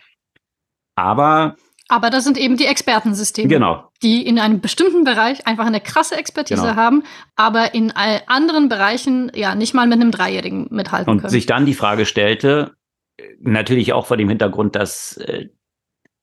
Aber 0.96 1.56
aber 1.88 2.08
das 2.08 2.24
sind 2.24 2.38
eben 2.38 2.56
die 2.56 2.64
Expertensysteme, 2.64 3.48
genau. 3.48 3.90
die 4.02 4.26
in 4.26 4.38
einem 4.38 4.60
bestimmten 4.60 5.04
Bereich 5.04 5.46
einfach 5.46 5.66
eine 5.66 5.80
krasse 5.80 6.16
Expertise 6.16 6.62
genau. 6.62 6.76
haben, 6.76 7.04
aber 7.36 7.74
in 7.74 7.92
anderen 7.92 8.70
Bereichen 8.70 9.30
ja 9.34 9.54
nicht 9.54 9.74
mal 9.74 9.86
mit 9.86 10.00
einem 10.00 10.10
Dreijährigen 10.10 10.68
mithalten 10.70 11.10
und 11.10 11.18
können. 11.18 11.26
Und 11.26 11.30
sich 11.30 11.44
dann 11.44 11.66
die 11.66 11.74
Frage 11.74 12.06
stellte, 12.06 12.72
natürlich 13.38 13.92
auch 13.92 14.06
vor 14.06 14.16
dem 14.16 14.28
Hintergrund, 14.28 14.76
dass 14.76 15.18
äh, 15.18 15.48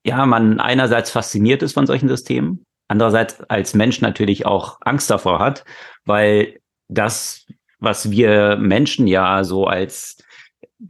ja 0.04 0.26
man 0.26 0.60
einerseits 0.60 1.12
fasziniert 1.12 1.62
ist 1.62 1.74
von 1.74 1.86
solchen 1.86 2.10
Systemen, 2.10 2.66
andererseits 2.88 3.42
als 3.42 3.76
Mensch 3.76 4.02
natürlich 4.02 4.46
auch 4.46 4.78
Angst 4.82 5.10
davor 5.12 5.40
hat, 5.40 5.64
weil 6.06 6.60
das, 6.88 7.46
was 7.80 8.10
wir 8.10 8.58
Menschen 8.58 9.06
ja 9.08 9.44
so 9.44 9.66
als 9.66 10.18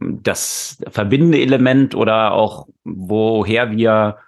das 0.00 0.78
verbindende 0.90 1.40
Element 1.40 1.94
oder 1.94 2.32
auch 2.32 2.66
woher 2.84 3.70
wir 3.70 4.18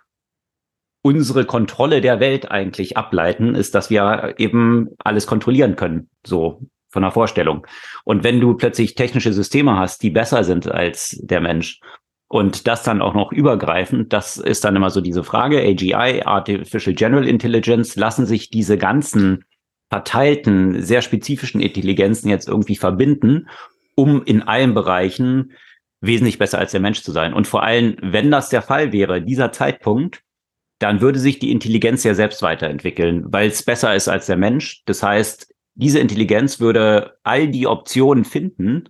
unsere 1.02 1.44
Kontrolle 1.44 2.00
der 2.00 2.20
Welt 2.20 2.50
eigentlich 2.50 2.96
ableiten, 2.96 3.54
ist, 3.54 3.74
dass 3.74 3.90
wir 3.90 4.34
eben 4.38 4.90
alles 4.98 5.26
kontrollieren 5.26 5.76
können, 5.76 6.08
so 6.26 6.62
von 6.90 7.02
der 7.02 7.12
Vorstellung. 7.12 7.66
Und 8.04 8.24
wenn 8.24 8.40
du 8.40 8.54
plötzlich 8.54 8.94
technische 8.94 9.32
Systeme 9.32 9.76
hast, 9.76 10.02
die 10.02 10.10
besser 10.10 10.44
sind 10.44 10.70
als 10.70 11.18
der 11.22 11.40
Mensch, 11.40 11.80
und 12.28 12.66
das 12.66 12.82
dann 12.82 13.02
auch 13.02 13.14
noch 13.14 13.32
übergreifend, 13.32 14.12
das 14.12 14.38
ist 14.38 14.64
dann 14.64 14.74
immer 14.74 14.90
so 14.90 15.00
diese 15.00 15.22
Frage, 15.22 15.60
AGI, 15.60 16.22
Artificial 16.24 16.94
General 16.94 17.28
Intelligence, 17.28 17.96
lassen 17.96 18.26
sich 18.26 18.50
diese 18.50 18.78
ganzen 18.78 19.44
verteilten, 19.90 20.82
sehr 20.82 21.02
spezifischen 21.02 21.60
Intelligenzen 21.60 22.28
jetzt 22.28 22.48
irgendwie 22.48 22.76
verbinden, 22.76 23.48
um 23.94 24.22
in 24.24 24.42
allen 24.42 24.74
Bereichen 24.74 25.52
wesentlich 26.00 26.38
besser 26.38 26.58
als 26.58 26.72
der 26.72 26.80
Mensch 26.80 27.02
zu 27.02 27.12
sein. 27.12 27.32
Und 27.32 27.46
vor 27.46 27.62
allem, 27.62 27.96
wenn 28.00 28.30
das 28.30 28.48
der 28.48 28.62
Fall 28.62 28.92
wäre, 28.92 29.22
dieser 29.22 29.52
Zeitpunkt, 29.52 30.22
dann 30.78 31.00
würde 31.00 31.18
sich 31.18 31.38
die 31.38 31.52
Intelligenz 31.52 32.04
ja 32.04 32.14
selbst 32.14 32.42
weiterentwickeln, 32.42 33.24
weil 33.32 33.48
es 33.48 33.62
besser 33.62 33.94
ist 33.94 34.08
als 34.08 34.26
der 34.26 34.36
Mensch. 34.36 34.82
Das 34.86 35.02
heißt, 35.02 35.54
diese 35.74 35.98
Intelligenz 35.98 36.60
würde 36.60 37.16
all 37.22 37.48
die 37.48 37.66
Optionen 37.66 38.24
finden, 38.24 38.88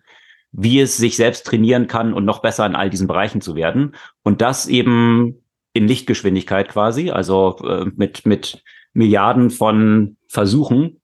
wie 0.52 0.80
es 0.80 0.96
sich 0.96 1.16
selbst 1.16 1.46
trainieren 1.46 1.86
kann 1.86 2.14
und 2.14 2.24
noch 2.24 2.40
besser 2.40 2.66
in 2.66 2.74
all 2.74 2.90
diesen 2.90 3.07
Bereichen 3.07 3.40
zu 3.40 3.55
werden. 3.55 3.94
Und 4.22 4.40
das 4.40 4.66
eben 4.66 5.44
in 5.72 5.88
Lichtgeschwindigkeit 5.88 6.68
quasi, 6.68 7.11
also 7.11 7.57
äh, 7.64 7.86
mit, 7.96 8.24
mit 8.26 8.62
Milliarden 8.92 9.50
von 9.50 10.16
Versuchen 10.28 11.00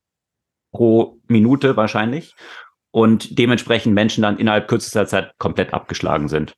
pro 0.73 1.19
Minute 1.27 1.77
wahrscheinlich. 1.77 2.35
Und 2.93 3.39
dementsprechend 3.39 3.95
Menschen 3.95 4.23
dann 4.23 4.39
innerhalb 4.39 4.69
kürzester 4.69 5.07
Zeit 5.07 5.35
komplett 5.39 5.73
abgeschlagen 5.73 6.29
sind. 6.29 6.55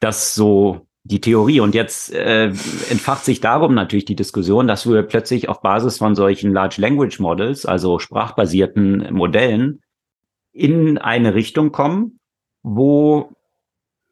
Das 0.00 0.34
so 0.34 0.86
die 1.06 1.20
Theorie. 1.20 1.60
Und 1.60 1.74
jetzt 1.74 2.12
äh, 2.12 2.46
entfacht 2.46 3.24
sich 3.24 3.40
darum 3.40 3.74
natürlich 3.74 4.04
die 4.04 4.16
Diskussion, 4.16 4.66
dass 4.66 4.88
wir 4.88 5.02
plötzlich 5.02 5.48
auf 5.48 5.60
Basis 5.60 5.98
von 5.98 6.16
solchen 6.16 6.52
Large 6.52 6.80
Language 6.80 7.20
Models, 7.20 7.64
also 7.64 7.98
sprachbasierten 7.98 9.12
Modellen, 9.14 9.82
in 10.52 10.98
eine 10.98 11.34
Richtung 11.34 11.70
kommen, 11.70 12.18
wo 12.62 13.30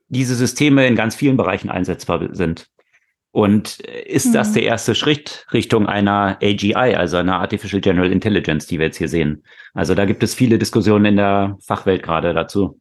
diese 0.09 0.35
Systeme 0.35 0.87
in 0.87 0.95
ganz 0.95 1.17
vielen 1.17 1.37
Bereichen 1.37 1.71
einsetzbar 1.71 2.29
sind. 2.33 2.69
Und 3.35 3.81
ist 3.81 4.33
das 4.33 4.51
mhm. 4.51 4.55
der 4.55 4.63
erste 4.63 4.95
Schritt 4.95 5.45
Richtung 5.53 5.89
einer 5.89 6.39
AGI, 6.41 6.95
also 6.95 7.17
einer 7.17 7.41
Artificial 7.41 7.81
General 7.81 8.13
Intelligence, 8.13 8.69
die 8.69 8.79
wir 8.79 8.87
jetzt 8.87 8.99
hier 8.99 9.09
sehen? 9.09 9.43
Also 9.73 9.97
da 9.97 10.05
gibt 10.05 10.23
es 10.23 10.37
viele 10.37 10.57
Diskussionen 10.57 11.05
in 11.05 11.17
der 11.17 11.59
Fachwelt 11.61 12.05
gerade 12.05 12.33
dazu. 12.33 12.79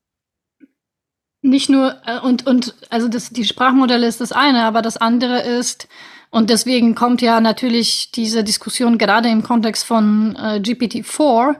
Nicht 1.42 1.72
nur, 1.72 1.96
äh, 2.06 2.20
und, 2.20 2.46
und 2.46 2.76
also 2.92 3.08
das, 3.08 3.32
die 3.32 3.46
Sprachmodelle 3.46 4.06
ist 4.06 4.22
das 4.22 4.32
eine, 4.32 4.66
aber 4.66 4.84
das 4.84 4.98
andere 4.98 5.42
ist, 5.42 5.88
und 6.30 6.52
deswegen 6.52 6.94
kommt 6.94 7.24
ja 7.24 7.42
natürlich 7.42 8.12
diese 8.12 8.44
Diskussion 8.44 9.00
gerade 9.00 9.30
im 9.30 9.42
Kontext 9.42 9.86
von 9.86 10.36
äh, 10.36 10.60
GPT-4, 10.60 11.56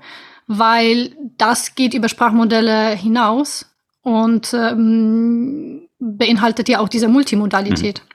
weil 0.46 1.16
das 1.40 1.74
geht 1.74 1.96
über 1.96 2.10
Sprachmodelle 2.10 2.90
hinaus 2.90 3.66
und 4.04 4.54
ähm, 4.54 5.90
beinhaltet 5.98 6.70
ja 6.70 6.78
auch 6.78 6.90
diese 6.90 7.08
Multimodalität. 7.08 8.04
Mhm. 8.04 8.13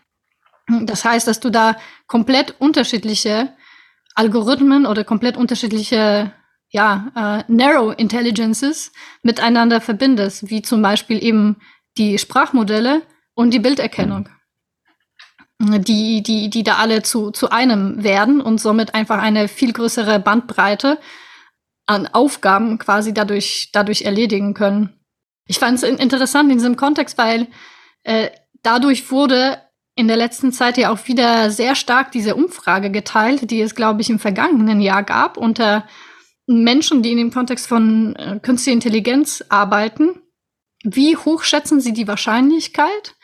Das 0.68 1.04
heißt, 1.04 1.26
dass 1.26 1.40
du 1.40 1.50
da 1.50 1.76
komplett 2.06 2.54
unterschiedliche 2.60 3.52
Algorithmen 4.14 4.86
oder 4.86 5.04
komplett 5.04 5.36
unterschiedliche 5.36 6.32
ja, 6.70 7.44
äh, 7.48 7.52
Narrow 7.52 7.94
Intelligences 7.96 8.92
miteinander 9.22 9.80
verbindest, 9.80 10.50
wie 10.50 10.62
zum 10.62 10.82
Beispiel 10.82 11.22
eben 11.22 11.56
die 11.96 12.18
Sprachmodelle 12.18 13.02
und 13.34 13.52
die 13.52 13.58
Bilderkennung, 13.58 14.28
die, 15.60 16.22
die, 16.22 16.50
die 16.50 16.62
da 16.62 16.76
alle 16.76 17.02
zu, 17.02 17.30
zu 17.30 17.50
einem 17.50 18.04
werden 18.04 18.40
und 18.40 18.60
somit 18.60 18.94
einfach 18.94 19.18
eine 19.18 19.48
viel 19.48 19.72
größere 19.72 20.20
Bandbreite 20.20 20.98
an 21.86 22.06
Aufgaben 22.06 22.78
quasi 22.78 23.14
dadurch, 23.14 23.70
dadurch 23.72 24.02
erledigen 24.02 24.52
können. 24.52 25.00
Ich 25.46 25.58
fand 25.58 25.82
es 25.82 25.82
interessant 25.82 26.50
in 26.50 26.58
diesem 26.58 26.76
Kontext, 26.76 27.16
weil 27.16 27.46
äh, 28.02 28.28
dadurch 28.62 29.10
wurde 29.10 29.62
in 29.98 30.06
der 30.06 30.16
letzten 30.16 30.52
Zeit 30.52 30.78
ja 30.78 30.92
auch 30.92 31.08
wieder 31.08 31.50
sehr 31.50 31.74
stark 31.74 32.12
diese 32.12 32.36
Umfrage 32.36 32.92
geteilt, 32.92 33.50
die 33.50 33.60
es, 33.60 33.74
glaube 33.74 34.00
ich, 34.00 34.10
im 34.10 34.20
vergangenen 34.20 34.80
Jahr 34.80 35.02
gab 35.02 35.36
unter 35.36 35.88
Menschen, 36.46 37.02
die 37.02 37.10
in 37.10 37.16
dem 37.16 37.32
Kontext 37.32 37.66
von 37.66 38.14
äh, 38.14 38.38
künstlicher 38.40 38.74
Intelligenz 38.74 39.44
arbeiten, 39.48 40.22
wie 40.84 41.16
hoch 41.16 41.42
schätzen 41.42 41.80
Sie 41.80 41.92
die 41.92 42.06
Wahrscheinlichkeit, 42.06 43.16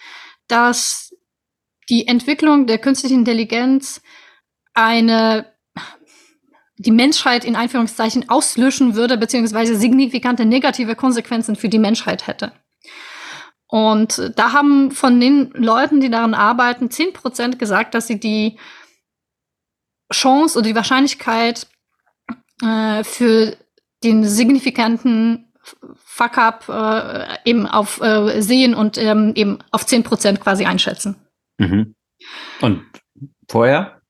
dass 0.49 1.14
die 1.89 2.09
Entwicklung 2.09 2.66
der 2.66 2.79
künstlichen 2.79 3.20
Intelligenz 3.20 4.03
eine 4.75 5.47
die 6.77 6.91
Menschheit 6.91 7.45
in 7.45 7.55
Einführungszeichen 7.55 8.29
auslöschen 8.29 8.97
würde, 8.97 9.16
beziehungsweise 9.16 9.77
signifikante 9.77 10.45
negative 10.45 10.97
Konsequenzen 10.97 11.55
für 11.55 11.68
die 11.68 11.79
Menschheit 11.79 12.27
hätte. 12.27 12.51
Und 13.75 14.31
da 14.37 14.53
haben 14.53 14.93
von 14.93 15.18
den 15.18 15.51
Leuten, 15.51 16.01
die 16.01 16.09
daran 16.09 16.33
arbeiten, 16.33 16.93
zehn 16.93 17.12
Prozent 17.12 17.59
gesagt, 17.59 17.97
dass 17.97 18.07
sie 18.07 18.20
die 18.20 18.57
Chance 20.12 20.57
oder 20.57 20.68
die 20.68 20.77
Wahrscheinlichkeit 20.77 21.66
äh, 22.62 23.03
für 23.03 23.57
den 24.05 24.22
signifikanten 24.25 25.53
Fuck-up 26.05 26.68
äh, 26.68 27.51
eben 27.51 27.66
auf 27.66 28.01
äh, 28.01 28.41
sehen 28.43 28.77
und 28.77 28.97
ähm, 28.97 29.33
eben 29.35 29.59
auf 29.72 29.85
10 29.85 30.05
Prozent 30.05 30.41
quasi 30.41 30.66
einschätzen. 30.66 31.16
Mhm. 31.59 31.97
Und 32.61 32.85
vorher? 33.51 34.01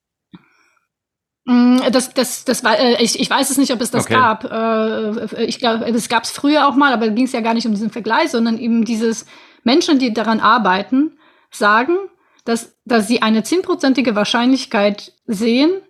Mm, 1.47 1.79
das, 1.91 2.12
das, 2.12 2.45
das 2.45 2.65
war, 2.65 2.79
äh, 2.79 3.03
ich, 3.03 3.19
ich 3.19 3.31
weiß 3.31 3.49
es 3.49 3.57
nicht, 3.57 3.73
ob 3.73 3.81
es 3.81 3.91
das 3.91 4.05
okay. 4.05 4.12
gab. 4.12 4.45
Äh, 4.45 5.45
ich 5.47 5.59
glaube, 5.59 5.87
es 5.87 6.11
gab 6.11 6.25
es 6.25 6.33
früher 6.33 6.69
auch 6.69 6.75
mal, 6.75 6.93
aber 6.93 7.09
ging 7.09 7.25
es 7.25 7.33
ja 7.33 7.41
gar 7.41 7.55
nicht 7.55 7.65
um 7.65 7.73
diesen 7.73 7.91
Vergleich, 7.91 8.31
sondern 8.31 8.59
eben 8.59 8.85
dieses 8.85 9.25
Menschen, 9.65 9.99
die 9.99 10.12
daran 10.12 10.41
arbeiten, 10.41 11.19
sagen, 11.51 11.97
dass, 12.45 12.77
dass 12.85 13.09
sie 13.09 13.23
eine 13.23 13.43
zehnprozentige 13.43 14.15
Wahrscheinlichkeit 14.15 15.12
sehen, 15.27 15.83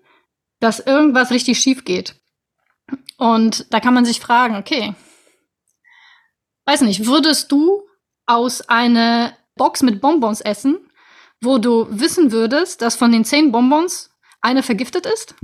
dass 0.61 0.81
irgendwas 0.81 1.31
richtig 1.31 1.59
schief 1.59 1.85
geht. 1.85 2.15
Und 3.19 3.73
da 3.73 3.81
kann 3.81 3.95
man 3.95 4.05
sich 4.05 4.21
fragen, 4.21 4.57
okay, 4.57 4.95
weiß 6.67 6.83
nicht, 6.83 7.07
würdest 7.07 7.53
du 7.53 7.83
aus 8.27 8.69
einer 8.69 9.37
Box 9.57 9.83
mit 9.83 10.01
Bonbons 10.01 10.41
essen, 10.41 10.79
wo 11.41 11.59
du 11.59 11.87
wissen 11.91 12.33
würdest, 12.33 12.83
dass 12.83 12.97
von 12.97 13.13
den 13.13 13.25
zehn 13.25 13.53
Bonbons 13.53 14.11
eine 14.41 14.63
vergiftet 14.63 15.07
ist? 15.07 15.35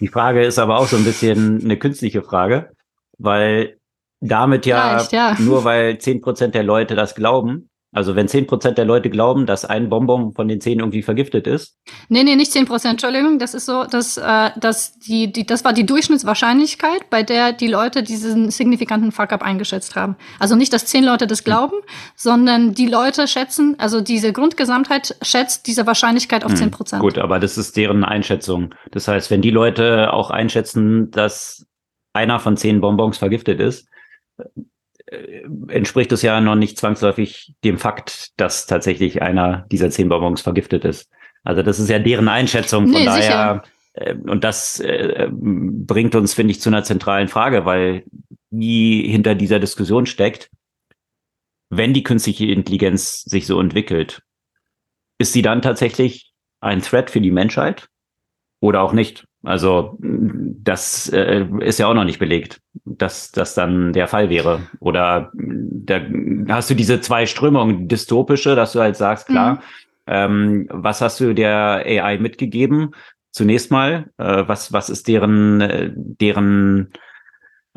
Die 0.00 0.08
Frage 0.08 0.44
ist 0.44 0.58
aber 0.58 0.78
auch 0.78 0.86
so 0.86 0.96
ein 0.96 1.04
bisschen 1.04 1.60
eine 1.62 1.78
künstliche 1.78 2.22
Frage, 2.22 2.70
weil 3.18 3.77
damit 4.20 4.66
ja, 4.66 5.06
ja. 5.10 5.36
nur 5.38 5.64
weil 5.64 5.98
zehn 5.98 6.20
Prozent 6.20 6.54
der 6.54 6.64
Leute 6.64 6.94
das 6.94 7.14
glauben, 7.14 7.70
also 7.90 8.14
wenn 8.14 8.28
zehn 8.28 8.46
Prozent 8.46 8.76
der 8.76 8.84
Leute 8.84 9.08
glauben, 9.08 9.46
dass 9.46 9.64
ein 9.64 9.88
Bonbon 9.88 10.32
von 10.34 10.46
den 10.46 10.60
zehn 10.60 10.78
irgendwie 10.78 11.02
vergiftet 11.02 11.46
ist? 11.46 11.78
Nee, 12.10 12.22
nee, 12.22 12.36
nicht 12.36 12.52
zehn 12.52 12.66
Prozent, 12.66 12.92
Entschuldigung. 12.92 13.38
Das 13.38 13.54
ist 13.54 13.64
so, 13.64 13.84
dass, 13.84 14.18
äh, 14.18 14.50
dass 14.60 14.98
die, 14.98 15.32
die, 15.32 15.46
das 15.46 15.64
war 15.64 15.72
die 15.72 15.86
Durchschnittswahrscheinlichkeit, 15.86 17.08
bei 17.08 17.22
der 17.22 17.52
die 17.54 17.66
Leute 17.66 18.02
diesen 18.02 18.50
signifikanten 18.50 19.10
Fuck-up 19.10 19.40
eingeschätzt 19.40 19.96
haben. 19.96 20.16
Also 20.38 20.54
nicht, 20.54 20.72
dass 20.74 20.84
zehn 20.84 21.02
Leute 21.02 21.26
das 21.26 21.44
glauben, 21.44 21.76
hm. 21.76 21.82
sondern 22.14 22.74
die 22.74 22.86
Leute 22.86 23.26
schätzen, 23.26 23.74
also 23.78 24.02
diese 24.02 24.34
Grundgesamtheit 24.34 25.16
schätzt 25.22 25.66
diese 25.66 25.86
Wahrscheinlichkeit 25.86 26.44
auf 26.44 26.54
zehn 26.54 26.70
Prozent. 26.70 27.00
Gut, 27.00 27.16
aber 27.16 27.38
das 27.38 27.56
ist 27.56 27.76
deren 27.78 28.04
Einschätzung. 28.04 28.74
Das 28.90 29.08
heißt, 29.08 29.30
wenn 29.30 29.40
die 29.40 29.50
Leute 29.50 30.12
auch 30.12 30.30
einschätzen, 30.30 31.10
dass 31.10 31.66
einer 32.12 32.38
von 32.38 32.58
zehn 32.58 32.82
Bonbons 32.82 33.16
vergiftet 33.16 33.60
ist, 33.60 33.88
entspricht 35.68 36.12
es 36.12 36.22
ja 36.22 36.40
noch 36.40 36.54
nicht 36.54 36.78
zwangsläufig 36.78 37.54
dem 37.64 37.78
Fakt, 37.78 38.38
dass 38.38 38.66
tatsächlich 38.66 39.22
einer 39.22 39.66
dieser 39.70 39.90
zehn 39.90 40.08
Bonbons 40.08 40.40
vergiftet 40.40 40.84
ist. 40.84 41.10
Also 41.44 41.62
das 41.62 41.78
ist 41.78 41.88
ja 41.88 41.98
deren 41.98 42.28
Einschätzung. 42.28 42.84
Von 42.84 42.92
nee, 42.92 43.04
daher, 43.04 43.62
äh, 43.94 44.14
und 44.14 44.44
das 44.44 44.80
äh, 44.80 45.28
bringt 45.30 46.14
uns, 46.14 46.34
finde 46.34 46.50
ich, 46.50 46.60
zu 46.60 46.68
einer 46.68 46.84
zentralen 46.84 47.28
Frage, 47.28 47.64
weil 47.64 48.04
die 48.50 49.08
hinter 49.08 49.34
dieser 49.34 49.60
Diskussion 49.60 50.06
steckt, 50.06 50.50
wenn 51.70 51.94
die 51.94 52.02
künstliche 52.02 52.46
Intelligenz 52.46 53.22
sich 53.22 53.46
so 53.46 53.60
entwickelt, 53.60 54.22
ist 55.18 55.32
sie 55.32 55.42
dann 55.42 55.62
tatsächlich 55.62 56.32
ein 56.60 56.80
Threat 56.80 57.10
für 57.10 57.20
die 57.20 57.30
Menschheit 57.30 57.88
oder 58.60 58.82
auch 58.82 58.92
nicht? 58.92 59.27
Also 59.44 59.96
das 60.00 61.08
äh, 61.10 61.46
ist 61.60 61.78
ja 61.78 61.86
auch 61.86 61.94
noch 61.94 62.04
nicht 62.04 62.18
belegt, 62.18 62.60
dass 62.84 63.30
das 63.30 63.54
dann 63.54 63.92
der 63.92 64.08
Fall 64.08 64.30
wäre. 64.30 64.62
Oder 64.80 65.30
da 65.32 66.00
hast 66.48 66.70
du 66.70 66.74
diese 66.74 67.00
zwei 67.00 67.24
Strömungen, 67.26 67.88
dystopische, 67.88 68.56
dass 68.56 68.72
du 68.72 68.80
halt 68.80 68.96
sagst, 68.96 69.26
klar, 69.26 69.54
mhm. 69.54 69.60
ähm, 70.06 70.68
was 70.70 71.00
hast 71.00 71.20
du 71.20 71.34
der 71.34 71.84
AI 71.86 72.18
mitgegeben? 72.18 72.94
Zunächst 73.30 73.70
mal, 73.70 74.10
äh, 74.18 74.44
was 74.46 74.72
was 74.72 74.90
ist 74.90 75.06
deren 75.06 75.60
äh, 75.60 75.92
deren 75.94 76.90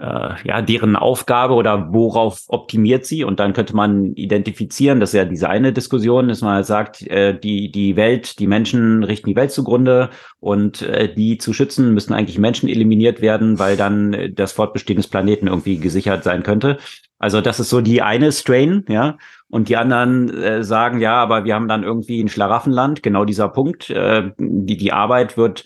äh, 0.01 0.35
ja, 0.43 0.61
deren 0.61 0.95
Aufgabe 0.95 1.53
oder 1.53 1.93
worauf 1.93 2.43
optimiert 2.47 3.05
sie? 3.05 3.23
Und 3.23 3.39
dann 3.39 3.53
könnte 3.53 3.75
man 3.75 4.13
identifizieren, 4.15 4.99
das 4.99 5.11
ist 5.11 5.17
ja 5.17 5.25
diese 5.25 5.47
eine 5.47 5.73
Diskussion, 5.73 6.27
dass 6.27 6.41
man 6.41 6.55
halt 6.55 6.65
sagt, 6.65 7.05
äh, 7.07 7.39
die, 7.39 7.71
die 7.71 7.95
Welt, 7.95 8.39
die 8.39 8.47
Menschen 8.47 9.03
richten 9.03 9.29
die 9.29 9.35
Welt 9.35 9.51
zugrunde 9.51 10.09
und 10.39 10.81
äh, 10.81 11.13
die 11.13 11.37
zu 11.37 11.53
schützen 11.53 11.93
müssen 11.93 12.13
eigentlich 12.13 12.39
Menschen 12.39 12.67
eliminiert 12.67 13.21
werden, 13.21 13.59
weil 13.59 13.77
dann 13.77 14.13
äh, 14.13 14.31
das 14.31 14.53
Fortbestehen 14.53 14.97
des 14.97 15.07
Planeten 15.07 15.47
irgendwie 15.47 15.77
gesichert 15.77 16.23
sein 16.23 16.41
könnte. 16.43 16.77
Also 17.19 17.39
das 17.39 17.59
ist 17.59 17.69
so 17.69 17.81
die 17.81 18.01
eine 18.01 18.31
Strain, 18.31 18.83
ja. 18.89 19.17
Und 19.49 19.69
die 19.69 19.77
anderen 19.77 20.33
äh, 20.33 20.63
sagen, 20.63 20.99
ja, 20.99 21.13
aber 21.21 21.43
wir 21.45 21.53
haben 21.53 21.67
dann 21.67 21.83
irgendwie 21.83 22.19
ein 22.23 22.29
Schlaraffenland, 22.29 23.03
genau 23.03 23.25
dieser 23.25 23.49
Punkt. 23.49 23.91
Äh, 23.91 24.31
die, 24.39 24.77
die 24.77 24.91
Arbeit 24.91 25.37
wird 25.37 25.65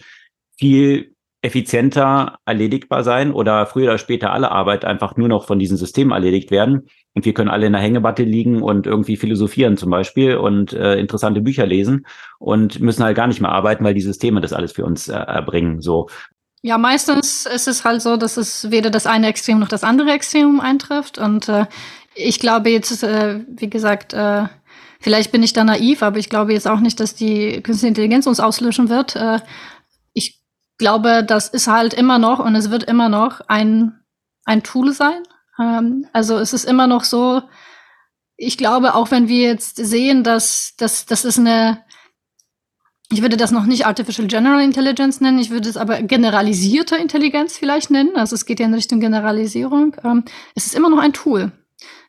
viel 0.58 1.15
effizienter 1.46 2.40
erledigbar 2.46 3.04
sein 3.04 3.32
oder 3.32 3.66
früher 3.68 3.90
oder 3.90 3.98
später 3.98 4.32
alle 4.32 4.52
Arbeit 4.52 4.84
einfach 4.84 5.16
nur 5.16 5.28
noch 5.28 5.46
von 5.46 5.60
diesen 5.60 5.78
Systemen 5.78 6.12
erledigt 6.12 6.52
werden. 6.52 6.88
Und 7.14 7.24
wir 7.24 7.34
können 7.34 7.50
alle 7.50 7.68
in 7.68 7.74
der 7.74 7.82
Hängematte 7.82 8.24
liegen 8.24 8.62
und 8.62 8.88
irgendwie 8.88 9.16
philosophieren 9.16 9.78
zum 9.78 9.90
Beispiel 9.90 10.36
und 10.36 10.74
äh, 10.74 11.00
interessante 11.00 11.42
Bücher 11.42 11.66
lesen 11.66 12.06
und 12.40 12.82
müssen 12.82 13.04
halt 13.04 13.16
gar 13.16 13.28
nicht 13.28 13.40
mehr 13.40 13.52
arbeiten, 13.52 13.86
weil 13.86 13.94
die 13.94 14.02
Systeme 14.02 14.42
das 14.42 14.54
alles 14.54 14.74
für 14.74 14.84
uns 14.84 15.08
äh, 15.08 15.14
erbringen. 15.14 15.82
So. 15.82 16.08
Ja, 16.62 16.80
meistens 16.80 17.46
ist 17.46 17.68
es 17.68 17.86
halt 17.86 18.02
so, 18.02 18.18
dass 18.18 18.38
es 18.38 18.72
weder 18.72 18.90
das 18.90 19.06
eine 19.06 19.28
Extrem 19.28 19.60
noch 19.60 19.68
das 19.68 19.84
andere 19.84 20.12
Extrem 20.12 20.60
eintrifft. 20.60 21.20
Und 21.20 21.48
äh, 21.48 21.68
ich 22.16 22.40
glaube 22.40 22.70
jetzt, 22.72 23.04
äh, 23.04 23.42
wie 23.48 23.70
gesagt, 23.70 24.14
äh, 24.14 24.46
vielleicht 25.00 25.32
bin 25.32 25.44
ich 25.44 25.54
da 25.54 25.64
naiv, 25.64 26.02
aber 26.02 26.18
ich 26.18 26.28
glaube 26.28 26.54
jetzt 26.54 26.68
auch 26.68 26.80
nicht, 26.80 27.00
dass 27.00 27.14
die 27.14 27.62
künstliche 27.62 27.90
Intelligenz 27.90 28.26
uns 28.26 28.40
auslöschen 28.40 28.90
wird. 28.90 29.16
Äh, 29.16 29.40
glaube, 30.78 31.24
das 31.24 31.50
ist 31.50 31.68
halt 31.68 31.94
immer 31.94 32.20
noch 32.20 32.40
und 32.40 32.56
es 32.56 32.72
wird 32.72 32.84
immer 32.84 33.10
noch 33.10 33.42
ein, 33.48 34.00
ein 34.46 34.64
Tool 34.64 34.94
sein. 34.94 35.24
Ähm, 35.60 36.08
also 36.14 36.38
es 36.38 36.54
ist 36.54 36.66
immer 36.66 36.88
noch 36.88 37.04
so, 37.04 37.42
ich 38.38 38.58
glaube, 38.58 38.96
auch 38.96 39.12
wenn 39.12 39.28
wir 39.28 39.48
jetzt 39.48 39.78
sehen, 39.78 40.24
dass, 40.24 40.76
dass 40.78 41.06
das 41.06 41.26
ist 41.26 41.40
eine, 41.40 41.84
ich 43.12 43.22
würde 43.22 43.38
das 43.38 43.52
noch 43.52 43.66
nicht 43.66 43.86
Artificial 43.86 44.28
General 44.28 44.62
Intelligence 44.62 45.22
nennen, 45.22 45.40
ich 45.40 45.52
würde 45.52 45.70
es 45.70 45.78
aber 45.78 46.02
generalisierte 46.02 46.98
Intelligenz 46.98 47.58
vielleicht 47.58 47.92
nennen. 47.92 48.16
Also 48.16 48.36
es 48.36 48.46
geht 48.46 48.60
ja 48.60 48.66
in 48.66 48.74
Richtung 48.74 49.00
Generalisierung. 49.00 49.96
Ähm, 50.04 50.26
es 50.56 50.66
ist 50.66 50.76
immer 50.76 50.90
noch 50.90 51.00
ein 51.00 51.14
Tool. 51.14 51.52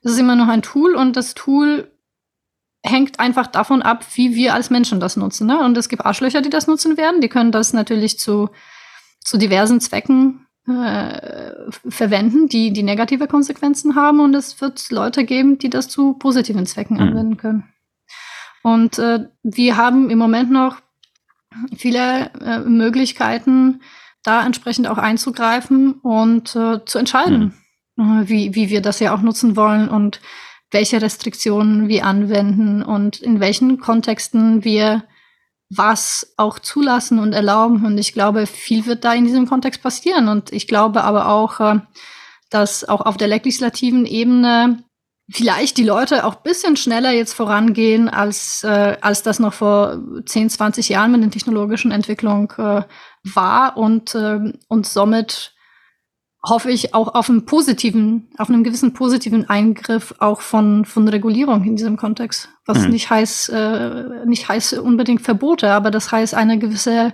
Es 0.02 0.12
ist 0.12 0.18
immer 0.18 0.36
noch 0.36 0.48
ein 0.48 0.62
Tool 0.62 0.94
und 0.94 1.16
das 1.16 1.34
Tool 1.34 1.90
hängt 2.86 3.20
einfach 3.20 3.46
davon 3.46 3.82
ab, 3.82 4.04
wie 4.14 4.34
wir 4.34 4.54
als 4.54 4.70
Menschen 4.70 5.00
das 5.00 5.16
nutzen. 5.16 5.46
Ne? 5.46 5.58
Und 5.58 5.76
es 5.76 5.88
gibt 5.88 6.04
Arschlöcher, 6.04 6.40
die 6.40 6.50
das 6.50 6.66
nutzen 6.66 6.96
werden. 6.96 7.20
Die 7.20 7.28
können 7.28 7.52
das 7.52 7.72
natürlich 7.72 8.18
zu, 8.18 8.50
zu 9.20 9.36
diversen 9.36 9.80
Zwecken 9.80 10.46
äh, 10.68 11.52
verwenden, 11.88 12.48
die, 12.48 12.72
die 12.72 12.82
negative 12.82 13.26
Konsequenzen 13.26 13.94
haben. 13.94 14.20
Und 14.20 14.34
es 14.34 14.60
wird 14.60 14.90
Leute 14.90 15.24
geben, 15.24 15.58
die 15.58 15.70
das 15.70 15.88
zu 15.88 16.14
positiven 16.14 16.66
Zwecken 16.66 16.96
mhm. 16.96 17.02
anwenden 17.02 17.36
können. 17.36 17.64
Und 18.62 18.98
äh, 18.98 19.28
wir 19.42 19.76
haben 19.76 20.10
im 20.10 20.18
Moment 20.18 20.50
noch 20.50 20.76
viele 21.76 22.30
äh, 22.40 22.60
Möglichkeiten, 22.60 23.80
da 24.24 24.44
entsprechend 24.44 24.88
auch 24.88 24.98
einzugreifen 24.98 25.92
und 26.00 26.56
äh, 26.56 26.84
zu 26.84 26.98
entscheiden, 26.98 27.54
mhm. 27.94 28.28
wie, 28.28 28.54
wie 28.54 28.68
wir 28.68 28.82
das 28.82 28.98
ja 28.98 29.14
auch 29.14 29.22
nutzen 29.22 29.56
wollen 29.56 29.88
und 29.88 30.20
welche 30.70 31.00
Restriktionen 31.00 31.88
wir 31.88 32.04
anwenden 32.04 32.82
und 32.82 33.20
in 33.20 33.40
welchen 33.40 33.78
Kontexten 33.78 34.64
wir 34.64 35.04
was 35.68 36.34
auch 36.36 36.58
zulassen 36.58 37.18
und 37.18 37.32
erlauben. 37.32 37.84
Und 37.84 37.98
ich 37.98 38.12
glaube, 38.12 38.46
viel 38.46 38.86
wird 38.86 39.04
da 39.04 39.14
in 39.14 39.24
diesem 39.24 39.48
Kontext 39.48 39.82
passieren. 39.82 40.28
Und 40.28 40.52
ich 40.52 40.68
glaube 40.68 41.02
aber 41.02 41.28
auch, 41.28 41.60
äh, 41.60 41.80
dass 42.50 42.88
auch 42.88 43.00
auf 43.00 43.16
der 43.16 43.28
legislativen 43.28 44.06
Ebene 44.06 44.84
vielleicht 45.28 45.76
die 45.76 45.84
Leute 45.84 46.24
auch 46.24 46.36
bisschen 46.36 46.76
schneller 46.76 47.10
jetzt 47.10 47.32
vorangehen, 47.32 48.08
als, 48.08 48.62
äh, 48.62 48.96
als 49.00 49.22
das 49.22 49.40
noch 49.40 49.54
vor 49.54 50.00
10, 50.24 50.50
20 50.50 50.88
Jahren 50.88 51.10
mit 51.10 51.22
der 51.22 51.30
technologischen 51.30 51.90
Entwicklung 51.90 52.52
äh, 52.58 52.82
war 53.24 53.76
und, 53.76 54.14
äh, 54.14 54.52
und 54.68 54.86
somit 54.86 55.55
hoffe 56.48 56.70
ich 56.70 56.94
auch 56.94 57.14
auf 57.14 57.28
einen 57.28 57.44
positiven, 57.44 58.28
auf 58.38 58.48
einen 58.48 58.62
gewissen 58.62 58.92
positiven 58.92 59.48
Eingriff 59.48 60.14
auch 60.18 60.40
von, 60.40 60.84
von 60.84 61.08
Regulierung 61.08 61.64
in 61.64 61.76
diesem 61.76 61.96
Kontext. 61.96 62.48
Was 62.64 62.84
mhm. 62.84 62.90
nicht 62.90 63.10
heißt, 63.10 63.50
äh, 63.50 64.24
nicht 64.26 64.48
heißt 64.48 64.78
unbedingt 64.78 65.22
Verbote, 65.22 65.72
aber 65.72 65.90
das 65.90 66.12
heißt 66.12 66.34
eine 66.34 66.58
gewisse 66.58 67.12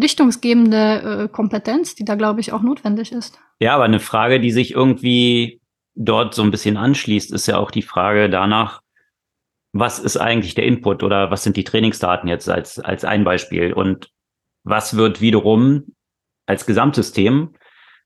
richtungsgebende 0.00 1.24
äh, 1.24 1.28
Kompetenz, 1.28 1.94
die 1.94 2.04
da, 2.04 2.14
glaube 2.14 2.40
ich, 2.40 2.52
auch 2.52 2.62
notwendig 2.62 3.12
ist. 3.12 3.38
Ja, 3.60 3.74
aber 3.74 3.84
eine 3.84 4.00
Frage, 4.00 4.40
die 4.40 4.50
sich 4.50 4.72
irgendwie 4.72 5.60
dort 5.94 6.34
so 6.34 6.42
ein 6.42 6.50
bisschen 6.50 6.76
anschließt, 6.76 7.32
ist 7.32 7.46
ja 7.46 7.58
auch 7.58 7.70
die 7.70 7.82
Frage 7.82 8.30
danach, 8.30 8.80
was 9.72 9.98
ist 9.98 10.16
eigentlich 10.16 10.54
der 10.54 10.64
Input 10.64 11.02
oder 11.02 11.30
was 11.30 11.42
sind 11.42 11.56
die 11.56 11.64
Trainingsdaten 11.64 12.28
jetzt 12.28 12.48
als, 12.48 12.78
als 12.78 13.04
ein 13.04 13.24
Beispiel 13.24 13.72
und 13.72 14.10
was 14.64 14.96
wird 14.96 15.20
wiederum 15.20 15.94
als 16.46 16.66
Gesamtsystem 16.66 17.54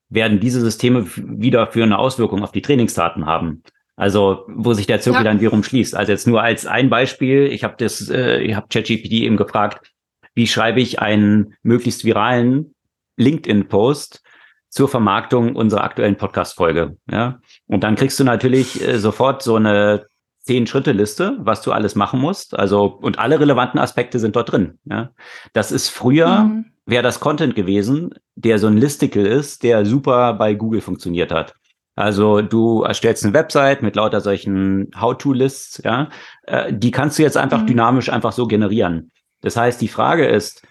werden 0.08 0.40
diese 0.40 0.60
Systeme 0.60 1.06
wieder 1.16 1.66
für 1.66 1.82
eine 1.82 1.98
Auswirkung 1.98 2.42
auf 2.42 2.52
die 2.52 2.62
Trainingsdaten 2.62 3.26
haben. 3.26 3.62
Also 3.96 4.44
wo 4.48 4.72
sich 4.72 4.86
der 4.86 5.00
Zirkel 5.00 5.20
ja. 5.20 5.24
dann 5.24 5.40
wiederum 5.40 5.62
schließt. 5.62 5.94
Also 5.94 6.12
jetzt 6.12 6.26
nur 6.26 6.42
als 6.42 6.66
ein 6.66 6.90
Beispiel, 6.90 7.46
ich 7.46 7.62
habe 7.62 7.74
das, 7.78 8.08
äh, 8.10 8.40
ich 8.40 8.54
habe 8.54 8.66
ChatGPT 8.68 9.12
eben 9.12 9.36
gefragt, 9.36 9.92
wie 10.34 10.46
schreibe 10.46 10.80
ich 10.80 10.98
einen 10.98 11.54
möglichst 11.62 12.04
viralen 12.04 12.74
LinkedIn-Post 13.16 14.22
zur 14.68 14.88
Vermarktung 14.88 15.54
unserer 15.54 15.84
aktuellen 15.84 16.16
Podcast-Folge. 16.16 16.96
Ja? 17.08 17.40
Und 17.66 17.84
dann 17.84 17.94
kriegst 17.94 18.18
du 18.18 18.24
natürlich 18.24 18.82
äh, 18.82 18.98
sofort 18.98 19.42
so 19.42 19.54
eine 19.54 20.06
Zehn-Schritte-Liste, 20.44 21.36
was 21.40 21.62
du 21.62 21.72
alles 21.72 21.94
machen 21.94 22.20
musst. 22.20 22.58
Also, 22.58 22.84
und 22.84 23.18
alle 23.18 23.40
relevanten 23.40 23.80
Aspekte 23.80 24.18
sind 24.18 24.36
dort 24.36 24.52
drin. 24.52 24.78
Ja? 24.84 25.10
Das 25.52 25.72
ist 25.72 25.88
früher 25.88 26.44
mhm 26.44 26.66
wäre 26.86 27.02
das 27.02 27.20
Content 27.20 27.54
gewesen, 27.54 28.10
der 28.34 28.58
so 28.58 28.66
ein 28.66 28.76
Listicle 28.76 29.26
ist, 29.26 29.62
der 29.62 29.86
super 29.86 30.34
bei 30.34 30.54
Google 30.54 30.80
funktioniert 30.80 31.32
hat. 31.32 31.54
Also 31.96 32.42
du 32.42 32.82
erstellst 32.82 33.24
eine 33.24 33.34
Website 33.34 33.82
mit 33.82 33.96
lauter 33.96 34.20
solchen 34.20 34.90
How-to-Lists, 35.00 35.82
ja, 35.84 36.10
äh, 36.42 36.72
die 36.72 36.90
kannst 36.90 37.18
du 37.18 37.22
jetzt 37.22 37.36
einfach 37.36 37.62
mhm. 37.62 37.66
dynamisch 37.68 38.08
einfach 38.08 38.32
so 38.32 38.46
generieren. 38.46 39.12
Das 39.42 39.56
heißt, 39.56 39.80
die 39.80 39.88
Frage 39.88 40.26
ist, 40.26 40.66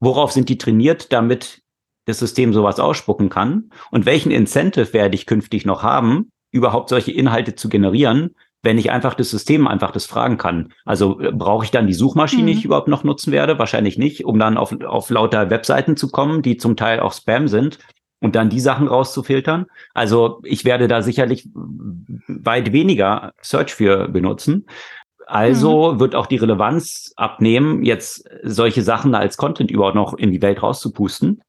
worauf 0.00 0.32
sind 0.32 0.48
die 0.48 0.58
trainiert, 0.58 1.12
damit 1.12 1.62
das 2.04 2.18
System 2.18 2.52
sowas 2.52 2.78
ausspucken 2.78 3.30
kann? 3.30 3.70
Und 3.90 4.04
welchen 4.04 4.30
Incentive 4.30 4.92
werde 4.92 5.14
ich 5.14 5.26
künftig 5.26 5.64
noch 5.64 5.82
haben, 5.82 6.30
überhaupt 6.50 6.90
solche 6.90 7.12
Inhalte 7.12 7.54
zu 7.54 7.68
generieren, 7.68 8.34
wenn 8.62 8.78
ich 8.78 8.90
einfach 8.90 9.14
das 9.14 9.30
System 9.30 9.66
einfach 9.66 9.90
das 9.90 10.06
fragen 10.06 10.36
kann. 10.36 10.72
Also 10.84 11.20
äh, 11.20 11.32
brauche 11.32 11.64
ich 11.64 11.70
dann 11.70 11.86
die 11.86 11.94
Suchmaschine, 11.94 12.42
mhm. 12.42 12.46
die 12.46 12.52
ich 12.52 12.64
überhaupt 12.64 12.88
noch 12.88 13.04
nutzen 13.04 13.32
werde? 13.32 13.58
Wahrscheinlich 13.58 13.98
nicht, 13.98 14.24
um 14.24 14.38
dann 14.38 14.56
auf, 14.56 14.74
auf 14.84 15.10
lauter 15.10 15.50
Webseiten 15.50 15.96
zu 15.96 16.10
kommen, 16.10 16.42
die 16.42 16.56
zum 16.56 16.76
Teil 16.76 17.00
auch 17.00 17.12
Spam 17.12 17.48
sind 17.48 17.78
und 18.20 18.36
dann 18.36 18.50
die 18.50 18.60
Sachen 18.60 18.86
rauszufiltern. 18.86 19.66
Also 19.94 20.40
ich 20.44 20.64
werde 20.64 20.88
da 20.88 21.02
sicherlich 21.02 21.48
weit 21.54 22.72
weniger 22.72 23.32
Search 23.40 23.74
für 23.74 24.08
benutzen. 24.08 24.66
Also 25.26 25.92
mhm. 25.92 26.00
wird 26.00 26.14
auch 26.14 26.26
die 26.26 26.36
Relevanz 26.36 27.12
abnehmen, 27.16 27.84
jetzt 27.84 28.28
solche 28.42 28.82
Sachen 28.82 29.14
als 29.14 29.36
Content 29.36 29.70
überhaupt 29.70 29.94
noch 29.94 30.14
in 30.14 30.32
die 30.32 30.42
Welt 30.42 30.62
rauszupusten 30.62 31.40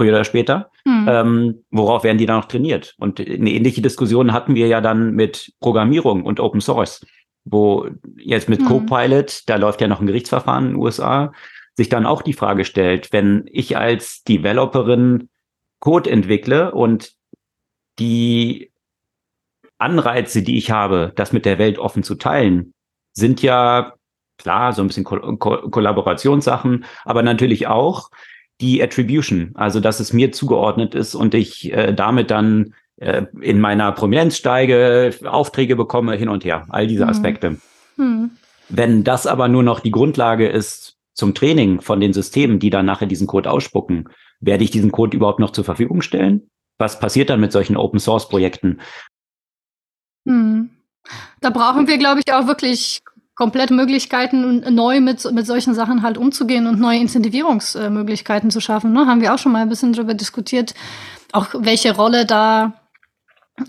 früher 0.00 0.14
oder 0.14 0.24
später. 0.24 0.70
Mhm. 0.86 1.06
Ähm, 1.08 1.64
worauf 1.70 2.04
werden 2.04 2.16
die 2.16 2.24
dann 2.24 2.38
noch 2.38 2.46
trainiert? 2.46 2.94
Und 2.98 3.20
eine 3.20 3.50
ähnliche 3.50 3.82
Diskussion 3.82 4.32
hatten 4.32 4.54
wir 4.54 4.66
ja 4.66 4.80
dann 4.80 5.12
mit 5.12 5.52
Programmierung 5.60 6.24
und 6.24 6.40
Open 6.40 6.62
Source, 6.62 7.04
wo 7.44 7.86
jetzt 8.16 8.48
mit 8.48 8.62
mhm. 8.62 8.64
Copilot, 8.64 9.42
da 9.46 9.56
läuft 9.56 9.82
ja 9.82 9.88
noch 9.88 10.00
ein 10.00 10.06
Gerichtsverfahren 10.06 10.64
in 10.64 10.70
den 10.70 10.80
USA, 10.80 11.32
sich 11.76 11.90
dann 11.90 12.06
auch 12.06 12.22
die 12.22 12.32
Frage 12.32 12.64
stellt, 12.64 13.12
wenn 13.12 13.44
ich 13.52 13.76
als 13.76 14.22
Developerin 14.22 15.28
Code 15.80 16.10
entwickle 16.10 16.72
und 16.72 17.12
die 17.98 18.72
Anreize, 19.76 20.42
die 20.42 20.56
ich 20.56 20.70
habe, 20.70 21.12
das 21.14 21.34
mit 21.34 21.44
der 21.44 21.58
Welt 21.58 21.78
offen 21.78 22.02
zu 22.02 22.14
teilen, 22.14 22.72
sind 23.12 23.42
ja 23.42 23.92
klar 24.38 24.72
so 24.72 24.80
ein 24.80 24.86
bisschen 24.86 25.04
Ko 25.04 25.36
Ko 25.36 25.68
Kollaborationssachen, 25.68 26.86
aber 27.04 27.22
natürlich 27.22 27.66
auch 27.66 28.08
die 28.60 28.82
Attribution, 28.82 29.52
also 29.54 29.80
dass 29.80 30.00
es 30.00 30.12
mir 30.12 30.32
zugeordnet 30.32 30.94
ist 30.94 31.14
und 31.14 31.34
ich 31.34 31.72
äh, 31.72 31.92
damit 31.92 32.30
dann 32.30 32.74
äh, 32.96 33.24
in 33.40 33.60
meiner 33.60 33.92
Prominenz 33.92 34.36
steige, 34.36 35.14
Aufträge 35.24 35.76
bekomme, 35.76 36.14
hin 36.16 36.28
und 36.28 36.44
her, 36.44 36.66
all 36.68 36.86
diese 36.86 37.04
mhm. 37.04 37.10
Aspekte. 37.10 37.56
Mhm. 37.96 38.32
Wenn 38.68 39.04
das 39.04 39.26
aber 39.26 39.48
nur 39.48 39.62
noch 39.62 39.80
die 39.80 39.90
Grundlage 39.90 40.48
ist 40.48 40.96
zum 41.14 41.34
Training 41.34 41.80
von 41.80 42.00
den 42.00 42.12
Systemen, 42.12 42.58
die 42.58 42.70
dann 42.70 42.86
nachher 42.86 43.06
diesen 43.06 43.26
Code 43.26 43.50
ausspucken, 43.50 44.08
werde 44.40 44.64
ich 44.64 44.70
diesen 44.70 44.92
Code 44.92 45.16
überhaupt 45.16 45.40
noch 45.40 45.50
zur 45.50 45.64
Verfügung 45.64 46.02
stellen? 46.02 46.48
Was 46.78 47.00
passiert 47.00 47.30
dann 47.30 47.40
mit 47.40 47.52
solchen 47.52 47.76
Open 47.76 47.98
Source 47.98 48.28
Projekten? 48.28 48.80
Hm. 50.26 50.70
Da 51.40 51.50
brauchen 51.50 51.88
wir, 51.88 51.98
glaube 51.98 52.20
ich, 52.24 52.32
auch 52.32 52.46
wirklich 52.46 53.00
komplett 53.40 53.70
Möglichkeiten, 53.70 54.62
neu 54.74 55.00
mit, 55.00 55.24
mit 55.32 55.46
solchen 55.46 55.72
Sachen 55.72 56.02
halt 56.02 56.18
umzugehen 56.18 56.66
und 56.66 56.78
neue 56.78 56.98
Incentivierungsmöglichkeiten 56.98 58.50
zu 58.50 58.60
schaffen. 58.60 58.92
Ne? 58.92 59.06
Haben 59.06 59.22
wir 59.22 59.32
auch 59.32 59.38
schon 59.38 59.52
mal 59.52 59.62
ein 59.62 59.70
bisschen 59.70 59.94
darüber 59.94 60.12
diskutiert, 60.12 60.74
auch 61.32 61.46
welche 61.56 61.96
Rolle 61.96 62.26
da, 62.26 62.74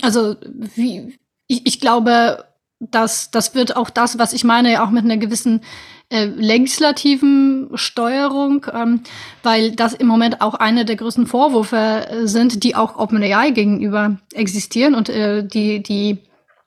also 0.02 0.36
wie, 0.76 1.18
ich, 1.48 1.66
ich 1.66 1.80
glaube, 1.80 2.44
dass 2.82 3.32
das 3.32 3.56
wird 3.56 3.78
auch 3.78 3.90
das, 3.90 4.20
was 4.20 4.34
ich 4.34 4.44
meine, 4.44 4.84
auch 4.84 4.90
mit 4.90 5.06
einer 5.06 5.16
gewissen 5.16 5.62
äh, 6.10 6.26
legislativen 6.26 7.70
Steuerung, 7.76 8.66
ähm, 8.74 9.04
weil 9.42 9.72
das 9.72 9.94
im 9.94 10.08
Moment 10.08 10.42
auch 10.42 10.56
eine 10.56 10.84
der 10.84 10.98
größten 10.98 11.28
Vorwürfe 11.28 11.78
äh, 12.10 12.28
sind, 12.28 12.66
die 12.66 12.76
auch 12.76 12.98
OpenAI 12.98 13.52
gegenüber 13.52 14.18
existieren 14.34 14.96
und 14.96 15.08
äh, 15.08 15.48
die, 15.48 15.82
die 15.82 16.18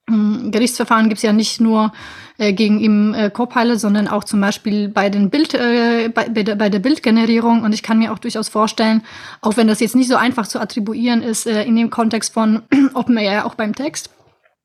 hm, 0.08 0.52
Gerichtsverfahren 0.52 1.10
gibt 1.10 1.18
es 1.18 1.22
ja 1.22 1.34
nicht 1.34 1.60
nur 1.60 1.92
äh, 2.38 2.52
gegen 2.52 2.80
im 2.80 3.14
äh, 3.14 3.30
Copilot, 3.30 3.78
sondern 3.78 4.08
auch 4.08 4.24
zum 4.24 4.40
Beispiel 4.40 4.88
bei 4.88 5.10
den 5.10 5.30
Bild, 5.30 5.54
äh, 5.54 6.08
bei, 6.08 6.28
bei, 6.28 6.68
der, 6.68 6.78
Bildgenerierung. 6.78 7.62
Und 7.62 7.72
ich 7.72 7.82
kann 7.82 7.98
mir 7.98 8.12
auch 8.12 8.18
durchaus 8.18 8.48
vorstellen, 8.48 9.02
auch 9.40 9.56
wenn 9.56 9.68
das 9.68 9.80
jetzt 9.80 9.94
nicht 9.94 10.08
so 10.08 10.16
einfach 10.16 10.46
zu 10.46 10.60
attribuieren 10.60 11.22
ist 11.22 11.46
äh, 11.46 11.62
in 11.64 11.76
dem 11.76 11.90
Kontext 11.90 12.32
von 12.32 12.62
OpenAI 12.94 13.44
auch 13.44 13.54
beim 13.54 13.74
Text. 13.74 14.13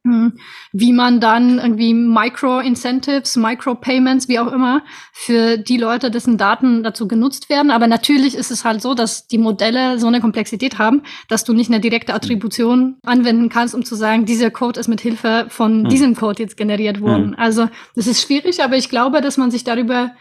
Wie 0.04 0.94
man 0.94 1.20
dann 1.20 1.60
irgendwie 1.60 1.94
Micro-Incentives, 1.94 3.36
Micro-Payments, 3.36 4.28
wie 4.30 4.40
auch 4.40 4.52
immer, 4.52 4.82
für 5.12 5.58
die 5.58 5.78
Leute, 5.78 6.10
dessen 6.10 6.38
Daten 6.38 6.84
dazu 6.84 7.08
genutzt 7.08 7.50
werden. 7.50 7.70
Aber 7.70 7.88
natürlich 7.88 8.36
ist 8.36 8.50
es 8.50 8.64
halt 8.64 8.82
so, 8.82 8.94
dass 8.94 9.28
die 9.28 9.38
Modelle 9.38 10.00
so 10.00 10.08
eine 10.08 10.22
Komplexität 10.22 10.80
haben, 10.80 11.04
dass 11.28 11.44
du 11.44 11.54
nicht 11.54 11.70
eine 11.70 11.82
direkte 11.82 12.14
Attribution 12.14 12.98
anwenden 13.04 13.50
kannst, 13.50 13.76
um 13.76 13.84
zu 13.84 13.96
sagen, 13.96 14.26
dieser 14.26 14.52
Code 14.52 14.80
ist 14.80 14.88
mit 14.88 15.02
Hilfe 15.02 15.48
von 15.50 15.84
mhm. 15.84 15.90
diesem 15.90 16.16
Code 16.16 16.44
jetzt 16.44 16.56
generiert 16.56 17.02
worden. 17.02 17.32
Mhm. 17.32 17.36
Also 17.38 17.68
das 17.96 18.08
ist 18.08 18.22
schwierig, 18.22 18.64
aber 18.64 18.78
ich 18.78 18.90
glaube, 18.90 19.22
dass 19.22 19.38
man 19.38 19.52
sich 19.52 19.66
darüber 19.66 20.12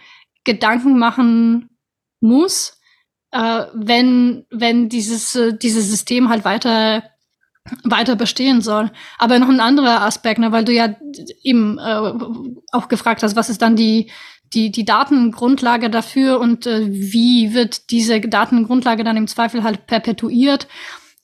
Gedanken 0.44 0.98
machen 0.98 1.70
muss, 2.20 2.80
äh, 3.30 3.64
wenn, 3.74 4.44
wenn 4.50 4.88
dieses, 4.88 5.36
äh, 5.36 5.56
dieses 5.56 5.88
System 5.88 6.28
halt 6.30 6.44
weiter 6.44 7.04
weiter 7.84 8.16
bestehen 8.16 8.60
soll. 8.60 8.90
Aber 9.18 9.38
noch 9.38 9.48
ein 9.48 9.60
anderer 9.60 10.02
Aspekt, 10.02 10.38
ne, 10.38 10.52
weil 10.52 10.64
du 10.64 10.72
ja 10.72 10.94
eben 11.42 11.78
äh, 11.78 12.12
auch 12.72 12.88
gefragt 12.88 13.22
hast, 13.22 13.36
was 13.36 13.50
ist 13.50 13.62
dann 13.62 13.76
die, 13.76 14.10
die, 14.52 14.70
die 14.70 14.84
Datengrundlage 14.84 15.90
dafür 15.90 16.40
und 16.40 16.66
äh, 16.66 16.86
wie 16.90 17.54
wird 17.54 17.90
diese 17.90 18.20
Datengrundlage 18.20 19.04
dann 19.04 19.16
im 19.16 19.26
Zweifel 19.26 19.62
halt 19.62 19.86
perpetuiert? 19.86 20.68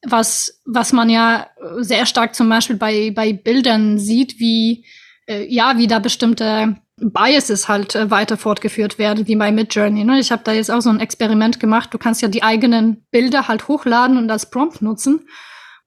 Was, 0.06 0.60
was 0.66 0.92
man 0.92 1.08
ja 1.08 1.46
sehr 1.78 2.04
stark 2.04 2.34
zum 2.34 2.48
Beispiel 2.48 2.76
bei, 2.76 3.10
bei 3.10 3.32
Bildern 3.32 3.98
sieht, 3.98 4.38
wie, 4.38 4.84
äh, 5.26 5.46
ja, 5.46 5.78
wie 5.78 5.86
da 5.86 5.98
bestimmte 5.98 6.76
Biases 6.96 7.68
halt 7.68 7.94
äh, 7.94 8.10
weiter 8.10 8.36
fortgeführt 8.36 8.98
werden, 8.98 9.26
wie 9.26 9.36
bei 9.36 9.50
Midjourney. 9.50 10.04
Ne? 10.04 10.20
Ich 10.20 10.30
habe 10.30 10.42
da 10.44 10.52
jetzt 10.52 10.70
auch 10.70 10.80
so 10.80 10.90
ein 10.90 11.00
Experiment 11.00 11.58
gemacht. 11.58 11.92
Du 11.92 11.98
kannst 11.98 12.22
ja 12.22 12.28
die 12.28 12.42
eigenen 12.42 13.04
Bilder 13.10 13.48
halt 13.48 13.66
hochladen 13.68 14.16
und 14.16 14.30
als 14.30 14.50
Prompt 14.50 14.82
nutzen. 14.82 15.26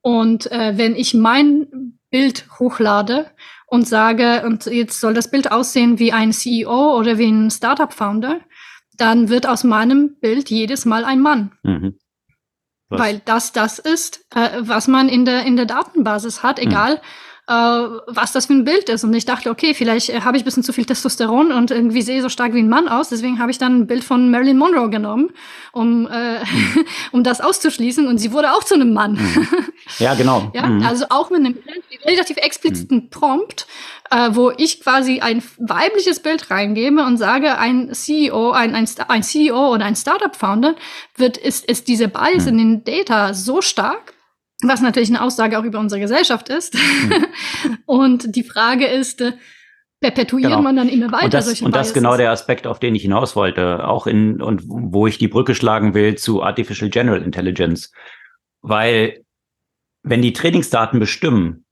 Und 0.02 0.52
äh, 0.52 0.78
wenn 0.78 0.95
ich 0.95 1.14
mein 1.14 1.99
Bild 2.10 2.45
hochlade 2.60 3.32
und 3.68 3.88
sage, 3.88 4.44
und 4.45 4.65
jetzt 4.65 4.99
soll 4.99 5.14
das 5.14 5.30
Bild 5.30 5.52
aussehen 5.52 5.99
wie 5.99 6.14
ein 6.14 6.32
CEO 6.32 6.98
oder 6.98 7.18
wie 7.18 7.30
ein 7.30 7.52
Startup-Founder, 7.52 8.41
dann 8.95 9.30
wird 9.30 9.48
aus 9.48 9.64
meinem 9.64 10.18
Bild 10.19 10.49
jedes 10.49 10.86
Mal 10.86 11.06
ein 11.06 11.19
Mann. 11.19 11.52
Mhm. 11.64 11.98
Weil 12.90 13.22
das 13.26 13.52
das 13.52 13.80
ist, 13.80 14.26
äh, 14.34 14.49
was 14.60 14.88
man 14.88 15.10
in 15.10 15.26
der, 15.26 15.44
in 15.44 15.57
der 15.57 15.65
Datenbasis 15.65 16.41
hat, 16.41 16.57
mhm. 16.57 16.68
egal 16.68 16.95
mhm 16.95 17.02
äh, 17.48 17.53
was 17.53 18.34
das 18.34 18.48
für 18.48 18.53
ein 18.53 18.65
Bild 18.65 18.90
ist. 18.90 19.03
Und 19.03 19.14
ich 19.14 19.26
dachte, 19.26 19.49
okay, 19.49 19.74
vielleicht 19.74 20.10
äh, 20.10 20.22
habe 20.22 20.36
ich 20.36 20.44
ein 20.44 20.45
bisschen 20.45 20.64
zu 20.64 20.74
viel 20.74 20.86
Testosteron 20.86 21.52
und 21.52 21.72
irgendwie 21.72 22.02
sehe 22.02 22.22
so 22.22 22.28
stark 22.28 22.53
wie 22.53 22.60
ein 22.60 22.68
Mann 22.68 22.90
aus. 22.90 23.10
Deswegen 23.10 23.40
habe 23.40 23.52
ich 23.52 23.57
dann 23.57 23.80
ein 23.80 23.88
Bild 23.88 24.03
von 24.03 24.30
Marilyn 24.30 24.57
Monroe 24.57 24.90
genommen, 24.90 25.30
um, 25.72 26.07
äh, 26.07 26.40
um 27.11 27.24
das 27.24 27.40
auszuschließen. 27.40 28.06
Und 28.07 28.18
sie 28.18 28.34
wurde 28.34 28.52
auch 28.52 28.64
zu 28.64 28.76
einem 28.76 28.94
Mann. 28.94 29.14
Mhm. 29.14 29.48
Ja, 29.99 30.15
genau. 30.15 30.52
ja, 30.53 30.65
mhm. 30.65 30.86
Also 30.86 31.06
auch 31.10 31.30
mit 31.30 31.40
einem 31.40 31.57
relativ 32.03 32.36
expliziten 32.38 32.98
mhm. 32.98 33.10
Prompt, 33.10 33.68
äh, 34.11 34.30
wo 34.34 34.52
ich 34.56 34.82
quasi 34.82 35.22
ein 35.22 35.41
weibliches 35.57 36.19
Bild 36.19 36.52
reingebe 36.52 37.06
und 37.06 37.18
sage, 37.18 37.57
ein 37.57 37.94
CEO, 37.94 38.52
ein, 38.52 38.76
ein, 38.76 38.88
ein 39.07 39.24
CEO 39.24 39.74
oder 39.74 39.86
ein 39.86 39.95
Startup-Founder 39.95 40.76
wird, 41.15 41.38
ist, 41.38 41.65
ist 41.65 41.88
diese 41.88 42.10
Bias 42.10 42.44
mhm. 42.44 42.49
in 42.49 42.57
den 42.57 42.84
Data 42.84 43.34
so 43.34 43.61
stark, 43.61 44.14
was 44.62 44.82
natürlich 44.82 45.10
eine 45.10 45.22
Aussage 45.22 45.60
auch 45.60 45.64
über 45.64 45.80
unsere 45.80 46.02
Gesellschaft 46.02 46.50
ist. 46.50 46.76
Mhm. 46.76 47.78
und 47.86 48.36
die 48.36 48.44
Frage 48.44 48.88
ist, 48.88 49.22
äh, 49.22 49.34
perpetuiert 50.00 50.52
genau. 50.52 50.62
man 50.62 50.76
dann 50.76 50.90
immer 50.90 51.12
weiter 51.12 51.26
und 51.26 51.34
das, 51.34 51.46
solche 51.46 51.66
Und 51.66 51.76
das 51.76 51.88
ist 51.88 51.94
genau 51.94 52.18
der 52.18 52.32
Aspekt, 52.32 52.68
auf 52.68 52.80
den 52.80 52.96
ich 52.96 53.02
hinaus 53.02 53.36
wollte, 53.36 53.88
auch 53.88 54.08
in, 54.08 54.42
und 54.42 54.64
wo 54.66 55.08
ich 55.08 55.18
die 55.18 55.28
Brücke 55.28 55.56
schlagen 55.56 55.94
will 55.94 56.16
zu 56.16 56.44
Artificial 56.44 56.90
General 56.90 57.22
Intelligence. 57.22 57.92
Weil, 58.62 59.24
wenn 60.04 60.22
die 60.22 60.34
Trainingsdaten 60.34 61.00
bestimmen, 61.00 61.66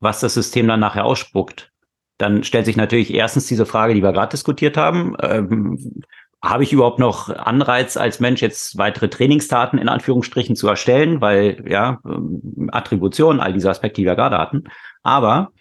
was 0.00 0.20
das 0.20 0.34
System 0.34 0.68
dann 0.68 0.80
nachher 0.80 1.04
ausspuckt, 1.04 1.70
dann 2.16 2.44
stellt 2.44 2.66
sich 2.66 2.76
natürlich 2.76 3.12
erstens 3.12 3.46
diese 3.46 3.66
Frage, 3.66 3.94
die 3.94 4.02
wir 4.02 4.12
gerade 4.12 4.30
diskutiert 4.30 4.76
haben, 4.76 5.16
ähm, 5.22 6.02
habe 6.42 6.62
ich 6.62 6.72
überhaupt 6.72 6.98
noch 6.98 7.28
Anreiz 7.28 7.96
als 7.96 8.18
Mensch, 8.18 8.40
jetzt 8.40 8.78
weitere 8.78 9.08
Trainingsdaten 9.08 9.78
in 9.78 9.88
Anführungsstrichen 9.88 10.56
zu 10.56 10.68
erstellen, 10.68 11.20
weil 11.20 11.64
ja, 11.68 12.00
ähm, 12.06 12.70
Attribution, 12.72 13.40
all 13.40 13.52
diese 13.52 13.70
Aspekte, 13.70 14.00
die 14.00 14.06
wir 14.06 14.16
gerade 14.16 14.38
hatten. 14.38 14.64
Aber 15.02 15.52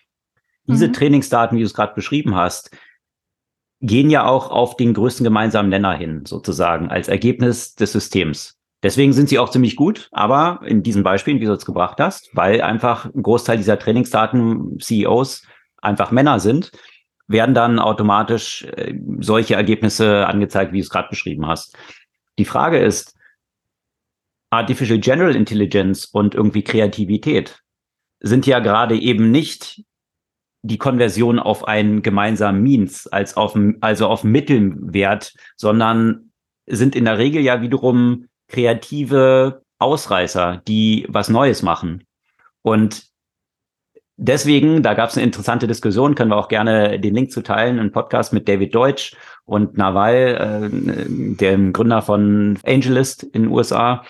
diese 0.67 0.87
mhm. 0.87 0.93
Trainingsdaten, 0.93 1.57
wie 1.57 1.61
du 1.61 1.67
es 1.67 1.73
gerade 1.73 1.95
beschrieben 1.95 2.35
hast, 2.35 2.71
gehen 3.81 4.09
ja 4.09 4.25
auch 4.25 4.51
auf 4.51 4.77
den 4.77 4.93
größten 4.93 5.23
gemeinsamen 5.23 5.69
Nenner 5.69 5.93
hin, 5.93 6.23
sozusagen, 6.25 6.89
als 6.89 7.07
Ergebnis 7.07 7.75
des 7.75 7.91
Systems. 7.91 8.57
Deswegen 8.81 9.11
sind 9.11 9.27
sie 9.27 9.39
auch 9.39 9.49
ziemlich 9.49 9.75
gut, 9.75 10.07
aber 10.11 10.61
in 10.65 10.83
diesen 10.83 11.03
Beispielen, 11.03 11.41
wie 11.41 11.45
du 11.45 11.53
es 11.53 11.65
gebracht 11.65 11.99
hast, 11.99 12.29
weil 12.33 12.61
einfach 12.61 13.05
ein 13.05 13.23
Großteil 13.23 13.57
dieser 13.57 13.77
Trainingsdaten 13.77 14.79
CEOs 14.79 15.43
einfach 15.81 16.11
Männer 16.11 16.39
sind, 16.39 16.71
werden 17.29 17.55
dann 17.55 17.79
automatisch 17.79 18.63
äh, 18.75 18.93
solche 19.19 19.55
Ergebnisse 19.55 20.27
angezeigt, 20.27 20.73
wie 20.73 20.79
du 20.79 20.83
es 20.83 20.89
gerade 20.89 21.09
beschrieben 21.09 21.47
hast. 21.47 21.77
Die 22.37 22.45
Frage 22.45 22.79
ist, 22.79 23.15
Artificial 24.49 24.99
General 24.99 25.35
Intelligence 25.35 26.05
und 26.05 26.33
irgendwie 26.33 26.63
Kreativität 26.63 27.61
sind 28.19 28.47
ja 28.47 28.59
gerade 28.59 28.97
eben 28.97 29.31
nicht 29.31 29.83
die 30.63 30.77
Konversion 30.77 31.39
auf 31.39 31.67
einen 31.67 32.01
gemeinsamen 32.01 32.61
Means 32.61 33.07
als 33.07 33.37
auf, 33.37 33.57
also 33.79 34.07
auf 34.07 34.23
Mittelwert, 34.23 35.33
sondern 35.55 36.31
sind 36.65 36.95
in 36.95 37.05
der 37.05 37.17
Regel 37.17 37.41
ja 37.41 37.61
wiederum 37.61 38.27
kreative 38.47 39.63
Ausreißer, 39.77 40.61
die 40.67 41.05
was 41.07 41.29
Neues 41.29 41.61
machen. 41.61 42.03
Und 42.61 43.08
Deswegen, 44.21 44.83
da 44.83 44.95
gab 44.95 45.09
es 45.09 45.15
eine 45.15 45.25
interessante 45.25 45.65
Diskussion, 45.65 46.13
können 46.13 46.31
wir 46.31 46.35
auch 46.35 46.49
gerne 46.49 46.99
den 46.99 47.15
Link 47.15 47.31
zu 47.31 47.41
teilen, 47.41 47.79
ein 47.79 47.93
Podcast 47.93 48.33
mit 48.33 48.49
David 48.49 48.75
Deutsch 48.75 49.15
und 49.45 49.77
Nawal, 49.77 50.69
äh, 50.69 51.09
dem 51.09 51.71
Gründer 51.71 52.01
von 52.01 52.59
Angelist 52.65 53.23
in 53.23 53.43
den 53.43 53.51
USA, 53.51 54.03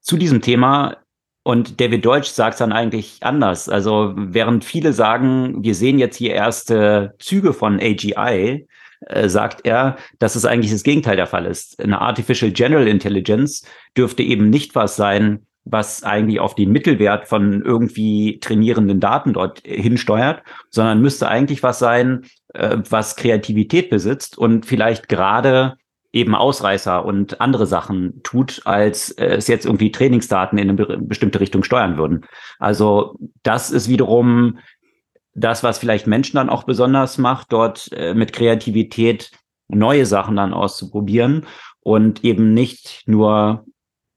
zu 0.00 0.16
diesem 0.16 0.42
Thema. 0.42 0.96
Und 1.44 1.80
David 1.80 2.04
Deutsch 2.04 2.28
sagt 2.28 2.60
dann 2.60 2.72
eigentlich 2.72 3.18
anders. 3.20 3.68
Also 3.68 4.14
während 4.16 4.64
viele 4.64 4.92
sagen, 4.92 5.62
wir 5.62 5.76
sehen 5.76 6.00
jetzt 6.00 6.16
hier 6.16 6.34
erste 6.34 7.14
Züge 7.20 7.52
von 7.52 7.78
AGI, 7.78 8.66
äh, 9.06 9.28
sagt 9.28 9.64
er, 9.64 9.94
dass 10.18 10.34
es 10.34 10.44
eigentlich 10.44 10.72
das 10.72 10.82
Gegenteil 10.82 11.14
der 11.14 11.28
Fall 11.28 11.46
ist. 11.46 11.80
Eine 11.80 12.00
Artificial 12.00 12.50
General 12.50 12.88
Intelligence 12.88 13.62
dürfte 13.96 14.24
eben 14.24 14.50
nicht 14.50 14.74
was 14.74 14.96
sein, 14.96 15.46
was 15.66 16.04
eigentlich 16.04 16.40
auf 16.40 16.54
den 16.54 16.70
Mittelwert 16.70 17.26
von 17.26 17.62
irgendwie 17.62 18.38
trainierenden 18.40 19.00
Daten 19.00 19.32
dort 19.32 19.62
hinsteuert, 19.64 20.42
sondern 20.70 21.02
müsste 21.02 21.28
eigentlich 21.28 21.62
was 21.62 21.78
sein, 21.78 22.24
äh, 22.54 22.78
was 22.88 23.16
Kreativität 23.16 23.90
besitzt 23.90 24.38
und 24.38 24.64
vielleicht 24.64 25.08
gerade 25.08 25.76
eben 26.12 26.34
Ausreißer 26.34 27.04
und 27.04 27.40
andere 27.40 27.66
Sachen 27.66 28.22
tut, 28.22 28.62
als 28.64 29.10
äh, 29.10 29.34
es 29.36 29.48
jetzt 29.48 29.66
irgendwie 29.66 29.90
Trainingsdaten 29.90 30.56
in 30.56 30.70
eine 30.70 30.98
bestimmte 30.98 31.40
Richtung 31.40 31.64
steuern 31.64 31.98
würden. 31.98 32.24
Also 32.58 33.18
das 33.42 33.70
ist 33.70 33.88
wiederum 33.88 34.60
das, 35.34 35.62
was 35.62 35.78
vielleicht 35.78 36.06
Menschen 36.06 36.36
dann 36.36 36.48
auch 36.48 36.64
besonders 36.64 37.18
macht, 37.18 37.52
dort 37.52 37.92
äh, 37.92 38.14
mit 38.14 38.32
Kreativität 38.32 39.32
neue 39.68 40.06
Sachen 40.06 40.36
dann 40.36 40.54
auszuprobieren 40.54 41.44
und 41.80 42.24
eben 42.24 42.54
nicht 42.54 43.02
nur 43.06 43.66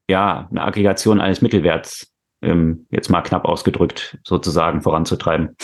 ja 0.10 0.48
eine 0.50 0.64
Aggregation 0.64 1.22
eines 1.22 1.42
Mittelwerts 1.42 2.12
ähm, 2.42 2.88
jetzt 2.90 3.10
mal 3.10 3.22
knapp 3.22 3.46
ausgedrückt 3.46 4.18
sozusagen 4.24 4.82
voranzutreiben. 4.82 5.56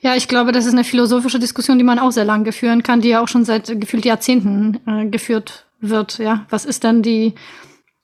Ja, 0.00 0.16
ich 0.16 0.26
glaube, 0.26 0.50
das 0.50 0.66
ist 0.66 0.72
eine 0.72 0.84
philosophische 0.84 1.38
Diskussion, 1.38 1.78
die 1.78 1.84
man 1.84 2.00
auch 2.00 2.10
sehr 2.10 2.24
lange 2.24 2.50
führen 2.50 2.82
kann, 2.82 3.00
die 3.00 3.10
ja 3.10 3.22
auch 3.22 3.28
schon 3.28 3.44
seit 3.44 3.80
gefühlt 3.80 4.04
Jahrzehnten 4.04 4.80
äh, 4.86 5.06
geführt 5.06 5.68
wird. 5.80 6.18
Ja, 6.18 6.44
was 6.50 6.64
ist 6.64 6.82
denn 6.82 7.02
die 7.02 7.34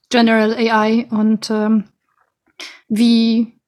General 0.08 0.54
AI 0.54 1.06
und 1.10 1.50
ähm, 1.50 1.84
wie 2.88 3.58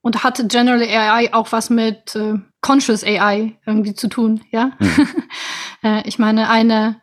und 0.00 0.24
hat 0.24 0.48
General 0.48 0.80
AI 0.80 1.34
auch 1.34 1.52
was 1.52 1.68
mit 1.68 2.16
äh, 2.16 2.34
Conscious 2.62 3.04
AI 3.04 3.58
irgendwie 3.66 3.94
zu 3.94 4.08
tun? 4.08 4.40
Ja, 4.50 4.70
mhm. 4.78 5.08
äh, 5.82 6.08
ich 6.08 6.18
meine 6.18 6.48
eine 6.48 7.00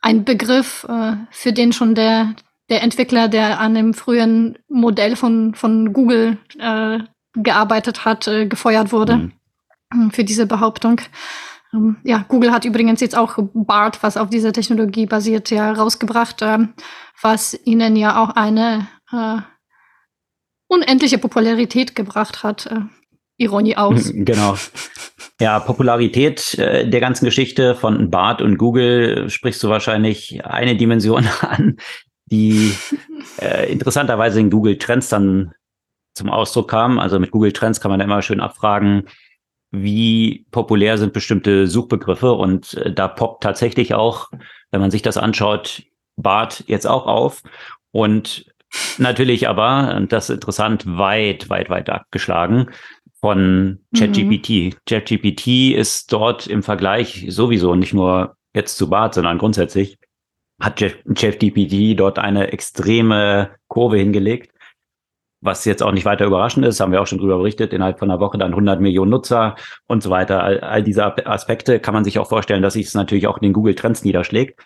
ein 0.00 0.24
Begriff, 0.24 0.86
äh, 0.88 1.16
für 1.30 1.52
den 1.52 1.72
schon 1.72 1.94
der 1.94 2.34
der 2.70 2.82
Entwickler, 2.82 3.28
der 3.28 3.60
an 3.60 3.74
dem 3.74 3.94
frühen 3.94 4.58
Modell 4.68 5.16
von 5.16 5.54
von 5.54 5.92
Google 5.92 6.38
äh, 6.58 6.98
gearbeitet 7.34 8.04
hat, 8.04 8.26
äh, 8.26 8.46
gefeuert 8.46 8.92
wurde. 8.92 9.16
Mhm 9.16 9.32
hm, 9.92 10.10
für 10.12 10.24
diese 10.24 10.46
Behauptung. 10.46 11.00
Ähm, 11.72 11.96
ja, 12.04 12.24
Google 12.28 12.52
hat 12.52 12.64
übrigens 12.64 13.00
jetzt 13.00 13.16
auch 13.16 13.38
BART, 13.52 14.02
was 14.02 14.16
auf 14.16 14.30
dieser 14.30 14.52
Technologie 14.52 15.06
basiert, 15.06 15.50
ja 15.50 15.72
rausgebracht, 15.72 16.40
ähm, 16.42 16.74
was 17.20 17.58
ihnen 17.64 17.96
ja 17.96 18.22
auch 18.22 18.30
eine 18.30 18.88
äh, 19.12 19.38
unendliche 20.68 21.18
Popularität 21.18 21.94
gebracht 21.94 22.42
hat. 22.42 22.66
Äh, 22.66 22.80
Ironie 23.40 23.76
aus. 23.76 24.12
Genau. 24.14 24.56
Ja, 25.40 25.60
Popularität 25.60 26.58
äh, 26.58 26.88
der 26.88 27.00
ganzen 27.00 27.24
Geschichte 27.24 27.76
von 27.76 28.10
BART 28.10 28.42
und 28.42 28.56
Google 28.58 29.30
sprichst 29.30 29.62
du 29.62 29.68
wahrscheinlich 29.68 30.44
eine 30.44 30.76
Dimension 30.76 31.28
an, 31.42 31.76
die 32.30 32.74
äh, 33.40 33.70
interessanterweise 33.70 34.40
in 34.40 34.50
Google 34.50 34.78
Trends 34.78 35.08
dann 35.08 35.52
zum 36.14 36.30
Ausdruck 36.30 36.68
kam. 36.68 36.98
Also 36.98 37.18
mit 37.18 37.30
Google 37.30 37.52
Trends 37.52 37.80
kann 37.80 37.90
man 37.90 38.00
da 38.00 38.04
immer 38.04 38.22
schön 38.22 38.40
abfragen, 38.40 39.04
wie 39.70 40.46
populär 40.50 40.98
sind 40.98 41.12
bestimmte 41.12 41.66
Suchbegriffe 41.66 42.32
und 42.32 42.74
äh, 42.74 42.92
da 42.92 43.08
poppt 43.08 43.42
tatsächlich 43.42 43.94
auch, 43.94 44.30
wenn 44.70 44.80
man 44.80 44.90
sich 44.90 45.02
das 45.02 45.16
anschaut, 45.16 45.82
Bart 46.16 46.64
jetzt 46.66 46.86
auch 46.86 47.06
auf 47.06 47.42
und 47.92 48.46
natürlich 48.98 49.48
aber, 49.48 49.94
und 49.96 50.12
das 50.12 50.28
ist 50.28 50.34
interessant, 50.34 50.84
weit, 50.86 51.48
weit, 51.48 51.70
weit 51.70 51.88
abgeschlagen 51.88 52.70
von 53.20 53.80
ChatGPT. 53.96 54.48
Mhm. 54.48 54.74
ChatGPT 54.86 55.74
ist 55.74 56.12
dort 56.12 56.46
im 56.46 56.62
Vergleich 56.62 57.26
sowieso 57.28 57.74
nicht 57.74 57.94
nur 57.94 58.36
jetzt 58.54 58.76
zu 58.76 58.90
Bart, 58.90 59.14
sondern 59.14 59.38
grundsätzlich 59.38 59.98
hat 60.60 60.76
ChatGPT 60.76 61.98
dort 61.98 62.18
eine 62.18 62.52
extreme 62.52 63.50
Kurve 63.68 63.98
hingelegt 63.98 64.52
was 65.40 65.64
jetzt 65.64 65.82
auch 65.82 65.92
nicht 65.92 66.04
weiter 66.04 66.26
überraschend 66.26 66.66
ist, 66.66 66.80
haben 66.80 66.92
wir 66.92 67.00
auch 67.00 67.06
schon 67.06 67.18
drüber 67.18 67.38
berichtet, 67.38 67.72
innerhalb 67.72 67.98
von 67.98 68.10
einer 68.10 68.20
Woche 68.20 68.38
dann 68.38 68.50
100 68.50 68.80
Millionen 68.80 69.10
Nutzer 69.10 69.54
und 69.86 70.02
so 70.02 70.10
weiter. 70.10 70.42
All, 70.42 70.60
all 70.60 70.82
diese 70.82 71.04
Aspekte 71.26 71.78
kann 71.80 71.94
man 71.94 72.04
sich 72.04 72.18
auch 72.18 72.28
vorstellen, 72.28 72.62
dass 72.62 72.72
sich 72.72 72.86
es 72.86 72.94
natürlich 72.94 73.26
auch 73.26 73.38
in 73.38 73.44
den 73.44 73.52
Google 73.52 73.74
Trends 73.74 74.04
niederschlägt. 74.04 74.60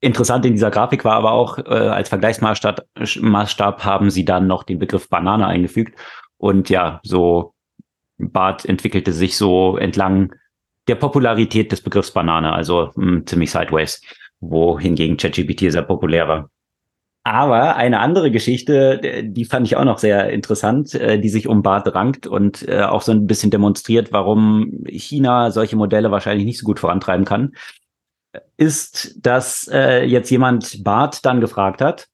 Interessant 0.00 0.44
in 0.44 0.52
dieser 0.52 0.70
Grafik 0.70 1.04
war 1.04 1.14
aber 1.14 1.32
auch, 1.32 1.58
äh, 1.58 1.70
als 1.70 2.10
Vergleichsmaßstab 2.10 2.86
Maßstab 3.20 3.84
haben 3.84 4.10
sie 4.10 4.26
dann 4.26 4.46
noch 4.46 4.64
den 4.64 4.78
Begriff 4.78 5.08
Banane 5.08 5.46
eingefügt. 5.46 5.98
Und 6.36 6.68
ja, 6.68 7.00
so 7.02 7.54
Bart 8.18 8.66
entwickelte 8.66 9.12
sich 9.12 9.36
so 9.38 9.78
entlang 9.78 10.34
der 10.88 10.96
Popularität 10.96 11.72
des 11.72 11.80
Begriffs 11.80 12.10
Banane, 12.10 12.52
also 12.52 12.90
mh, 12.94 13.06
hm, 13.06 13.26
ziemlich 13.26 13.50
sideways, 13.50 14.02
wohingegen 14.50 15.16
ChatGPT 15.16 15.72
sehr 15.72 15.82
populär 15.82 16.28
war. 16.28 16.50
Aber 17.26 17.74
eine 17.74 17.98
andere 17.98 18.30
Geschichte, 18.30 19.24
die 19.24 19.44
fand 19.44 19.66
ich 19.66 19.74
auch 19.74 19.84
noch 19.84 19.98
sehr 19.98 20.30
interessant, 20.30 20.94
äh, 20.94 21.18
die 21.18 21.28
sich 21.28 21.48
um 21.48 21.60
Bart 21.60 21.92
rankt 21.92 22.28
und 22.28 22.68
äh, 22.68 22.82
auch 22.82 23.02
so 23.02 23.10
ein 23.10 23.26
bisschen 23.26 23.50
demonstriert, 23.50 24.12
warum 24.12 24.84
China 24.86 25.50
solche 25.50 25.74
Modelle 25.74 26.12
wahrscheinlich 26.12 26.46
nicht 26.46 26.60
so 26.60 26.64
gut 26.64 26.78
vorantreiben 26.78 27.24
kann, 27.24 27.56
ist, 28.56 29.16
dass 29.26 29.68
äh, 29.72 30.04
jetzt 30.04 30.30
jemand 30.30 30.84
Bart 30.84 31.24
dann 31.26 31.40
gefragt 31.40 31.80
hat, 31.80 32.06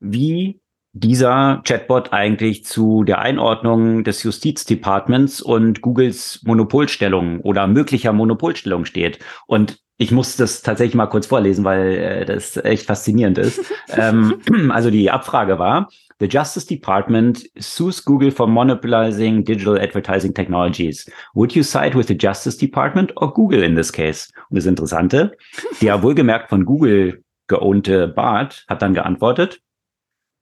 wie 0.00 0.60
dieser 0.92 1.62
Chatbot 1.64 2.12
eigentlich 2.12 2.64
zu 2.64 3.04
der 3.04 3.20
Einordnung 3.20 4.02
des 4.02 4.24
Justizdepartments 4.24 5.40
und 5.40 5.80
Googles 5.80 6.42
Monopolstellung 6.44 7.40
oder 7.42 7.68
möglicher 7.68 8.12
Monopolstellung 8.12 8.84
steht. 8.84 9.20
Und 9.46 9.78
ich 10.00 10.10
muss 10.10 10.34
das 10.36 10.62
tatsächlich 10.62 10.94
mal 10.94 11.08
kurz 11.08 11.26
vorlesen, 11.26 11.62
weil 11.62 11.92
äh, 11.92 12.24
das 12.24 12.56
echt 12.56 12.86
faszinierend 12.86 13.36
ist. 13.36 13.60
ähm, 13.90 14.40
also 14.70 14.90
die 14.90 15.10
Abfrage 15.10 15.58
war, 15.58 15.90
The 16.20 16.26
Justice 16.26 16.66
Department 16.66 17.46
sues 17.58 18.02
Google 18.02 18.30
for 18.30 18.46
monopolizing 18.46 19.44
digital 19.44 19.78
advertising 19.78 20.32
technologies. 20.32 21.10
Would 21.34 21.52
you 21.52 21.62
side 21.62 21.94
with 21.94 22.08
the 22.08 22.16
Justice 22.16 22.56
Department 22.56 23.12
or 23.16 23.32
Google 23.32 23.62
in 23.62 23.76
this 23.76 23.92
case? 23.92 24.28
Und 24.48 24.56
das 24.56 24.64
Interessante, 24.64 25.36
der 25.82 26.02
wohlgemerkt 26.02 26.48
von 26.48 26.64
Google 26.64 27.22
geownte 27.48 28.08
Bart 28.08 28.64
hat 28.68 28.80
dann 28.80 28.94
geantwortet, 28.94 29.60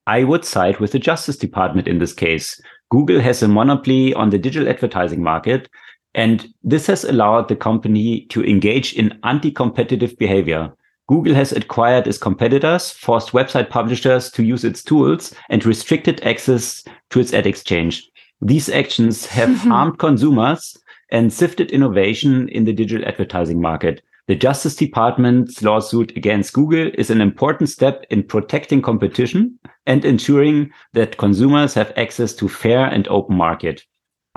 I 0.09 0.25
would 0.25 0.45
side 0.45 0.79
with 0.79 0.93
the 0.93 1.01
Justice 1.01 1.39
Department 1.39 1.89
in 1.89 1.99
this 1.99 2.15
case. 2.15 2.63
Google 2.91 3.21
has 3.23 3.43
a 3.43 3.49
monopoly 3.49 4.15
on 4.15 4.31
the 4.31 4.41
digital 4.41 4.69
advertising 4.69 5.21
market 5.21 5.69
And 6.15 6.49
this 6.63 6.87
has 6.87 7.05
allowed 7.05 7.49
the 7.49 7.57
company 7.57 8.27
to 8.31 8.45
engage 8.45 8.95
in 8.95 9.19
anti-competitive 9.25 10.19
behavior. 10.19 10.73
Google 11.07 11.35
has 11.35 11.53
acquired 11.53 12.07
its 12.07 12.19
competitors, 12.19 12.91
forced 12.91 13.33
website 13.33 13.71
publishers 13.71 14.31
to 14.33 14.43
use 14.43 14.65
its 14.65 14.83
tools, 14.83 15.35
and 15.49 15.65
restricted 15.65 16.23
access 16.23 16.85
to 17.11 17.21
its 17.21 17.33
ad 17.33 17.47
exchange. 17.47 18.11
These 18.43 18.69
actions 18.69 19.27
have 19.27 19.57
harmed 19.59 19.99
consumers 19.99 20.77
and 21.11 21.33
sifted 21.33 21.71
innovation 21.71 22.49
in 22.51 22.65
the 22.65 22.73
digital 22.73 23.09
advertising 23.09 23.61
market. 23.61 24.03
The 24.27 24.35
Justice 24.35 24.77
Department's 24.77 25.63
lawsuit 25.63 26.15
against 26.15 26.53
Google 26.53 26.91
is 26.99 27.09
an 27.09 27.23
important 27.23 27.71
step 27.71 28.05
in 28.11 28.23
protecting 28.23 28.83
competition 28.83 29.59
and 29.87 30.05
ensuring 30.05 30.71
that 30.93 31.17
consumers 31.17 31.73
have 31.73 31.95
access 31.97 32.35
to 32.35 32.47
fair 32.47 32.85
and 32.85 33.09
open 33.09 33.37
market. 33.37 33.85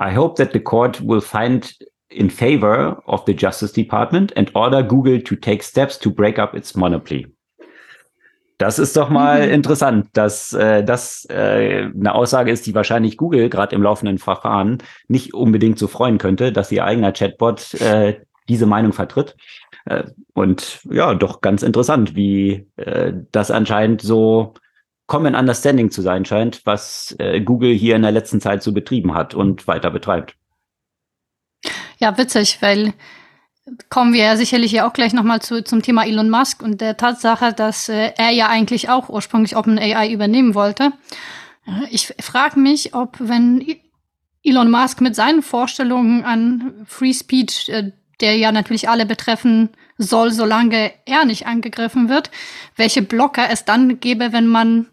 I 0.01 0.15
hope 0.15 0.35
that 0.37 0.51
the 0.53 0.59
court 0.59 0.99
will 1.01 1.21
find 1.21 1.71
in 2.09 2.29
favor 2.29 3.01
of 3.05 3.23
the 3.25 3.33
Justice 3.33 3.71
Department 3.71 4.33
and 4.35 4.51
order 4.55 4.83
Google 4.83 5.21
to 5.21 5.35
take 5.35 5.63
steps 5.63 5.97
to 5.99 6.09
break 6.09 6.39
up 6.39 6.55
its 6.55 6.75
monopoly. 6.75 7.27
Das 8.57 8.77
ist 8.77 8.95
doch 8.95 9.09
mal 9.09 9.47
mhm. 9.47 9.53
interessant, 9.53 10.09
dass 10.13 10.53
äh, 10.53 10.83
das 10.83 11.25
äh, 11.29 11.89
eine 11.95 12.13
Aussage 12.13 12.51
ist, 12.51 12.67
die 12.67 12.75
wahrscheinlich 12.75 13.17
Google 13.17 13.49
gerade 13.49 13.75
im 13.75 13.81
laufenden 13.81 14.19
Verfahren 14.19 14.79
nicht 15.07 15.33
unbedingt 15.33 15.79
so 15.79 15.87
freuen 15.87 16.19
könnte, 16.19 16.51
dass 16.51 16.71
ihr 16.71 16.85
eigener 16.85 17.11
Chatbot 17.11 17.73
äh, 17.81 18.21
diese 18.49 18.67
Meinung 18.67 18.93
vertritt. 18.93 19.35
Äh, 19.85 20.03
und 20.33 20.81
ja, 20.91 21.15
doch 21.15 21.41
ganz 21.41 21.63
interessant, 21.63 22.15
wie 22.15 22.67
äh, 22.75 23.13
das 23.31 23.49
anscheinend 23.49 24.01
so 24.01 24.53
Common 25.07 25.35
Understanding 25.35 25.91
zu 25.91 26.01
sein 26.01 26.25
scheint, 26.25 26.65
was 26.65 27.15
äh, 27.19 27.41
Google 27.41 27.73
hier 27.73 27.95
in 27.95 28.01
der 28.01 28.11
letzten 28.11 28.39
Zeit 28.39 28.63
so 28.63 28.71
betrieben 28.71 29.13
hat 29.13 29.33
und 29.33 29.67
weiter 29.67 29.91
betreibt. 29.91 30.35
Ja, 31.99 32.17
witzig, 32.17 32.61
weil 32.61 32.93
kommen 33.89 34.13
wir 34.13 34.23
ja 34.23 34.37
sicherlich 34.37 34.71
ja 34.71 34.87
auch 34.87 34.93
gleich 34.93 35.13
nochmal 35.13 35.41
zu, 35.41 35.63
zum 35.63 35.81
Thema 35.81 36.05
Elon 36.05 36.29
Musk 36.29 36.61
und 36.63 36.81
der 36.81 36.97
Tatsache, 36.97 37.53
dass 37.53 37.89
äh, 37.89 38.11
er 38.17 38.31
ja 38.31 38.47
eigentlich 38.47 38.89
auch 38.89 39.09
ursprünglich 39.09 39.55
OpenAI 39.55 40.11
übernehmen 40.11 40.55
wollte. 40.55 40.93
Ich 41.91 42.13
frage 42.19 42.59
mich, 42.59 42.95
ob 42.95 43.17
wenn 43.19 43.63
Elon 44.43 44.71
Musk 44.71 45.01
mit 45.01 45.15
seinen 45.15 45.43
Vorstellungen 45.43 46.23
an 46.23 46.85
Free 46.87 47.13
Speech, 47.13 47.69
äh, 47.69 47.91
der 48.19 48.37
ja 48.37 48.51
natürlich 48.51 48.89
alle 48.89 49.05
betreffen 49.05 49.69
soll, 50.01 50.31
solange 50.31 50.93
er 51.05 51.25
nicht 51.25 51.47
angegriffen 51.47 52.09
wird, 52.09 52.31
welche 52.75 53.01
Blocker 53.01 53.49
es 53.49 53.65
dann 53.65 53.99
gäbe, 53.99 54.33
wenn 54.33 54.47
man 54.47 54.87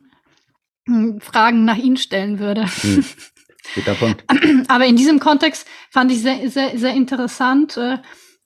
hm, 0.86 1.20
Fragen 1.20 1.64
nach 1.64 1.76
ihm 1.76 1.96
stellen 1.96 2.38
würde. 2.38 2.66
Hm. 2.66 3.04
Guter 3.74 3.94
Punkt. 3.94 4.24
Aber 4.68 4.86
in 4.86 4.96
diesem 4.96 5.20
Kontext 5.20 5.66
fand 5.90 6.10
ich 6.10 6.22
sehr, 6.22 6.50
sehr, 6.50 6.78
sehr 6.78 6.94
interessant 6.94 7.76
äh, 7.76 7.98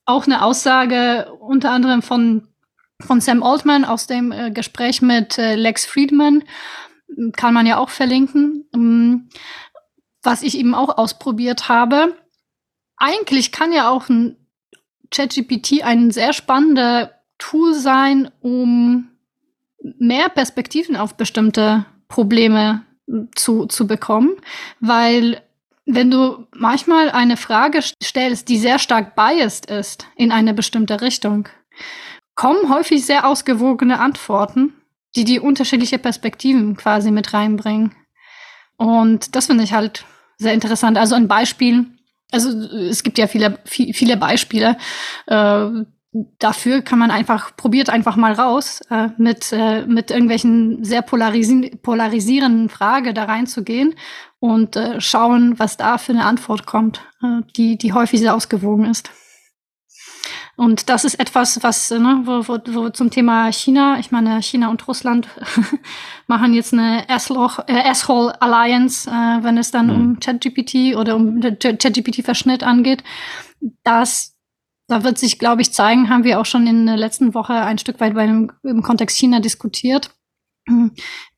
auch 0.05 0.27
eine 0.27 0.43
Aussage 0.43 1.33
unter 1.41 1.71
anderem 1.71 2.03
von, 2.03 2.49
von 3.01 3.21
Sam 3.21 3.43
Altman 3.43 3.85
aus 3.85 4.09
dem 4.09 4.33
äh, 4.33 4.51
Gespräch 4.51 5.01
mit 5.01 5.39
äh, 5.39 5.55
Lex 5.55 5.87
Friedman. 5.87 6.43
Kann 7.37 7.55
man 7.55 7.67
ja 7.67 7.79
auch 7.79 7.91
verlinken. 7.91 8.69
Ähm, 8.75 9.29
was 10.23 10.43
ich 10.43 10.57
eben 10.59 10.75
auch 10.75 10.97
ausprobiert 10.99 11.69
habe. 11.69 12.17
Eigentlich 12.97 13.53
kann 13.53 13.73
ja 13.73 13.89
auch 13.89 14.09
ein 14.09 14.37
ChatGPT 15.13 15.83
ein 15.83 16.11
sehr 16.11 16.33
spannender 16.33 17.13
Tool 17.39 17.75
sein, 17.75 18.31
um 18.41 19.09
mehr 19.99 20.29
Perspektiven 20.29 20.97
auf 20.97 21.17
bestimmte 21.17 21.87
Probleme 22.09 22.85
zu, 23.35 23.67
zu 23.67 23.87
bekommen, 23.87 24.37
weil 24.81 25.43
wenn 25.85 26.11
du 26.11 26.47
manchmal 26.55 27.11
eine 27.11 27.37
Frage 27.37 27.81
stellst, 28.03 28.49
die 28.49 28.59
sehr 28.59 28.79
stark 28.79 29.17
biased 29.17 29.67
ist 29.67 30.07
in 30.17 30.31
eine 30.31 30.55
bestimmte 30.55 31.01
Richtung, 31.01 31.49
kommen 32.35 32.73
häufig 32.73 33.05
sehr 33.05 33.27
ausgewogene 33.27 33.99
Antworten, 33.99 34.75
die 35.17 35.25
die 35.25 35.41
unterschiedliche 35.41 35.99
Perspektiven 35.99 36.77
quasi 36.77 37.11
mit 37.11 37.35
reinbringen. 37.35 37.95
Und 38.77 39.35
das 39.35 39.47
finde 39.47 39.65
ich 39.65 39.73
halt 39.73 40.05
sehr 40.39 40.55
interessant. 40.55 40.97
Also 40.97 41.15
ein 41.15 41.29
Beispiel, 41.29 41.87
also 42.33 42.51
es 42.51 43.03
gibt 43.03 43.19
ja 43.19 43.27
viele, 43.27 43.59
viele 43.65 44.17
Beispiele. 44.17 44.77
Äh, 45.27 45.69
dafür 46.39 46.83
kann 46.83 46.99
man 46.99 47.11
einfach, 47.11 47.57
probiert 47.57 47.89
einfach 47.89 48.17
mal 48.17 48.33
raus, 48.33 48.81
äh, 48.91 49.09
mit, 49.17 49.53
äh, 49.53 49.87
mit 49.87 50.11
irgendwelchen 50.11 50.85
sehr 50.85 51.03
polarisi 51.03 51.79
polarisierenden 51.83 52.69
Fragen 52.69 53.15
da 53.15 53.25
reinzugehen 53.25 53.95
und 54.39 54.77
äh, 54.77 55.01
schauen, 55.01 55.59
was 55.59 55.77
da 55.77 55.99
für 55.99 56.13
eine 56.13 56.25
Antwort 56.25 56.67
kommt, 56.67 57.01
äh, 57.23 57.41
die, 57.57 57.79
die 57.79 57.93
häufig 57.93 58.21
sehr 58.21 58.35
ausgewogen 58.35 58.87
ist. 58.87 59.11
Und 60.57 60.91
das 60.91 61.05
ist 61.05 61.19
etwas, 61.19 61.63
was, 61.63 61.91
ne, 61.91 62.23
wo, 62.25 62.47
wo, 62.47 62.59
wo 62.75 62.91
zum 62.91 63.11
Thema 63.11 63.51
China, 63.53 63.99
ich 63.99 64.11
meine, 64.11 64.43
China 64.43 64.69
und 64.69 64.87
Russland 64.87 65.29
machen 66.27 66.53
jetzt 66.53 66.75
eine 66.75 67.09
Asshole 67.09 67.53
äh, 67.69 68.37
Alliance, 68.41 69.09
äh, 69.11 69.43
wenn 69.43 69.57
es 69.57 69.71
dann 69.71 69.87
mhm. 69.87 69.95
um 69.95 70.21
ChatGPT 70.21 70.95
oder 70.97 71.17
um 71.17 71.41
ChatGPT-Verschnitt 71.41 72.63
angeht. 72.63 73.03
Das, 73.83 74.37
da 74.89 75.05
wird 75.05 75.19
sich, 75.19 75.39
glaube 75.39 75.63
ich, 75.63 75.73
zeigen, 75.73 76.11
haben 76.11 76.25
wir 76.25 76.39
auch 76.39 76.47
schon 76.47 76.67
in 76.67 76.85
der 76.85 76.99
letzten 76.99 77.33
Woche 77.33 77.55
ein 77.55 77.79
Stück 77.79 77.99
weit 78.01 78.15
bei 78.15 78.27
dem, 78.27 78.53
im 78.63 78.83
Kontext 78.83 79.17
China 79.17 79.41
diskutiert, 79.41 80.11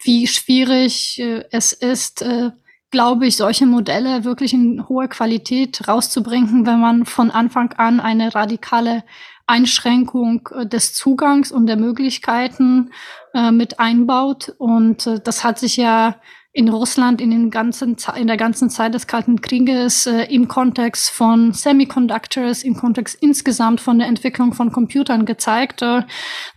wie 0.03 0.27
schwierig 0.27 1.21
äh, 1.21 1.45
es 1.53 1.73
ist, 1.73 2.23
äh, 2.23 2.51
glaube 2.95 3.27
ich, 3.27 3.37
solche 3.37 3.67
Modelle 3.67 4.23
wirklich 4.23 4.55
in 4.55 4.89
hoher 4.89 5.09
Qualität 5.09 5.89
rauszubringen, 5.89 6.65
wenn 6.65 6.79
man 6.79 7.07
von 7.07 7.33
Anfang 7.33 7.73
an 7.73 7.99
eine 7.99 8.37
radikale 8.37 9.03
Einschränkung 9.49 10.49
äh, 10.55 10.65
des 10.65 10.95
Zugangs 10.95 11.51
und 11.51 11.67
der 11.67 11.77
Möglichkeiten 11.77 12.93
äh, 13.35 13.51
mit 13.51 13.81
einbaut. 13.81 14.55
Und 14.59 15.09
äh, 15.09 15.19
das 15.19 15.43
hat 15.43 15.59
sich 15.59 15.77
ja 15.77 16.15
in 16.57 16.69
Russland 16.69 17.21
in, 17.21 17.31
den 17.31 17.51
ganzen, 17.51 17.97
in 18.17 18.29
der 18.29 18.37
ganzen 18.37 18.71
Zeit 18.71 18.95
des 18.95 19.09
Kalten 19.09 19.41
Krieges 19.41 20.07
äh, 20.07 20.33
im 20.33 20.47
Kontext 20.47 21.11
von 21.11 21.53
Semiconductors, 21.53 22.63
im 22.63 22.77
Kontext 22.77 23.21
insgesamt 23.21 23.81
von 23.81 23.99
der 23.99 24.07
Entwicklung 24.07 24.55
von 24.55 24.71
Computern 24.71 25.27
gezeigt, 25.27 25.83
äh, 25.83 26.03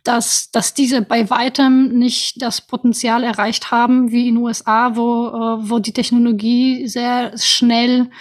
dass, 0.03 0.51
dass 0.51 0.75
diese 0.75 1.01
bei 1.01 1.27
weitem 1.31 1.97
nicht 1.97 2.39
das 2.43 2.61
Potenzial 2.61 3.23
erreicht 3.23 3.71
haben 3.71 4.11
wie 4.11 4.27
in 4.27 4.35
den 4.35 4.43
USA, 4.43 4.95
wo, 4.95 5.29
äh, 5.29 5.69
wo 5.69 5.79
die 5.79 5.93
Technologie 5.93 6.87
sehr 6.87 7.35
schnell 7.35 8.11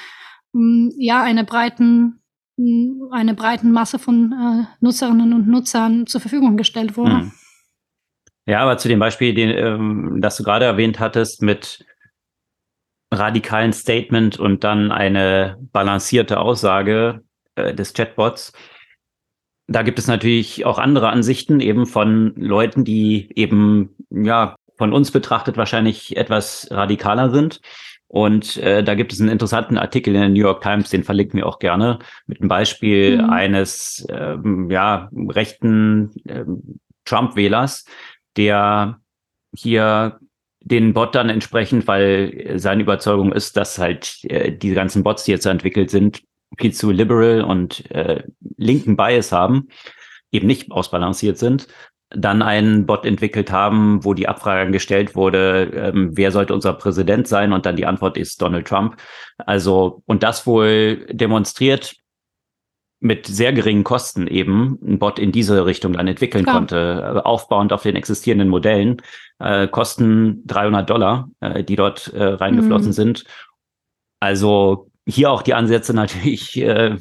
mh, 0.52 0.54
hm, 0.54 0.92
ja 0.96 1.22
eine 1.22 1.44
breiten 1.44 2.22
hm, 2.56 3.10
eine 3.10 3.34
breiten 3.34 3.70
Masse 3.70 3.98
von 3.98 4.32
äh, 4.32 4.64
Nutzerinnen 4.80 5.34
und 5.34 5.46
Nutzern 5.46 6.06
zur 6.06 6.22
Verfügung 6.22 6.56
gestellt 6.56 6.96
wurde. 6.96 7.18
Hm. 7.18 7.32
Ja, 8.46 8.60
aber 8.60 8.78
zu 8.78 8.88
dem 8.88 9.00
Beispiel, 9.00 9.34
den, 9.34 9.50
ähm, 9.50 10.18
das 10.20 10.36
du 10.36 10.44
gerade 10.44 10.64
erwähnt 10.64 11.00
hattest, 11.00 11.42
mit 11.42 11.84
radikalen 13.12 13.72
Statement 13.72 14.38
und 14.38 14.64
dann 14.64 14.92
eine 14.92 15.56
balancierte 15.72 16.38
Aussage 16.40 17.22
äh, 17.56 17.74
des 17.74 17.92
Chatbots. 17.92 18.52
Da 19.68 19.82
gibt 19.82 19.98
es 19.98 20.06
natürlich 20.06 20.64
auch 20.64 20.78
andere 20.78 21.08
Ansichten, 21.08 21.60
eben 21.60 21.86
von 21.86 22.34
Leuten, 22.36 22.84
die 22.84 23.28
eben, 23.34 23.96
ja, 24.10 24.56
von 24.78 24.92
uns 24.92 25.10
betrachtet 25.10 25.56
wahrscheinlich 25.56 26.16
etwas 26.16 26.68
radikaler 26.70 27.30
sind. 27.30 27.60
Und 28.08 28.58
äh, 28.58 28.84
da 28.84 28.94
gibt 28.94 29.12
es 29.12 29.20
einen 29.20 29.30
interessanten 29.30 29.78
Artikel 29.78 30.14
in 30.14 30.20
der 30.20 30.28
New 30.28 30.40
York 30.40 30.62
Times, 30.62 30.90
den 30.90 31.02
verlinken 31.02 31.38
wir 31.38 31.46
auch 31.46 31.58
gerne, 31.58 31.98
mit 32.26 32.40
einem 32.40 32.48
Beispiel 32.48 33.20
mhm. 33.20 33.30
eines 33.30 34.06
ähm, 34.10 34.70
ja, 34.70 35.10
rechten 35.12 36.12
ähm, 36.28 36.78
Trump-Wählers, 37.04 37.84
der 38.36 39.00
hier 39.54 40.18
den 40.60 40.94
Bot 40.94 41.14
dann 41.14 41.30
entsprechend, 41.30 41.86
weil 41.86 42.54
seine 42.56 42.82
Überzeugung 42.82 43.32
ist, 43.32 43.56
dass 43.56 43.78
halt 43.78 44.18
äh, 44.24 44.52
diese 44.52 44.74
ganzen 44.74 45.02
Bots, 45.02 45.24
die 45.24 45.30
jetzt 45.30 45.46
entwickelt 45.46 45.90
sind, 45.90 46.22
viel 46.58 46.72
zu 46.72 46.90
liberal 46.90 47.42
und 47.42 47.88
äh, 47.90 48.24
linken 48.56 48.96
Bias 48.96 49.30
haben, 49.32 49.68
eben 50.32 50.46
nicht 50.46 50.72
ausbalanciert 50.72 51.38
sind, 51.38 51.68
dann 52.10 52.42
einen 52.42 52.86
Bot 52.86 53.04
entwickelt 53.04 53.50
haben, 53.50 54.04
wo 54.04 54.14
die 54.14 54.28
Abfrage 54.28 54.70
gestellt 54.70 55.14
wurde, 55.14 55.70
ähm, 55.74 56.10
wer 56.14 56.30
sollte 56.30 56.54
unser 56.54 56.72
Präsident 56.72 57.26
sein? 57.26 57.52
Und 57.52 57.66
dann 57.66 57.76
die 57.76 57.86
Antwort 57.86 58.16
ist 58.16 58.40
Donald 58.40 58.66
Trump. 58.66 58.96
Also, 59.38 60.02
und 60.06 60.22
das 60.22 60.46
wohl 60.46 61.06
demonstriert, 61.10 61.96
mit 63.06 63.26
sehr 63.26 63.52
geringen 63.52 63.84
Kosten 63.84 64.26
eben 64.26 64.78
ein 64.84 64.98
Bot 64.98 65.18
in 65.18 65.32
diese 65.32 65.64
Richtung 65.66 65.94
dann 65.94 66.08
entwickeln 66.08 66.44
Klar. 66.44 66.56
konnte, 66.56 67.14
äh, 67.16 67.20
aufbauend 67.20 67.72
auf 67.72 67.82
den 67.82 67.96
existierenden 67.96 68.48
Modellen, 68.48 69.02
äh, 69.38 69.68
kosten 69.68 70.46
300 70.46 70.88
Dollar, 70.88 71.30
äh, 71.40 71.64
die 71.64 71.76
dort 71.76 72.12
äh, 72.12 72.22
reingeflossen 72.22 72.88
mhm. 72.88 72.92
sind. 72.92 73.24
Also 74.20 74.90
hier 75.06 75.30
auch 75.30 75.42
die 75.42 75.54
Ansätze 75.54 75.94
natürlich 75.94 76.60
äh, 76.60 76.96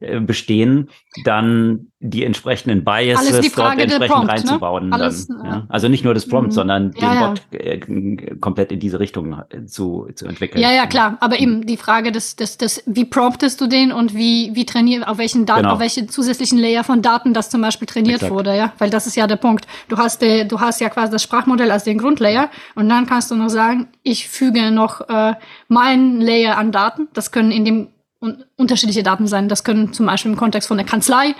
äh, 0.00 0.20
bestehen, 0.20 0.90
dann 1.24 1.88
die 1.98 2.24
entsprechenden 2.24 2.84
Biases 2.84 3.40
die 3.40 3.50
dort 3.50 3.80
entsprechend 3.80 4.08
Prompt, 4.08 4.26
ne? 4.28 4.32
reinzubauen. 4.32 4.88
Ne? 4.90 4.94
Alles, 4.94 5.26
dann, 5.26 5.44
ja. 5.44 5.66
Also 5.68 5.88
nicht 5.88 6.04
nur 6.04 6.14
das 6.14 6.28
Prompt, 6.28 6.50
mhm. 6.50 6.54
sondern 6.54 6.92
ja, 6.96 7.00
den 7.00 7.20
ja. 7.20 7.28
Bot 7.28 7.42
äh, 7.50 8.36
komplett 8.36 8.70
in 8.70 8.78
diese 8.78 9.00
Richtung 9.00 9.42
äh, 9.50 9.64
zu, 9.64 10.08
zu 10.14 10.26
entwickeln. 10.26 10.60
Ja, 10.60 10.70
ja, 10.70 10.86
klar. 10.86 11.16
Aber 11.18 11.40
eben 11.40 11.66
die 11.66 11.76
Frage 11.76 12.12
des, 12.12 12.36
des, 12.36 12.56
des 12.58 12.84
wie 12.86 13.04
promptest 13.06 13.60
du 13.60 13.66
den 13.66 13.90
und 13.90 14.14
wie, 14.14 14.52
wie 14.54 14.66
trainiert, 14.66 15.08
auf 15.08 15.18
welchen 15.18 15.46
Daten, 15.46 15.62
genau. 15.62 15.74
auf 15.74 15.80
welchen 15.80 16.08
zusätzlichen 16.08 16.58
Layer 16.60 16.84
von 16.84 17.02
Daten 17.02 17.34
das 17.34 17.50
zum 17.50 17.60
Beispiel 17.60 17.88
trainiert 17.88 18.22
Exakt. 18.22 18.32
wurde, 18.32 18.56
ja? 18.56 18.72
Weil 18.78 18.90
das 18.90 19.08
ist 19.08 19.16
ja 19.16 19.26
der 19.26 19.34
Punkt. 19.34 19.66
Du 19.88 19.96
hast, 19.96 20.22
de, 20.22 20.44
du 20.44 20.60
hast 20.60 20.80
ja 20.80 20.90
quasi 20.90 21.10
das 21.10 21.24
Sprachmodell 21.24 21.72
als 21.72 21.82
den 21.82 21.98
Grundlayer 21.98 22.50
und 22.76 22.88
dann 22.88 23.06
kannst 23.06 23.32
du 23.32 23.34
noch 23.34 23.48
sagen, 23.48 23.88
ich 24.04 24.28
füge 24.28 24.70
noch 24.70 25.08
äh, 25.08 25.34
meinen 25.66 26.20
Layer 26.20 26.56
an 26.56 26.70
Daten. 26.70 27.08
Das 27.14 27.32
können 27.32 27.50
in 27.50 27.64
dem 27.64 27.88
und 28.20 28.46
unterschiedliche 28.56 29.02
Daten 29.02 29.26
sein. 29.26 29.48
Das 29.48 29.64
können 29.64 29.92
zum 29.92 30.06
Beispiel 30.06 30.32
im 30.32 30.38
Kontext 30.38 30.68
von 30.68 30.76
der 30.76 30.86
Kanzlei. 30.86 31.34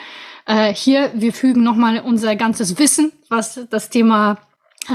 Äh, 0.47 0.73
hier, 0.73 1.11
wir 1.15 1.33
fügen 1.33 1.63
nochmal 1.63 2.01
unser 2.01 2.37
ganzes 2.37 2.79
Wissen, 2.79 3.13
was 3.29 3.61
das 3.71 3.91
Thema 3.91 4.39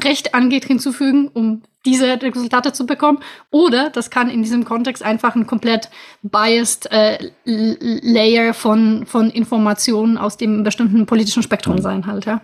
Recht 0.03 0.33
angeht, 0.33 0.65
hinzufügen, 0.65 1.29
um 1.33 1.61
diese 1.85 2.21
Resultate 2.21 2.73
zu 2.73 2.85
bekommen. 2.85 3.19
Oder 3.51 3.89
das 3.89 4.09
kann 4.09 4.29
in 4.29 4.41
diesem 4.41 4.65
Kontext 4.65 5.03
einfach 5.03 5.35
ein 5.35 5.45
komplett 5.45 5.89
biased 6.21 6.89
äh, 6.91 7.31
Layer 7.45 8.53
von, 8.53 9.05
von 9.05 9.29
Informationen 9.29 10.17
aus 10.17 10.37
dem 10.37 10.63
bestimmten 10.63 11.05
politischen 11.05 11.43
Spektrum 11.43 11.79
sein 11.79 12.07
halt, 12.07 12.25
ja. 12.25 12.41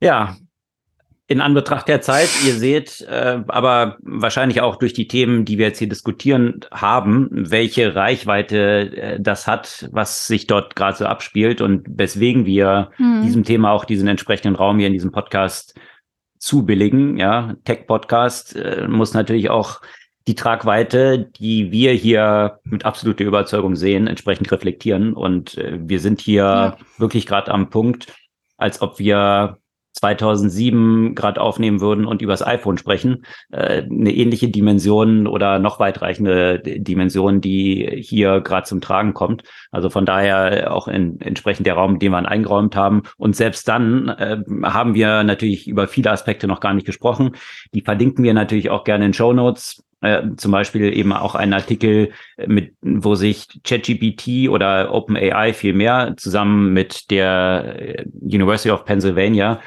Ja, 0.00 0.36
in 1.30 1.42
Anbetracht 1.42 1.86
der 1.88 2.00
Zeit, 2.00 2.30
ihr 2.46 2.54
seht, 2.54 3.02
äh, 3.02 3.42
aber 3.48 3.98
wahrscheinlich 4.00 4.62
auch 4.62 4.76
durch 4.76 4.94
die 4.94 5.08
Themen, 5.08 5.44
die 5.44 5.58
wir 5.58 5.66
jetzt 5.66 5.78
hier 5.78 5.88
diskutieren 5.88 6.60
haben, 6.72 7.28
welche 7.30 7.94
Reichweite 7.94 8.96
äh, 8.96 9.20
das 9.20 9.46
hat, 9.46 9.90
was 9.92 10.26
sich 10.26 10.46
dort 10.46 10.74
gerade 10.74 10.96
so 10.96 11.04
abspielt 11.04 11.60
und 11.60 11.86
weswegen 11.86 12.46
wir 12.46 12.92
mhm. 12.96 13.22
diesem 13.24 13.44
Thema 13.44 13.72
auch 13.72 13.84
diesen 13.84 14.08
entsprechenden 14.08 14.56
Raum 14.56 14.78
hier 14.78 14.86
in 14.86 14.94
diesem 14.94 15.12
Podcast 15.12 15.78
zubilligen. 16.38 17.18
Ja, 17.18 17.56
Tech-Podcast 17.64 18.56
äh, 18.56 18.88
muss 18.88 19.12
natürlich 19.12 19.50
auch 19.50 19.82
die 20.26 20.34
Tragweite, 20.34 21.18
die 21.18 21.70
wir 21.70 21.92
hier 21.92 22.60
mit 22.64 22.86
absoluter 22.86 23.24
Überzeugung 23.24 23.76
sehen, 23.76 24.06
entsprechend 24.06 24.50
reflektieren. 24.50 25.12
Und 25.12 25.58
äh, 25.58 25.78
wir 25.78 26.00
sind 26.00 26.22
hier 26.22 26.42
ja. 26.42 26.76
wirklich 26.96 27.26
gerade 27.26 27.50
am 27.50 27.68
Punkt, 27.68 28.14
als 28.56 28.80
ob 28.80 28.98
wir 28.98 29.58
2007 29.98 31.14
gerade 31.14 31.40
aufnehmen 31.40 31.80
würden 31.80 32.06
und 32.06 32.22
übers 32.22 32.46
iPhone 32.46 32.78
sprechen, 32.78 33.24
äh, 33.50 33.82
eine 33.82 34.12
ähnliche 34.12 34.48
Dimension 34.48 35.26
oder 35.26 35.58
noch 35.58 35.78
weitreichende 35.80 36.60
Dimension, 36.60 37.40
die 37.40 37.88
hier 38.00 38.40
gerade 38.40 38.66
zum 38.66 38.80
Tragen 38.80 39.14
kommt. 39.14 39.42
Also 39.70 39.90
von 39.90 40.06
daher 40.06 40.72
auch 40.72 40.88
in, 40.88 41.20
entsprechend 41.20 41.66
der 41.66 41.74
Raum, 41.74 41.98
den 41.98 42.12
wir 42.12 42.28
eingeräumt 42.28 42.76
haben. 42.76 43.02
Und 43.16 43.36
selbst 43.36 43.68
dann 43.68 44.08
äh, 44.08 44.38
haben 44.62 44.94
wir 44.94 45.22
natürlich 45.24 45.68
über 45.68 45.88
viele 45.88 46.10
Aspekte 46.10 46.46
noch 46.46 46.60
gar 46.60 46.74
nicht 46.74 46.86
gesprochen. 46.86 47.32
Die 47.74 47.82
verlinken 47.82 48.24
wir 48.24 48.34
natürlich 48.34 48.70
auch 48.70 48.84
gerne 48.84 49.06
in 49.06 49.14
Show 49.14 49.32
Notes. 49.32 49.82
Äh, 50.00 50.22
zum 50.36 50.52
Beispiel 50.52 50.96
eben 50.96 51.12
auch 51.12 51.34
ein 51.34 51.52
Artikel, 51.52 52.12
mit, 52.46 52.74
wo 52.80 53.16
sich 53.16 53.48
ChatGPT 53.64 54.48
oder 54.48 54.94
OpenAI 54.94 55.52
vielmehr 55.52 56.14
zusammen 56.16 56.72
mit 56.72 57.10
der 57.10 57.74
äh, 57.78 58.04
University 58.22 58.70
of 58.70 58.84
Pennsylvania 58.84 59.60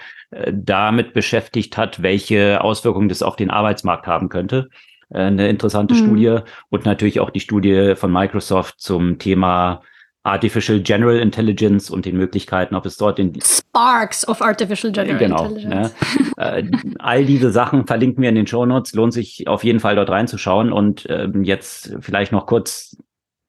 damit 0.51 1.13
beschäftigt 1.13 1.77
hat, 1.77 2.01
welche 2.01 2.61
Auswirkungen 2.61 3.09
das 3.09 3.21
auf 3.21 3.35
den 3.35 3.49
Arbeitsmarkt 3.49 4.07
haben 4.07 4.29
könnte. 4.29 4.69
Äh, 5.09 5.19
eine 5.23 5.49
interessante 5.49 5.93
mhm. 5.93 5.97
Studie 5.97 6.37
und 6.69 6.85
natürlich 6.85 7.19
auch 7.19 7.29
die 7.29 7.39
Studie 7.39 7.93
von 7.95 8.11
Microsoft 8.11 8.79
zum 8.79 9.19
Thema 9.19 9.81
Artificial 10.23 10.79
General 10.79 11.17
Intelligence 11.17 11.89
und 11.89 12.05
den 12.05 12.15
Möglichkeiten, 12.15 12.75
ob 12.75 12.85
es 12.85 12.95
dort 12.95 13.17
in 13.17 13.33
Sparks 13.41 14.27
of 14.27 14.41
Artificial 14.41 14.93
General 14.93 15.17
genau, 15.17 15.45
Intelligence. 15.45 15.95
Ne? 16.37 16.37
äh, 16.37 16.71
all 16.99 17.25
diese 17.25 17.51
Sachen 17.51 17.87
verlinken 17.87 18.21
wir 18.21 18.29
in 18.29 18.35
den 18.35 18.45
Show 18.45 18.65
Notes. 18.65 18.93
Lohnt 18.93 19.13
sich 19.13 19.47
auf 19.47 19.63
jeden 19.63 19.79
Fall 19.79 19.95
dort 19.95 20.11
reinzuschauen. 20.11 20.71
Und 20.71 21.07
ähm, 21.09 21.43
jetzt 21.43 21.97
vielleicht 22.01 22.31
noch 22.31 22.45
kurz 22.45 22.97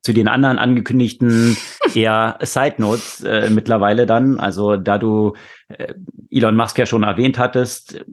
zu 0.03 0.13
den 0.13 0.29
anderen 0.29 0.59
angekündigten 0.59 1.57
eher 1.95 2.39
Side 2.43 2.77
Notes 2.79 3.23
äh, 3.23 3.51
mittlerweile 3.51 4.07
dann. 4.07 4.41
Also 4.41 4.77
da 4.77 4.99
du 4.99 5.35
äh, 5.69 5.95
Elon 6.31 6.57
Musk 6.57 6.79
ja 6.79 6.87
schon 6.87 7.05
erwähnt 7.05 7.39
hattest, 7.39 8.05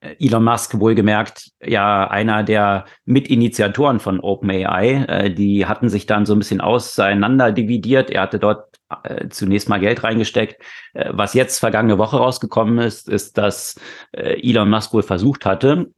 äh, 0.00 0.14
Elon 0.20 0.44
Musk 0.44 0.78
wohlgemerkt 0.78 1.50
ja 1.64 2.08
einer 2.08 2.42
der 2.42 2.84
Mitinitiatoren 3.04 4.00
von 4.00 4.20
OpenAI. 4.20 5.04
Äh, 5.08 5.30
die 5.30 5.66
hatten 5.66 5.88
sich 5.88 6.06
dann 6.06 6.26
so 6.26 6.34
ein 6.34 6.38
bisschen 6.38 6.60
auseinander 6.60 7.52
dividiert. 7.52 8.10
Er 8.10 8.22
hatte 8.22 8.38
dort 8.38 8.76
äh, 9.04 9.28
zunächst 9.28 9.68
mal 9.68 9.80
Geld 9.80 10.04
reingesteckt. 10.04 10.62
Äh, 10.94 11.10
was 11.12 11.34
jetzt 11.34 11.58
vergangene 11.58 11.98
Woche 11.98 12.18
rausgekommen 12.18 12.78
ist, 12.78 13.08
ist, 13.08 13.38
dass 13.38 13.80
äh, 14.12 14.40
Elon 14.42 14.70
Musk 14.70 14.92
wohl 14.92 15.02
versucht 15.02 15.46
hatte, 15.46 15.92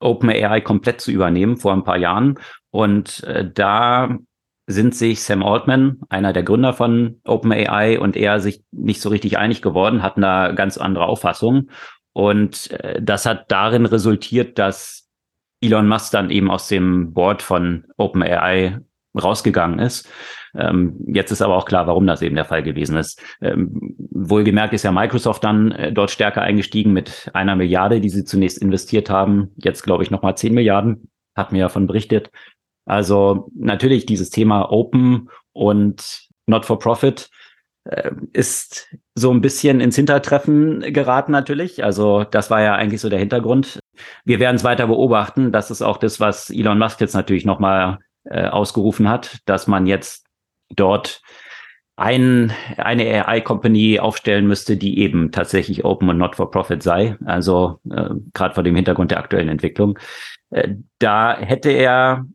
OpenAI 0.00 0.60
komplett 0.60 1.00
zu 1.00 1.10
übernehmen 1.10 1.56
vor 1.56 1.72
ein 1.72 1.84
paar 1.84 1.98
Jahren. 1.98 2.38
Und 2.70 3.24
äh, 3.24 3.50
da 3.52 4.16
sind 4.70 4.94
sich 4.94 5.22
Sam 5.22 5.42
Altman, 5.42 6.00
einer 6.08 6.32
der 6.32 6.42
Gründer 6.42 6.72
von 6.72 7.20
OpenAI, 7.24 7.98
und 7.98 8.16
er 8.16 8.40
sich 8.40 8.62
nicht 8.70 9.00
so 9.00 9.08
richtig 9.08 9.38
einig 9.38 9.62
geworden, 9.62 10.02
hatten 10.02 10.20
da 10.20 10.52
ganz 10.52 10.78
andere 10.78 11.06
Auffassungen. 11.06 11.70
Und 12.12 12.70
äh, 12.70 13.00
das 13.02 13.26
hat 13.26 13.50
darin 13.50 13.86
resultiert, 13.86 14.58
dass 14.58 15.08
Elon 15.60 15.88
Musk 15.88 16.12
dann 16.12 16.30
eben 16.30 16.50
aus 16.50 16.68
dem 16.68 17.12
Board 17.12 17.42
von 17.42 17.84
OpenAI 17.96 18.80
rausgegangen 19.20 19.78
ist. 19.78 20.08
Ähm, 20.54 20.96
jetzt 21.06 21.30
ist 21.30 21.42
aber 21.42 21.56
auch 21.56 21.64
klar, 21.64 21.86
warum 21.86 22.06
das 22.06 22.22
eben 22.22 22.34
der 22.34 22.44
Fall 22.44 22.62
gewesen 22.62 22.96
ist. 22.96 23.22
Ähm, 23.40 23.96
wohlgemerkt 24.10 24.74
ist 24.74 24.84
ja 24.84 24.92
Microsoft 24.92 25.44
dann 25.44 25.72
äh, 25.72 25.92
dort 25.92 26.10
stärker 26.10 26.42
eingestiegen 26.42 26.92
mit 26.92 27.30
einer 27.34 27.56
Milliarde, 27.56 28.00
die 28.00 28.10
sie 28.10 28.24
zunächst 28.24 28.58
investiert 28.58 29.10
haben. 29.10 29.52
Jetzt 29.56 29.82
glaube 29.82 30.02
ich 30.02 30.10
nochmal 30.10 30.36
zehn 30.36 30.54
Milliarden, 30.54 31.10
hat 31.36 31.52
mir 31.52 31.58
ja 31.58 31.68
von 31.68 31.86
berichtet. 31.86 32.30
Also 32.90 33.50
natürlich 33.54 34.04
dieses 34.04 34.30
Thema 34.30 34.72
Open 34.72 35.30
und 35.52 36.28
Not 36.46 36.66
for 36.66 36.78
Profit 36.78 37.30
äh, 37.84 38.10
ist 38.32 38.88
so 39.14 39.30
ein 39.30 39.40
bisschen 39.40 39.80
ins 39.80 39.94
Hintertreffen 39.94 40.80
geraten 40.92 41.30
natürlich. 41.30 41.84
Also 41.84 42.24
das 42.24 42.50
war 42.50 42.62
ja 42.62 42.74
eigentlich 42.74 43.00
so 43.00 43.08
der 43.08 43.20
Hintergrund. 43.20 43.78
Wir 44.24 44.40
werden 44.40 44.56
es 44.56 44.64
weiter 44.64 44.88
beobachten. 44.88 45.52
Das 45.52 45.70
ist 45.70 45.82
auch 45.82 45.98
das, 45.98 46.18
was 46.18 46.50
Elon 46.50 46.78
Musk 46.78 47.00
jetzt 47.00 47.14
natürlich 47.14 47.44
nochmal 47.44 47.98
äh, 48.24 48.48
ausgerufen 48.48 49.08
hat, 49.08 49.38
dass 49.44 49.68
man 49.68 49.86
jetzt 49.86 50.26
dort 50.74 51.22
ein, 51.94 52.52
eine 52.76 53.04
AI-Company 53.28 54.00
aufstellen 54.00 54.48
müsste, 54.48 54.76
die 54.76 54.98
eben 54.98 55.30
tatsächlich 55.30 55.84
open 55.84 56.08
und 56.08 56.18
not 56.18 56.34
for 56.34 56.50
profit 56.50 56.82
sei. 56.82 57.16
Also 57.24 57.78
äh, 57.88 58.10
gerade 58.34 58.54
vor 58.54 58.64
dem 58.64 58.74
Hintergrund 58.74 59.12
der 59.12 59.18
aktuellen 59.18 59.48
Entwicklung. 59.48 59.96
Äh, 60.50 60.74
da 60.98 61.38
hätte 61.38 61.70
er 61.70 62.26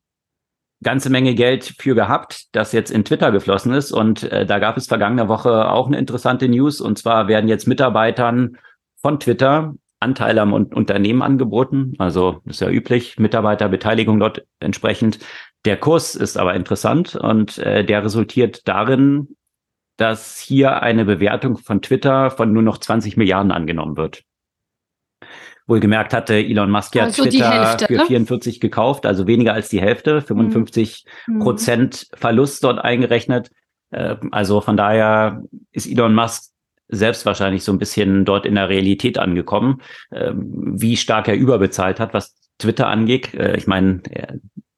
ganze 0.86 1.10
Menge 1.10 1.34
Geld 1.34 1.74
für 1.80 1.96
gehabt, 1.96 2.46
das 2.54 2.72
jetzt 2.72 2.92
in 2.92 3.04
Twitter 3.04 3.32
geflossen 3.32 3.74
ist. 3.74 3.92
Und 3.92 4.24
äh, 4.32 4.46
da 4.46 4.60
gab 4.60 4.78
es 4.78 4.88
vergangene 4.88 5.28
Woche 5.28 5.70
auch 5.70 5.88
eine 5.88 5.98
interessante 5.98 6.48
News. 6.48 6.80
Und 6.80 7.00
zwar 7.00 7.28
werden 7.28 7.50
jetzt 7.50 7.68
Mitarbeitern 7.68 8.58
von 9.02 9.20
Twitter 9.20 9.74
Anteile 10.00 10.42
am 10.42 10.54
Unternehmen 10.54 11.24
angeboten. 11.24 11.96
Also 11.98 12.42
ist 12.46 12.62
ja 12.62 12.70
üblich, 12.70 13.18
Mitarbeiterbeteiligung 13.18 14.20
dort 14.20 14.46
entsprechend. 14.60 15.20
Der 15.66 15.78
Kurs 15.78 16.14
ist 16.14 16.38
aber 16.38 16.54
interessant 16.54 17.16
und 17.16 17.58
äh, 17.58 17.84
der 17.84 18.04
resultiert 18.04 18.68
darin, 18.68 19.36
dass 19.98 20.38
hier 20.38 20.84
eine 20.84 21.04
Bewertung 21.06 21.58
von 21.58 21.82
Twitter 21.82 22.30
von 22.30 22.54
nur 22.54 22.62
noch 22.62 22.78
20 22.78 23.18
Milliarden 23.18 23.52
angenommen 23.52 23.98
wird. 23.98 24.24
Wohlgemerkt 25.68 26.14
hatte 26.14 26.36
Elon 26.36 26.70
Musk 26.70 26.96
ja 26.96 27.06
also 27.06 27.24
Twitter 27.24 27.50
Hälfte, 27.50 27.88
für 27.88 28.06
44 28.06 28.56
ne? 28.56 28.60
gekauft, 28.60 29.06
also 29.06 29.26
weniger 29.26 29.54
als 29.54 29.70
die 29.70 29.82
Hälfte, 29.82 30.22
55 30.22 31.06
mhm. 31.28 31.40
Prozent 31.40 32.08
Verlust 32.14 32.64
dort 32.64 32.80
eingerechnet. 32.80 33.50
Äh, 33.92 34.16
also 34.32 34.62
von 34.62 34.78
daher 34.78 35.42
ist 35.72 35.88
Elon 35.88 36.14
Musk 36.14 36.52
selbst 36.88 37.26
wahrscheinlich 37.26 37.64
so 37.64 37.72
ein 37.72 37.80
bisschen 37.80 38.26
dort 38.26 38.46
in 38.46 38.56
der 38.56 38.70
Realität 38.70 39.18
angekommen, 39.18 39.82
äh, 40.12 40.34
wie 40.36 40.98
stark 40.98 41.28
er 41.28 41.36
überbezahlt 41.36 42.00
hat, 42.00 42.14
was 42.14 42.36
Twitter 42.60 42.88
angeht. 42.88 43.34
Äh, 43.34 43.58
ich 43.58 43.66
meine, 43.66 44.04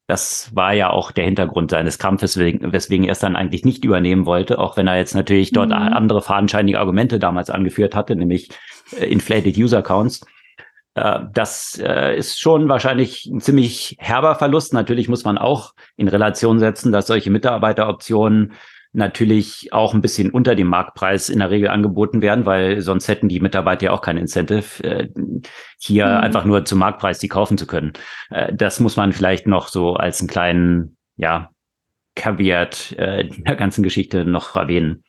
das 0.07 0.55
war 0.55 0.71
ja 0.71 0.89
auch 0.89 1.11
der 1.11 1.25
Hintergrund 1.25 1.69
seines 1.69 1.99
Kampfes, 1.99 2.37
weswegen 2.37 3.05
er 3.05 3.11
es 3.11 3.19
dann 3.19 3.35
eigentlich 3.35 3.65
nicht 3.65 3.83
übernehmen 3.83 4.25
wollte, 4.25 4.57
auch 4.57 4.77
wenn 4.77 4.87
er 4.87 4.95
jetzt 4.95 5.15
natürlich 5.15 5.51
dort 5.51 5.67
mhm. 5.67 5.73
andere 5.73 6.21
fadenscheinige 6.21 6.79
Argumente 6.79 7.19
damals 7.19 7.49
angeführt 7.49 7.93
hatte, 7.93 8.15
nämlich 8.15 8.49
inflated 9.01 9.57
User 9.57 9.79
Accounts. 9.79 10.21
Äh, 10.97 11.19
das 11.31 11.79
äh, 11.81 12.17
ist 12.17 12.39
schon 12.39 12.69
wahrscheinlich 12.69 13.27
ein 13.27 13.39
ziemlich 13.39 13.95
herber 13.99 14.35
Verlust. 14.35 14.73
Natürlich 14.73 15.07
muss 15.07 15.23
man 15.23 15.37
auch 15.37 15.73
in 15.95 16.07
Relation 16.07 16.59
setzen, 16.59 16.91
dass 16.91 17.07
solche 17.07 17.29
Mitarbeiteroptionen 17.29 18.53
natürlich 18.93 19.71
auch 19.73 19.93
ein 19.93 20.01
bisschen 20.01 20.31
unter 20.31 20.55
dem 20.55 20.67
Marktpreis 20.67 21.29
in 21.29 21.39
der 21.39 21.51
Regel 21.51 21.69
angeboten 21.69 22.23
werden, 22.23 22.47
weil 22.47 22.81
sonst 22.81 23.07
hätten 23.07 23.29
die 23.29 23.39
Mitarbeiter 23.39 23.85
ja 23.85 23.91
auch 23.91 24.01
kein 24.01 24.17
Incentive, 24.17 24.83
äh, 24.83 25.07
hier 25.77 26.07
mhm. 26.07 26.17
einfach 26.17 26.45
nur 26.45 26.65
zum 26.65 26.79
Marktpreis 26.79 27.19
die 27.19 27.27
kaufen 27.27 27.59
zu 27.59 27.67
können. 27.67 27.93
Das 28.51 28.79
muss 28.79 28.95
man 28.95 29.13
vielleicht 29.13 29.45
noch 29.45 29.67
so 29.67 29.93
als 29.93 30.19
einen 30.19 30.29
kleinen, 30.29 30.97
ja, 31.15 31.51
Caveat 32.15 32.95
der 32.97 33.55
ganzen 33.55 33.83
Geschichte 33.83 34.25
noch 34.25 34.55
erwähnen. 34.55 35.03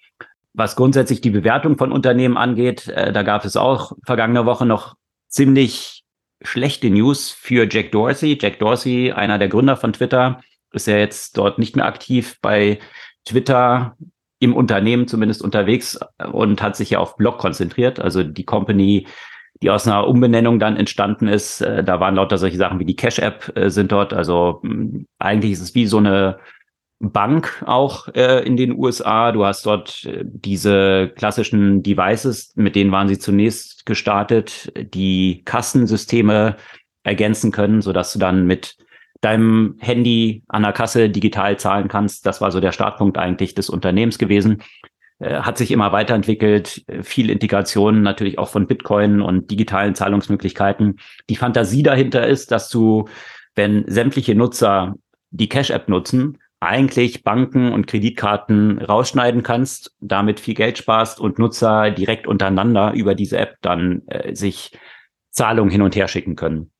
Was 0.52 0.76
grundsätzlich 0.76 1.22
die 1.22 1.30
Bewertung 1.30 1.78
von 1.78 1.90
Unternehmen 1.90 2.36
angeht, 2.36 2.92
da 2.94 3.22
gab 3.22 3.46
es 3.46 3.56
auch 3.56 3.92
vergangene 4.04 4.44
Woche 4.44 4.66
noch 4.66 4.96
ziemlich 5.28 6.04
schlechte 6.42 6.90
News 6.90 7.30
für 7.30 7.68
Jack 7.70 7.92
Dorsey. 7.92 8.38
Jack 8.40 8.58
Dorsey, 8.58 9.12
einer 9.12 9.38
der 9.38 9.48
Gründer 9.48 9.76
von 9.76 9.92
Twitter, 9.92 10.40
ist 10.72 10.86
ja 10.86 10.96
jetzt 10.96 11.36
dort 11.36 11.58
nicht 11.58 11.76
mehr 11.76 11.86
aktiv 11.86 12.38
bei 12.42 12.78
Twitter 13.24 13.96
im 14.40 14.54
Unternehmen 14.54 15.08
zumindest 15.08 15.42
unterwegs 15.42 15.98
und 16.32 16.62
hat 16.62 16.76
sich 16.76 16.90
ja 16.90 16.98
auf 16.98 17.16
Blog 17.16 17.38
konzentriert. 17.38 17.98
Also 17.98 18.22
die 18.22 18.44
Company, 18.44 19.06
die 19.62 19.70
aus 19.70 19.86
einer 19.86 20.06
Umbenennung 20.06 20.60
dann 20.60 20.76
entstanden 20.76 21.26
ist, 21.26 21.60
äh, 21.60 21.82
da 21.82 21.98
waren 21.98 22.14
lauter 22.14 22.38
solche 22.38 22.56
Sachen 22.56 22.78
wie 22.78 22.84
die 22.84 22.96
Cash-App 22.96 23.56
äh, 23.56 23.70
sind 23.70 23.90
dort. 23.90 24.12
Also 24.12 24.60
mh, 24.62 25.04
eigentlich 25.18 25.52
ist 25.52 25.60
es 25.60 25.74
wie 25.74 25.86
so 25.86 25.98
eine 25.98 26.38
Bank 27.00 27.62
auch 27.66 28.08
äh, 28.14 28.44
in 28.44 28.56
den 28.56 28.76
USA. 28.76 29.30
Du 29.30 29.44
hast 29.44 29.64
dort 29.66 30.04
äh, 30.04 30.24
diese 30.24 31.12
klassischen 31.16 31.82
Devices, 31.82 32.52
mit 32.56 32.74
denen 32.74 32.90
waren 32.90 33.08
sie 33.08 33.18
zunächst 33.18 33.86
gestartet, 33.86 34.72
die 34.94 35.42
Kassensysteme 35.44 36.56
ergänzen 37.04 37.52
können, 37.52 37.82
so 37.82 37.92
dass 37.92 38.12
du 38.12 38.18
dann 38.18 38.46
mit 38.46 38.76
deinem 39.20 39.76
Handy 39.78 40.42
an 40.48 40.62
der 40.62 40.72
Kasse 40.72 41.08
digital 41.08 41.58
zahlen 41.58 41.88
kannst. 41.88 42.26
Das 42.26 42.40
war 42.40 42.50
so 42.50 42.60
der 42.60 42.72
Startpunkt 42.72 43.16
eigentlich 43.16 43.54
des 43.54 43.70
Unternehmens 43.70 44.18
gewesen. 44.18 44.62
Äh, 45.20 45.40
hat 45.42 45.56
sich 45.56 45.70
immer 45.70 45.92
weiterentwickelt, 45.92 46.84
viel 47.02 47.30
Integration 47.30 48.02
natürlich 48.02 48.38
auch 48.38 48.48
von 48.48 48.66
Bitcoin 48.66 49.20
und 49.20 49.52
digitalen 49.52 49.94
Zahlungsmöglichkeiten. 49.94 50.98
Die 51.30 51.36
Fantasie 51.36 51.84
dahinter 51.84 52.26
ist, 52.26 52.50
dass 52.50 52.68
du, 52.70 53.08
wenn 53.54 53.84
sämtliche 53.86 54.34
Nutzer 54.34 54.94
die 55.30 55.48
Cash-App 55.48 55.88
nutzen, 55.88 56.38
eigentlich 56.60 57.22
Banken 57.22 57.72
und 57.72 57.86
Kreditkarten 57.86 58.78
rausschneiden 58.78 59.42
kannst, 59.42 59.94
damit 60.00 60.40
viel 60.40 60.54
Geld 60.54 60.78
sparst 60.78 61.20
und 61.20 61.38
Nutzer 61.38 61.90
direkt 61.90 62.26
untereinander 62.26 62.92
über 62.94 63.14
diese 63.14 63.38
App 63.38 63.56
dann 63.60 64.02
äh, 64.08 64.34
sich 64.34 64.76
Zahlungen 65.30 65.70
hin 65.70 65.82
und 65.82 65.94
her 65.94 66.08
schicken 66.08 66.34
können. 66.34 66.72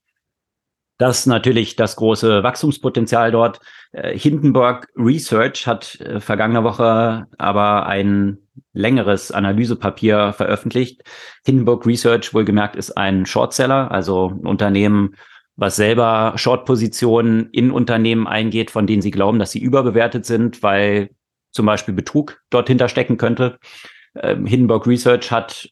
Das 0.99 1.21
ist 1.21 1.27
natürlich 1.27 1.77
das 1.77 1.95
große 1.95 2.43
Wachstumspotenzial 2.43 3.31
dort. 3.31 3.61
Äh, 3.93 4.19
Hindenburg 4.19 4.89
Research 4.97 5.69
hat 5.69 6.01
äh, 6.01 6.19
vergangene 6.19 6.65
Woche 6.65 7.27
aber 7.39 7.87
ein 7.87 8.39
längeres 8.73 9.31
Analysepapier 9.31 10.33
veröffentlicht. 10.33 11.03
Hindenburg 11.45 11.87
Research, 11.87 12.35
wohlgemerkt, 12.35 12.75
ist 12.75 12.97
ein 12.97 13.27
Shortseller, 13.27 13.93
also 13.93 14.31
ein 14.31 14.45
Unternehmen, 14.45 15.15
was 15.59 15.75
selber 15.75 16.35
Short-Positionen 16.37 17.51
in 17.51 17.73
Unternehmen 17.73 18.29
eingeht, 18.29 18.71
von 18.71 18.87
denen 18.87 19.03
sie 19.03 19.11
glauben, 19.11 19.41
dass 19.41 19.51
sie 19.51 19.59
überbewertet 19.59 20.25
sind, 20.25 20.63
weil 20.63 21.11
zum 21.51 21.67
Beispiel 21.67 21.95
Betrug 21.95 22.41
dort 22.49 22.69
hinterstecken 22.69 23.17
könnte. 23.17 23.59
Ähm, 24.15 24.47
Hindenburg 24.47 24.87
Research 24.87 25.33
hat 25.33 25.69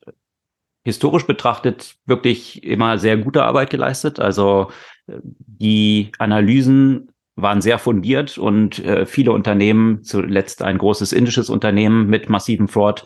historisch 0.84 1.24
betrachtet 1.24 1.94
wirklich 2.04 2.64
immer 2.64 2.98
sehr 2.98 3.16
gute 3.16 3.44
Arbeit 3.44 3.70
geleistet. 3.70 4.18
Also 4.18 4.72
äh, 5.06 5.18
die 5.22 6.10
Analysen 6.18 7.12
waren 7.36 7.60
sehr 7.60 7.78
fundiert 7.78 8.38
und 8.38 8.84
äh, 8.84 9.06
viele 9.06 9.30
Unternehmen, 9.30 10.02
zuletzt 10.02 10.62
ein 10.62 10.78
großes 10.78 11.12
indisches 11.12 11.48
Unternehmen 11.48 12.08
mit 12.08 12.28
massivem 12.28 12.66
Fraud, 12.66 13.04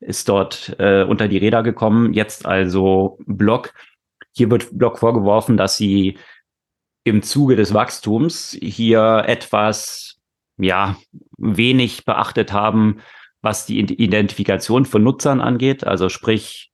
ist 0.00 0.30
dort 0.30 0.74
äh, 0.78 1.02
unter 1.02 1.28
die 1.28 1.38
Räder 1.38 1.62
gekommen. 1.62 2.14
Jetzt 2.14 2.46
also 2.46 3.18
Block 3.26 3.74
hier 4.32 4.50
wird 4.50 4.76
Block 4.76 4.98
vorgeworfen, 4.98 5.56
dass 5.56 5.76
sie 5.76 6.18
im 7.04 7.22
Zuge 7.22 7.56
des 7.56 7.74
Wachstums 7.74 8.56
hier 8.60 9.24
etwas, 9.26 10.20
ja, 10.58 10.96
wenig 11.36 12.04
beachtet 12.04 12.52
haben, 12.52 13.00
was 13.40 13.66
die 13.66 13.80
Identifikation 13.80 14.84
von 14.84 15.02
Nutzern 15.02 15.40
angeht, 15.40 15.84
also 15.84 16.08
sprich 16.08 16.70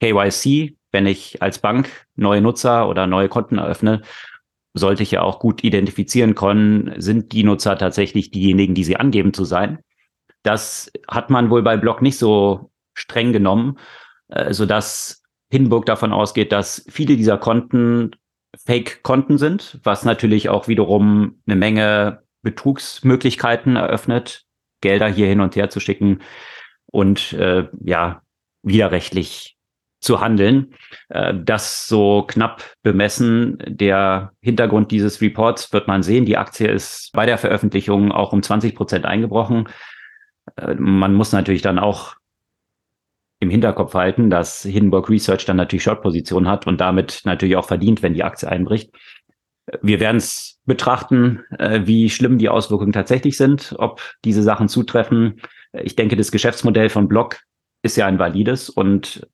KYC, 0.00 0.76
wenn 0.90 1.06
ich 1.06 1.40
als 1.40 1.58
Bank 1.58 2.06
neue 2.16 2.42
Nutzer 2.42 2.88
oder 2.88 3.06
neue 3.06 3.30
Konten 3.30 3.58
eröffne, 3.58 4.02
sollte 4.74 5.02
ich 5.02 5.10
ja 5.10 5.22
auch 5.22 5.38
gut 5.38 5.64
identifizieren 5.64 6.34
können, 6.34 6.94
sind 7.00 7.32
die 7.32 7.44
Nutzer 7.44 7.78
tatsächlich 7.78 8.30
diejenigen, 8.30 8.74
die 8.74 8.84
sie 8.84 8.96
angeben 8.96 9.32
zu 9.32 9.44
sein. 9.44 9.78
Das 10.42 10.90
hat 11.08 11.30
man 11.30 11.50
wohl 11.50 11.62
bei 11.62 11.76
Block 11.76 12.02
nicht 12.02 12.18
so 12.18 12.70
streng 12.94 13.32
genommen, 13.32 13.78
äh, 14.28 14.52
so 14.52 14.66
dass 15.52 15.58
Hindenburg 15.58 15.86
davon 15.86 16.12
ausgeht, 16.12 16.50
dass 16.52 16.84
viele 16.88 17.16
dieser 17.16 17.38
Konten 17.38 18.16
Fake-Konten 18.56 19.38
sind, 19.38 19.80
was 19.82 20.04
natürlich 20.04 20.48
auch 20.48 20.68
wiederum 20.68 21.42
eine 21.46 21.56
Menge 21.56 22.22
Betrugsmöglichkeiten 22.42 23.76
eröffnet, 23.76 24.44
Gelder 24.80 25.08
hier 25.08 25.26
hin 25.26 25.40
und 25.40 25.56
her 25.56 25.70
zu 25.70 25.80
schicken 25.80 26.20
und 26.86 27.32
äh, 27.34 27.68
ja, 27.84 28.22
widerrechtlich 28.62 29.56
zu 30.00 30.20
handeln. 30.20 30.74
Äh, 31.08 31.34
das 31.44 31.86
so 31.86 32.24
knapp 32.26 32.74
bemessen. 32.82 33.58
Der 33.66 34.32
Hintergrund 34.40 34.90
dieses 34.90 35.20
Reports 35.20 35.72
wird 35.72 35.86
man 35.86 36.02
sehen. 36.02 36.26
Die 36.26 36.36
Aktie 36.36 36.68
ist 36.68 37.10
bei 37.12 37.26
der 37.26 37.38
Veröffentlichung 37.38 38.10
auch 38.10 38.32
um 38.32 38.42
20 38.42 38.74
Prozent 38.74 39.06
eingebrochen. 39.06 39.68
Äh, 40.56 40.74
man 40.74 41.14
muss 41.14 41.32
natürlich 41.32 41.62
dann 41.62 41.78
auch 41.78 42.16
im 43.42 43.50
Hinterkopf 43.50 43.92
halten, 43.94 44.30
dass 44.30 44.62
Hindenburg 44.62 45.10
Research 45.10 45.44
dann 45.44 45.56
natürlich 45.56 45.82
Short-Position 45.82 46.46
hat 46.46 46.68
und 46.68 46.80
damit 46.80 47.22
natürlich 47.24 47.56
auch 47.56 47.66
verdient, 47.66 48.00
wenn 48.00 48.14
die 48.14 48.22
Aktie 48.22 48.48
einbricht. 48.48 48.94
Wir 49.82 49.98
werden 49.98 50.18
es 50.18 50.60
betrachten, 50.64 51.40
äh, 51.58 51.80
wie 51.84 52.08
schlimm 52.08 52.38
die 52.38 52.48
Auswirkungen 52.48 52.92
tatsächlich 52.92 53.36
sind, 53.36 53.74
ob 53.78 54.00
diese 54.24 54.44
Sachen 54.44 54.68
zutreffen. 54.68 55.40
Ich 55.72 55.96
denke, 55.96 56.14
das 56.14 56.30
Geschäftsmodell 56.30 56.88
von 56.88 57.08
Block 57.08 57.40
ist 57.82 57.96
ja 57.96 58.06
ein 58.06 58.20
valides 58.20 58.70
und 58.70 59.26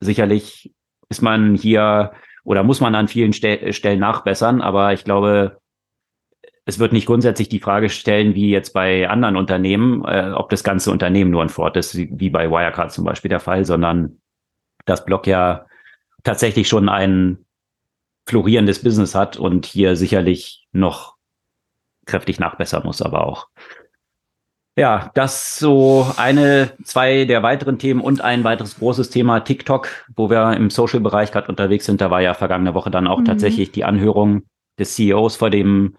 sicherlich 0.00 0.74
ist 1.08 1.22
man 1.22 1.54
hier 1.54 2.12
oder 2.44 2.62
muss 2.62 2.80
man 2.80 2.94
an 2.94 3.08
vielen 3.08 3.32
Stel 3.32 3.72
Stellen 3.72 4.00
nachbessern, 4.00 4.60
aber 4.60 4.92
ich 4.92 5.04
glaube, 5.04 5.60
es 6.66 6.78
wird 6.78 6.92
nicht 6.92 7.06
grundsätzlich 7.06 7.48
die 7.48 7.60
Frage 7.60 7.90
stellen, 7.90 8.34
wie 8.34 8.50
jetzt 8.50 8.72
bei 8.72 9.08
anderen 9.08 9.36
Unternehmen, 9.36 10.04
äh, 10.04 10.32
ob 10.34 10.48
das 10.50 10.64
ganze 10.64 10.90
Unternehmen 10.90 11.30
nur 11.30 11.42
ein 11.42 11.50
Fort 11.50 11.76
ist, 11.76 11.96
wie, 11.96 12.08
wie 12.12 12.30
bei 12.30 12.50
Wirecard 12.50 12.90
zum 12.92 13.04
Beispiel 13.04 13.28
der 13.28 13.40
Fall, 13.40 13.64
sondern 13.64 14.18
das 14.86 15.04
Block 15.04 15.26
ja 15.26 15.66
tatsächlich 16.22 16.68
schon 16.68 16.88
ein 16.88 17.44
florierendes 18.26 18.82
Business 18.82 19.14
hat 19.14 19.36
und 19.36 19.66
hier 19.66 19.96
sicherlich 19.96 20.66
noch 20.72 21.16
kräftig 22.06 22.38
nachbessern 22.40 22.82
muss, 22.84 23.02
aber 23.02 23.26
auch. 23.26 23.48
Ja, 24.76 25.12
das 25.14 25.58
so 25.58 26.06
eine, 26.16 26.72
zwei 26.82 27.26
der 27.26 27.42
weiteren 27.42 27.78
Themen 27.78 28.00
und 28.00 28.22
ein 28.22 28.42
weiteres 28.42 28.78
großes 28.78 29.10
Thema 29.10 29.40
TikTok, 29.40 29.88
wo 30.16 30.30
wir 30.30 30.54
im 30.54 30.68
Social-Bereich 30.68 31.30
gerade 31.30 31.48
unterwegs 31.48 31.84
sind. 31.86 32.00
Da 32.00 32.10
war 32.10 32.22
ja 32.22 32.34
vergangene 32.34 32.74
Woche 32.74 32.90
dann 32.90 33.06
auch 33.06 33.20
mhm. 33.20 33.26
tatsächlich 33.26 33.70
die 33.70 33.84
Anhörung 33.84 34.42
des 34.78 34.96
CEOs 34.96 35.36
vor 35.36 35.50
dem 35.50 35.96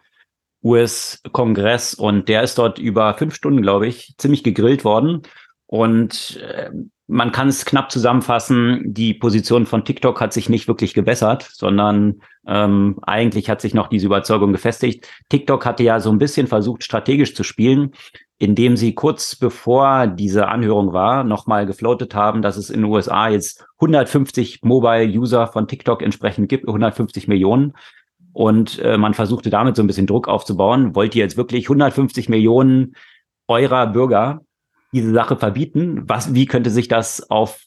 US-Kongress 0.66 1.94
und 1.94 2.28
der 2.28 2.42
ist 2.42 2.58
dort 2.58 2.80
über 2.80 3.14
fünf 3.14 3.36
Stunden, 3.36 3.62
glaube 3.62 3.88
ich, 3.88 4.16
ziemlich 4.18 4.44
gegrillt 4.44 4.84
worden. 4.84 5.22
Und 5.68 6.42
äh, 6.42 6.72
man 7.08 7.32
kann 7.32 7.50
es 7.50 7.66
knapp 7.66 7.92
zusammenfassen, 7.92 8.82
die 8.84 9.14
Position 9.14 9.68
von 9.68 9.86
TikTok 9.86 10.20
hat 10.20 10.34
sich 10.34 10.50
nicht 10.50 10.68
wirklich 10.68 10.96
gebessert, 10.96 11.48
sondern 11.52 12.22
ähm, 12.48 12.98
eigentlich 13.04 13.48
hat 13.50 13.62
sich 13.62 13.76
noch 13.76 13.90
diese 13.90 14.08
Überzeugung 14.08 14.52
gefestigt. 14.52 15.08
TikTok 15.30 15.66
hatte 15.66 15.84
ja 15.84 16.00
so 16.00 16.10
ein 16.12 16.18
bisschen 16.18 16.48
versucht, 16.48 16.84
strategisch 16.84 17.36
zu 17.36 17.44
spielen, 17.44 17.92
indem 18.40 18.76
sie 18.76 18.96
kurz 18.96 19.36
bevor 19.36 20.08
diese 20.08 20.48
Anhörung 20.48 20.94
war, 20.94 21.24
nochmal 21.24 21.68
gefloatet 21.68 22.16
haben, 22.16 22.42
dass 22.42 22.58
es 22.58 22.72
in 22.72 22.82
den 22.82 22.92
USA 22.92 23.30
jetzt 23.30 23.66
150 23.80 24.64
Mobile-User 24.64 25.48
von 25.48 25.68
TikTok 25.68 26.02
entsprechend 26.02 26.50
gibt, 26.50 26.68
150 26.68 27.28
Millionen. 27.28 27.74
Und 28.36 28.80
äh, 28.80 28.98
man 28.98 29.14
versuchte 29.14 29.50
damit 29.50 29.78
so 29.78 29.82
ein 29.82 29.88
bisschen 29.88 30.08
Druck 30.08 30.28
aufzubauen. 30.28 30.94
Wollt 30.94 31.16
ihr 31.16 31.24
jetzt 31.24 31.38
wirklich 31.38 31.68
150 31.68 32.28
Millionen 32.28 32.98
eurer 33.48 33.88
Bürger 33.88 34.42
diese 34.92 35.14
Sache 35.14 35.38
verbieten? 35.38 36.04
Was, 36.06 36.34
wie 36.34 36.46
könnte 36.46 36.70
sich 36.70 36.90
das 36.90 37.32
auf 37.32 37.62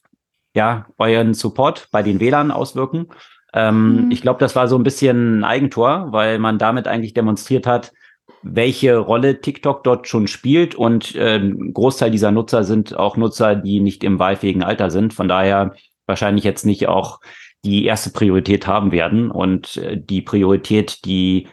ja, 0.54 0.84
euren 0.98 1.32
Support 1.32 1.88
bei 1.90 2.02
den 2.02 2.20
Wählern 2.20 2.50
auswirken? 2.50 3.06
Ähm, 3.54 4.04
mhm. 4.04 4.10
Ich 4.10 4.20
glaube, 4.20 4.40
das 4.40 4.56
war 4.56 4.68
so 4.68 4.76
ein 4.76 4.82
bisschen 4.82 5.38
ein 5.38 5.44
Eigentor, 5.44 6.08
weil 6.12 6.38
man 6.38 6.58
damit 6.58 6.86
eigentlich 6.86 7.14
demonstriert 7.14 7.66
hat, 7.66 7.94
welche 8.42 8.98
Rolle 8.98 9.40
TikTok 9.40 9.82
dort 9.84 10.06
schon 10.06 10.26
spielt. 10.26 10.74
Und 10.74 11.14
äh, 11.14 11.36
ein 11.36 11.72
Großteil 11.72 12.10
dieser 12.10 12.30
Nutzer 12.30 12.62
sind 12.64 12.94
auch 12.94 13.16
Nutzer, 13.16 13.56
die 13.56 13.80
nicht 13.80 14.04
im 14.04 14.18
wahlfähigen 14.18 14.62
Alter 14.62 14.90
sind. 14.90 15.14
Von 15.14 15.28
daher 15.28 15.74
wahrscheinlich 16.04 16.44
jetzt 16.44 16.66
nicht 16.66 16.88
auch 16.88 17.20
die 17.64 17.84
erste 17.84 18.10
Priorität 18.10 18.66
haben 18.66 18.92
werden. 18.92 19.30
Und 19.30 19.76
äh, 19.76 20.00
die 20.00 20.22
Priorität, 20.22 21.04
die 21.04 21.48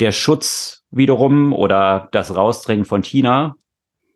der 0.00 0.12
Schutz 0.12 0.84
wiederum 0.90 1.52
oder 1.52 2.08
das 2.12 2.34
Rausdrängen 2.34 2.84
von 2.84 3.02
China 3.02 3.56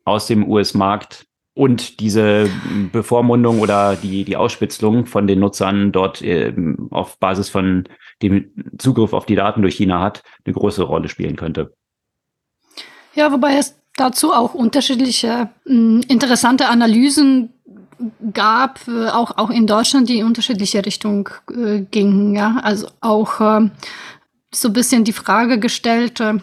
aus 0.04 0.26
dem 0.26 0.48
US-Markt 0.48 1.26
und 1.54 1.98
diese 2.00 2.48
Bevormundung 2.92 3.60
oder 3.60 3.96
die, 3.96 4.24
die 4.24 4.36
Ausspitzlung 4.36 5.06
von 5.06 5.26
den 5.26 5.40
Nutzern 5.40 5.90
dort 5.90 6.22
äh, 6.22 6.54
auf 6.90 7.18
Basis 7.18 7.48
von 7.48 7.88
dem 8.22 8.52
Zugriff 8.78 9.12
auf 9.12 9.26
die 9.26 9.34
Daten 9.34 9.62
durch 9.62 9.74
China 9.74 10.00
hat, 10.00 10.22
eine 10.44 10.54
große 10.54 10.82
Rolle 10.84 11.08
spielen 11.08 11.36
könnte. 11.36 11.74
Ja, 13.14 13.32
wobei 13.32 13.56
es 13.56 13.76
dazu 13.96 14.32
auch 14.32 14.54
unterschiedliche 14.54 15.50
äh, 15.66 15.72
interessante 15.72 16.68
Analysen 16.68 17.52
gab, 18.32 18.86
äh, 18.88 19.08
auch, 19.08 19.36
auch 19.38 19.50
in 19.50 19.66
Deutschland, 19.66 20.08
die 20.08 20.18
in 20.18 20.26
unterschiedliche 20.26 20.84
Richtung 20.84 21.28
äh, 21.50 21.80
gingen. 21.80 22.34
Ja? 22.34 22.60
Also 22.62 22.88
auch 23.00 23.40
äh, 23.40 23.70
so 24.52 24.68
ein 24.68 24.74
bisschen 24.74 25.04
die 25.04 25.12
Frage 25.12 25.58
gestellt, 25.58 26.20
äh, 26.20 26.34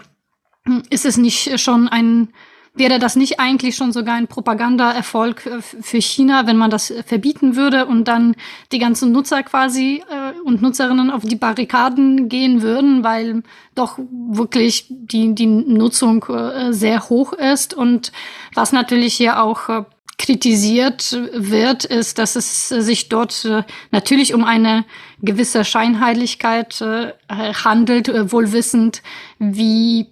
ist 0.89 1.05
es 1.05 1.17
nicht 1.17 1.59
schon 1.59 1.87
ein 1.87 2.29
Wäre 2.77 2.99
das 2.99 3.15
nicht 3.15 3.39
eigentlich 3.39 3.77
schon 3.77 3.93
sogar 3.93 4.15
ein 4.15 4.27
Propagandaerfolg 4.27 5.45
äh, 5.45 5.61
für 5.61 6.01
China, 6.01 6.45
wenn 6.45 6.57
man 6.57 6.69
das 6.69 6.93
verbieten 7.05 7.55
würde 7.55 7.85
und 7.85 8.09
dann 8.09 8.35
die 8.73 8.79
ganzen 8.79 9.13
Nutzer 9.13 9.43
quasi 9.43 10.03
äh, 10.09 10.37
und 10.41 10.61
Nutzerinnen 10.61 11.09
auf 11.09 11.23
die 11.23 11.37
Barrikaden 11.37 12.27
gehen 12.27 12.61
würden, 12.61 13.03
weil 13.03 13.43
doch 13.75 13.97
wirklich 13.97 14.87
die, 14.89 15.33
die 15.33 15.47
Nutzung 15.47 16.25
äh, 16.25 16.73
sehr 16.73 17.07
hoch 17.07 17.31
ist 17.31 17.73
und 17.73 18.11
was 18.53 18.73
natürlich 18.73 19.13
hier 19.13 19.41
auch 19.41 19.69
äh, 19.69 19.83
kritisiert 20.17 21.11
wird, 21.33 21.85
ist, 21.85 22.17
dass 22.17 22.35
es 22.35 22.69
sich 22.69 23.09
dort 23.09 23.45
äh, 23.45 23.63
natürlich 23.91 24.33
um 24.33 24.43
eine 24.43 24.85
gewisse 25.21 25.65
Scheinheiligkeit 25.65 26.79
äh, 26.81 27.13
handelt, 27.29 28.07
äh, 28.07 28.31
wohl 28.31 28.51
wissend, 28.51 29.01
wie 29.39 30.07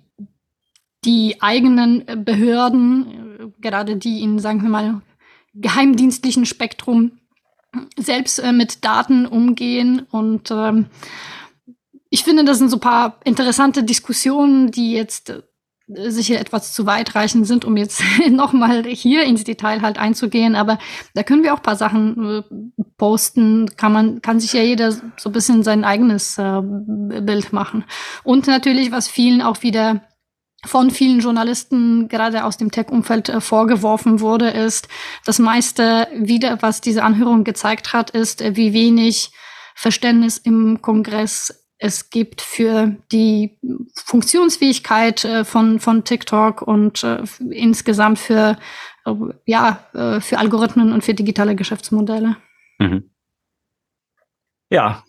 die 1.06 1.42
eigenen 1.42 2.06
Behörden, 2.24 3.54
gerade 3.60 3.98
die 3.98 4.22
in, 4.22 4.40
sagen 4.40 4.62
wir 4.62 4.70
mal, 4.70 5.02
geheimdienstlichen 5.54 6.46
Spektrum 6.46 7.20
selbst 7.98 8.42
mit 8.54 8.86
Daten 8.86 9.26
umgehen. 9.26 10.08
Und 10.12 10.50
ähm, 10.52 10.86
ich 12.10 12.24
finde, 12.24 12.46
das 12.46 12.60
sind 12.60 12.70
so 12.70 12.78
paar 12.78 13.20
interessante 13.26 13.84
Diskussionen, 13.84 14.72
die 14.72 14.94
jetzt 14.94 15.34
sicher 15.88 16.40
etwas 16.40 16.74
zu 16.74 16.86
weitreichend 16.86 17.46
sind, 17.46 17.66
um 17.66 17.78
jetzt 17.78 18.02
nochmal 18.30 18.84
hier 18.86 19.24
ins 19.24 19.44
Detail 19.44 19.82
halt 19.82 19.98
einzugehen. 19.98 20.56
Aber 20.56 20.80
da 21.14 21.24
können 21.24 21.44
wir 21.44 21.54
auch 21.54 21.62
paar 21.62 21.76
Sachen 21.76 22.30
äh, 22.30 22.84
posten. 22.98 23.76
Kann 23.76 23.92
man, 23.92 24.22
kann 24.22 24.40
sich 24.40 24.54
ja 24.54 24.62
jeder 24.62 24.92
so 24.92 25.30
ein 25.30 25.32
bisschen 25.32 25.64
sein 25.64 25.84
eigenes 25.84 26.38
äh, 26.38 26.62
Bild 26.62 27.54
machen. 27.54 27.84
Und 28.24 28.48
natürlich, 28.48 28.92
was 28.92 29.08
vielen 29.08 29.42
auch 29.42 29.62
wieder 29.64 30.02
von 30.66 30.92
vielen 30.92 31.20
Journalisten 31.20 32.08
gerade 32.08 32.46
aus 32.46 32.58
dem 32.58 32.72
Tech-Umfeld 32.72 33.30
äh, 33.30 33.42
vorgeworfen 33.42 34.22
wurde, 34.22 34.50
ist, 34.50 34.88
das 35.26 35.40
meiste 35.40 36.08
wieder, 36.16 36.62
was 36.62 36.80
diese 36.80 37.04
Anhörung 37.04 37.44
gezeigt 37.44 37.94
hat, 37.94 38.12
ist, 38.12 38.42
äh, 38.42 38.56
wie 38.56 38.74
wenig 38.74 39.32
Verständnis 39.76 40.38
im 40.38 40.82
Kongress 40.82 41.63
es 41.84 42.10
gibt 42.10 42.40
für 42.40 42.96
die 43.12 43.58
Funktionsfähigkeit 44.06 45.26
äh, 45.26 45.44
von, 45.44 45.82
von 45.82 46.06
TikTok 46.06 46.62
und 46.62 47.04
äh, 47.04 47.24
insgesamt 47.52 48.20
für, 48.20 48.58
äh, 49.06 49.14
ja, 49.46 49.80
für 50.22 50.38
Algorithmen 50.38 50.94
und 50.94 51.04
für 51.04 51.14
digitale 51.14 51.56
Geschäftsmodelle. 51.56 52.38
Mhm. 52.80 53.10
Ja, 54.70 55.04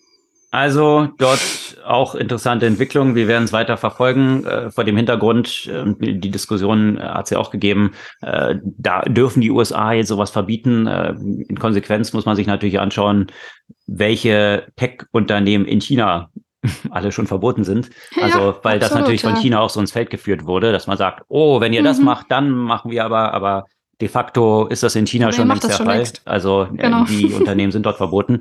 also 0.50 1.08
dort 1.18 1.40
auch 1.84 2.14
interessante 2.14 2.66
Entwicklungen. 2.66 3.14
Wir 3.14 3.28
werden 3.28 3.44
es 3.44 3.52
weiter 3.52 3.76
verfolgen. 3.76 4.44
Äh, 4.44 4.70
vor 4.70 4.84
dem 4.84 4.96
Hintergrund, 4.96 5.66
äh, 5.66 5.84
die 5.98 6.30
Diskussion 6.30 6.96
äh, 6.96 7.02
hat 7.02 7.26
es 7.26 7.30
ja 7.30 7.38
auch 7.38 7.50
gegeben, 7.50 7.92
da 8.20 9.02
dürfen 9.02 9.40
die 9.40 9.50
USA 9.50 9.92
jetzt 9.92 10.08
sowas 10.08 10.30
verbieten. 10.30 10.86
In 10.86 11.58
Konsequenz 11.58 12.12
muss 12.12 12.24
man 12.24 12.36
sich 12.36 12.46
natürlich 12.46 12.80
anschauen, 12.80 13.28
welche 13.86 14.66
Tech-Unternehmen 14.76 15.66
in 15.66 15.80
China 15.80 16.30
alle 16.90 17.12
schon 17.12 17.26
verboten 17.26 17.64
sind. 17.64 17.90
Also, 18.20 18.38
ja, 18.38 18.44
weil 18.62 18.76
absolut, 18.76 18.82
das 18.82 18.94
natürlich 18.94 19.22
von 19.22 19.36
China 19.36 19.60
auch 19.60 19.70
so 19.70 19.80
ins 19.80 19.92
Feld 19.92 20.10
geführt 20.10 20.46
wurde, 20.46 20.72
dass 20.72 20.86
man 20.86 20.96
sagt, 20.96 21.24
oh, 21.28 21.60
wenn 21.60 21.72
ihr 21.72 21.80
mhm. 21.80 21.86
das 21.86 22.00
macht, 22.00 22.30
dann 22.30 22.50
machen 22.50 22.90
wir 22.90 23.04
aber, 23.04 23.32
aber 23.32 23.64
De 24.00 24.08
facto 24.08 24.66
ist 24.66 24.82
das 24.82 24.96
in 24.96 25.06
China 25.06 25.32
schon 25.32 25.48
längst 25.48 25.64
der 25.64 25.70
Fall. 25.70 26.04
Also 26.24 26.64
äh, 26.64 26.76
genau. 26.76 27.04
die 27.04 27.26
Unternehmen 27.32 27.72
sind 27.72 27.86
dort 27.86 27.96
verboten. 27.96 28.40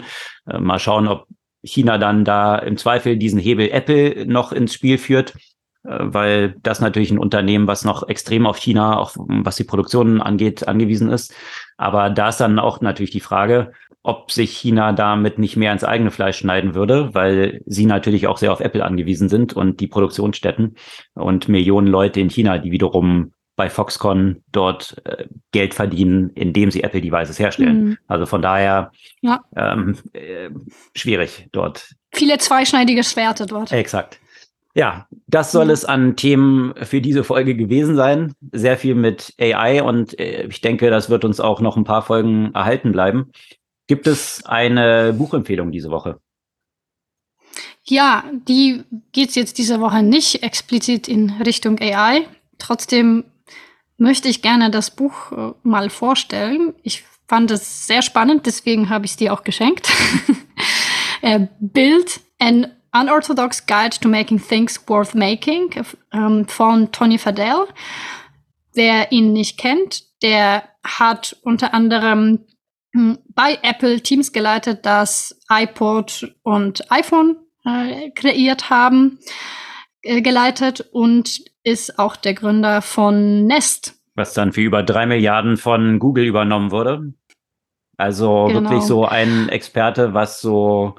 Äh, 0.49 0.59
mal 0.59 0.79
schauen, 0.79 1.07
ob 1.07 1.27
China 1.63 1.97
dann 1.97 2.25
da 2.25 2.57
im 2.57 2.77
Zweifel 2.77 3.17
diesen 3.17 3.39
Hebel 3.39 3.69
Apple 3.71 4.25
noch 4.25 4.51
ins 4.51 4.73
Spiel 4.73 4.97
führt, 4.97 5.35
äh, 5.83 5.99
weil 5.99 6.55
das 6.63 6.81
natürlich 6.81 7.11
ein 7.11 7.19
Unternehmen, 7.19 7.67
was 7.67 7.85
noch 7.85 8.07
extrem 8.09 8.47
auf 8.47 8.57
China, 8.57 8.97
auch 8.97 9.11
was 9.15 9.55
die 9.55 9.63
Produktion 9.63 10.21
angeht, 10.21 10.67
angewiesen 10.67 11.09
ist. 11.09 11.33
Aber 11.77 12.09
da 12.09 12.29
ist 12.29 12.37
dann 12.37 12.59
auch 12.59 12.81
natürlich 12.81 13.11
die 13.11 13.19
Frage, 13.19 13.73
ob 14.03 14.31
sich 14.31 14.51
China 14.57 14.91
damit 14.91 15.39
nicht 15.39 15.55
mehr 15.55 15.71
ins 15.71 15.85
eigene 15.85 16.11
Fleisch 16.11 16.37
schneiden 16.37 16.75
würde, 16.75 17.13
weil 17.13 17.61
sie 17.65 17.85
natürlich 17.85 18.27
auch 18.27 18.37
sehr 18.37 18.51
auf 18.51 18.59
Apple 18.59 18.83
angewiesen 18.83 19.29
sind 19.29 19.53
und 19.53 19.79
die 19.79 19.87
Produktionsstätten 19.87 20.75
und 21.13 21.47
Millionen 21.47 21.87
Leute 21.87 22.19
in 22.19 22.29
China, 22.29 22.57
die 22.57 22.71
wiederum 22.71 23.31
bei 23.55 23.69
Foxconn 23.69 24.43
dort 24.51 24.97
äh, 25.05 25.25
Geld 25.51 25.73
verdienen, 25.73 26.31
indem 26.31 26.71
sie 26.71 26.83
Apple 26.83 27.01
Devices 27.01 27.39
herstellen. 27.39 27.83
Mhm. 27.83 27.97
Also 28.07 28.25
von 28.25 28.41
daher 28.41 28.91
ja. 29.21 29.41
ähm, 29.55 29.95
äh, 30.13 30.49
schwierig 30.95 31.47
dort. 31.51 31.93
Viele 32.11 32.37
zweischneidige 32.39 33.03
Schwerte 33.03 33.45
dort. 33.45 33.71
Exakt. 33.71 34.19
Ja, 34.75 35.05
das 35.27 35.51
soll 35.51 35.69
es 35.69 35.85
an 35.85 36.15
Themen 36.15 36.73
für 36.81 36.99
diese 36.99 37.23
Folge 37.23 37.55
gewesen 37.55 37.95
sein. 37.95 38.33
Sehr 38.51 38.75
viel 38.75 38.95
mit 38.95 39.33
AI 39.39 39.83
und 39.83 40.19
äh, 40.19 40.47
ich 40.47 40.61
denke, 40.61 40.89
das 40.89 41.11
wird 41.11 41.23
uns 41.23 41.39
auch 41.39 41.61
noch 41.61 41.77
ein 41.77 41.83
paar 41.83 42.01
Folgen 42.01 42.51
erhalten 42.55 42.91
bleiben. 42.91 43.31
Gibt 43.87 44.07
es 44.07 44.45
eine 44.45 45.13
Buchempfehlung 45.13 45.71
diese 45.71 45.89
Woche? 45.89 46.19
Ja, 47.83 48.23
die 48.47 48.83
geht 49.11 49.35
jetzt 49.35 49.57
diese 49.57 49.81
Woche 49.81 50.03
nicht 50.03 50.41
explizit 50.41 51.09
in 51.09 51.29
Richtung 51.31 51.79
AI. 51.79 52.27
Trotzdem 52.57 53.25
möchte 53.97 54.29
ich 54.29 54.41
gerne 54.41 54.71
das 54.71 54.91
Buch 54.91 55.31
äh, 55.31 55.53
mal 55.63 55.89
vorstellen. 55.89 56.73
Ich 56.83 57.03
fand 57.27 57.51
es 57.51 57.87
sehr 57.87 58.01
spannend, 58.01 58.45
deswegen 58.45 58.89
habe 58.89 59.05
ich 59.05 59.11
es 59.11 59.17
dir 59.17 59.33
auch 59.33 59.43
geschenkt. 59.43 59.89
äh, 61.21 61.47
Build 61.59 62.21
an 62.39 62.67
Unorthodox 62.93 63.65
Guide 63.65 63.97
to 63.99 64.07
Making 64.07 64.41
Things 64.41 64.81
Worth 64.87 65.15
Making 65.15 65.71
ähm, 66.13 66.47
von 66.47 66.91
Tony 66.91 67.17
Fadell. 67.17 67.67
Wer 68.73 69.11
ihn 69.11 69.33
nicht 69.33 69.57
kennt, 69.57 70.03
der 70.21 70.63
hat 70.83 71.35
unter 71.43 71.73
anderem 71.73 72.45
bei 72.93 73.57
Apple 73.63 74.01
Teams 74.01 74.31
geleitet, 74.31 74.85
das 74.85 75.39
iPod 75.49 76.35
und 76.43 76.91
iPhone 76.91 77.37
äh, 77.65 78.11
kreiert 78.11 78.69
haben, 78.69 79.19
äh, 80.01 80.21
geleitet 80.21 80.81
und 80.91 81.41
ist 81.63 81.97
auch 81.97 82.15
der 82.15 82.33
Gründer 82.33 82.81
von 82.81 83.45
Nest. 83.45 83.95
Was 84.15 84.33
dann 84.33 84.53
für 84.53 84.61
über 84.61 84.83
drei 84.83 85.05
Milliarden 85.05 85.57
von 85.57 85.97
Google 85.97 86.25
übernommen 86.25 86.71
wurde. 86.71 87.13
Also 87.97 88.45
genau. 88.47 88.69
wirklich 88.69 88.83
so 88.83 89.05
ein 89.05 89.49
Experte, 89.49 90.13
was 90.13 90.41
so 90.41 90.95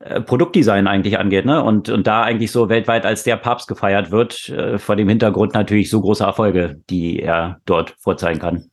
äh, 0.00 0.20
Produktdesign 0.20 0.86
eigentlich 0.86 1.18
angeht, 1.18 1.44
ne? 1.44 1.62
Und, 1.62 1.88
und 1.88 2.06
da 2.06 2.22
eigentlich 2.22 2.52
so 2.52 2.68
weltweit 2.68 3.04
als 3.04 3.24
der 3.24 3.36
Papst 3.36 3.68
gefeiert 3.68 4.10
wird, 4.10 4.48
äh, 4.48 4.78
vor 4.78 4.96
dem 4.96 5.08
Hintergrund 5.08 5.54
natürlich 5.54 5.90
so 5.90 6.00
große 6.00 6.24
Erfolge, 6.24 6.80
die 6.88 7.20
er 7.20 7.60
dort 7.64 7.96
vorzeigen 7.98 8.40
kann. 8.40 8.70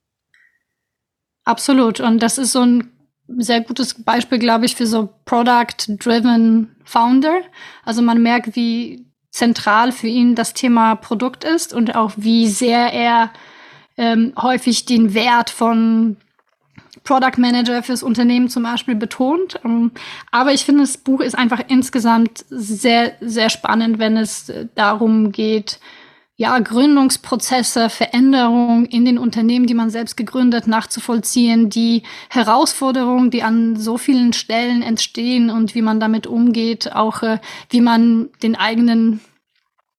Absolut. 1.48 2.02
Und 2.02 2.22
das 2.22 2.38
ist 2.38 2.52
so 2.52 2.60
ein 2.60 2.92
sehr 3.38 3.62
gutes 3.62 3.94
Beispiel, 4.04 4.38
glaube 4.38 4.66
ich, 4.66 4.76
für 4.76 4.86
so 4.86 5.08
Product-Driven 5.24 6.76
Founder. 6.84 7.40
Also 7.86 8.02
man 8.02 8.22
merkt, 8.22 8.58
wie 8.58 9.06
zentral 9.32 9.94
für 9.94 10.08
ihn 10.08 10.36
das 10.36 10.54
Thema 10.54 10.96
Produkt 10.96 11.46
ist 11.46 11.74
und 11.74 11.96
auch 11.96 12.12
wie 12.18 12.50
sehr 12.50 12.92
er 12.92 13.32
ähm, 13.96 14.34
häufig 14.38 14.84
den 14.84 15.14
Wert 15.14 15.50
von 15.50 16.18
Product 17.06 17.38
Manager 17.38 17.82
fürs 17.82 18.04
Unternehmen 18.04 18.50
zum 18.50 18.64
Beispiel 18.64 18.96
betont. 18.96 19.58
Ähm, 19.64 19.92
aber 20.32 20.52
ich 20.52 20.66
finde, 20.66 20.82
das 20.82 20.98
Buch 20.98 21.22
ist 21.22 21.38
einfach 21.38 21.62
insgesamt 21.70 22.44
sehr, 22.50 23.14
sehr 23.22 23.50
spannend, 23.50 24.00
wenn 24.00 24.18
es 24.18 24.50
äh, 24.50 24.68
darum 24.76 25.32
geht, 25.32 25.80
ja, 26.40 26.60
Gründungsprozesse, 26.60 27.90
Veränderungen 27.90 28.86
in 28.86 29.06
den 29.06 29.18
Unternehmen, 29.18 29.66
die 29.66 29.74
man 29.74 29.90
selbst 29.90 30.16
gegründet, 30.16 30.68
nachzuvollziehen, 30.68 31.72
die 31.72 32.04
Herausforderungen, 32.30 33.32
die 33.32 33.42
an 33.42 33.76
so 33.76 33.98
vielen 33.98 34.34
Stellen 34.34 34.84
entstehen 34.84 35.50
und 35.50 35.74
wie 35.74 35.82
man 35.82 36.00
damit 36.00 36.28
umgeht, 36.28 36.94
auch 36.94 37.24
äh, 37.24 37.40
wie 37.72 37.82
man 37.82 38.30
den 38.44 38.56
eigenen 38.56 39.20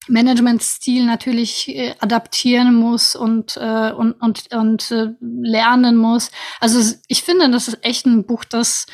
Managementstil 0.06 1.05
natürlich 1.05 1.69
äh, 1.70 1.97
adaptieren 1.98 2.73
muss 2.73 3.16
und, 3.16 3.56
äh, 3.56 3.90
und, 3.90 4.12
und, 4.12 4.55
und 4.55 4.90
äh, 4.93 5.09
lernen 5.20 5.97
muss. 5.97 6.31
Also 6.60 6.94
ich 7.09 7.24
finde, 7.24 7.51
das 7.51 7.66
ist 7.66 7.85
echt 7.85 8.06
ein 8.06 8.24
Buch, 8.24 8.44
das 8.44 8.86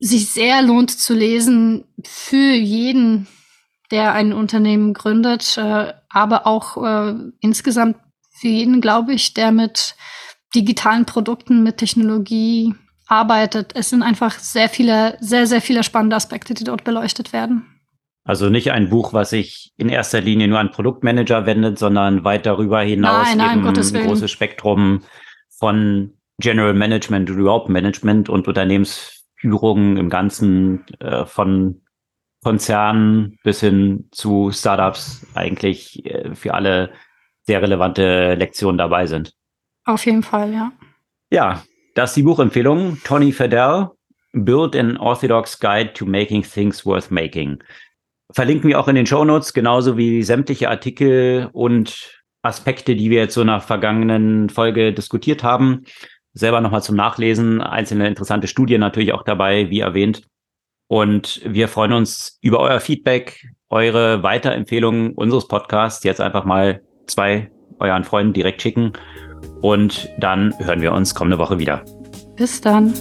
sich 0.00 0.30
sehr 0.30 0.62
lohnt 0.62 0.90
zu 0.90 1.14
lesen 1.14 1.84
für 2.04 2.54
jeden 2.54 3.28
der 3.92 4.12
ein 4.14 4.32
Unternehmen 4.32 4.94
gründet, 4.94 5.56
äh, 5.58 5.92
aber 6.08 6.46
auch 6.46 6.82
äh, 6.82 7.14
insgesamt 7.40 7.96
für 8.40 8.48
jeden, 8.48 8.80
glaube 8.80 9.12
ich, 9.12 9.34
der 9.34 9.52
mit 9.52 9.94
digitalen 10.54 11.06
Produkten, 11.06 11.62
mit 11.62 11.76
Technologie 11.76 12.74
arbeitet. 13.06 13.72
Es 13.74 13.90
sind 13.90 14.02
einfach 14.02 14.38
sehr 14.38 14.68
viele, 14.68 15.16
sehr, 15.20 15.46
sehr 15.46 15.60
viele 15.60 15.82
spannende 15.82 16.16
Aspekte, 16.16 16.54
die 16.54 16.64
dort 16.64 16.82
beleuchtet 16.84 17.32
werden. 17.32 17.66
Also 18.24 18.48
nicht 18.48 18.70
ein 18.70 18.88
Buch, 18.88 19.12
was 19.12 19.30
sich 19.30 19.72
in 19.76 19.88
erster 19.88 20.20
Linie 20.20 20.48
nur 20.48 20.58
an 20.58 20.70
Produktmanager 20.70 21.44
wendet, 21.44 21.78
sondern 21.78 22.24
weit 22.24 22.46
darüber 22.46 22.80
hinaus 22.80 23.26
nein, 23.28 23.38
nein, 23.38 23.58
eben 23.58 23.68
ein 23.68 24.06
großes 24.06 24.30
Spektrum 24.30 25.02
von 25.58 26.14
General 26.38 26.74
Management, 26.74 27.28
überhaupt 27.28 27.68
Management 27.68 28.28
und 28.28 28.48
Unternehmensführung 28.48 29.96
im 29.96 30.08
Ganzen 30.08 30.86
äh, 31.00 31.26
von 31.26 31.81
Konzernen 32.42 33.38
bis 33.44 33.60
hin 33.60 34.08
zu 34.10 34.50
Startups 34.52 35.26
eigentlich 35.34 36.04
äh, 36.04 36.34
für 36.34 36.54
alle 36.54 36.92
sehr 37.44 37.62
relevante 37.62 38.34
Lektionen 38.34 38.78
dabei 38.78 39.06
sind. 39.06 39.32
Auf 39.84 40.06
jeden 40.06 40.22
Fall, 40.22 40.52
ja. 40.52 40.72
Ja, 41.30 41.62
das 41.94 42.10
ist 42.10 42.16
die 42.16 42.22
Buchempfehlung. 42.22 42.98
Tony 43.04 43.32
Fadell, 43.32 43.88
Build 44.32 44.76
an 44.76 44.96
Orthodox 44.96 45.58
Guide 45.58 45.92
to 45.92 46.06
Making 46.06 46.42
Things 46.42 46.84
Worth 46.86 47.10
Making. 47.10 47.62
Verlinken 48.32 48.68
wir 48.68 48.80
auch 48.80 48.88
in 48.88 48.94
den 48.94 49.06
Show 49.06 49.24
Notes, 49.24 49.52
genauso 49.52 49.96
wie 49.96 50.22
sämtliche 50.22 50.70
Artikel 50.70 51.50
und 51.52 52.22
Aspekte, 52.42 52.96
die 52.96 53.10
wir 53.10 53.18
jetzt 53.20 53.34
so 53.34 53.44
nach 53.44 53.62
vergangenen 53.62 54.48
Folge 54.48 54.92
diskutiert 54.92 55.42
haben. 55.42 55.84
Selber 56.34 56.60
nochmal 56.60 56.82
zum 56.82 56.96
Nachlesen. 56.96 57.60
Einzelne 57.60 58.08
interessante 58.08 58.48
Studien 58.48 58.80
natürlich 58.80 59.12
auch 59.12 59.22
dabei, 59.22 59.68
wie 59.70 59.80
erwähnt. 59.80 60.22
Und 60.92 61.40
wir 61.46 61.68
freuen 61.68 61.94
uns 61.94 62.38
über 62.42 62.60
euer 62.60 62.78
Feedback, 62.78 63.48
eure 63.70 64.22
Weiterempfehlungen 64.22 65.14
unseres 65.14 65.48
Podcasts. 65.48 66.04
Jetzt 66.04 66.20
einfach 66.20 66.44
mal 66.44 66.82
zwei 67.06 67.50
euren 67.78 68.04
Freunden 68.04 68.34
direkt 68.34 68.60
schicken. 68.60 68.92
Und 69.62 70.10
dann 70.18 70.52
hören 70.58 70.82
wir 70.82 70.92
uns 70.92 71.14
kommende 71.14 71.38
Woche 71.38 71.58
wieder. 71.58 71.82
Bis 72.36 72.60
dann. 72.60 72.92